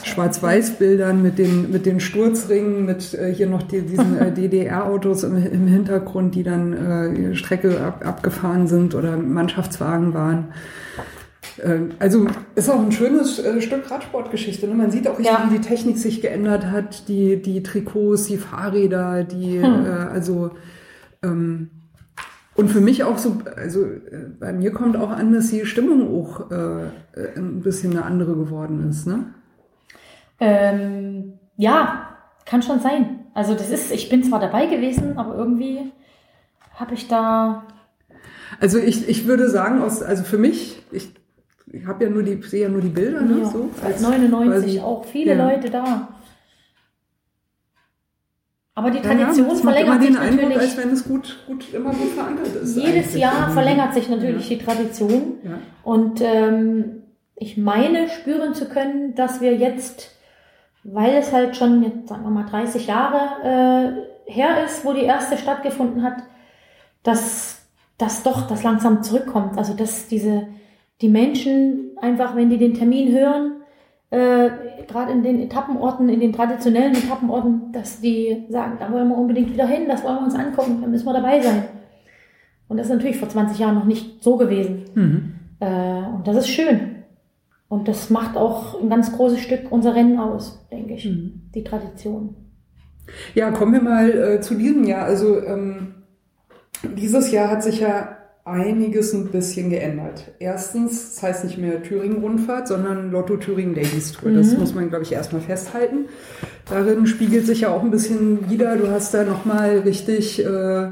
Schwarz-Weiß-Bildern, 0.02 1.22
mit 1.22 1.38
den, 1.38 1.70
mit 1.70 1.86
den 1.86 2.00
Sturzringen, 2.00 2.84
mit 2.84 3.14
äh, 3.14 3.32
hier 3.32 3.46
noch 3.46 3.62
die, 3.62 3.82
diesen 3.82 4.18
äh, 4.18 4.32
DDR-Autos 4.34 5.22
im, 5.22 5.36
im, 5.36 5.66
Hintergrund, 5.66 6.34
die 6.34 6.42
dann 6.42 6.72
äh, 6.72 7.34
Strecke 7.34 7.80
ab, 7.80 8.04
abgefahren 8.04 8.66
sind 8.66 8.94
oder 8.94 9.16
Mannschaftswagen 9.16 10.12
waren. 10.14 10.48
Ähm, 11.62 11.90
also 11.98 12.26
ist 12.54 12.70
auch 12.70 12.80
ein 12.80 12.92
schönes 12.92 13.38
äh, 13.38 13.60
Stück 13.60 13.90
Radsportgeschichte. 13.90 14.66
Ne? 14.66 14.74
Man 14.74 14.90
sieht 14.90 15.08
auch, 15.08 15.18
ja. 15.20 15.48
wie 15.48 15.58
die 15.58 15.60
Technik 15.60 15.98
sich 15.98 16.20
geändert 16.20 16.66
hat, 16.66 17.08
die, 17.08 17.40
die 17.40 17.62
Trikots, 17.62 18.26
die 18.26 18.38
Fahrräder, 18.38 19.24
die 19.24 19.62
hm. 19.62 19.86
äh, 19.86 19.88
also 19.88 20.50
ähm, 21.22 21.70
und 22.54 22.68
für 22.68 22.80
mich 22.80 23.04
auch 23.04 23.18
so, 23.18 23.40
also 23.56 23.84
äh, 23.84 24.30
bei 24.38 24.52
mir 24.52 24.72
kommt 24.72 24.96
auch 24.96 25.10
an, 25.10 25.32
dass 25.32 25.50
die 25.50 25.64
Stimmung 25.64 26.12
auch 26.12 26.50
äh, 26.50 26.88
ein 27.36 27.60
bisschen 27.60 27.92
eine 27.92 28.04
andere 28.04 28.34
geworden 28.34 28.88
ist, 28.90 29.06
ne? 29.06 29.26
Ähm, 30.40 31.34
ja, 31.56 32.16
kann 32.44 32.62
schon 32.62 32.80
sein. 32.80 33.26
Also 33.34 33.54
das 33.54 33.70
ist, 33.70 33.92
ich 33.92 34.08
bin 34.08 34.24
zwar 34.24 34.40
dabei 34.40 34.66
gewesen, 34.66 35.18
aber 35.18 35.36
irgendwie 35.36 35.92
habe 36.74 36.94
ich 36.94 37.08
da. 37.08 37.66
Also 38.60 38.78
ich, 38.78 39.08
ich 39.08 39.26
würde 39.26 39.48
sagen, 39.50 39.82
aus, 39.82 40.02
also 40.02 40.24
für 40.24 40.38
mich, 40.38 40.82
ich 40.90 41.12
ich 41.72 41.86
habe 41.86 42.04
ja 42.04 42.10
nur 42.10 42.22
die, 42.22 42.40
sehe 42.42 42.62
ja 42.62 42.68
nur 42.68 42.80
die 42.80 42.88
Bilder, 42.88 43.20
ne? 43.20 43.40
Ja, 43.40 43.44
so, 43.44 43.70
als 43.82 44.00
99 44.00 44.50
quasi, 44.50 44.80
auch 44.80 45.04
viele 45.04 45.34
ja. 45.34 45.46
Leute 45.46 45.70
da. 45.70 46.08
Aber 48.74 48.92
die 48.92 49.00
Tradition 49.00 49.48
ja, 49.48 49.54
verlängert 49.56 50.02
sich 50.02 50.18
Eindruck, 50.18 50.48
natürlich. 50.50 50.58
als 50.58 50.76
wenn 50.76 50.90
es 50.90 51.04
gut, 51.04 51.36
gut, 51.48 51.74
immer 51.74 51.90
gut 51.90 52.12
verankert 52.14 52.54
ist. 52.62 52.76
Jedes 52.76 53.14
Jahr 53.16 53.50
verlängert 53.50 53.92
sich 53.92 54.08
natürlich 54.08 54.46
die 54.46 54.58
Tradition. 54.58 55.38
Und 55.82 56.20
ähm, 56.22 57.02
ich 57.34 57.56
meine, 57.56 58.08
spüren 58.08 58.54
zu 58.54 58.68
können, 58.68 59.16
dass 59.16 59.40
wir 59.40 59.56
jetzt, 59.56 60.12
weil 60.84 61.16
es 61.16 61.32
halt 61.32 61.56
schon, 61.56 61.82
jetzt 61.82 62.08
sagen 62.08 62.22
wir 62.22 62.30
mal, 62.30 62.46
30 62.46 62.86
Jahre 62.86 64.06
äh, 64.26 64.32
her 64.32 64.64
ist, 64.64 64.84
wo 64.84 64.92
die 64.92 65.04
erste 65.04 65.36
stattgefunden 65.38 66.04
hat, 66.04 66.22
dass 67.02 67.62
das 67.96 68.22
doch 68.22 68.46
das 68.46 68.62
langsam 68.62 69.02
zurückkommt. 69.02 69.58
Also 69.58 69.74
dass 69.74 70.06
diese 70.06 70.46
die 71.00 71.08
Menschen 71.08 71.90
einfach, 72.00 72.34
wenn 72.34 72.50
die 72.50 72.58
den 72.58 72.74
Termin 72.74 73.12
hören, 73.12 73.52
äh, 74.10 74.50
gerade 74.86 75.12
in 75.12 75.22
den 75.22 75.40
Etappenorten, 75.40 76.08
in 76.08 76.20
den 76.20 76.32
traditionellen 76.32 76.94
Etappenorten, 76.94 77.72
dass 77.72 78.00
die 78.00 78.46
sagen, 78.48 78.78
da 78.80 78.90
wollen 78.90 79.08
wir 79.08 79.16
unbedingt 79.16 79.52
wieder 79.52 79.66
hin, 79.66 79.86
das 79.86 80.02
wollen 80.02 80.16
wir 80.16 80.24
uns 80.24 80.34
angucken, 80.34 80.78
da 80.80 80.86
müssen 80.86 81.06
wir 81.06 81.12
dabei 81.12 81.40
sein. 81.40 81.64
Und 82.68 82.78
das 82.78 82.86
ist 82.86 82.92
natürlich 82.92 83.18
vor 83.18 83.28
20 83.28 83.58
Jahren 83.58 83.74
noch 83.74 83.84
nicht 83.84 84.22
so 84.22 84.36
gewesen. 84.36 84.84
Mhm. 84.94 85.34
Äh, 85.60 86.14
und 86.14 86.26
das 86.26 86.36
ist 86.36 86.48
schön. 86.48 86.96
Und 87.68 87.86
das 87.86 88.08
macht 88.08 88.36
auch 88.36 88.80
ein 88.80 88.88
ganz 88.88 89.12
großes 89.12 89.40
Stück 89.40 89.70
unser 89.70 89.94
Rennen 89.94 90.18
aus, 90.18 90.66
denke 90.70 90.94
ich, 90.94 91.04
mhm. 91.04 91.50
die 91.54 91.64
Tradition. 91.64 92.34
Ja, 93.34 93.50
kommen 93.50 93.72
wir 93.72 93.82
mal 93.82 94.10
äh, 94.10 94.40
zu 94.40 94.54
diesem 94.54 94.84
Jahr. 94.84 95.04
Also 95.04 95.42
ähm, 95.42 95.94
dieses 96.96 97.30
Jahr 97.30 97.50
hat 97.50 97.62
sich 97.62 97.80
ja 97.80 98.17
einiges 98.48 99.12
ein 99.12 99.26
bisschen 99.26 99.70
geändert. 99.70 100.32
Erstens, 100.38 101.14
das 101.14 101.22
heißt 101.22 101.44
nicht 101.44 101.58
mehr 101.58 101.82
Thüringen-Rundfahrt, 101.82 102.68
sondern 102.68 103.10
Lotto 103.10 103.36
Thüringen 103.36 103.74
Ladies 103.74 104.12
Tour. 104.12 104.32
Das 104.32 104.52
mhm. 104.52 104.60
muss 104.60 104.74
man, 104.74 104.88
glaube 104.88 105.04
ich, 105.04 105.12
erstmal 105.12 105.42
festhalten. 105.42 106.06
Darin 106.68 107.06
spiegelt 107.06 107.46
sich 107.46 107.62
ja 107.62 107.70
auch 107.70 107.82
ein 107.82 107.90
bisschen 107.90 108.50
wieder, 108.50 108.76
du 108.76 108.88
hast 108.88 109.14
da 109.14 109.24
nochmal 109.24 109.78
richtig 109.78 110.44
äh, 110.44 110.90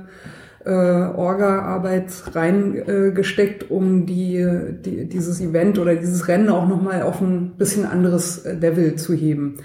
äh, 0.65 0.71
Orga-Arbeit 0.71 2.11
reingesteckt, 2.35 3.63
äh, 3.65 3.67
um 3.73 4.07
die, 4.07 4.45
die, 4.85 5.09
dieses 5.09 5.41
Event 5.41 5.79
oder 5.79 5.95
dieses 5.95 6.29
Rennen 6.29 6.49
auch 6.49 6.67
nochmal 6.67 7.03
auf 7.03 7.21
ein 7.21 7.53
bisschen 7.57 7.87
anderes 7.87 8.45
Level 8.45 8.97
zu 8.97 9.15
heben. 9.15 9.59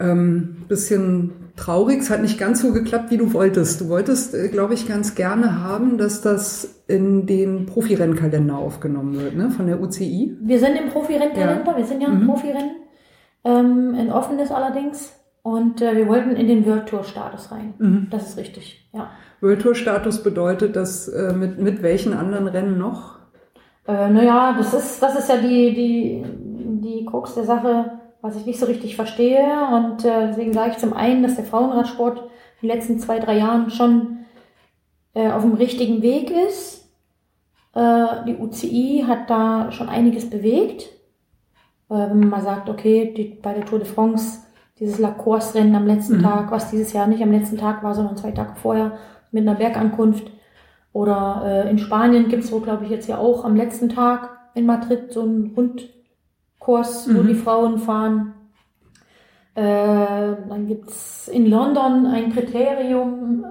Ähm, 0.00 0.64
bisschen 0.68 1.32
traurig. 1.56 2.00
Es 2.00 2.10
hat 2.10 2.22
nicht 2.22 2.38
ganz 2.38 2.62
so 2.62 2.72
geklappt, 2.72 3.10
wie 3.10 3.16
du 3.16 3.32
wolltest. 3.32 3.80
Du 3.80 3.88
wolltest, 3.88 4.34
äh, 4.34 4.48
glaube 4.48 4.74
ich, 4.74 4.86
ganz 4.86 5.14
gerne 5.14 5.62
haben, 5.62 5.98
dass 5.98 6.20
das 6.20 6.82
in 6.86 7.26
den 7.26 7.66
Profirennkalender 7.66 8.56
aufgenommen 8.56 9.18
wird, 9.20 9.36
ne? 9.36 9.50
von 9.50 9.66
der 9.66 9.80
UCI. 9.80 10.36
Wir 10.40 10.58
sind 10.60 10.76
im 10.76 10.88
Profirennkalender, 10.90 11.72
ja. 11.72 11.76
wir 11.76 11.84
sind 11.84 12.00
ja 12.00 12.08
im 12.08 12.22
mhm. 12.22 12.26
Profirennen, 12.26 12.76
ähm, 13.44 13.94
ein 13.98 14.12
offenes 14.12 14.50
allerdings. 14.50 15.14
Und 15.42 15.82
äh, 15.82 15.96
wir 15.96 16.06
wollten 16.08 16.36
in 16.36 16.46
den 16.46 16.66
World 16.66 16.86
Tour 16.86 17.04
Status 17.04 17.50
rein. 17.50 17.74
Mhm. 17.78 18.08
Das 18.10 18.28
ist 18.28 18.38
richtig, 18.38 18.88
ja. 18.92 19.10
World 19.40 19.62
Tour 19.62 19.74
Status 19.74 20.22
bedeutet, 20.22 20.76
dass 20.76 21.08
äh, 21.08 21.32
mit, 21.32 21.58
mit 21.58 21.82
welchen 21.82 22.12
anderen 22.12 22.48
Rennen 22.48 22.78
noch? 22.78 23.18
Äh, 23.86 24.10
naja, 24.10 24.54
das 24.56 24.74
ist, 24.74 25.02
das 25.02 25.18
ist 25.18 25.28
ja 25.28 25.36
die, 25.38 25.74
die, 25.74 26.24
die 26.82 27.04
Krux 27.06 27.34
der 27.34 27.44
Sache 27.44 27.97
was 28.20 28.36
ich 28.36 28.46
nicht 28.46 28.58
so 28.58 28.66
richtig 28.66 28.96
verstehe. 28.96 29.46
Und 29.72 30.04
äh, 30.04 30.28
deswegen 30.28 30.52
sage 30.52 30.72
ich 30.72 30.78
zum 30.78 30.92
einen, 30.92 31.22
dass 31.22 31.36
der 31.36 31.44
Frauenradsport 31.44 32.18
in 32.60 32.68
den 32.68 32.76
letzten 32.76 32.98
zwei, 32.98 33.18
drei 33.18 33.38
Jahren 33.38 33.70
schon 33.70 34.18
äh, 35.14 35.30
auf 35.30 35.42
dem 35.42 35.54
richtigen 35.54 36.02
Weg 36.02 36.30
ist. 36.30 36.88
Äh, 37.74 38.24
die 38.26 38.36
UCI 38.36 39.04
hat 39.06 39.30
da 39.30 39.70
schon 39.70 39.88
einiges 39.88 40.28
bewegt. 40.28 40.82
Äh, 41.90 41.94
wenn 41.94 42.20
man 42.20 42.28
mal 42.28 42.42
sagt, 42.42 42.68
okay, 42.68 43.14
die, 43.16 43.38
bei 43.40 43.54
der 43.54 43.64
Tour 43.64 43.78
de 43.78 43.88
France, 43.88 44.40
dieses 44.78 44.98
Lacours-Rennen 44.98 45.74
am 45.74 45.86
letzten 45.86 46.18
mhm. 46.18 46.22
Tag, 46.22 46.50
was 46.50 46.70
dieses 46.70 46.92
Jahr 46.92 47.06
nicht 47.06 47.22
am 47.22 47.32
letzten 47.32 47.58
Tag 47.58 47.82
war, 47.82 47.94
sondern 47.94 48.16
zwei 48.16 48.32
Tage 48.32 48.54
vorher 48.56 48.98
mit 49.30 49.42
einer 49.42 49.56
Bergankunft. 49.56 50.30
Oder 50.92 51.42
äh, 51.44 51.70
in 51.70 51.78
Spanien 51.78 52.28
gibt's 52.28 52.50
wo, 52.50 52.60
glaube 52.60 52.84
ich, 52.84 52.90
jetzt 52.90 53.08
ja 53.08 53.18
auch 53.18 53.44
am 53.44 53.54
letzten 53.54 53.88
Tag 53.88 54.30
in 54.54 54.66
Madrid 54.66 55.12
so 55.12 55.22
ein 55.22 55.52
Rund 55.56 55.88
Kurs, 56.68 57.06
mhm. 57.06 57.16
wo 57.16 57.22
die 57.22 57.34
Frauen 57.34 57.78
fahren. 57.78 58.34
Äh, 59.54 59.62
dann 59.62 60.66
gibt's 60.66 61.26
in 61.26 61.46
London 61.46 62.04
ein 62.04 62.30
Kriterium, 62.30 63.42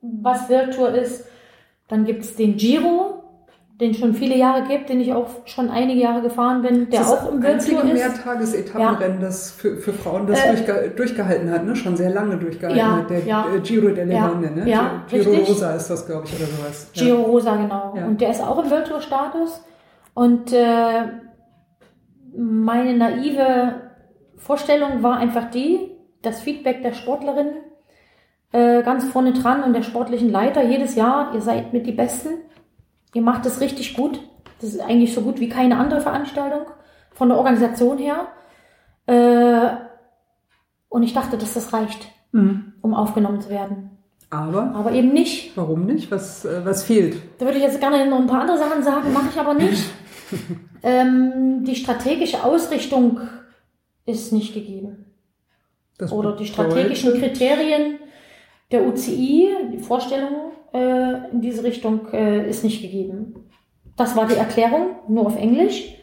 was 0.00 0.48
Virtual 0.48 0.94
ist. 0.94 1.26
Dann 1.88 2.04
gibt's 2.04 2.36
den 2.36 2.56
Giro, 2.56 3.24
den 3.80 3.94
schon 3.94 4.14
viele 4.14 4.36
Jahre 4.36 4.62
gibt, 4.68 4.90
den 4.90 5.00
ich 5.00 5.12
auch 5.12 5.26
schon 5.44 5.70
einige 5.70 6.00
Jahre 6.00 6.22
gefahren 6.22 6.62
bin, 6.62 6.88
der 6.88 7.00
das 7.00 7.12
auch 7.12 7.32
im 7.32 7.42
Virtual 7.42 7.84
ist. 7.84 7.94
Mehrtagesetappenrennen, 7.94 9.20
ja. 9.20 9.26
das 9.26 9.50
für, 9.50 9.78
für 9.78 9.92
Frauen 9.92 10.28
das 10.28 10.38
äh, 10.44 10.54
durchge 10.54 10.92
durchgehalten 10.94 11.50
hat, 11.50 11.66
ne? 11.66 11.74
schon 11.74 11.96
sehr 11.96 12.10
lange 12.10 12.36
durchgehalten 12.36 12.78
ja, 12.78 12.96
hat. 12.98 13.10
Der 13.10 13.24
ja. 13.24 13.46
Äh, 13.52 13.58
Giro 13.58 13.88
delle 13.88 14.14
ja, 14.14 14.28
Donne, 14.28 14.52
ne? 14.52 14.70
Ja, 14.70 15.02
Giro 15.08 15.30
richtig. 15.30 15.48
Rosa 15.48 15.74
ist 15.74 15.90
das, 15.90 16.06
glaube 16.06 16.26
ich, 16.26 16.36
oder 16.36 16.46
sowas. 16.46 16.90
Giro 16.92 17.22
Rosa, 17.22 17.56
genau. 17.56 17.92
Und 18.06 18.20
der 18.20 18.30
ist 18.30 18.40
auch 18.40 18.62
im 18.62 18.70
Virtual-Status. 18.70 19.64
Und 20.14 20.52
äh, 20.52 21.04
meine 22.36 22.94
naive 22.96 23.74
Vorstellung 24.36 25.02
war 25.02 25.18
einfach 25.18 25.50
die, 25.50 25.90
das 26.22 26.40
Feedback 26.40 26.82
der 26.82 26.92
Sportlerin 26.92 27.50
äh, 28.52 28.82
ganz 28.82 29.04
vorne 29.04 29.32
dran 29.32 29.64
und 29.64 29.72
der 29.72 29.82
sportlichen 29.82 30.30
Leiter 30.30 30.62
jedes 30.62 30.94
Jahr, 30.94 31.34
ihr 31.34 31.40
seid 31.40 31.72
mit 31.72 31.86
die 31.86 31.92
Besten, 31.92 32.34
ihr 33.14 33.22
macht 33.22 33.46
es 33.46 33.60
richtig 33.60 33.94
gut. 33.94 34.20
Das 34.60 34.70
ist 34.70 34.80
eigentlich 34.80 35.14
so 35.14 35.22
gut 35.22 35.40
wie 35.40 35.48
keine 35.48 35.78
andere 35.78 36.00
Veranstaltung 36.00 36.66
von 37.12 37.28
der 37.28 37.38
Organisation 37.38 37.98
her. 37.98 38.28
Äh, 39.06 39.76
und 40.88 41.02
ich 41.02 41.14
dachte, 41.14 41.38
dass 41.38 41.54
das 41.54 41.72
reicht, 41.72 42.08
mhm. 42.32 42.74
um 42.80 42.94
aufgenommen 42.94 43.40
zu 43.40 43.50
werden. 43.50 43.90
Aber? 44.30 44.74
Aber 44.74 44.92
eben 44.92 45.12
nicht. 45.12 45.56
Warum 45.56 45.84
nicht? 45.84 46.10
Was, 46.10 46.44
äh, 46.44 46.64
was 46.64 46.84
fehlt? 46.84 47.16
Da 47.38 47.44
würde 47.44 47.58
ich 47.58 47.64
jetzt 47.64 47.80
gerne 47.80 48.06
noch 48.06 48.18
ein 48.18 48.26
paar 48.26 48.42
andere 48.42 48.58
Sachen 48.58 48.82
sagen, 48.82 49.12
mache 49.12 49.28
ich 49.30 49.38
aber 49.38 49.54
nicht. 49.54 49.84
ähm, 50.82 51.64
die 51.64 51.76
strategische 51.76 52.44
Ausrichtung 52.44 53.20
ist 54.06 54.32
nicht 54.32 54.54
gegeben. 54.54 55.06
Das 55.98 56.12
Oder 56.12 56.34
die 56.34 56.46
strategischen 56.46 57.14
Kriterien 57.20 57.98
der 58.70 58.86
UCI, 58.86 59.50
die 59.72 59.78
Vorstellungen 59.78 60.52
äh, 60.72 61.30
in 61.30 61.40
diese 61.40 61.62
Richtung 61.62 62.12
äh, 62.12 62.48
ist 62.48 62.64
nicht 62.64 62.82
gegeben. 62.82 63.50
Das 63.96 64.16
war 64.16 64.26
die 64.26 64.34
Erklärung, 64.34 64.96
nur 65.08 65.26
auf 65.26 65.36
Englisch. 65.36 65.94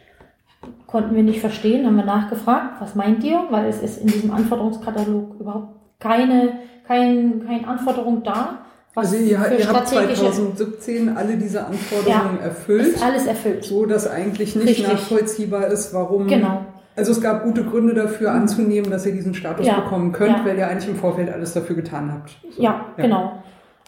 Konnten 0.85 1.15
wir 1.15 1.23
nicht 1.23 1.39
verstehen, 1.39 1.85
haben 1.85 1.97
wir 1.97 2.05
nachgefragt, 2.05 2.79
was 2.79 2.95
meint 2.95 3.23
ihr? 3.23 3.45
Weil 3.49 3.65
es 3.65 3.81
ist 3.81 3.97
in 3.97 4.07
diesem 4.07 4.31
Anforderungskatalog 4.31 5.39
überhaupt 5.39 5.75
keine, 5.99 6.59
kein, 6.87 7.45
keine 7.45 7.67
Anforderung 7.67 8.23
da. 8.23 8.65
Also 8.99 9.15
ihr, 9.15 9.39
ihr 9.59 9.67
habt 9.67 9.87
2017 9.87 11.17
alle 11.17 11.37
diese 11.37 11.65
Anforderungen 11.65 12.37
ja, 12.39 12.45
erfüllt. 12.45 12.87
Ist 12.87 13.03
alles 13.03 13.25
erfüllt. 13.25 13.65
So 13.65 13.85
dass 13.85 14.09
eigentlich 14.09 14.55
nicht 14.55 14.67
Richtig. 14.67 14.87
nachvollziehbar 14.87 15.67
ist, 15.67 15.93
warum. 15.93 16.27
Genau. 16.27 16.65
Also 16.95 17.11
es 17.11 17.21
gab 17.21 17.43
gute 17.43 17.63
Gründe 17.63 17.93
dafür 17.93 18.31
anzunehmen, 18.31 18.91
dass 18.91 19.05
ihr 19.05 19.13
diesen 19.13 19.33
Status 19.33 19.65
ja, 19.65 19.79
bekommen 19.79 20.11
könnt, 20.11 20.39
ja. 20.39 20.45
weil 20.45 20.57
ihr 20.57 20.67
eigentlich 20.67 20.89
im 20.89 20.97
Vorfeld 20.97 21.31
alles 21.31 21.53
dafür 21.53 21.75
getan 21.75 22.11
habt. 22.11 22.31
So, 22.55 22.61
ja, 22.61 22.85
genau. 22.97 23.43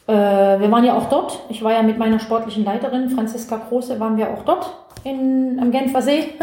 Äh, 0.08 0.14
wir 0.14 0.72
waren 0.72 0.84
ja 0.84 0.96
auch 0.96 1.10
dort. 1.10 1.44
Ich 1.50 1.64
war 1.64 1.74
ja 1.74 1.84
mit 1.84 1.98
meiner 1.98 2.20
sportlichen 2.20 2.64
Leiterin, 2.64 3.10
Franziska 3.10 3.62
Große, 3.70 4.00
waren 4.00 4.18
wir 4.18 4.30
auch 4.30 4.44
dort 4.46 4.74
in, 5.04 5.60
am 5.62 5.72
Genfer 5.72 6.02
See. 6.02 6.24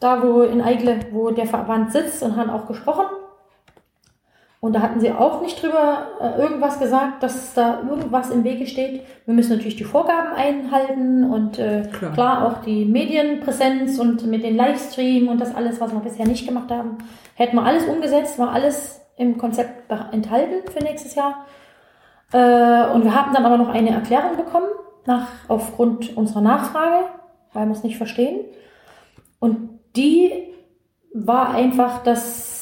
Da, 0.00 0.20
wo 0.20 0.42
in 0.42 0.60
Eigle, 0.60 0.98
wo 1.12 1.30
der 1.30 1.46
Verband 1.46 1.92
sitzt 1.92 2.24
und 2.24 2.34
haben 2.34 2.50
auch 2.50 2.66
gesprochen. 2.66 3.04
Und 4.62 4.74
da 4.74 4.80
hatten 4.80 5.00
sie 5.00 5.10
auch 5.10 5.40
nicht 5.40 5.60
drüber 5.60 6.06
äh, 6.20 6.40
irgendwas 6.40 6.78
gesagt, 6.78 7.24
dass 7.24 7.52
da 7.52 7.80
irgendwas 7.82 8.30
im 8.30 8.44
Wege 8.44 8.68
steht. 8.68 9.02
Wir 9.24 9.34
müssen 9.34 9.50
natürlich 9.50 9.74
die 9.74 9.82
Vorgaben 9.82 10.34
einhalten 10.36 11.28
und 11.28 11.58
äh, 11.58 11.88
klar. 11.92 12.12
klar. 12.12 12.46
auch 12.46 12.62
die 12.62 12.84
Medienpräsenz 12.84 13.98
und 13.98 14.24
mit 14.24 14.44
den 14.44 14.54
Livestream 14.54 15.26
und 15.26 15.40
das 15.40 15.52
alles, 15.52 15.80
was 15.80 15.92
wir 15.92 15.98
bisher 15.98 16.28
nicht 16.28 16.46
gemacht 16.46 16.70
haben, 16.70 16.98
hätten 17.34 17.56
wir 17.56 17.64
alles 17.64 17.86
umgesetzt, 17.86 18.38
war 18.38 18.52
alles 18.52 19.00
im 19.16 19.36
Konzept 19.36 19.90
enthalten 20.12 20.70
für 20.70 20.84
nächstes 20.84 21.16
Jahr. 21.16 21.44
Äh, 22.32 22.94
und 22.94 23.02
wir 23.02 23.16
haben 23.16 23.34
dann 23.34 23.44
aber 23.44 23.58
noch 23.58 23.68
eine 23.68 23.90
Erklärung 23.90 24.36
bekommen, 24.36 24.68
nach, 25.06 25.26
aufgrund 25.48 26.16
unserer 26.16 26.40
Nachfrage, 26.40 27.06
weil 27.52 27.66
wir 27.66 27.72
es 27.72 27.82
nicht 27.82 27.96
verstehen. 27.96 28.44
Und 29.40 29.80
die 29.96 30.30
war 31.12 31.52
einfach, 31.52 32.04
dass 32.04 32.61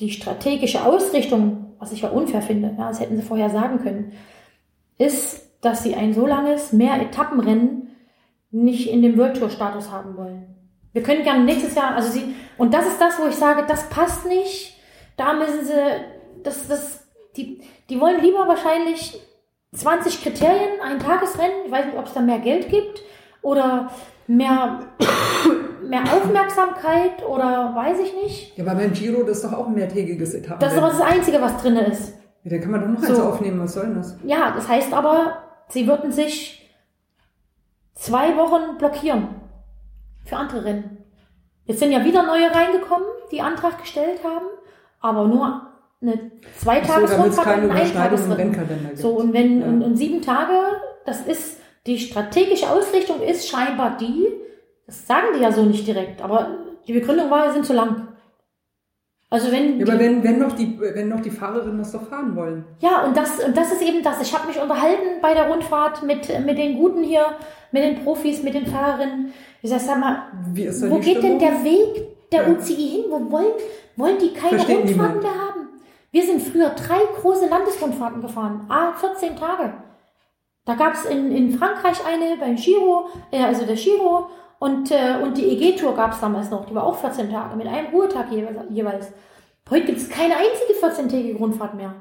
die 0.00 0.10
strategische 0.10 0.84
Ausrichtung, 0.84 1.74
was 1.78 1.92
ich 1.92 2.02
ja 2.02 2.08
unfair 2.08 2.42
finde, 2.42 2.74
ja, 2.76 2.88
das 2.88 3.00
hätten 3.00 3.16
sie 3.16 3.22
vorher 3.22 3.50
sagen 3.50 3.78
können, 3.80 4.12
ist, 4.98 5.62
dass 5.62 5.82
sie 5.82 5.94
ein 5.94 6.14
so 6.14 6.26
langes 6.26 6.72
Mehr-Etappenrennen 6.72 7.88
nicht 8.50 8.90
in 8.90 9.02
dem 9.02 9.16
World 9.16 9.38
Tour 9.38 9.50
Status 9.50 9.90
haben 9.90 10.16
wollen. 10.16 10.46
Wir 10.92 11.02
können 11.02 11.22
gerne 11.22 11.44
nächstes 11.44 11.74
Jahr, 11.74 11.94
also 11.94 12.10
sie, 12.10 12.34
und 12.58 12.74
das 12.74 12.86
ist 12.86 13.00
das, 13.00 13.18
wo 13.20 13.26
ich 13.28 13.36
sage, 13.36 13.64
das 13.68 13.88
passt 13.90 14.26
nicht, 14.26 14.74
da 15.16 15.34
müssen 15.34 15.64
sie, 15.64 16.42
das, 16.42 16.66
das, 16.66 17.08
die, 17.36 17.60
die 17.88 18.00
wollen 18.00 18.20
lieber 18.20 18.48
wahrscheinlich 18.48 19.20
20 19.72 20.22
Kriterien, 20.22 20.80
ein 20.82 20.98
Tagesrennen, 20.98 21.66
ich 21.66 21.70
weiß 21.70 21.86
nicht, 21.86 21.98
ob 21.98 22.06
es 22.06 22.14
da 22.14 22.20
mehr 22.20 22.40
Geld 22.40 22.68
gibt, 22.68 23.02
oder 23.42 23.90
mehr 24.26 24.80
mehr 25.90 26.02
Aufmerksamkeit 26.04 27.26
oder 27.28 27.74
weiß 27.74 27.98
ich 27.98 28.14
nicht. 28.14 28.56
Ja, 28.56 28.64
aber 28.64 28.76
beim 28.76 28.92
Giro, 28.92 29.22
das 29.22 29.38
ist 29.38 29.44
doch 29.44 29.52
auch 29.52 29.66
ein 29.66 29.74
mehrtägiges 29.74 30.34
Etappen. 30.34 30.60
Das 30.60 30.72
ist 30.72 30.80
doch 30.80 30.88
das 30.88 31.00
Einzige, 31.00 31.40
was 31.42 31.60
drin 31.60 31.76
ist. 31.76 32.14
Ja, 32.44 32.52
da 32.52 32.58
kann 32.58 32.70
man 32.70 32.80
doch 32.80 32.88
noch 32.88 33.00
so. 33.00 33.12
eins 33.12 33.20
aufnehmen, 33.20 33.60
was 33.60 33.74
soll 33.74 33.86
denn 33.86 33.96
das? 33.96 34.16
Ja, 34.24 34.52
das 34.52 34.68
heißt 34.68 34.94
aber, 34.94 35.42
sie 35.68 35.86
würden 35.86 36.12
sich 36.12 36.70
zwei 37.94 38.36
Wochen 38.36 38.78
blockieren 38.78 39.28
für 40.24 40.36
andere 40.36 40.64
Rennen. 40.64 40.98
Jetzt 41.64 41.80
sind 41.80 41.92
ja 41.92 42.04
wieder 42.04 42.22
neue 42.22 42.54
reingekommen, 42.54 43.06
die 43.30 43.42
Antrag 43.42 43.78
gestellt 43.78 44.20
haben, 44.24 44.46
aber 45.00 45.26
nur 45.26 45.66
eine 46.00 46.30
zwei 46.56 46.80
Tages 46.80 47.10
so, 47.10 47.16
Rundfahrt 47.16 47.62
und 47.62 47.70
ein 47.70 47.92
Tagesrennen. 47.92 48.96
So 48.96 49.10
und 49.10 49.32
wenn 49.32 49.60
ja. 49.60 49.66
und, 49.66 49.82
und 49.82 49.96
sieben 49.96 50.22
Tage, 50.22 50.54
das 51.04 51.20
ist 51.26 51.58
die 51.86 51.98
strategische 51.98 52.70
Ausrichtung 52.70 53.20
ist 53.20 53.48
scheinbar 53.48 53.96
die, 53.98 54.26
das 54.90 55.06
sagen 55.06 55.28
die 55.36 55.40
ja 55.40 55.52
so 55.52 55.62
nicht 55.62 55.86
direkt, 55.86 56.20
aber 56.20 56.50
die 56.86 56.92
Begründung 56.92 57.30
war, 57.30 57.46
sie 57.48 57.54
sind 57.54 57.66
zu 57.66 57.74
lang. 57.74 58.08
Also 59.32 59.52
wenn 59.52 59.78
ja, 59.78 59.86
aber 59.86 60.00
wenn, 60.00 60.24
wenn, 60.24 60.40
noch 60.40 60.52
die, 60.52 60.76
wenn 60.80 61.08
noch 61.08 61.20
die 61.20 61.30
Fahrerinnen 61.30 61.78
das 61.78 61.92
doch 61.92 62.02
fahren 62.08 62.34
wollen. 62.34 62.64
Ja, 62.80 63.04
und 63.04 63.16
das, 63.16 63.38
und 63.38 63.56
das 63.56 63.70
ist 63.70 63.82
eben 63.82 64.02
das. 64.02 64.20
Ich 64.20 64.34
habe 64.34 64.48
mich 64.48 64.60
unterhalten 64.60 65.20
bei 65.22 65.32
der 65.34 65.48
Rundfahrt 65.48 66.02
mit, 66.02 66.28
mit 66.44 66.58
den 66.58 66.76
Guten 66.76 67.04
hier, 67.04 67.26
mit 67.70 67.84
den 67.84 68.02
Profis, 68.02 68.42
mit 68.42 68.54
den 68.54 68.66
Fahrerinnen. 68.66 69.32
Ich 69.62 69.70
sag, 69.70 69.78
sag 69.78 70.00
mal, 70.00 70.22
wo 70.52 70.98
geht 70.98 71.18
Stimmung? 71.18 71.22
denn 71.22 71.38
der 71.38 71.64
Weg 71.64 72.30
der 72.32 72.42
ja. 72.42 72.48
UCI 72.48 72.74
hin? 72.74 73.04
Wo 73.08 73.30
wollen, 73.30 73.52
wollen 73.94 74.18
die 74.18 74.32
keine 74.32 74.58
Versteht 74.58 74.78
Rundfahrten 74.78 75.22
mehr 75.22 75.30
haben? 75.30 75.68
Wir 76.10 76.26
sind 76.26 76.42
früher 76.42 76.70
drei 76.70 76.98
große 77.20 77.46
Landesrundfahrten 77.48 78.20
gefahren. 78.20 78.66
Ah, 78.68 78.94
14 78.94 79.36
Tage. 79.36 79.74
Da 80.64 80.74
gab 80.74 80.94
es 80.94 81.04
in, 81.04 81.30
in 81.30 81.56
Frankreich 81.56 81.98
eine 82.04 82.36
beim 82.36 82.56
Giro, 82.56 83.06
äh, 83.30 83.44
also 83.44 83.64
der 83.64 83.76
Giro 83.76 84.26
und, 84.60 84.90
äh, 84.90 85.16
und 85.22 85.38
die 85.38 85.46
EG-Tour 85.46 85.96
gab 85.96 86.12
es 86.12 86.20
damals 86.20 86.50
noch, 86.50 86.66
die 86.66 86.74
war 86.74 86.84
auch 86.84 86.98
14 86.98 87.30
Tage, 87.30 87.56
mit 87.56 87.66
einem 87.66 87.86
Ruhetag 87.94 88.26
jeweils. 88.30 89.10
Heute 89.70 89.86
gibt 89.86 89.98
es 89.98 90.10
keine 90.10 90.34
einzige 90.36 90.78
14-tägige 90.78 91.38
Rundfahrt 91.38 91.74
mehr. 91.74 91.94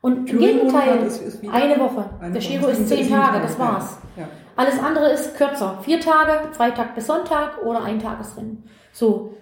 Und 0.00 0.30
im 0.30 0.38
Gegenteil, 0.38 0.98
ist, 1.04 1.20
ist 1.20 1.42
eine 1.50 1.76
Woche. 1.80 2.08
Eine 2.20 2.34
der 2.34 2.40
Giro 2.40 2.68
ist 2.68 2.88
10 2.88 3.08
Tage, 3.08 3.40
das 3.40 3.58
war's. 3.58 3.98
Ja. 4.16 4.22
Ja. 4.22 4.28
Alles 4.54 4.78
andere 4.78 5.10
ist 5.10 5.36
kürzer. 5.36 5.80
Vier 5.82 5.98
Tage, 5.98 6.52
Freitag 6.52 6.94
bis 6.94 7.08
Sonntag 7.08 7.60
oder 7.64 7.82
ein 7.82 7.98
Tagesrennen. 7.98 8.62
So. 8.92 9.34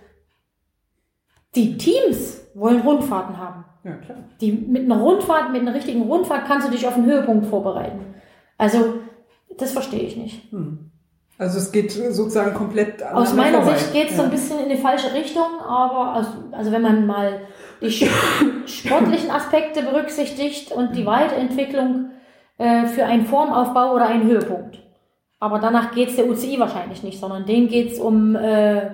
Die 1.55 1.77
Teams 1.77 2.41
wollen 2.55 2.81
Rundfahrten 2.81 3.37
haben. 3.37 3.67
Ja, 3.85 3.97
klar. 3.97 4.19
Die, 4.41 4.53
mit 4.53 4.85
einer 4.85 4.99
Rundfahrt, 4.99 5.53
mit 5.53 5.61
einer 5.61 5.75
richtigen 5.75 6.03
Rundfahrt 6.03 6.47
kannst 6.47 6.69
du 6.69 6.71
dich 6.71 6.87
auf 6.87 6.95
einen 6.95 7.05
Höhepunkt 7.05 7.45
vorbereiten. 7.47 8.15
Also, 8.57 9.01
das 9.59 9.73
verstehe 9.73 10.05
ich 10.05 10.17
nicht. 10.17 10.51
Hm. 10.53 10.92
Also 11.43 11.59
es 11.59 11.73
geht 11.73 11.91
sozusagen 11.91 12.55
komplett 12.55 13.03
Aus 13.03 13.35
meiner 13.35 13.63
vorbei. 13.63 13.77
Sicht 13.77 13.93
geht 13.93 14.05
es 14.05 14.11
ja. 14.13 14.19
so 14.19 14.23
ein 14.23 14.31
bisschen 14.31 14.61
in 14.61 14.69
die 14.69 14.77
falsche 14.77 15.13
Richtung, 15.13 15.61
aber 15.67 16.15
also, 16.15 16.31
also 16.53 16.71
wenn 16.71 16.83
man 16.83 17.05
mal 17.05 17.41
die 17.81 17.91
sportlichen 18.67 19.29
Aspekte 19.29 19.83
berücksichtigt 19.83 20.71
und 20.71 20.95
die 20.95 21.05
Weiterentwicklung 21.05 22.11
äh, 22.59 22.87
für 22.87 23.07
einen 23.07 23.27
Formaufbau 23.27 23.93
oder 23.93 24.07
einen 24.07 24.31
Höhepunkt. 24.31 24.79
Aber 25.41 25.59
danach 25.59 25.93
geht 25.93 26.11
es 26.11 26.17
der 26.17 26.29
UCI 26.29 26.61
wahrscheinlich 26.61 27.03
nicht, 27.03 27.19
sondern 27.19 27.45
denen 27.45 27.67
geht 27.67 27.91
es 27.91 27.99
um, 27.99 28.37
äh, 28.37 28.93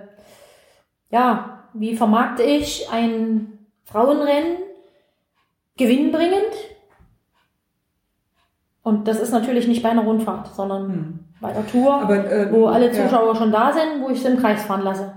ja, 1.10 1.64
wie 1.74 1.96
vermarkte 1.96 2.44
ich 2.44 2.88
ein 2.90 3.58
Frauenrennen 3.84 4.56
gewinnbringend? 5.76 6.54
Und 8.82 9.06
das 9.06 9.20
ist 9.20 9.32
natürlich 9.32 9.68
nicht 9.68 9.82
bei 9.82 9.90
einer 9.90 10.04
Rundfahrt, 10.04 10.54
sondern 10.54 10.88
hm 10.88 11.27
bei 11.40 11.52
der 11.52 11.66
Tour, 11.66 12.02
Aber, 12.02 12.30
äh, 12.30 12.50
wo 12.50 12.66
alle 12.66 12.90
Zuschauer 12.90 13.32
ja. 13.32 13.38
schon 13.38 13.52
da 13.52 13.72
sind, 13.72 14.02
wo 14.02 14.10
ich 14.10 14.20
sie 14.20 14.28
im 14.28 14.38
Kreis 14.38 14.62
fahren 14.64 14.82
lasse. 14.82 15.12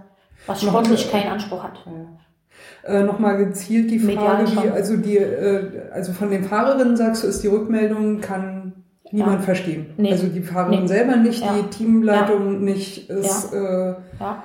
Was 0.48 0.62
sportlich 0.62 1.12
keinen 1.12 1.32
Anspruch 1.32 1.64
hat. 1.64 1.84
Ja. 1.86 2.94
Äh, 2.94 3.04
Nochmal 3.04 3.38
gezielt 3.38 3.92
die 3.92 4.00
Frage, 4.00 4.46
die, 4.46 4.70
also 4.70 4.98
die, 4.98 5.18
äh, 5.18 5.92
also 5.94 6.14
von 6.14 6.32
den 6.32 6.44
Fahrerinnen 6.44 6.98
sagst 6.98 7.24
du, 7.24 7.28
ist 7.28 7.44
die 7.44 7.48
Rückmeldung, 7.48 8.22
kann 8.22 8.74
niemand 9.12 9.40
ja. 9.40 9.46
verstehen. 9.46 9.94
Nee. 9.98 10.12
Also 10.12 10.28
die 10.28 10.42
Fahrerin 10.42 10.82
nee. 10.82 10.88
selber 10.88 11.16
nicht, 11.16 11.44
die 11.44 11.70
Teamleitung 11.70 12.64
nicht, 12.64 13.10
ist, 13.10 13.54
äh, 13.54 13.96
ja. 14.20 14.44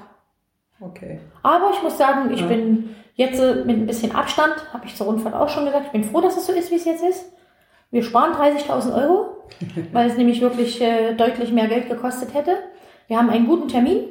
okay. 0.81 1.21
Aber 1.43 1.71
ich 1.73 1.83
muss 1.83 1.97
sagen, 1.97 2.31
ich 2.31 2.47
bin 2.47 2.91
jetzt 3.15 3.41
äh, 3.41 3.65
mit 3.65 3.77
ein 3.77 3.87
bisschen 3.87 4.15
Abstand, 4.15 4.55
habe 4.73 4.85
ich 4.87 4.95
zur 4.95 5.07
Rundfahrt 5.07 5.35
auch 5.35 5.49
schon 5.49 5.65
gesagt, 5.65 5.87
ich 5.87 5.93
bin 5.93 6.05
froh, 6.05 6.21
dass 6.21 6.37
es 6.37 6.47
so 6.47 6.53
ist, 6.53 6.71
wie 6.71 6.77
es 6.77 6.85
jetzt 6.85 7.05
ist. 7.05 7.33
Wir 7.91 8.03
sparen 8.03 8.33
30.000 8.33 8.95
Euro 8.95 9.36
weil 9.93 10.09
es 10.09 10.17
nämlich 10.17 10.41
wirklich 10.41 10.81
äh, 10.81 11.15
deutlich 11.15 11.53
mehr 11.53 11.69
Geld 11.69 11.89
gekostet 11.89 12.35
hätte. 12.35 12.57
Wir 13.09 13.19
haben 13.19 13.31
einen 13.31 13.47
guten 13.47 13.69
Termin. 13.69 14.05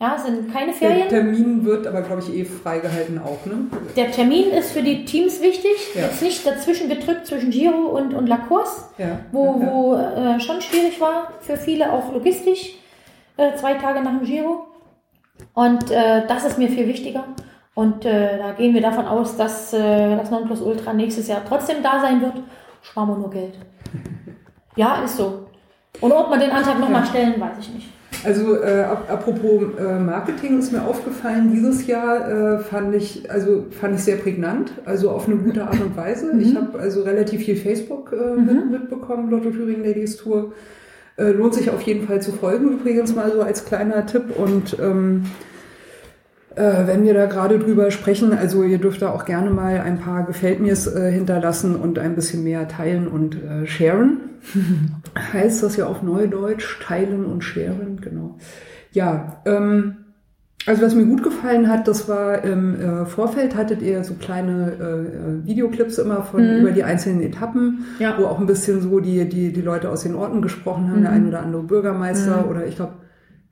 Ja, 0.00 0.18
sind 0.18 0.52
keine 0.52 0.72
Ferien. 0.72 1.08
Der 1.08 1.20
Termin 1.20 1.64
wird 1.64 1.86
aber, 1.86 2.02
glaube 2.02 2.20
ich, 2.20 2.34
eh 2.34 2.44
freigehalten 2.44 3.18
auch, 3.18 3.46
ne? 3.46 3.68
Der 3.96 4.10
Termin 4.10 4.50
ist 4.50 4.72
für 4.72 4.82
die 4.82 5.04
Teams 5.04 5.40
wichtig. 5.40 5.94
Ja. 5.94 6.02
Jetzt 6.02 6.20
nicht 6.20 6.44
dazwischen 6.44 6.88
gedrückt 6.88 7.26
zwischen 7.26 7.50
Giro 7.50 7.96
und, 7.96 8.12
und 8.12 8.26
La 8.26 8.38
Course, 8.38 8.86
ja. 8.98 9.20
wo, 9.30 9.60
ja, 9.60 9.72
wo 9.72 9.94
äh, 9.94 10.40
schon 10.40 10.60
schwierig 10.60 11.00
war 11.00 11.32
für 11.40 11.56
viele, 11.56 11.92
auch 11.92 12.12
logistisch, 12.12 12.74
äh, 13.36 13.54
zwei 13.54 13.74
Tage 13.74 14.02
nach 14.02 14.18
dem 14.18 14.24
Giro. 14.24 14.66
Und 15.54 15.90
äh, 15.90 16.26
das 16.26 16.44
ist 16.44 16.58
mir 16.58 16.68
viel 16.68 16.88
wichtiger. 16.88 17.24
Und 17.74 18.04
äh, 18.04 18.38
da 18.38 18.52
gehen 18.52 18.74
wir 18.74 18.82
davon 18.82 19.06
aus, 19.06 19.36
dass 19.36 19.72
äh, 19.72 20.16
das 20.16 20.30
Nonplusultra 20.30 20.92
nächstes 20.92 21.28
Jahr 21.28 21.42
trotzdem 21.46 21.82
da 21.82 22.00
sein 22.00 22.20
wird. 22.20 22.34
Sparen 22.82 23.08
wir 23.08 23.16
nur 23.16 23.30
Geld. 23.30 23.54
Ja, 24.76 25.02
ist 25.04 25.16
so. 25.16 25.46
Und 26.00 26.12
ob 26.12 26.30
man 26.30 26.40
den 26.40 26.50
Antrag 26.50 26.78
nochmal 26.80 27.02
ja. 27.02 27.06
stellen, 27.06 27.40
weiß 27.40 27.58
ich 27.60 27.74
nicht. 27.74 27.88
Also 28.24 28.56
äh, 28.56 28.82
apropos 28.82 29.62
äh, 29.78 29.98
Marketing 29.98 30.58
ist 30.58 30.72
mir 30.72 30.82
aufgefallen, 30.82 31.52
dieses 31.52 31.86
Jahr 31.86 32.56
äh, 32.56 32.58
fand 32.58 32.94
ich 32.94 33.30
also 33.30 33.66
fand 33.70 33.96
ich 33.96 34.04
sehr 34.04 34.16
prägnant, 34.16 34.72
also 34.86 35.10
auf 35.10 35.26
eine 35.26 35.36
gute 35.36 35.64
Art 35.64 35.80
und 35.80 35.96
Weise. 35.96 36.32
Mhm. 36.32 36.40
Ich 36.40 36.56
habe 36.56 36.78
also 36.78 37.02
relativ 37.02 37.44
viel 37.44 37.56
Facebook 37.56 38.12
äh, 38.12 38.40
mhm. 38.40 38.70
mitbekommen, 38.70 39.30
Lotto 39.30 39.50
Thüringen 39.50 39.84
Ladies 39.84 40.16
Tour. 40.16 40.52
Äh, 41.16 41.30
lohnt 41.30 41.54
sich 41.54 41.70
auf 41.70 41.82
jeden 41.82 42.06
Fall 42.06 42.22
zu 42.22 42.32
folgen, 42.32 42.72
übrigens 42.72 43.14
mal 43.14 43.30
so 43.30 43.42
als 43.42 43.66
kleiner 43.66 44.06
Tipp. 44.06 44.36
Und 44.36 44.76
ähm, 44.80 45.26
äh, 46.56 46.86
wenn 46.86 47.04
wir 47.04 47.14
da 47.14 47.26
gerade 47.26 47.58
drüber 47.58 47.90
sprechen, 47.90 48.32
also 48.32 48.62
ihr 48.62 48.78
dürft 48.78 49.02
da 49.02 49.10
auch 49.10 49.24
gerne 49.24 49.50
mal 49.50 49.80
ein 49.80 49.98
paar 49.98 50.24
Gefällt 50.24 50.60
mir's 50.60 50.86
äh, 50.86 51.10
hinterlassen 51.10 51.76
und 51.76 51.98
ein 51.98 52.14
bisschen 52.14 52.44
mehr 52.44 52.68
teilen 52.68 53.08
und 53.08 53.36
äh, 53.42 53.66
sharen. 53.66 54.20
heißt 55.32 55.62
das 55.62 55.76
ja 55.76 55.86
auf 55.86 56.02
Neudeutsch, 56.02 56.80
teilen 56.80 57.24
und 57.24 57.42
sharen, 57.42 58.00
genau. 58.00 58.38
Ja, 58.92 59.42
ähm, 59.46 59.96
also 60.66 60.82
was 60.82 60.94
mir 60.94 61.04
gut 61.04 61.22
gefallen 61.22 61.68
hat, 61.68 61.88
das 61.88 62.08
war 62.08 62.42
im 62.42 62.80
äh, 62.80 63.06
Vorfeld 63.06 63.54
hattet 63.54 63.82
ihr 63.82 64.02
so 64.02 64.14
kleine 64.14 64.72
äh, 64.80 64.84
äh, 64.84 65.46
Videoclips 65.46 65.98
immer 65.98 66.22
von 66.22 66.42
mhm. 66.42 66.60
über 66.60 66.70
die 66.70 66.84
einzelnen 66.84 67.20
Etappen, 67.20 67.84
ja. 67.98 68.16
wo 68.18 68.24
auch 68.24 68.38
ein 68.38 68.46
bisschen 68.46 68.80
so 68.80 69.00
die, 69.00 69.28
die, 69.28 69.52
die 69.52 69.60
Leute 69.60 69.90
aus 69.90 70.04
den 70.04 70.14
Orten 70.14 70.40
gesprochen 70.40 70.88
haben, 70.88 71.00
mhm. 71.00 71.02
der 71.02 71.12
ein 71.12 71.28
oder 71.28 71.42
andere 71.42 71.62
Bürgermeister 71.64 72.42
mhm. 72.42 72.50
oder 72.50 72.66
ich 72.66 72.76
glaube 72.76 72.92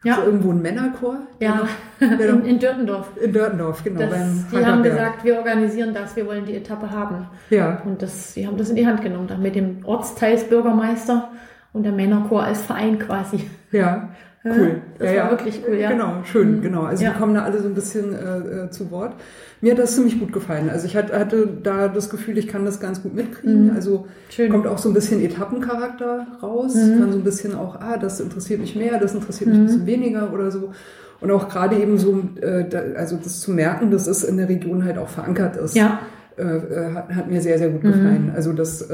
ja. 0.04 0.16
So 0.16 0.22
irgendwo 0.22 0.50
ein 0.50 0.62
Männerchor? 0.62 1.18
Ja, 1.40 1.66
noch, 2.00 2.08
in, 2.08 2.44
in 2.44 2.58
Dörtendorf. 2.58 3.10
In 3.22 3.32
Dörtendorf, 3.32 3.84
genau. 3.84 4.00
Das, 4.00 4.48
die 4.50 4.64
haben 4.64 4.82
gesagt, 4.82 5.24
wir 5.24 5.36
organisieren 5.36 5.94
das, 5.94 6.16
wir 6.16 6.26
wollen 6.26 6.44
die 6.44 6.56
Etappe 6.56 6.90
haben. 6.90 7.26
Ja. 7.50 7.80
Und 7.84 8.02
das, 8.02 8.34
die 8.34 8.46
haben 8.46 8.56
das 8.56 8.70
in 8.70 8.76
die 8.76 8.86
Hand 8.86 9.02
genommen, 9.02 9.28
dann 9.28 9.42
mit 9.42 9.54
dem 9.54 9.84
Ortsteilsbürgermeister 9.84 11.30
und 11.72 11.84
der 11.84 11.92
Männerchor 11.92 12.42
als 12.42 12.62
Verein 12.62 12.98
quasi. 12.98 13.48
Ja, 13.70 14.10
Cool. 14.44 14.82
Das 14.98 15.08
ja, 15.08 15.16
war 15.18 15.24
ja. 15.24 15.30
wirklich 15.30 15.62
cool, 15.66 15.76
ja. 15.76 15.90
Genau, 15.90 16.24
schön, 16.24 16.56
mhm. 16.56 16.62
genau. 16.62 16.82
Also 16.82 17.04
ja. 17.04 17.12
die 17.12 17.18
kommen 17.18 17.34
da 17.34 17.44
alle 17.44 17.60
so 17.60 17.68
ein 17.68 17.74
bisschen 17.74 18.12
äh, 18.12 18.64
äh, 18.64 18.70
zu 18.70 18.90
Wort. 18.90 19.14
Mir 19.60 19.72
hat 19.72 19.78
das 19.78 19.94
ziemlich 19.94 20.18
gut 20.18 20.32
gefallen. 20.32 20.68
Also 20.68 20.86
ich 20.86 20.96
hatte, 20.96 21.48
da 21.62 21.86
das 21.86 22.10
Gefühl, 22.10 22.36
ich 22.38 22.48
kann 22.48 22.64
das 22.64 22.80
ganz 22.80 23.02
gut 23.02 23.14
mitkriegen. 23.14 23.68
Mhm. 23.68 23.76
Also 23.76 24.08
schön. 24.30 24.50
kommt 24.50 24.66
auch 24.66 24.78
so 24.78 24.88
ein 24.90 24.94
bisschen 24.94 25.22
Etappencharakter 25.22 26.26
raus. 26.42 26.74
Mhm. 26.74 26.98
Kann 26.98 27.12
so 27.12 27.18
ein 27.18 27.24
bisschen 27.24 27.54
auch, 27.54 27.76
ah, 27.80 27.96
das 27.96 28.18
interessiert 28.18 28.60
mich 28.60 28.74
mehr, 28.74 28.98
das 28.98 29.14
interessiert 29.14 29.50
mich 29.50 29.58
ein 29.58 29.62
mhm. 29.62 29.66
bisschen 29.66 29.86
weniger 29.86 30.32
oder 30.32 30.50
so. 30.50 30.72
Und 31.20 31.30
auch 31.30 31.48
gerade 31.48 31.76
eben 31.76 31.98
so, 31.98 32.24
äh, 32.40 32.68
da, 32.68 32.80
also 32.96 33.16
das 33.22 33.40
zu 33.40 33.52
merken, 33.52 33.92
dass 33.92 34.08
es 34.08 34.24
in 34.24 34.38
der 34.38 34.48
Region 34.48 34.84
halt 34.84 34.98
auch 34.98 35.08
verankert 35.08 35.56
ist, 35.56 35.76
ja. 35.76 36.00
äh, 36.36 36.42
äh 36.42 36.94
hat, 36.94 37.14
hat 37.14 37.30
mir 37.30 37.40
sehr, 37.40 37.58
sehr 37.58 37.68
gut 37.68 37.82
gefallen. 37.82 38.30
Mhm. 38.30 38.32
Also 38.34 38.52
das 38.52 38.90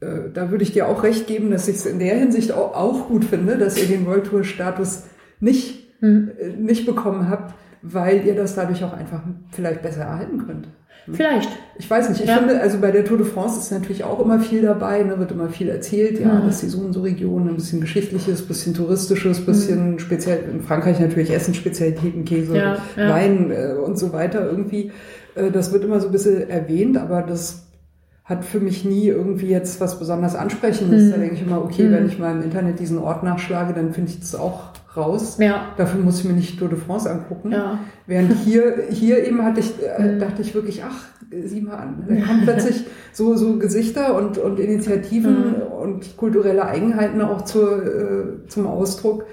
äh, 0.00 0.30
da 0.32 0.50
würde 0.50 0.64
ich 0.64 0.72
dir 0.72 0.88
auch 0.88 1.02
recht 1.02 1.26
geben, 1.26 1.50
dass 1.50 1.68
ich 1.68 1.76
es 1.76 1.86
in 1.86 1.98
der 1.98 2.16
Hinsicht 2.16 2.52
auch, 2.52 2.74
auch, 2.74 3.08
gut 3.08 3.24
finde, 3.24 3.58
dass 3.58 3.80
ihr 3.80 3.86
den 3.86 4.06
World 4.06 4.26
Tour 4.26 4.44
Status 4.44 5.04
nicht, 5.40 5.88
hm. 6.00 6.30
Äh, 6.38 6.48
nicht 6.60 6.86
bekommen 6.86 7.28
habt, 7.28 7.54
weil 7.82 8.26
ihr 8.26 8.34
das 8.34 8.54
dadurch 8.54 8.82
auch 8.84 8.92
einfach 8.92 9.22
vielleicht 9.52 9.82
besser 9.82 10.02
erhalten 10.02 10.46
könnt. 10.46 10.68
Hm? 11.06 11.14
Vielleicht. 11.14 11.50
Ich 11.78 11.88
weiß 11.90 12.08
nicht. 12.10 12.20
Ich 12.22 12.28
ja. 12.28 12.38
finde, 12.38 12.60
also 12.60 12.78
bei 12.78 12.90
der 12.90 13.04
Tour 13.04 13.18
de 13.18 13.26
France 13.26 13.60
ist 13.60 13.72
natürlich 13.72 14.04
auch 14.04 14.20
immer 14.20 14.40
viel 14.40 14.62
dabei, 14.62 15.02
ne, 15.02 15.18
wird 15.18 15.32
immer 15.32 15.48
viel 15.48 15.68
erzählt, 15.68 16.18
ja, 16.18 16.34
mhm. 16.34 16.46
dass 16.46 16.60
die 16.60 16.68
so 16.68 16.78
und 16.80 16.92
so 16.92 17.02
Region 17.02 17.48
ein 17.48 17.56
bisschen 17.56 17.80
geschichtliches, 17.80 18.42
bisschen 18.42 18.74
touristisches, 18.74 19.44
bisschen 19.44 19.92
mhm. 19.92 19.98
speziell, 19.98 20.44
in 20.50 20.62
Frankreich 20.62 21.00
natürlich 21.00 21.30
Essen, 21.30 21.54
Spezialitäten, 21.54 22.24
Käse, 22.24 22.56
ja, 22.56 22.78
ja. 22.96 23.10
Wein 23.10 23.50
äh, 23.50 23.74
und 23.74 23.98
so 23.98 24.12
weiter 24.12 24.46
irgendwie. 24.46 24.92
Äh, 25.34 25.50
das 25.50 25.72
wird 25.72 25.84
immer 25.84 26.00
so 26.00 26.08
ein 26.08 26.12
bisschen 26.12 26.48
erwähnt, 26.48 26.96
aber 26.96 27.22
das 27.22 27.66
hat 28.30 28.44
für 28.44 28.60
mich 28.60 28.84
nie 28.84 29.08
irgendwie 29.08 29.48
jetzt 29.48 29.80
was 29.80 29.98
besonders 29.98 30.36
Ansprechendes. 30.36 31.06
Mhm. 31.06 31.10
Da 31.10 31.16
denke 31.18 31.34
ich 31.34 31.42
immer, 31.42 31.62
okay, 31.62 31.82
mhm. 31.82 31.92
wenn 31.92 32.06
ich 32.06 32.18
mal 32.18 32.36
im 32.36 32.42
Internet 32.42 32.78
diesen 32.78 32.98
Ort 32.98 33.24
nachschlage, 33.24 33.74
dann 33.74 33.92
finde 33.92 34.12
ich 34.12 34.20
das 34.20 34.36
auch 34.36 34.70
raus. 34.96 35.36
Ja. 35.40 35.72
Dafür 35.76 36.00
muss 36.00 36.20
ich 36.20 36.26
mir 36.26 36.34
nicht 36.34 36.56
Tour 36.56 36.68
de 36.68 36.78
France 36.78 37.10
angucken. 37.10 37.50
Ja. 37.50 37.80
Während 38.06 38.32
hier, 38.44 38.84
hier 38.88 39.26
eben 39.26 39.44
hatte 39.44 39.58
ich, 39.60 39.72
äh, 39.82 40.14
mhm. 40.14 40.20
dachte 40.20 40.42
ich 40.42 40.54
wirklich, 40.54 40.82
ach, 40.84 41.08
sieh 41.44 41.60
mal 41.60 41.76
an. 41.76 42.04
Da 42.08 42.14
kommen 42.24 42.42
plötzlich 42.44 42.86
so, 43.12 43.34
so 43.34 43.58
Gesichter 43.58 44.16
und, 44.16 44.38
und 44.38 44.60
Initiativen 44.60 45.56
mhm. 45.56 45.62
und 45.62 46.16
kulturelle 46.16 46.64
Eigenheiten 46.64 47.20
auch 47.22 47.42
zur, 47.42 47.84
äh, 47.84 48.46
zum 48.46 48.68
Ausdruck, 48.68 49.26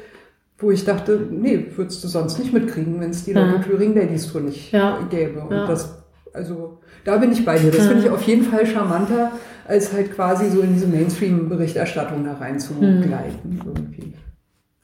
wo 0.58 0.72
ich 0.72 0.86
dachte, 0.86 1.20
nee, 1.30 1.68
würdest 1.76 2.04
du 2.04 2.08
sonst 2.08 2.40
nicht 2.40 2.52
mitkriegen, 2.52 3.00
wenn 3.00 3.12
es 3.12 3.26
die 3.26 3.34
Lotto 3.34 3.60
Thüringen 3.60 3.96
Ladies 3.96 4.32
Tour 4.32 4.42
nicht 4.42 4.72
ja. 4.72 4.98
gäbe. 5.08 5.42
Und 5.42 5.52
das, 5.52 6.04
also, 6.34 6.80
da 7.08 7.18
bin 7.18 7.32
ich 7.32 7.46
bei 7.46 7.58
dir. 7.58 7.72
Das 7.72 7.88
finde 7.88 8.04
ich 8.04 8.10
auf 8.10 8.22
jeden 8.24 8.44
Fall 8.44 8.66
charmanter, 8.66 9.32
als 9.66 9.94
halt 9.94 10.14
quasi 10.14 10.50
so 10.50 10.60
in 10.60 10.74
diese 10.74 10.88
Mainstream-Berichterstattung 10.88 12.26
da 12.26 12.34
reinzugleiten 12.34 13.62
irgendwie. 13.66 14.14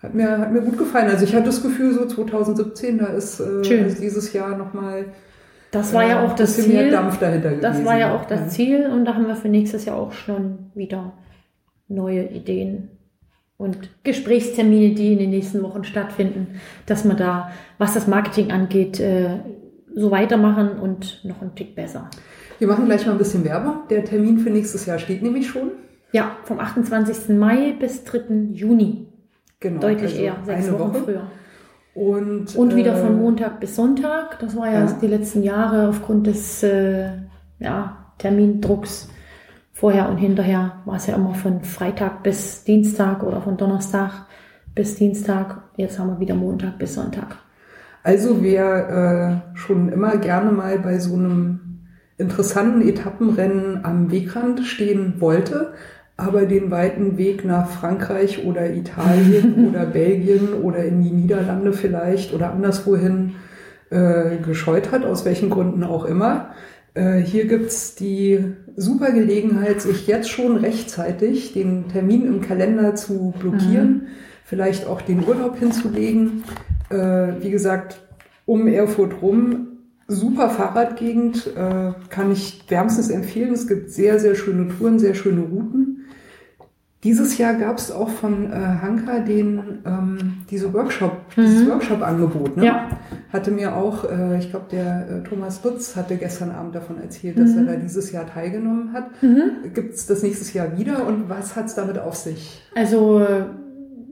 Hat 0.01 0.13
mir, 0.13 0.38
hat 0.38 0.51
mir 0.51 0.61
gut 0.61 0.78
gefallen. 0.78 1.09
Also 1.09 1.26
ich 1.26 1.36
hatte 1.36 1.47
das 1.47 1.61
Gefühl, 1.61 1.93
so 1.93 2.05
2017, 2.05 2.97
da 2.97 3.07
ist 3.07 3.41
äh, 3.41 3.61
dieses 3.99 4.32
Jahr 4.32 4.57
nochmal 4.57 5.07
das 5.71 5.91
war 5.91 6.07
ja 6.07 6.24
auch 6.24 6.36
das 6.36 6.55
Ziel. 6.55 6.91
Dampf 6.91 7.17
dahinter 7.17 7.49
das 7.49 7.71
gewesen. 7.71 7.86
war 7.86 7.97
ja 7.97 8.15
auch 8.15 8.26
das 8.26 8.41
ja. 8.41 8.47
Ziel 8.47 8.86
und 8.86 9.05
da 9.05 9.15
haben 9.15 9.26
wir 9.26 9.36
für 9.36 9.49
nächstes 9.49 9.86
Jahr 9.86 9.97
auch 9.97 10.11
schon 10.11 10.69
wieder 10.76 11.13
neue 11.88 12.26
Ideen 12.26 12.89
und 13.57 13.89
Gesprächstermine, 14.03 14.93
die 14.93 15.13
in 15.13 15.19
den 15.19 15.32
nächsten 15.32 15.63
Wochen 15.63 15.84
stattfinden, 15.84 16.59
dass 16.86 17.05
man 17.05 17.17
da, 17.17 17.49
was 17.80 17.95
das 17.95 18.05
Marketing 18.07 18.51
angeht, 18.51 18.99
äh, 18.99 19.39
so 19.95 20.11
weitermachen 20.11 20.79
und 20.79 21.23
noch 21.23 21.41
einen 21.41 21.55
Tick 21.55 21.75
besser. 21.75 22.09
Wir 22.59 22.67
machen 22.67 22.85
gleich 22.85 23.05
mal 23.05 23.13
ein 23.13 23.17
bisschen 23.17 23.43
Werbung. 23.43 23.87
Der 23.89 24.05
Termin 24.05 24.39
für 24.39 24.49
nächstes 24.49 24.85
Jahr 24.85 24.99
steht 24.99 25.21
nämlich 25.21 25.47
schon. 25.47 25.71
Ja, 26.11 26.37
vom 26.43 26.59
28. 26.59 27.35
Mai 27.35 27.73
bis 27.79 28.03
3. 28.03 28.51
Juni. 28.51 29.07
Genau. 29.59 29.79
Deutlich 29.79 30.11
also 30.11 30.21
eher, 30.21 30.37
sechs 30.45 30.71
Wochen 30.71 30.79
Woche. 30.79 31.03
früher. 31.03 31.27
Und, 31.95 32.55
und 32.55 32.75
wieder 32.75 32.95
äh, 32.95 33.01
von 33.01 33.17
Montag 33.17 33.59
bis 33.59 33.75
Sonntag. 33.75 34.39
Das 34.39 34.55
war 34.55 34.71
ja, 34.71 34.85
ja. 34.85 34.97
die 35.01 35.07
letzten 35.07 35.43
Jahre 35.43 35.89
aufgrund 35.89 36.27
des 36.27 36.63
äh, 36.63 37.09
ja, 37.59 38.13
Termindrucks 38.17 39.09
vorher 39.71 40.09
und 40.09 40.17
hinterher 40.17 40.81
war 40.85 40.95
es 40.95 41.07
ja 41.07 41.15
immer 41.15 41.33
von 41.33 41.63
Freitag 41.63 42.23
bis 42.23 42.63
Dienstag 42.63 43.23
oder 43.23 43.41
von 43.41 43.57
Donnerstag 43.57 44.27
bis 44.75 44.95
Dienstag. 44.95 45.63
Jetzt 45.77 45.99
haben 45.99 46.09
wir 46.09 46.19
wieder 46.19 46.35
Montag 46.35 46.77
bis 46.77 46.95
Sonntag. 46.95 47.37
Also 48.04 48.43
wer 48.43 49.43
äh, 49.54 49.58
schon 49.58 49.89
immer 49.89 50.18
gerne 50.18 50.51
mal 50.51 50.78
bei 50.78 50.99
so 50.99 51.16
einem 51.16 51.60
interessanten 52.18 52.88
Etappenrennen 52.88 53.86
am 53.86 54.12
Wegrand 54.12 54.62
stehen 54.66 55.16
wollte, 55.20 55.74
aber 56.18 56.45
den 56.45 56.70
weiten 56.70 57.18
Weg 57.18 57.43
nach 57.45 57.70
Frankreich 57.70 58.45
oder 58.45 58.72
Italien 58.72 59.68
oder 59.70 59.86
Belgien 59.86 60.54
oder 60.62 60.84
in 60.84 61.01
die 61.01 61.12
Niederlande 61.12 61.74
vielleicht 61.74 62.34
oder 62.34 62.51
anderswohin 62.51 63.36
äh, 63.89 64.38
gescheut 64.38 64.91
hat, 64.91 65.06
aus 65.06 65.26
welchen 65.26 65.49
Gründen 65.49 65.84
auch 65.84 66.06
immer. 66.06 66.51
Äh, 66.93 67.20
hier 67.20 67.45
gibt's 67.45 67.95
die 67.95 68.54
super 68.76 69.12
Gelegenheit, 69.12 69.82
sich 69.82 70.08
jetzt 70.08 70.30
schon 70.30 70.58
rechtzeitig 70.58 71.54
den 71.54 71.88
Termin 71.88 72.26
im 72.26 72.41
Kalender 72.41 72.95
zu 72.95 73.34
blockieren, 73.39 73.89
mhm. 73.89 74.08
Vielleicht 74.43 74.87
auch 74.87 75.01
den 75.01 75.27
Urlaub 75.27 75.57
hinzulegen 75.57 76.43
äh, 76.93 77.41
wie 77.41 77.51
gesagt, 77.51 77.99
um 78.45 78.67
Erfurt 78.67 79.21
rum. 79.21 79.67
Super 80.07 80.49
Fahrradgegend, 80.49 81.47
äh, 81.55 81.93
kann 82.09 82.31
ich 82.31 82.65
wärmstens 82.67 83.09
empfehlen. 83.09 83.53
Es 83.53 83.67
gibt 83.67 83.89
sehr, 83.89 84.19
sehr 84.19 84.35
schöne 84.35 84.67
Touren, 84.67 84.99
sehr 84.99 85.15
schöne 85.15 85.41
Routen. 85.41 86.05
Dieses 87.03 87.37
Jahr 87.37 87.55
gab 87.55 87.79
es 87.79 87.91
auch 87.91 88.09
von 88.09 88.49
äh, 88.51 88.55
Hanka 88.55 89.19
den 89.19 89.79
ähm, 89.85 90.37
diese 90.49 90.73
Workshop, 90.73 91.17
mhm. 91.35 91.41
dieses 91.41 91.69
Workshop-Angebot. 91.69 92.55
Ne? 92.55 92.65
Ja. 92.65 92.89
Hatte 93.31 93.51
mir 93.51 93.75
auch, 93.75 94.09
äh, 94.09 94.37
ich 94.37 94.51
glaube, 94.51 94.67
der 94.71 95.07
äh, 95.09 95.27
Thomas 95.27 95.61
Lutz 95.63 95.97
hatte 95.97 96.15
gestern 96.15 96.51
Abend 96.51 96.75
davon 96.75 97.01
erzählt, 97.01 97.37
dass 97.37 97.51
mhm. 97.51 97.67
er 97.67 97.73
da 97.73 97.75
dieses 97.75 98.11
Jahr 98.11 98.25
teilgenommen 98.25 98.93
hat. 98.93 99.21
Mhm. 99.21 99.73
Gibt 99.73 99.95
es 99.95 100.05
das 100.05 100.23
nächstes 100.23 100.53
Jahr 100.53 100.77
wieder 100.77 101.05
und 101.05 101.29
was 101.29 101.57
hat 101.57 101.65
es 101.65 101.75
damit 101.75 101.97
auf 101.97 102.15
sich? 102.15 102.61
Also 102.73 103.25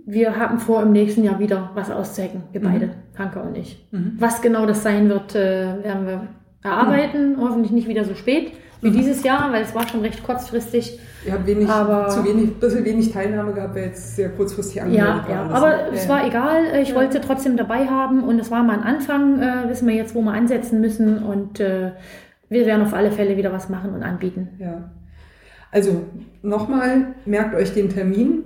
wir 0.06 0.38
haben 0.38 0.60
vor, 0.60 0.82
im 0.84 0.92
nächsten 0.92 1.24
Jahr 1.24 1.40
wieder 1.40 1.72
was 1.74 1.92
auszuhacken, 1.92 2.44
wir 2.52 2.62
beide, 2.62 2.88
mhm. 2.88 2.92
Hanke 3.18 3.40
und 3.42 3.58
ich. 3.58 3.88
Mhm. 3.92 4.16
Was 4.20 4.42
genau 4.42 4.66
das 4.66 4.84
sein 4.84 5.10
wird, 5.10 5.36
äh, 5.36 5.84
werden 5.84 6.06
wir 6.06 6.28
erarbeiten. 6.64 7.34
Mhm. 7.34 7.42
Hoffentlich 7.42 7.72
nicht 7.72 7.88
wieder 7.88 8.06
so 8.06 8.16
spät 8.16 8.54
wie 8.82 8.90
mhm. 8.90 8.94
dieses 8.94 9.24
Jahr, 9.24 9.52
weil 9.52 9.62
es 9.62 9.76
war 9.76 9.88
schon 9.88 10.02
recht 10.02 10.24
kurzfristig. 10.24 11.00
Ihr 11.26 11.34
habt 11.34 11.46
wenig, 11.46 11.70
aber, 11.70 12.10
zu 12.10 12.26
wenig, 12.26 12.56
bisschen 12.56 12.84
wenig 12.84 13.12
Teilnahme 13.12 13.54
gehabt, 13.54 13.76
weil 13.76 13.86
jetzt 13.86 14.16
sehr 14.16 14.30
kurzfristig 14.30 14.82
angemeldet 14.82 15.24
ja, 15.30 15.36
war. 15.36 15.50
Ja, 15.50 15.56
aber 15.56 15.70
ja. 15.70 15.88
es 15.94 16.10
war 16.10 16.26
egal. 16.26 16.64
Ich 16.82 16.90
ja. 16.90 16.96
wollte 16.96 17.22
trotzdem 17.22 17.58
dabei 17.58 17.88
haben 17.88 18.24
und 18.24 18.40
es 18.40 18.50
war 18.50 18.64
mal 18.64 18.80
ein 18.80 18.84
Anfang. 18.84 19.40
Äh, 19.40 19.70
wissen 19.70 19.88
wir 19.88 19.94
jetzt, 19.94 20.16
wo 20.16 20.22
wir 20.22 20.34
ansetzen 20.34 20.82
müssen 20.82 21.20
und 21.24 21.60
äh, 21.60 21.92
wir 22.50 22.66
werden 22.66 22.82
auf 22.82 22.94
alle 22.94 23.12
Fälle 23.12 23.38
wieder 23.38 23.54
was 23.54 23.70
machen 23.70 23.94
und 23.94 24.02
anbieten. 24.02 24.50
Ja. 24.60 24.90
Also 25.72 26.04
nochmal, 26.42 27.14
merkt 27.26 27.56
euch 27.56 27.74
den 27.74 27.90
Termin 27.90 28.44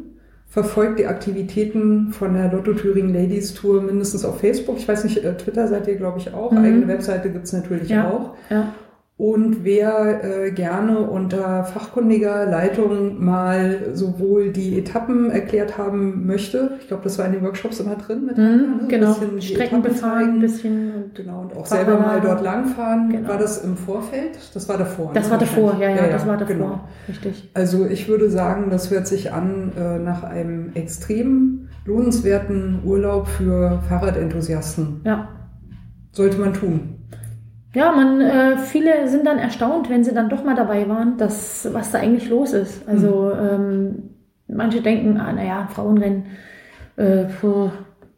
verfolgt 0.55 0.99
die 0.99 1.05
Aktivitäten 1.05 2.13
von 2.13 2.33
der 2.33 2.49
Lotto 2.49 2.71
Thüringen 2.71 3.13
Ladies 3.13 3.53
Tour 3.55 3.81
mindestens 3.81 4.23
auf 4.23 4.39
Facebook. 4.39 4.77
Ich 4.77 4.87
weiß 4.87 5.03
nicht, 5.03 5.17
äh, 5.17 5.35
Twitter 5.35 5.67
seid 5.67 5.85
ihr, 5.85 5.95
glaube 5.95 6.19
ich, 6.19 6.33
auch. 6.33 6.49
Mhm. 6.53 6.59
Eigene 6.59 6.87
Webseite 6.87 7.29
gibt's 7.29 7.51
natürlich 7.51 7.89
ja, 7.89 8.09
auch. 8.09 8.35
Ja. 8.49 8.73
Und 9.17 9.63
wer 9.63 10.25
äh, 10.25 10.51
gerne 10.51 10.99
unter 10.99 11.63
fachkundiger 11.63 12.45
Leitung 12.47 13.23
mal 13.23 13.91
sowohl 13.93 14.51
die 14.51 14.77
Etappen 14.77 15.31
erklärt 15.31 15.77
haben 15.77 16.25
möchte, 16.25 16.71
ich 16.81 16.89
glaube, 16.89 17.03
das 17.03 17.17
war 17.17 17.25
in 17.25 17.31
den 17.31 17.41
Workshops 17.41 17.79
immer 17.79 17.95
drin 17.95 18.25
mit 18.25 18.37
mhm, 18.37 18.43
ne? 18.43 18.85
genau, 18.89 19.15
Strecken 19.39 19.81
befahren, 19.81 20.35
ein 20.35 20.39
bisschen 20.41 20.93
und 20.93 21.15
genau 21.15 21.43
und 21.43 21.55
auch 21.55 21.65
selber 21.65 21.97
mal 21.97 22.19
dort 22.19 22.43
langfahren. 22.43 23.09
Genau. 23.09 23.29
War 23.29 23.37
das 23.37 23.63
im 23.63 23.77
Vorfeld? 23.77 24.37
Das 24.53 24.67
war 24.67 24.77
davor. 24.77 25.11
Das 25.13 25.27
ne? 25.27 25.31
war 25.31 25.37
davor, 25.37 25.77
ja, 25.79 25.89
ja, 25.91 25.95
ja, 25.95 26.07
das 26.09 26.27
war 26.27 26.35
davor, 26.35 26.53
genau. 26.53 26.81
richtig. 27.07 27.49
Also 27.53 27.85
ich 27.85 28.09
würde 28.09 28.29
sagen, 28.29 28.69
das 28.69 28.91
hört 28.91 29.07
sich 29.07 29.31
an 29.31 29.71
äh, 29.77 29.97
nach 29.97 30.23
einem 30.23 30.71
extrem 30.73 31.69
lohnenswerten 31.85 32.79
Urlaub 32.83 33.29
für 33.29 33.81
Fahrradenthusiasten. 33.87 35.03
Ja. 35.05 35.29
sollte 36.11 36.37
man 36.37 36.53
tun. 36.53 36.94
Ja, 37.75 37.91
man, 37.91 38.21
äh, 38.21 38.57
viele 38.57 39.09
sind 39.09 39.27
dann 39.27 39.37
erstaunt, 39.37 39.89
wenn 39.89 40.05
sie 40.05 40.13
dann 40.13 40.29
doch 40.29 40.45
mal 40.45 40.55
dabei 40.55 40.87
waren, 40.87 41.17
dass, 41.17 41.67
was 41.73 41.91
da 41.91 41.99
eigentlich 41.99 42.29
los 42.29 42.53
ist. 42.53 42.87
Also 42.87 43.33
mhm. 43.35 43.49
ähm, 43.49 44.03
manche 44.47 44.81
denken, 44.81 45.17
ah, 45.17 45.33
naja, 45.33 45.67
Frauenrennen 45.69 46.25
äh, 46.95 47.25
puh, 47.25 47.69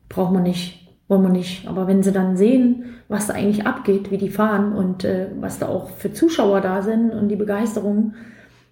braucht 0.09 0.31
man 0.31 0.43
nicht, 0.43 0.87
wollen 1.07 1.23
wir 1.23 1.29
nicht. 1.29 1.67
Aber 1.67 1.87
wenn 1.87 2.03
sie 2.03 2.11
dann 2.11 2.37
sehen, 2.37 2.85
was 3.07 3.27
da 3.27 3.33
eigentlich 3.33 3.65
abgeht, 3.65 4.11
wie 4.11 4.19
die 4.19 4.29
fahren 4.29 4.73
und 4.73 5.03
äh, 5.03 5.29
was 5.39 5.57
da 5.57 5.67
auch 5.67 5.89
für 5.89 6.13
Zuschauer 6.13 6.61
da 6.61 6.83
sind 6.83 7.11
und 7.11 7.29
die 7.29 7.35
Begeisterung, 7.35 8.13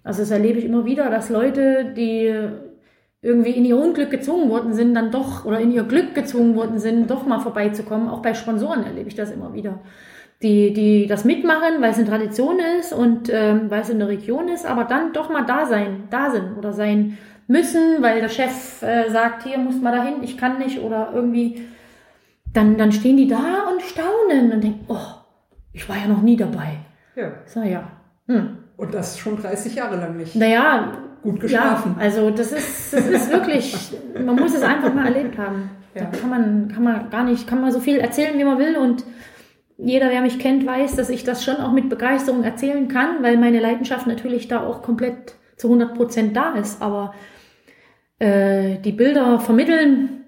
also 0.04 0.22
das 0.22 0.30
erlebe 0.30 0.60
ich 0.60 0.66
immer 0.66 0.84
wieder, 0.84 1.10
dass 1.10 1.30
Leute, 1.30 1.94
die 1.96 2.32
irgendwie 3.22 3.50
in 3.50 3.64
ihr 3.64 3.76
Unglück 3.76 4.10
gezwungen 4.12 4.48
worden 4.50 4.72
sind, 4.72 4.94
dann 4.94 5.10
doch 5.10 5.44
oder 5.44 5.58
in 5.58 5.72
ihr 5.72 5.82
Glück 5.82 6.14
gezwungen 6.14 6.54
worden 6.54 6.78
sind, 6.78 7.10
doch 7.10 7.26
mal 7.26 7.40
vorbeizukommen. 7.40 8.08
Auch 8.08 8.22
bei 8.22 8.34
Sponsoren 8.34 8.84
erlebe 8.84 9.08
ich 9.08 9.16
das 9.16 9.32
immer 9.32 9.52
wieder. 9.52 9.80
Die, 10.42 10.74
die 10.74 11.06
das 11.06 11.24
mitmachen, 11.24 11.80
weil 11.80 11.92
es 11.92 11.96
eine 11.96 12.06
Tradition 12.06 12.58
ist 12.78 12.92
und 12.92 13.30
ähm, 13.32 13.70
weil 13.70 13.80
es 13.80 13.88
in 13.88 13.98
der 13.98 14.08
Region 14.08 14.48
ist, 14.48 14.66
aber 14.66 14.84
dann 14.84 15.14
doch 15.14 15.30
mal 15.30 15.46
da 15.46 15.64
sein, 15.64 16.08
da 16.10 16.30
sind 16.30 16.58
oder 16.58 16.74
sein 16.74 17.16
müssen, 17.46 18.02
weil 18.02 18.20
der 18.20 18.28
Chef 18.28 18.82
äh, 18.82 19.08
sagt, 19.08 19.44
hier 19.44 19.56
muss 19.56 19.80
mal 19.80 19.96
dahin, 19.96 20.22
ich 20.22 20.36
kann 20.36 20.58
nicht 20.58 20.80
oder 20.80 21.10
irgendwie, 21.14 21.66
dann, 22.52 22.76
dann 22.76 22.92
stehen 22.92 23.16
die 23.16 23.28
da 23.28 23.64
und 23.72 23.80
staunen 23.82 24.52
und 24.52 24.62
denken, 24.62 24.84
oh, 24.88 25.16
ich 25.72 25.88
war 25.88 25.96
ja 25.96 26.06
noch 26.06 26.22
nie 26.22 26.36
dabei. 26.36 26.80
Ja. 27.14 27.32
So, 27.46 27.62
ja. 27.62 27.84
Hm. 28.26 28.58
Und 28.76 28.92
das 28.92 29.18
schon 29.18 29.40
30 29.40 29.74
Jahre 29.74 29.96
lang 29.96 30.16
nicht. 30.16 30.34
Naja, 30.36 30.92
gut 31.22 31.40
geschlafen. 31.40 31.94
Ja, 31.96 32.02
also 32.02 32.30
das 32.30 32.52
ist, 32.52 32.92
das 32.92 33.06
ist 33.06 33.32
wirklich, 33.32 33.74
man 34.24 34.36
muss 34.36 34.54
es 34.54 34.62
einfach 34.62 34.92
mal 34.92 35.06
erlebt 35.06 35.38
haben. 35.38 35.70
Ja. 35.94 36.02
Da 36.02 36.18
kann 36.18 36.30
man, 36.30 36.68
kann 36.68 36.82
man 36.82 37.10
gar 37.10 37.24
nicht, 37.24 37.46
kann 37.46 37.60
man 37.60 37.72
so 37.72 37.80
viel 37.80 37.98
erzählen, 37.98 38.38
wie 38.38 38.44
man 38.44 38.58
will 38.58 38.76
und 38.76 39.04
jeder, 39.78 40.08
der 40.08 40.22
mich 40.22 40.38
kennt, 40.38 40.66
weiß, 40.66 40.96
dass 40.96 41.10
ich 41.10 41.24
das 41.24 41.44
schon 41.44 41.56
auch 41.56 41.72
mit 41.72 41.88
Begeisterung 41.88 42.42
erzählen 42.42 42.88
kann, 42.88 43.22
weil 43.22 43.36
meine 43.36 43.60
Leidenschaft 43.60 44.06
natürlich 44.06 44.48
da 44.48 44.64
auch 44.64 44.82
komplett 44.82 45.34
zu 45.56 45.68
100 45.68 45.94
Prozent 45.94 46.36
da 46.36 46.54
ist. 46.54 46.80
Aber 46.80 47.14
äh, 48.18 48.78
die 48.78 48.92
Bilder 48.92 49.38
vermitteln 49.38 50.24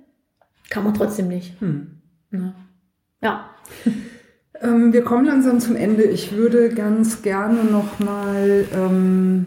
kann 0.69 0.85
man 0.85 0.95
trotzdem 0.95 1.29
nicht. 1.29 1.61
Hm. 1.61 2.01
Ja. 2.31 2.55
ja. 3.23 3.51
Ähm, 4.61 4.93
wir 4.93 5.03
kommen 5.03 5.25
langsam 5.25 5.61
zum 5.61 5.77
Ende. 5.77 6.03
Ich 6.03 6.33
würde 6.33 6.70
ganz 6.70 7.23
gerne 7.23 7.62
noch 7.62 8.01
mal 8.01 8.65
ähm, 8.75 9.47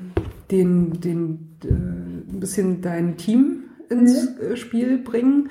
den, 0.51 1.01
den 1.01 1.57
äh, 1.65 1.67
ein 1.67 2.39
bisschen 2.39 2.81
dein 2.81 3.17
Team 3.17 3.63
ins 3.89 4.29
mhm. 4.29 4.53
Äh, 4.53 4.55
Spiel 4.55 4.97
bringen. 4.97 5.49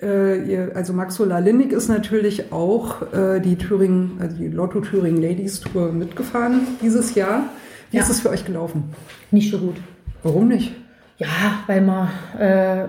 Äh, 0.00 0.70
also 0.74 0.92
Maxola 0.92 1.38
Linnig 1.38 1.72
ist 1.72 1.88
natürlich 1.88 2.52
auch 2.52 3.12
äh, 3.12 3.40
die 3.40 3.56
Thüringen, 3.56 4.18
also 4.20 4.36
die 4.36 4.48
Lotto 4.48 4.80
Thüringen 4.80 5.22
Ladies 5.22 5.60
Tour 5.60 5.92
mitgefahren 5.92 6.66
dieses 6.82 7.14
Jahr. 7.14 7.44
Wie 7.90 7.96
ja. 7.96 8.02
ist 8.02 8.10
es 8.10 8.20
für 8.20 8.30
euch 8.30 8.44
gelaufen? 8.44 8.94
Nicht 9.30 9.50
so 9.50 9.58
gut. 9.58 9.76
Warum 10.22 10.48
nicht? 10.48 10.74
Ja, 11.18 11.26
weil 11.66 11.82
wir 11.82 12.08
äh, 12.38 12.88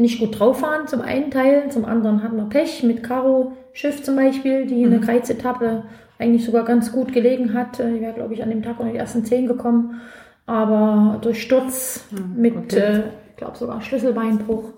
nicht 0.00 0.18
gut 0.18 0.38
drauf 0.38 0.62
waren 0.62 0.88
zum 0.88 1.00
einen 1.00 1.30
Teil, 1.30 1.70
zum 1.70 1.84
anderen 1.84 2.22
hatten 2.22 2.36
wir 2.36 2.48
Pech 2.48 2.82
mit 2.82 3.02
Caro 3.02 3.52
Schiff 3.72 4.02
zum 4.02 4.16
Beispiel, 4.16 4.66
die 4.66 4.82
in 4.82 4.90
der 4.90 5.00
mhm. 5.00 5.04
Kreuzetappe 5.04 5.84
eigentlich 6.18 6.44
sogar 6.44 6.64
ganz 6.64 6.92
gut 6.92 7.12
gelegen 7.12 7.54
hat. 7.54 7.80
Äh, 7.80 7.94
die 7.94 8.00
wäre, 8.00 8.12
glaube 8.12 8.34
ich, 8.34 8.42
an 8.42 8.50
dem 8.50 8.62
Tag 8.62 8.78
unter 8.78 8.92
die 8.92 8.98
ersten 8.98 9.24
zehn 9.24 9.46
gekommen 9.46 10.00
aber 10.46 11.18
durch 11.22 11.42
Sturz 11.42 12.04
mhm, 12.10 12.40
mit, 12.40 12.56
okay. 12.56 12.78
äh, 12.78 13.02
ich 13.30 13.36
glaube 13.36 13.56
sogar 13.56 13.80
Schlüsselbeinbruch 13.80 14.72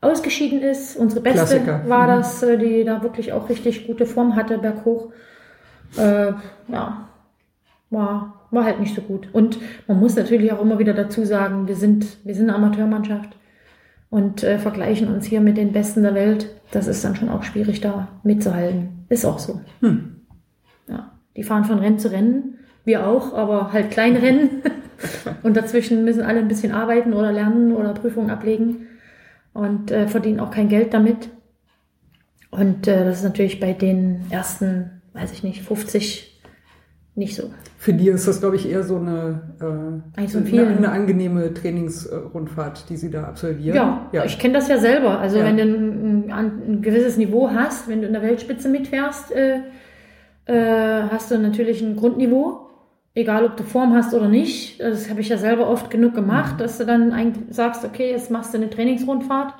ausgeschieden 0.00 0.62
ist. 0.62 0.96
Unsere 0.96 1.20
beste 1.20 1.60
Klassiker. 1.60 1.82
war 1.86 2.04
mhm. 2.04 2.20
das, 2.20 2.42
äh, 2.42 2.58
die 2.58 2.84
da 2.84 3.02
wirklich 3.02 3.32
auch 3.32 3.48
richtig 3.48 3.86
gute 3.86 4.06
Form 4.06 4.36
hatte, 4.36 4.58
berghoch. 4.58 5.12
Äh, 5.96 6.32
ja, 6.68 7.08
war, 7.90 8.46
war 8.50 8.64
halt 8.64 8.80
nicht 8.80 8.94
so 8.94 9.02
gut. 9.02 9.28
Und 9.32 9.58
man 9.86 9.98
muss 10.00 10.16
natürlich 10.16 10.52
auch 10.52 10.60
immer 10.60 10.78
wieder 10.78 10.94
dazu 10.94 11.24
sagen, 11.24 11.68
wir 11.68 11.76
sind, 11.76 12.24
wir 12.24 12.34
sind 12.34 12.48
eine 12.48 12.56
Amateurmannschaft 12.56 13.30
und 14.08 14.42
äh, 14.42 14.58
vergleichen 14.58 15.12
uns 15.12 15.26
hier 15.26 15.40
mit 15.40 15.56
den 15.56 15.72
Besten 15.72 16.02
der 16.02 16.14
Welt. 16.14 16.54
Das 16.70 16.86
ist 16.86 17.04
dann 17.04 17.16
schon 17.16 17.28
auch 17.28 17.42
schwierig, 17.42 17.80
da 17.80 18.08
mitzuhalten. 18.22 19.04
Ist 19.08 19.24
auch 19.24 19.38
so. 19.38 19.60
Hm. 19.80 20.16
Ja, 20.88 21.12
die 21.36 21.42
fahren 21.42 21.64
von 21.64 21.80
Rennen 21.80 21.98
zu 21.98 22.10
Rennen. 22.12 22.58
Wir 22.84 23.06
auch, 23.06 23.34
aber 23.34 23.72
halt 23.72 23.90
kleine 23.90 24.22
Rennen. 24.22 24.62
Und 25.42 25.56
dazwischen 25.56 26.04
müssen 26.04 26.22
alle 26.22 26.40
ein 26.40 26.48
bisschen 26.48 26.72
arbeiten 26.72 27.12
oder 27.12 27.32
lernen 27.32 27.72
oder 27.74 27.92
Prüfungen 27.94 28.30
ablegen 28.30 28.86
und 29.52 29.90
äh, 29.90 30.08
verdienen 30.08 30.40
auch 30.40 30.50
kein 30.50 30.68
Geld 30.68 30.94
damit. 30.94 31.30
Und 32.50 32.86
äh, 32.88 33.04
das 33.04 33.18
ist 33.18 33.24
natürlich 33.24 33.60
bei 33.60 33.72
den 33.72 34.26
ersten, 34.30 35.02
weiß 35.12 35.32
ich 35.32 35.42
nicht, 35.42 35.62
50 35.62 36.30
nicht 37.14 37.36
so. 37.36 37.50
Für 37.76 37.92
die 37.92 38.08
ist 38.08 38.26
das, 38.26 38.40
glaube 38.40 38.56
ich, 38.56 38.68
eher 38.68 38.82
so 38.82 38.96
eine, 38.96 39.42
äh, 40.16 40.26
so 40.26 40.38
eine, 40.38 40.66
eine, 40.66 40.90
angenehme 40.90 41.52
Trainingsrundfahrt, 41.54 42.88
die 42.88 42.96
Sie 42.96 43.10
da 43.10 43.24
absolvieren. 43.24 43.76
Ja, 43.76 44.08
ja. 44.12 44.24
ich 44.24 44.38
kenne 44.38 44.54
das 44.54 44.68
ja 44.68 44.78
selber. 44.78 45.18
Also 45.18 45.38
ja. 45.38 45.44
wenn 45.44 45.56
du 45.56 45.62
ein, 45.62 46.32
ein, 46.32 46.62
ein, 46.68 46.82
gewisses 46.82 47.16
Niveau 47.16 47.50
hast, 47.50 47.88
wenn 47.88 48.00
du 48.00 48.06
in 48.06 48.12
der 48.12 48.22
Weltspitze 48.22 48.68
mitfährst, 48.68 49.32
äh, 49.32 49.60
äh, 50.46 51.02
hast 51.10 51.30
du 51.30 51.38
natürlich 51.38 51.82
ein 51.82 51.96
Grundniveau 51.96 52.69
egal 53.14 53.44
ob 53.44 53.56
du 53.56 53.64
Form 53.64 53.94
hast 53.94 54.14
oder 54.14 54.28
nicht, 54.28 54.80
das 54.80 55.10
habe 55.10 55.20
ich 55.20 55.28
ja 55.28 55.36
selber 55.36 55.68
oft 55.68 55.90
genug 55.90 56.14
gemacht, 56.14 56.54
mhm. 56.54 56.58
dass 56.58 56.78
du 56.78 56.86
dann 56.86 57.12
eigentlich 57.12 57.44
sagst, 57.50 57.84
okay, 57.84 58.10
jetzt 58.10 58.30
machst 58.30 58.54
du 58.54 58.58
eine 58.58 58.70
Trainingsrundfahrt. 58.70 59.54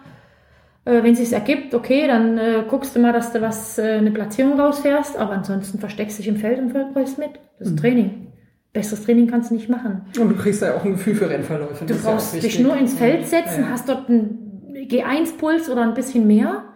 Äh, 0.84 1.02
wenn 1.02 1.12
es 1.12 1.18
sich 1.18 1.32
ergibt, 1.32 1.74
okay, 1.74 2.06
dann 2.06 2.38
äh, 2.38 2.64
guckst 2.68 2.94
du 2.96 3.00
mal, 3.00 3.12
dass 3.12 3.32
du 3.32 3.40
was 3.40 3.78
äh, 3.78 3.98
eine 3.98 4.10
Platzierung 4.10 4.58
rausfährst, 4.58 5.16
aber 5.16 5.32
ansonsten 5.32 5.78
versteckst 5.78 6.18
du 6.18 6.22
dich 6.22 6.28
im 6.28 6.36
Feld 6.36 6.58
und 6.58 6.72
läufst 6.94 7.18
mit. 7.18 7.32
Das 7.58 7.68
ist 7.68 7.74
mhm. 7.74 7.80
Training. 7.80 8.26
Besseres 8.72 9.04
Training 9.04 9.26
kannst 9.26 9.50
du 9.50 9.54
nicht 9.54 9.68
machen. 9.68 10.02
Und 10.18 10.28
du 10.28 10.36
kriegst 10.36 10.62
ja 10.62 10.76
auch 10.76 10.84
ein 10.84 10.92
Gefühl 10.92 11.16
für 11.16 11.28
Rennverläufe. 11.28 11.84
Du 11.84 11.94
brauchst 11.96 12.34
ja 12.34 12.40
dich 12.40 12.60
nur 12.60 12.76
ins 12.76 12.94
Feld 12.94 13.26
setzen, 13.26 13.62
ja. 13.62 13.70
hast 13.70 13.88
dort 13.88 14.08
einen 14.08 14.86
G1-Puls 14.88 15.68
oder 15.68 15.82
ein 15.82 15.94
bisschen 15.94 16.26
mehr 16.28 16.69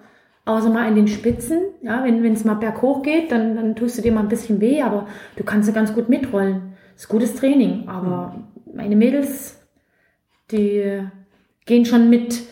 außer 0.44 0.70
mal 0.70 0.88
in 0.88 0.96
den 0.96 1.08
Spitzen. 1.08 1.60
Ja, 1.82 2.04
wenn 2.04 2.24
es 2.32 2.44
mal 2.44 2.54
berghoch 2.54 3.02
geht, 3.02 3.32
dann, 3.32 3.56
dann 3.56 3.76
tust 3.76 3.98
du 3.98 4.02
dir 4.02 4.12
mal 4.12 4.20
ein 4.20 4.28
bisschen 4.28 4.60
weh, 4.60 4.82
aber 4.82 5.06
du 5.36 5.44
kannst 5.44 5.68
ja 5.68 5.74
ganz 5.74 5.94
gut 5.94 6.08
mitrollen. 6.08 6.74
Das 6.94 7.04
ist 7.04 7.08
gutes 7.08 7.34
Training. 7.34 7.88
Aber 7.88 8.34
mhm. 8.36 8.76
meine 8.76 8.96
Mädels, 8.96 9.60
die 10.50 11.00
gehen 11.66 11.84
schon 11.84 12.10
mit 12.10 12.42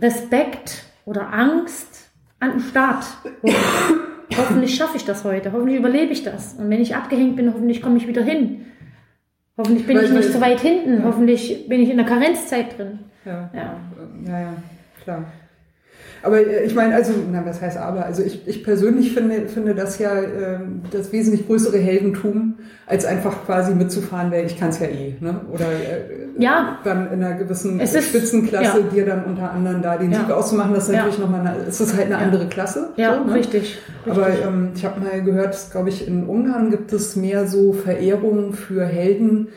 Respekt 0.00 0.84
oder 1.04 1.32
Angst 1.32 2.10
an 2.40 2.52
den 2.52 2.60
Start. 2.60 3.04
hoffentlich 4.36 4.74
schaffe 4.74 4.96
ich 4.96 5.04
das 5.04 5.24
heute. 5.24 5.52
Hoffentlich 5.52 5.78
überlebe 5.78 6.12
ich 6.12 6.22
das. 6.22 6.54
Und 6.54 6.70
wenn 6.70 6.80
ich 6.80 6.94
abgehängt 6.94 7.36
bin, 7.36 7.52
hoffentlich 7.52 7.82
komme 7.82 7.96
ich 7.96 8.06
wieder 8.06 8.22
hin. 8.22 8.66
Hoffentlich 9.56 9.86
bin 9.86 9.96
weil, 9.96 10.04
ich 10.04 10.10
nicht 10.12 10.32
zu 10.32 10.40
weit 10.40 10.60
hinten. 10.60 10.98
Ja. 10.98 11.04
Hoffentlich 11.04 11.68
bin 11.68 11.80
ich 11.80 11.90
in 11.90 11.96
der 11.96 12.06
Karenzzeit 12.06 12.78
drin. 12.78 13.00
Ja, 13.24 13.50
ja, 13.52 13.76
ja, 14.26 14.40
ja 14.40 14.52
klar. 15.02 15.24
Aber 16.22 16.38
äh, 16.38 16.64
ich 16.64 16.74
meine, 16.74 16.94
also, 16.94 17.12
na, 17.30 17.44
was 17.44 17.60
heißt 17.60 17.78
aber? 17.78 18.04
Also 18.04 18.22
ich, 18.22 18.46
ich 18.46 18.64
persönlich 18.64 19.12
finde, 19.12 19.48
finde 19.48 19.74
das 19.74 19.98
ja 19.98 20.14
äh, 20.20 20.58
das 20.90 21.12
wesentlich 21.12 21.46
größere 21.46 21.78
Heldentum, 21.78 22.54
als 22.86 23.04
einfach 23.04 23.44
quasi 23.44 23.74
mitzufahren, 23.74 24.30
weil 24.30 24.46
ich 24.46 24.58
kann 24.58 24.70
es 24.70 24.80
ja 24.80 24.86
eh. 24.86 25.14
Ne? 25.20 25.40
Oder 25.52 25.66
äh, 25.66 26.42
ja. 26.42 26.78
dann 26.84 27.12
in 27.12 27.22
einer 27.22 27.36
gewissen 27.36 27.80
ist, 27.80 28.00
Spitzenklasse 28.02 28.80
ja. 28.80 28.86
dir 28.92 29.06
dann 29.06 29.24
unter 29.24 29.50
anderem 29.50 29.82
da 29.82 29.96
den 29.96 30.10
ja. 30.10 30.20
Sieg 30.20 30.30
auszumachen, 30.30 30.74
das 30.74 30.88
ist 30.88 30.94
natürlich 30.94 31.18
ja. 31.18 31.24
nochmal 31.24 31.40
eine, 31.40 31.56
es 31.68 31.80
ist 31.80 31.96
halt 31.96 32.06
eine 32.06 32.18
andere 32.18 32.46
Klasse. 32.46 32.90
Ja, 32.96 33.16
so, 33.16 33.24
ne? 33.24 33.34
richtig, 33.34 33.78
richtig, 34.06 34.12
Aber 34.12 34.28
ähm, 34.28 34.70
ich 34.74 34.84
habe 34.84 35.00
mal 35.00 35.22
gehört, 35.22 35.56
glaube 35.70 35.90
ich, 35.90 36.06
in 36.08 36.24
Ungarn 36.24 36.70
gibt 36.70 36.92
es 36.92 37.16
mehr 37.16 37.46
so 37.46 37.72
Verehrungen 37.72 38.54
für 38.54 38.84
Helden, 38.84 39.48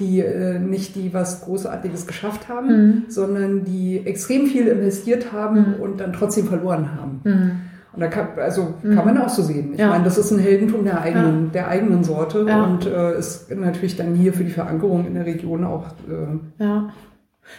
die 0.00 0.20
äh, 0.20 0.58
nicht 0.58 0.96
die 0.96 1.12
was 1.14 1.42
Großartiges 1.42 2.06
geschafft 2.06 2.48
haben, 2.48 2.68
mhm. 2.68 3.04
sondern 3.08 3.64
die 3.64 4.02
extrem 4.04 4.46
viel 4.46 4.66
investiert 4.66 5.32
haben 5.32 5.76
mhm. 5.76 5.82
und 5.82 6.00
dann 6.00 6.12
trotzdem 6.12 6.46
verloren 6.46 6.90
haben. 6.96 7.20
Mhm. 7.24 7.50
Und 7.92 8.00
da 8.00 8.06
kann, 8.06 8.28
also 8.36 8.74
kann 8.82 9.04
man 9.04 9.14
mhm. 9.14 9.22
auch 9.22 9.28
so 9.28 9.42
sehen. 9.42 9.72
Ich 9.74 9.80
ja. 9.80 9.88
meine, 9.88 10.04
das 10.04 10.16
ist 10.16 10.30
ein 10.30 10.38
Heldentum 10.38 10.84
der 10.84 11.00
eigenen, 11.02 11.46
ja. 11.46 11.50
der 11.52 11.68
eigenen 11.68 12.04
Sorte 12.04 12.46
ja. 12.48 12.62
und 12.62 12.86
äh, 12.86 13.18
ist 13.18 13.54
natürlich 13.54 13.96
dann 13.96 14.14
hier 14.14 14.32
für 14.32 14.44
die 14.44 14.50
Verankerung 14.50 15.06
in 15.06 15.14
der 15.14 15.26
Region 15.26 15.64
auch. 15.64 15.86
Äh, 16.08 16.62
ja. 16.62 16.90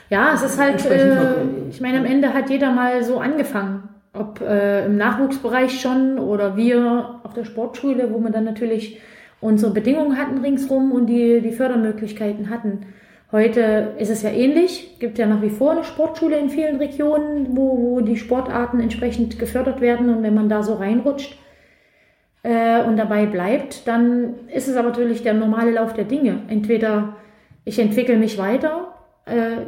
ja, 0.10 0.34
es 0.34 0.42
ist 0.42 0.58
halt, 0.58 0.86
äh, 0.86 1.34
ich 1.70 1.82
meine, 1.82 2.00
am 2.00 2.06
Ende 2.06 2.34
hat 2.34 2.50
jeder 2.50 2.72
mal 2.72 3.04
so 3.04 3.20
angefangen. 3.20 3.90
Ob 4.14 4.42
äh, 4.42 4.86
im 4.86 4.98
Nachwuchsbereich 4.98 5.80
schon 5.80 6.18
oder 6.18 6.58
wir 6.58 7.22
auf 7.24 7.34
der 7.34 7.46
Sportschule, 7.46 8.12
wo 8.12 8.20
man 8.20 8.32
dann 8.32 8.44
natürlich 8.44 9.00
unsere 9.42 9.74
Bedingungen 9.74 10.18
hatten 10.18 10.38
ringsrum 10.38 10.92
und 10.92 11.08
die, 11.08 11.42
die 11.42 11.52
Fördermöglichkeiten 11.52 12.50
hatten. 12.50 12.86
Heute 13.32 13.94
ist 13.98 14.10
es 14.10 14.22
ja 14.22 14.30
ähnlich. 14.30 14.98
Gibt 15.00 15.18
ja 15.18 15.26
nach 15.26 15.42
wie 15.42 15.50
vor 15.50 15.72
eine 15.72 15.84
Sportschule 15.84 16.38
in 16.38 16.50
vielen 16.50 16.78
Regionen, 16.78 17.56
wo, 17.56 17.78
wo 17.80 18.02
die 18.02 18.18
Sportarten 18.18 18.80
entsprechend 18.80 19.40
gefördert 19.40 19.82
werden. 19.82 20.10
Und 20.10 20.24
wenn 20.24 20.36
man 20.36 20.50
da 20.50 20.64
so 20.64 20.76
reinrutscht 20.76 21.38
äh, 22.44 22.84
und 22.84 22.98
dabei 22.98 23.26
bleibt, 23.26 23.88
dann 23.88 24.36
ist 24.54 24.68
es 24.68 24.76
aber 24.76 24.90
natürlich 24.90 25.24
der 25.24 25.34
normale 25.34 25.72
Lauf 25.72 25.94
der 25.94 26.04
Dinge. 26.06 26.40
Entweder 26.50 27.16
ich 27.64 27.80
entwickle 27.80 28.18
mich 28.18 28.38
weiter, 28.38 28.96
äh, 29.26 29.62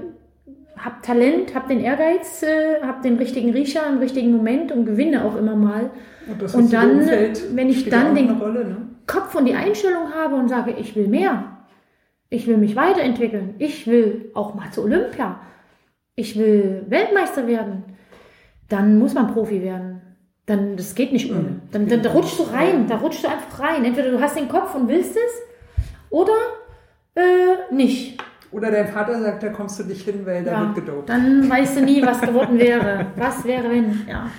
habe 0.77 0.95
Talent, 1.01 1.55
habe 1.55 1.69
den 1.69 1.79
Ehrgeiz, 1.79 2.43
äh, 2.43 2.81
habe 2.85 3.01
den 3.01 3.15
richtigen 3.15 3.51
Riecher 3.51 3.87
im 3.89 3.99
richtigen 3.99 4.31
Moment 4.31 4.71
und 4.71 4.85
gewinne 4.85 5.23
auch 5.23 5.37
immer 5.37 5.55
mal. 5.55 5.89
Und, 6.27 6.53
und 6.53 6.73
dann, 6.73 7.07
wenn 7.53 7.69
ich 7.69 7.89
dann 7.89 8.13
den 8.13 8.31
Rolle, 8.31 8.65
ne? 8.65 8.77
Kopf 9.07 9.35
und 9.35 9.45
die 9.45 9.55
Einstellung 9.55 10.13
habe 10.13 10.35
und 10.35 10.49
sage, 10.49 10.71
ich 10.71 10.95
will 10.95 11.07
mehr, 11.07 11.57
ich 12.29 12.47
will 12.47 12.57
mich 12.57 12.75
weiterentwickeln, 12.75 13.55
ich 13.59 13.87
will 13.87 14.31
auch 14.33 14.55
mal 14.55 14.71
zu 14.71 14.83
Olympia, 14.83 15.39
ich 16.15 16.37
will 16.37 16.85
Weltmeister 16.87 17.47
werden, 17.47 17.83
dann 18.69 18.97
muss 18.97 19.13
man 19.13 19.33
Profi 19.33 19.61
werden. 19.61 20.01
Dann, 20.45 20.75
das 20.75 20.93
geht 20.93 21.13
nicht 21.13 21.31
ohne. 21.31 21.41
Mhm. 21.41 21.61
Dann, 21.71 21.87
dann 21.87 22.01
da 22.01 22.11
rutschst 22.11 22.39
du 22.39 22.43
rein, 22.43 22.87
da 22.87 22.97
rutschst 22.97 23.23
du 23.23 23.29
einfach 23.29 23.61
rein. 23.61 23.85
Entweder 23.85 24.11
du 24.11 24.19
hast 24.19 24.35
den 24.35 24.49
Kopf 24.49 24.75
und 24.75 24.89
willst 24.89 25.15
es 25.15 25.41
oder 26.09 26.33
äh, 27.15 27.73
nicht. 27.73 28.21
Oder 28.51 28.69
dein 28.69 28.87
Vater 28.87 29.19
sagt, 29.21 29.41
da 29.41 29.49
kommst 29.49 29.79
du 29.79 29.83
nicht 29.85 30.03
hin, 30.03 30.25
weil 30.25 30.43
da 30.43 30.51
ja, 30.51 30.61
wird 30.61 30.75
gedopt. 30.75 31.09
Dann 31.09 31.49
weißt 31.49 31.77
du 31.77 31.81
nie, 31.81 32.05
was 32.05 32.21
geworden 32.21 32.59
wäre. 32.59 33.07
Was 33.15 33.43
wäre, 33.45 33.69
wenn, 33.69 34.05
ja. 34.07 34.29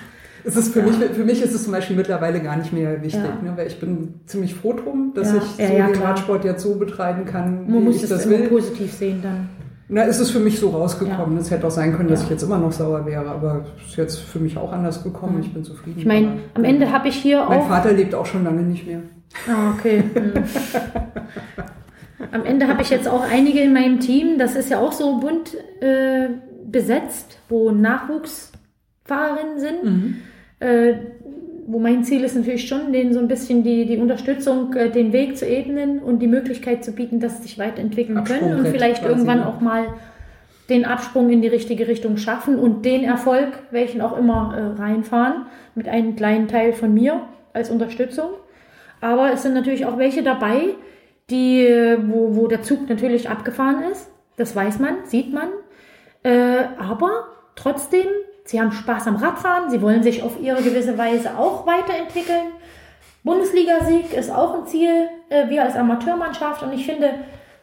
Es 0.45 0.55
ist 0.55 0.73
für, 0.73 0.79
ja. 0.79 0.85
mich, 0.85 0.95
für 0.95 1.23
mich 1.23 1.41
ist 1.41 1.55
es 1.55 1.63
zum 1.63 1.73
Beispiel 1.73 1.95
mittlerweile 1.95 2.39
gar 2.39 2.55
nicht 2.55 2.71
mehr 2.71 3.01
wichtig, 3.01 3.23
ja. 3.23 3.41
ne, 3.41 3.53
weil 3.55 3.67
ich 3.67 3.79
bin 3.79 4.21
ziemlich 4.25 4.53
froh 4.53 4.73
drum, 4.73 5.11
dass 5.15 5.33
ich 5.33 5.43
so 5.43 5.57
den 5.57 5.95
Radsport 5.95 6.45
jetzt 6.45 6.61
so 6.61 6.75
betreiben 6.75 7.25
kann, 7.25 7.67
Man 7.67 7.81
wie 7.81 7.85
muss 7.85 7.95
ich 7.97 8.03
es 8.03 8.09
das 8.09 8.29
will. 8.29 8.47
positiv 8.47 8.93
sehen 8.93 9.21
dann. 9.23 9.49
Na, 9.87 10.01
ist 10.03 10.19
es 10.19 10.31
für 10.31 10.39
mich 10.39 10.59
so 10.59 10.69
rausgekommen. 10.69 11.37
Es 11.37 11.51
hätte 11.51 11.67
auch 11.67 11.71
sein 11.71 11.95
können, 11.95 12.09
dass 12.09 12.23
ich 12.23 12.29
jetzt 12.29 12.41
immer 12.41 12.57
noch 12.57 12.71
sauer 12.71 13.05
wäre, 13.05 13.27
aber 13.27 13.65
es 13.77 13.89
ist 13.89 13.97
jetzt 13.97 14.19
für 14.19 14.39
mich 14.39 14.57
auch 14.57 14.71
anders 14.71 15.03
gekommen. 15.03 15.39
Ich 15.41 15.53
bin 15.53 15.63
zufrieden. 15.63 15.99
Ich 15.99 16.05
meine, 16.05 16.39
am 16.55 16.63
Ende 16.63 16.91
habe 16.91 17.07
ich 17.07 17.15
hier 17.15 17.37
mein 17.37 17.59
auch... 17.59 17.69
Mein 17.69 17.81
Vater 17.83 17.93
lebt 17.93 18.15
auch 18.15 18.25
schon 18.25 18.43
lange 18.43 18.63
nicht 18.63 18.87
mehr. 18.87 19.01
Ah, 19.47 19.73
okay. 19.77 20.03
Hm. 22.17 22.31
Am 22.31 22.45
Ende 22.45 22.67
habe 22.67 22.81
ich 22.81 22.89
jetzt 22.89 23.09
auch 23.09 23.23
einige 23.29 23.59
in 23.59 23.73
meinem 23.73 23.99
Team, 23.99 24.39
das 24.39 24.55
ist 24.55 24.69
ja 24.69 24.79
auch 24.79 24.93
so 24.93 25.19
bunt 25.19 25.53
äh, 25.81 26.29
besetzt, 26.65 27.39
wo 27.49 27.71
Nachwuchsfahrerinnen 27.71 29.59
sind. 29.59 29.83
Mhm. 29.83 30.15
Äh, 30.59 30.93
wo 31.67 31.79
mein 31.79 32.03
Ziel 32.03 32.23
ist 32.23 32.35
natürlich 32.35 32.67
schon, 32.67 32.93
denen 32.93 33.13
so 33.13 33.19
ein 33.19 33.27
bisschen 33.27 33.63
die, 33.63 33.85
die 33.85 33.97
Unterstützung, 33.97 34.73
äh, 34.73 34.89
den 34.89 35.11
Weg 35.13 35.37
zu 35.37 35.47
ebnen 35.47 35.99
und 35.99 36.19
die 36.19 36.27
Möglichkeit 36.27 36.83
zu 36.83 36.91
bieten, 36.91 37.19
dass 37.19 37.37
sie 37.37 37.43
sich 37.43 37.57
weiterentwickeln 37.57 38.23
können 38.23 38.59
und 38.59 38.67
vielleicht 38.67 39.03
irgendwann 39.03 39.43
auch 39.43 39.61
mal 39.61 39.87
den 40.69 40.85
Absprung 40.85 41.29
in 41.29 41.41
die 41.41 41.47
richtige 41.47 41.87
Richtung 41.87 42.17
schaffen 42.17 42.57
und 42.57 42.85
den 42.85 43.03
Erfolg, 43.03 43.49
welchen 43.71 44.01
auch 44.01 44.17
immer, 44.17 44.55
äh, 44.55 44.81
reinfahren, 44.81 45.47
mit 45.73 45.87
einem 45.87 46.15
kleinen 46.15 46.47
Teil 46.47 46.73
von 46.73 46.93
mir 46.93 47.21
als 47.53 47.69
Unterstützung. 47.69 48.29
Aber 49.01 49.31
es 49.31 49.43
sind 49.43 49.53
natürlich 49.53 49.85
auch 49.85 49.97
welche 49.97 50.23
dabei, 50.23 50.75
die, 51.29 51.67
wo, 52.07 52.35
wo 52.35 52.47
der 52.47 52.61
Zug 52.61 52.87
natürlich 52.87 53.29
abgefahren 53.29 53.83
ist. 53.91 54.09
Das 54.37 54.55
weiß 54.55 54.79
man, 54.79 54.97
sieht 55.05 55.33
man. 55.33 55.49
Aber 56.23 57.27
trotzdem, 57.55 58.05
sie 58.45 58.61
haben 58.61 58.71
Spaß 58.71 59.07
am 59.07 59.17
Radfahren, 59.17 59.69
sie 59.69 59.81
wollen 59.81 60.03
sich 60.03 60.23
auf 60.23 60.39
ihre 60.39 60.61
gewisse 60.61 60.97
Weise 60.97 61.37
auch 61.37 61.65
weiterentwickeln. 61.67 62.53
Bundesligasieg 63.23 64.13
ist 64.13 64.31
auch 64.31 64.53
ein 64.53 64.67
Ziel, 64.67 65.09
äh, 65.29 65.49
wir 65.49 65.63
als 65.63 65.75
Amateurmannschaft. 65.75 66.61
Und 66.63 66.73
ich 66.73 66.85
finde, 66.85 67.15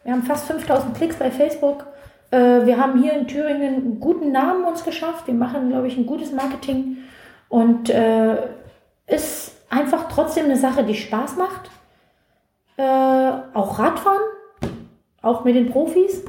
wir 0.03 0.11
haben 0.11 0.23
fast 0.23 0.45
5000 0.45 0.95
Klicks 0.95 1.15
bei 1.15 1.31
Facebook. 1.31 1.85
Äh, 2.31 2.65
wir 2.65 2.77
haben 2.77 3.01
hier 3.01 3.13
in 3.13 3.27
Thüringen 3.27 3.75
einen 3.75 3.99
guten 4.01 4.31
Namen 4.31 4.65
uns 4.65 4.83
geschafft. 4.83 5.25
Wir 5.27 5.33
machen, 5.33 5.69
glaube 5.69 5.87
ich, 5.87 5.97
ein 5.97 6.05
gutes 6.05 6.33
Marketing. 6.33 6.97
Und 7.47 7.89
äh, 7.89 8.35
ist 9.07 9.53
einfach 9.69 10.09
trotzdem 10.09 10.45
eine 10.45 10.57
Sache, 10.57 10.83
die 10.83 10.95
Spaß 10.95 11.37
macht. 11.37 11.71
Äh, 12.75 12.83
auch 13.53 13.79
Radfahren, 13.79 14.21
auch 15.21 15.45
mit 15.45 15.55
den 15.55 15.71
Profis. 15.71 16.23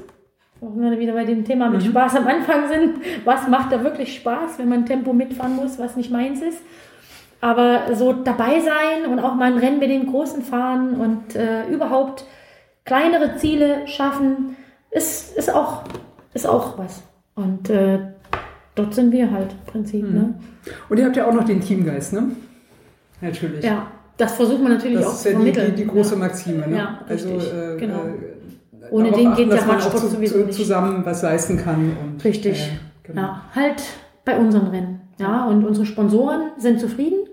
Auch 0.65 0.77
wenn 0.77 0.93
wir 0.93 0.99
wieder 0.99 1.13
bei 1.13 1.25
dem 1.25 1.45
Thema 1.45 1.69
mit 1.69 1.83
mhm. 1.83 1.91
Spaß 1.91 2.17
am 2.17 2.27
Anfang 2.27 2.69
sind. 2.69 2.97
Was 3.25 3.49
macht 3.49 3.71
da 3.71 3.85
wirklich 3.85 4.15
Spaß, 4.15 4.59
wenn 4.59 4.69
man 4.69 4.87
Tempo 4.87 5.13
mitfahren 5.13 5.57
muss, 5.57 5.79
was 5.79 5.97
nicht 5.97 6.11
meins 6.11 6.41
ist? 6.41 6.59
Aber 7.41 7.95
so 7.95 8.15
dabei 8.15 8.61
sein 8.61 9.11
und 9.11 9.19
auch 9.19 9.35
mal 9.35 9.53
ein 9.53 9.59
Rennen 9.59 9.79
mit 9.79 9.91
den 9.91 10.07
Großen 10.07 10.43
fahren 10.43 10.95
und 10.95 11.37
äh, 11.37 11.67
überhaupt 11.67 12.25
kleinere 12.87 13.37
Ziele 13.37 13.87
schaffen, 13.87 14.57
ist, 14.91 15.37
ist, 15.37 15.53
auch, 15.53 15.83
ist 16.33 16.47
auch 16.47 16.79
was. 16.79 17.03
Und 17.35 17.69
äh, 17.69 17.99
dort 18.75 18.95
sind 18.95 19.13
wir 19.13 19.31
halt 19.31 19.53
im 19.53 19.73
Prinzip. 19.73 20.09
Mhm. 20.09 20.15
Ne? 20.15 20.35
Und 20.89 20.99
ihr 20.99 21.05
habt 21.05 21.17
ja 21.17 21.27
auch 21.27 21.35
noch 21.35 21.45
den 21.45 21.61
Teamgeist, 21.61 22.15
ne? 22.15 22.31
Natürlich. 23.21 23.65
Ja, 23.65 23.89
das 24.17 24.37
versucht 24.37 24.63
man 24.63 24.73
natürlich 24.73 24.99
das 24.99 25.07
auch 25.07 25.17
zu 25.17 25.31
vermitteln. 25.31 25.55
Das 25.55 25.65
ist 25.65 25.69
ja 25.71 25.77
die, 25.77 25.83
die 25.83 25.89
große 25.89 26.17
Maxime. 26.17 26.69
Ne? 26.69 26.77
Ja, 26.77 27.01
also, 27.07 27.29
äh, 27.29 27.77
genau. 27.79 28.05
Ohne 28.91 29.13
den 29.13 29.35
geht 29.35 29.51
der 29.51 29.67
Radsport 29.67 29.99
zu, 29.99 30.09
sowieso 30.09 30.39
nicht. 30.39 30.55
zusammen 30.55 31.05
was 31.05 31.23
leisten 31.23 31.57
kann. 31.57 31.97
Und, 32.03 32.25
richtig. 32.25 32.61
Äh, 32.61 33.07
genau. 33.07 33.23
Ja, 33.23 33.43
halt 33.55 33.83
bei 34.25 34.39
unseren 34.39 34.69
Rennen. 34.69 35.01
Ja, 35.19 35.47
und 35.47 35.65
unsere 35.65 35.87
Sponsoren 35.87 36.53
sind 36.59 36.81
zufrieden. 36.81 37.27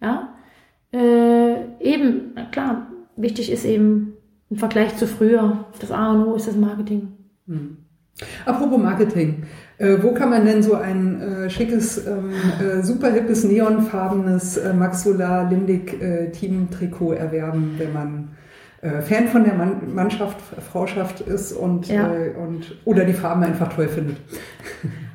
Ja, 0.00 0.34
äh, 0.92 1.54
eben, 1.80 2.34
klar, 2.50 2.86
wichtig 3.16 3.52
ist 3.52 3.64
eben 3.64 4.14
im 4.50 4.56
Vergleich 4.56 4.96
zu 4.96 5.06
früher, 5.06 5.66
das 5.80 5.92
A 5.92 6.12
und 6.12 6.26
O 6.26 6.34
ist 6.34 6.48
das 6.48 6.56
Marketing. 6.56 7.08
Hm. 7.46 7.76
Apropos 8.46 8.78
Marketing, 8.78 9.44
äh, 9.76 9.96
wo 10.02 10.12
kann 10.12 10.30
man 10.30 10.44
denn 10.44 10.62
so 10.62 10.74
ein 10.74 11.20
äh, 11.20 11.50
schickes, 11.50 12.04
ähm, 12.06 12.32
äh, 12.60 12.82
super 12.82 13.12
hippes, 13.12 13.44
neonfarbenes 13.44 14.56
äh, 14.56 14.72
Max 14.72 15.04
Solar 15.04 15.48
Lindig 15.48 16.00
äh, 16.02 16.30
Team-Trikot 16.30 17.12
erwerben, 17.12 17.74
wenn 17.78 17.92
man 17.92 18.28
äh, 18.80 19.00
Fan 19.02 19.28
von 19.28 19.44
der 19.44 19.54
Mann 19.54 19.94
Mannschaft, 19.94 20.40
Frauschaft 20.40 21.20
ist 21.20 21.52
und, 21.52 21.88
ja. 21.88 22.12
Äh, 22.12 22.30
und 22.30 22.76
oder 22.84 23.04
die 23.04 23.12
Farben 23.12 23.42
einfach 23.42 23.72
toll 23.72 23.88
findet? 23.88 24.16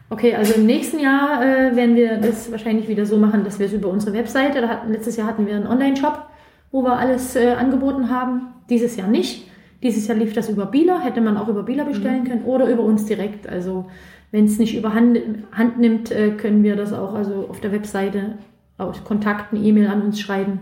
Okay, 0.09 0.35
also 0.35 0.53
im 0.53 0.67
nächsten 0.67 0.99
Jahr 0.99 1.41
äh, 1.41 1.75
werden 1.75 1.95
wir 1.95 2.17
das 2.17 2.51
wahrscheinlich 2.51 2.87
wieder 2.87 3.03
so 3.03 3.17
machen, 3.17 3.43
dass 3.43 3.57
wir 3.57 3.65
es 3.65 3.73
über 3.73 3.87
unsere 3.87 4.15
Webseite, 4.15 4.69
hatten, 4.69 4.91
letztes 4.91 5.17
Jahr 5.17 5.25
hatten 5.25 5.47
wir 5.47 5.55
einen 5.55 5.65
Online-Shop, 5.65 6.27
wo 6.71 6.83
wir 6.83 6.99
alles 6.99 7.35
äh, 7.35 7.53
angeboten 7.53 8.11
haben, 8.11 8.53
dieses 8.69 8.95
Jahr 8.95 9.07
nicht. 9.07 9.49
Dieses 9.81 10.07
Jahr 10.07 10.15
lief 10.15 10.33
das 10.33 10.49
über 10.49 10.67
Bieler, 10.67 11.03
hätte 11.03 11.19
man 11.19 11.35
auch 11.35 11.47
über 11.47 11.63
Bieler 11.63 11.85
bestellen 11.85 12.25
mhm. 12.25 12.27
können 12.27 12.43
oder 12.43 12.67
über 12.67 12.83
uns 12.83 13.05
direkt. 13.05 13.49
Also 13.49 13.85
wenn 14.29 14.45
es 14.45 14.59
nicht 14.59 14.77
überhand 14.77 15.17
Hand 15.51 15.79
nimmt, 15.79 16.11
äh, 16.11 16.31
können 16.31 16.61
wir 16.61 16.75
das 16.75 16.93
auch 16.93 17.15
also 17.15 17.47
auf 17.49 17.59
der 17.59 17.71
Webseite 17.71 18.37
aus 18.77 19.03
Kontakten, 19.03 19.65
E-Mail 19.65 19.87
an 19.87 20.03
uns 20.03 20.19
schreiben 20.19 20.59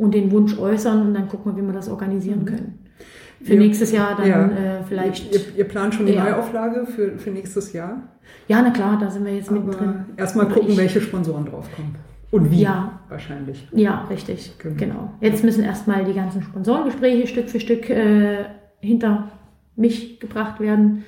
und 0.00 0.14
den 0.14 0.30
Wunsch 0.30 0.58
äußern 0.58 1.06
und 1.06 1.14
dann 1.14 1.28
gucken 1.28 1.54
wir, 1.54 1.62
wie 1.62 1.66
wir 1.66 1.74
das 1.74 1.88
organisieren 1.88 2.40
mhm. 2.40 2.46
können. 2.46 2.78
Für 3.42 3.54
ihr, 3.54 3.58
nächstes 3.58 3.92
Jahr 3.92 4.16
dann 4.16 4.28
ja. 4.28 4.46
äh, 4.46 4.82
vielleicht. 4.86 5.32
Ihr, 5.32 5.40
ihr, 5.58 5.64
plant 5.68 5.94
schon 5.94 6.06
die 6.06 6.12
ja. 6.12 6.24
Neuauflage 6.24 6.86
für, 6.86 7.18
für 7.18 7.30
nächstes 7.30 7.72
Jahr? 7.72 8.02
Ja, 8.48 8.60
na 8.62 8.70
klar, 8.70 8.98
da 8.98 9.10
sind 9.10 9.24
wir 9.24 9.34
jetzt 9.34 9.50
mittendrin. 9.50 10.04
Erstmal 10.16 10.48
gucken, 10.48 10.70
ich, 10.70 10.76
welche 10.76 11.00
Sponsoren 11.00 11.46
draufkommen. 11.46 11.94
Und 12.30 12.50
wie? 12.50 12.62
Ja. 12.62 13.00
Wahrscheinlich. 13.08 13.66
Ja, 13.72 14.04
richtig. 14.10 14.54
Genau. 14.58 14.76
genau. 14.76 15.14
Jetzt 15.20 15.42
müssen 15.42 15.64
erstmal 15.64 16.04
die 16.04 16.14
ganzen 16.14 16.42
Sponsorengespräche 16.42 17.26
Stück 17.26 17.48
für 17.48 17.60
Stück 17.60 17.88
äh, 17.88 18.44
hinter 18.80 19.30
mich 19.74 20.20
gebracht 20.20 20.60
werden. 20.60 21.04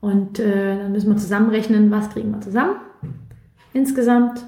Und 0.00 0.38
äh, 0.38 0.78
dann 0.78 0.92
müssen 0.92 1.10
wir 1.10 1.16
zusammenrechnen, 1.16 1.90
was 1.90 2.10
kriegen 2.10 2.30
wir 2.30 2.40
zusammen 2.40 2.76
insgesamt 3.74 4.46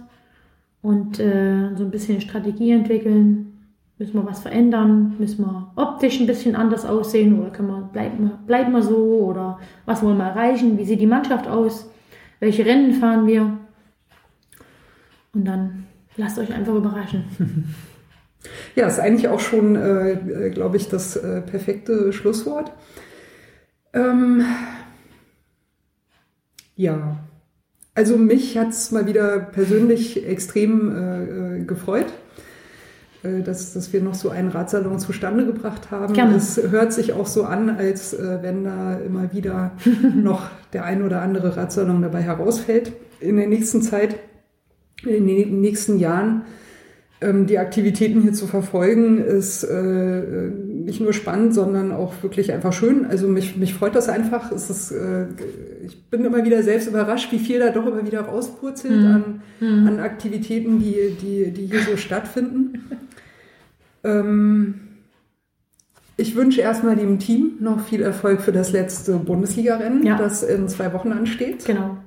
und 0.80 1.18
äh, 1.18 1.74
so 1.74 1.84
ein 1.84 1.90
bisschen 1.90 2.20
Strategie 2.22 2.70
entwickeln. 2.70 3.55
Müssen 3.98 4.14
wir 4.14 4.26
was 4.26 4.40
verändern? 4.40 5.16
Müssen 5.18 5.44
wir 5.44 5.72
optisch 5.76 6.20
ein 6.20 6.26
bisschen 6.26 6.54
anders 6.54 6.84
aussehen 6.84 7.38
oder 7.40 7.50
können 7.50 7.68
wir, 7.68 7.88
bleiben, 7.92 8.24
wir, 8.24 8.38
bleiben 8.46 8.72
wir 8.72 8.82
so 8.82 8.96
oder 8.96 9.58
was 9.86 10.02
wollen 10.02 10.18
wir 10.18 10.24
erreichen? 10.24 10.76
Wie 10.76 10.84
sieht 10.84 11.00
die 11.00 11.06
Mannschaft 11.06 11.48
aus? 11.48 11.90
Welche 12.38 12.66
Rennen 12.66 12.92
fahren 12.92 13.26
wir? 13.26 13.56
Und 15.32 15.44
dann 15.46 15.86
lasst 16.16 16.38
euch 16.38 16.52
einfach 16.52 16.74
überraschen. 16.74 17.24
Ja, 18.76 18.86
ist 18.86 19.00
eigentlich 19.00 19.26
auch 19.26 19.40
schon, 19.40 19.74
äh, 19.74 20.12
äh 20.12 20.50
glaube 20.50 20.76
ich, 20.76 20.88
das 20.88 21.16
äh, 21.16 21.40
perfekte 21.40 22.12
Schlusswort. 22.12 22.72
Ähm, 23.92 24.44
ja, 26.76 27.16
also 27.94 28.18
mich 28.18 28.58
hat 28.58 28.68
es 28.68 28.92
mal 28.92 29.06
wieder 29.06 29.40
persönlich 29.40 30.26
extrem 30.26 30.94
äh, 30.94 31.24
äh, 31.24 31.64
gefreut, 31.64 32.12
dass, 33.42 33.72
dass 33.72 33.92
wir 33.92 34.02
noch 34.02 34.14
so 34.14 34.30
einen 34.30 34.48
Radsalon 34.48 34.98
zustande 34.98 35.46
gebracht 35.46 35.90
haben. 35.90 36.14
Gerne. 36.14 36.36
Es 36.36 36.60
hört 36.70 36.92
sich 36.92 37.12
auch 37.12 37.26
so 37.26 37.44
an, 37.44 37.70
als 37.70 38.14
äh, 38.14 38.38
wenn 38.42 38.64
da 38.64 38.98
immer 38.98 39.32
wieder 39.32 39.72
noch 40.14 40.50
der 40.72 40.84
ein 40.84 41.02
oder 41.02 41.22
andere 41.22 41.56
Radsalon 41.56 42.02
dabei 42.02 42.22
herausfällt 42.22 42.92
in 43.20 43.36
der 43.36 43.46
nächsten 43.46 43.82
Zeit, 43.82 44.16
in 45.04 45.26
den 45.26 45.60
nächsten 45.60 45.98
Jahren. 45.98 46.42
Ähm, 47.18 47.46
die 47.46 47.58
Aktivitäten 47.58 48.20
hier 48.20 48.34
zu 48.34 48.46
verfolgen, 48.46 49.18
ist 49.24 49.64
äh, 49.64 50.50
nicht 50.86 51.00
nur 51.00 51.14
spannend, 51.14 51.54
sondern 51.54 51.90
auch 51.90 52.12
wirklich 52.22 52.52
einfach 52.52 52.74
schön. 52.74 53.06
Also 53.06 53.26
mich, 53.26 53.56
mich 53.56 53.72
freut 53.72 53.94
das 53.94 54.10
einfach. 54.10 54.52
Es 54.52 54.68
ist, 54.68 54.92
äh, 54.92 55.24
ich 55.86 56.10
bin 56.10 56.26
immer 56.26 56.44
wieder 56.44 56.62
selbst 56.62 56.88
überrascht, 56.88 57.32
wie 57.32 57.38
viel 57.38 57.58
da 57.58 57.70
doch 57.70 57.86
immer 57.86 58.04
wieder 58.04 58.20
rauspurzelt 58.20 59.00
mhm. 59.00 59.06
an, 59.06 59.40
mhm. 59.60 59.86
an 59.88 60.00
Aktivitäten, 60.00 60.78
die, 60.78 61.16
die, 61.18 61.50
die 61.52 61.66
hier 61.66 61.80
so 61.80 61.96
stattfinden. 61.96 62.84
ähm, 64.04 64.80
ich 66.16 66.34
wünsche 66.34 66.60
erstmal 66.60 66.96
dem 66.96 67.18
Team 67.18 67.56
noch 67.60 67.80
viel 67.80 68.02
Erfolg 68.02 68.40
für 68.40 68.52
das 68.52 68.72
letzte 68.72 69.16
Bundesliga-Rennen, 69.18 70.04
ja. 70.04 70.16
das 70.16 70.42
in 70.42 70.68
zwei 70.68 70.92
Wochen 70.92 71.12
ansteht. 71.12 71.64
Genau. 71.66 71.98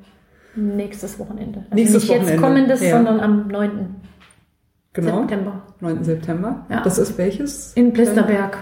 nächstes 0.56 1.20
Wochenende. 1.20 1.60
Also 1.60 1.76
Nächstes 1.76 2.04
nicht 2.04 2.12
jetzt 2.12 2.22
Wochenende, 2.22 2.42
kommendes, 2.42 2.82
ja. 2.82 2.92
sondern 2.92 3.20
am 3.20 3.48
9. 3.48 3.96
Genau. 4.94 5.20
September. 5.22 5.62
9. 5.80 6.04
September. 6.04 6.66
Ja. 6.70 6.82
Das 6.82 6.98
ist 6.98 7.18
welches? 7.18 7.74
In 7.74 7.94
Blisterberg. 7.94 8.58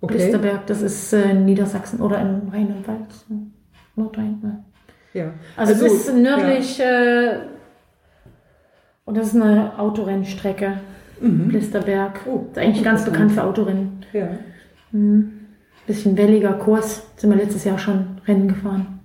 Okay. 0.00 0.14
Blisterberg, 0.14 0.66
das 0.66 0.80
ist 0.80 1.12
äh, 1.12 1.30
in 1.30 1.44
Niedersachsen 1.44 2.00
oder 2.00 2.20
im 2.20 2.48
Rheinland-Pfalz. 2.48 3.26
Nordrhein. 3.96 4.38
Ne? 4.42 4.64
Ja. 5.12 5.32
Also, 5.56 5.84
es 5.84 5.92
ist 5.92 6.14
nördlich 6.14 6.80
äh, 6.80 7.40
und 9.04 9.16
das 9.16 9.28
ist 9.28 9.40
eine 9.40 9.78
Autorennstrecke. 9.78 10.80
Blisterberg. 11.20 12.20
Oh, 12.26 12.46
ist 12.50 12.58
eigentlich 12.58 12.84
ganz 12.84 13.04
bekannt 13.04 13.32
für 13.32 13.44
Autorennen. 13.44 14.04
Ja. 14.12 14.28
ja. 14.92 15.08
Bisschen 15.86 16.16
welliger 16.16 16.54
Kurs. 16.54 17.02
Sind 17.16 17.30
wir 17.30 17.36
letztes 17.36 17.64
Jahr 17.64 17.78
schon 17.78 18.18
Rennen 18.26 18.48
gefahren. 18.48 19.00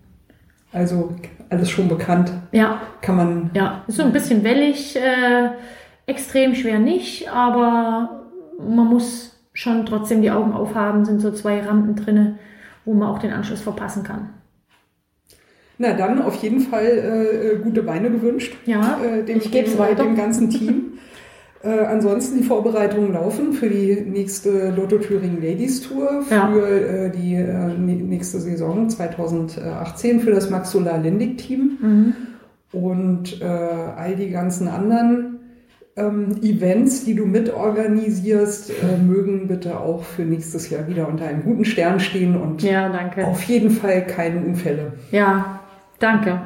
Also 0.71 1.13
alles 1.49 1.69
schon 1.69 1.87
bekannt. 1.87 2.31
Ja, 2.51 2.81
Kann 3.01 3.15
man. 3.15 3.49
ja. 3.53 3.83
Ist 3.87 3.97
so 3.97 4.03
ein 4.03 4.11
bisschen 4.11 4.43
wellig. 4.43 4.95
Äh, 4.95 5.49
extrem 6.05 6.53
schwer 6.55 6.79
nicht, 6.79 7.29
aber 7.29 8.25
man 8.59 8.87
muss 8.87 9.35
schon 9.53 9.85
trotzdem 9.85 10.21
die 10.21 10.31
Augen 10.31 10.53
aufhaben. 10.53 11.05
Sind 11.05 11.21
so 11.21 11.31
zwei 11.31 11.61
Rampen 11.61 11.95
drinne, 11.95 12.37
wo 12.83 12.93
man 12.93 13.09
auch 13.09 13.19
den 13.19 13.31
Anschluss 13.31 13.61
verpassen 13.61 14.03
kann. 14.03 14.29
Na 15.77 15.93
dann 15.93 16.21
auf 16.21 16.35
jeden 16.35 16.61
Fall 16.61 16.85
äh, 16.85 17.57
gute 17.61 17.83
Beine 17.83 18.09
gewünscht. 18.09 18.55
Ja, 18.65 18.97
äh, 19.03 19.23
dem, 19.23 19.37
ich 19.37 19.51
geb's 19.51 19.71
dem, 19.71 19.79
weiter. 19.79 20.03
dem 20.03 20.15
ganzen 20.15 20.49
Team. 20.49 20.93
äh, 21.65 21.85
ansonsten 21.85 22.37
die 22.37 22.43
Vorbereitungen 22.43 23.13
laufen 23.13 23.53
für 23.53 23.69
die 23.69 23.99
nächste 24.01 24.69
Lotto 24.71 24.97
Thüringen 24.99 25.41
Ladies 25.41 25.81
Tour 25.81 26.21
für 26.23 26.33
Ja. 26.35 26.55
äh, 26.55 27.09
die 27.11 27.35
äh, 27.35 27.47
nä- 27.77 28.03
nächste 28.03 28.39
Saison 28.39 28.87
2018 28.89 30.19
für 30.21 30.31
das 30.31 30.49
Max 30.49 30.71
Solar 30.71 30.97
Lindig 30.99 31.37
Team 31.39 31.77
Mhm. 31.81 32.13
und 32.71 33.41
äh, 33.41 33.45
all 33.45 34.15
die 34.15 34.29
ganzen 34.29 34.67
anderen 34.67 35.31
ähm, 35.97 36.35
Events, 36.43 37.05
die 37.05 37.15
du 37.15 37.25
mitorganisierst, 37.25 38.69
äh, 38.69 38.97
mögen 39.01 39.47
bitte 39.47 39.79
auch 39.79 40.03
für 40.03 40.23
nächstes 40.23 40.69
Jahr 40.69 40.87
wieder 40.87 41.07
unter 41.07 41.25
einem 41.25 41.43
guten 41.43 41.63
Stern 41.65 41.99
stehen 41.99 42.35
und 42.35 42.61
Ja, 42.63 42.91
auf 43.25 43.43
jeden 43.43 43.69
Fall 43.71 44.05
keine 44.05 44.41
Unfälle. 44.41 44.93
Ja, 45.11 45.61
danke. 45.99 46.41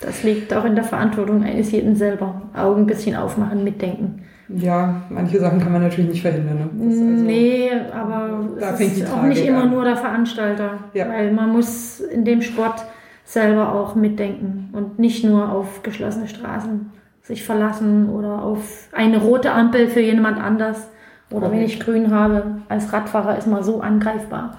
Das 0.00 0.24
liegt 0.24 0.52
auch 0.52 0.64
in 0.64 0.74
der 0.74 0.82
Verantwortung 0.82 1.44
eines 1.44 1.70
jeden 1.70 1.94
selber. 1.94 2.42
Augen 2.54 2.80
ein 2.82 2.86
bisschen 2.86 3.14
aufmachen, 3.14 3.62
mitdenken. 3.62 4.22
Ja, 4.48 5.02
manche 5.08 5.38
Sachen 5.38 5.60
kann 5.60 5.72
man 5.72 5.82
natürlich 5.82 6.10
nicht 6.10 6.22
verhindern. 6.22 6.58
Ne? 6.58 6.88
Das 6.88 6.98
also- 6.98 7.24
nee, 7.24 7.70
aber 7.92 8.48
da 8.60 8.74
es 8.74 8.80
ist 8.80 9.12
auch 9.12 9.22
nicht 9.22 9.46
immer 9.46 9.62
an. 9.62 9.70
nur 9.70 9.84
der 9.84 9.96
Veranstalter. 9.96 10.78
Ja. 10.94 11.08
Weil 11.08 11.32
man 11.32 11.50
muss 11.50 12.00
in 12.00 12.24
dem 12.24 12.42
Sport 12.42 12.84
selber 13.24 13.72
auch 13.72 13.94
mitdenken 13.94 14.68
und 14.72 14.98
nicht 14.98 15.24
nur 15.24 15.50
auf 15.50 15.82
geschlossene 15.82 16.28
Straßen 16.28 16.90
sich 17.22 17.44
verlassen 17.44 18.08
oder 18.10 18.42
auf 18.42 18.88
eine 18.92 19.18
rote 19.18 19.52
Ampel 19.52 19.88
für 19.88 20.00
jemand 20.00 20.38
anders. 20.38 20.88
Oder 21.30 21.44
wenn 21.50 21.60
Korrekt. 21.60 21.70
ich 21.70 21.80
grün 21.80 22.10
habe, 22.10 22.56
als 22.68 22.92
Radfahrer 22.92 23.38
ist 23.38 23.46
man 23.46 23.62
so 23.62 23.80
angreifbar 23.80 24.58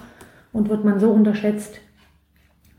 und 0.54 0.70
wird 0.70 0.84
man 0.84 1.00
so 1.00 1.12
unterschätzt. 1.12 1.80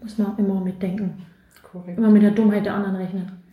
Muss 0.03 0.19
man 0.19 0.33
immer 0.37 0.61
mitdenken. 0.61 1.23
Korrekt. 1.63 1.99
Immer 1.99 2.11
mit 2.11 2.23
der 2.23 2.33
Dummheit 2.33 2.67
der 2.67 2.75
anderen 2.75 2.97
rechnen. 2.97 3.44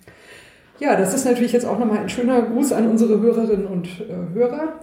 Ja, 0.81 0.95
das 0.95 1.13
ist 1.13 1.25
natürlich 1.25 1.51
jetzt 1.51 1.65
auch 1.65 1.77
nochmal 1.77 1.99
ein 1.99 2.09
schöner 2.09 2.41
Gruß 2.41 2.73
an 2.73 2.87
unsere 2.89 3.19
Hörerinnen 3.21 3.67
und 3.67 3.85
äh, 4.01 4.33
Hörer. 4.33 4.79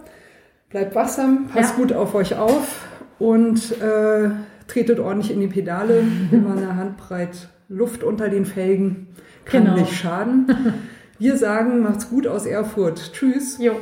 Bleibt 0.69 0.95
wachsam, 0.95 1.47
passt 1.53 1.71
Ja. 1.71 1.75
gut 1.75 1.91
auf 1.93 2.15
euch 2.15 2.37
auf 2.37 2.85
und 3.19 3.79
äh, 3.81 4.29
tretet 4.67 4.99
ordentlich 4.99 5.31
in 5.33 5.41
die 5.41 5.47
Pedale. 5.47 6.01
Immer 6.31 6.53
eine 6.53 6.75
Handbreit 6.77 7.49
Luft 7.67 8.03
unter 8.03 8.29
den 8.29 8.45
Felgen 8.45 9.07
kann 9.45 9.65
Genau. 9.65 9.75
nicht 9.77 9.93
schaden. 9.93 10.47
Wir 11.19 11.35
sagen, 11.37 11.81
macht's 11.81 12.09
gut 12.09 12.27
aus 12.27 12.45
Erfurt. 12.45 13.11
Tschüss. 13.11 13.57
Jo, 13.59 13.73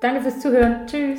danke 0.00 0.20
fürs 0.22 0.38
Zuhören. 0.38 0.86
Tschüss. 0.86 1.18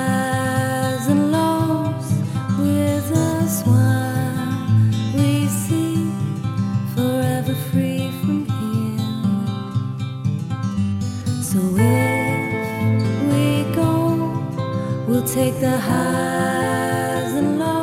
take 15.33 15.57
the 15.61 15.77
highs 15.77 17.31
and 17.35 17.57
lows 17.57 17.80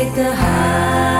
take 0.00 0.14
the 0.14 0.34
highs 0.34 1.19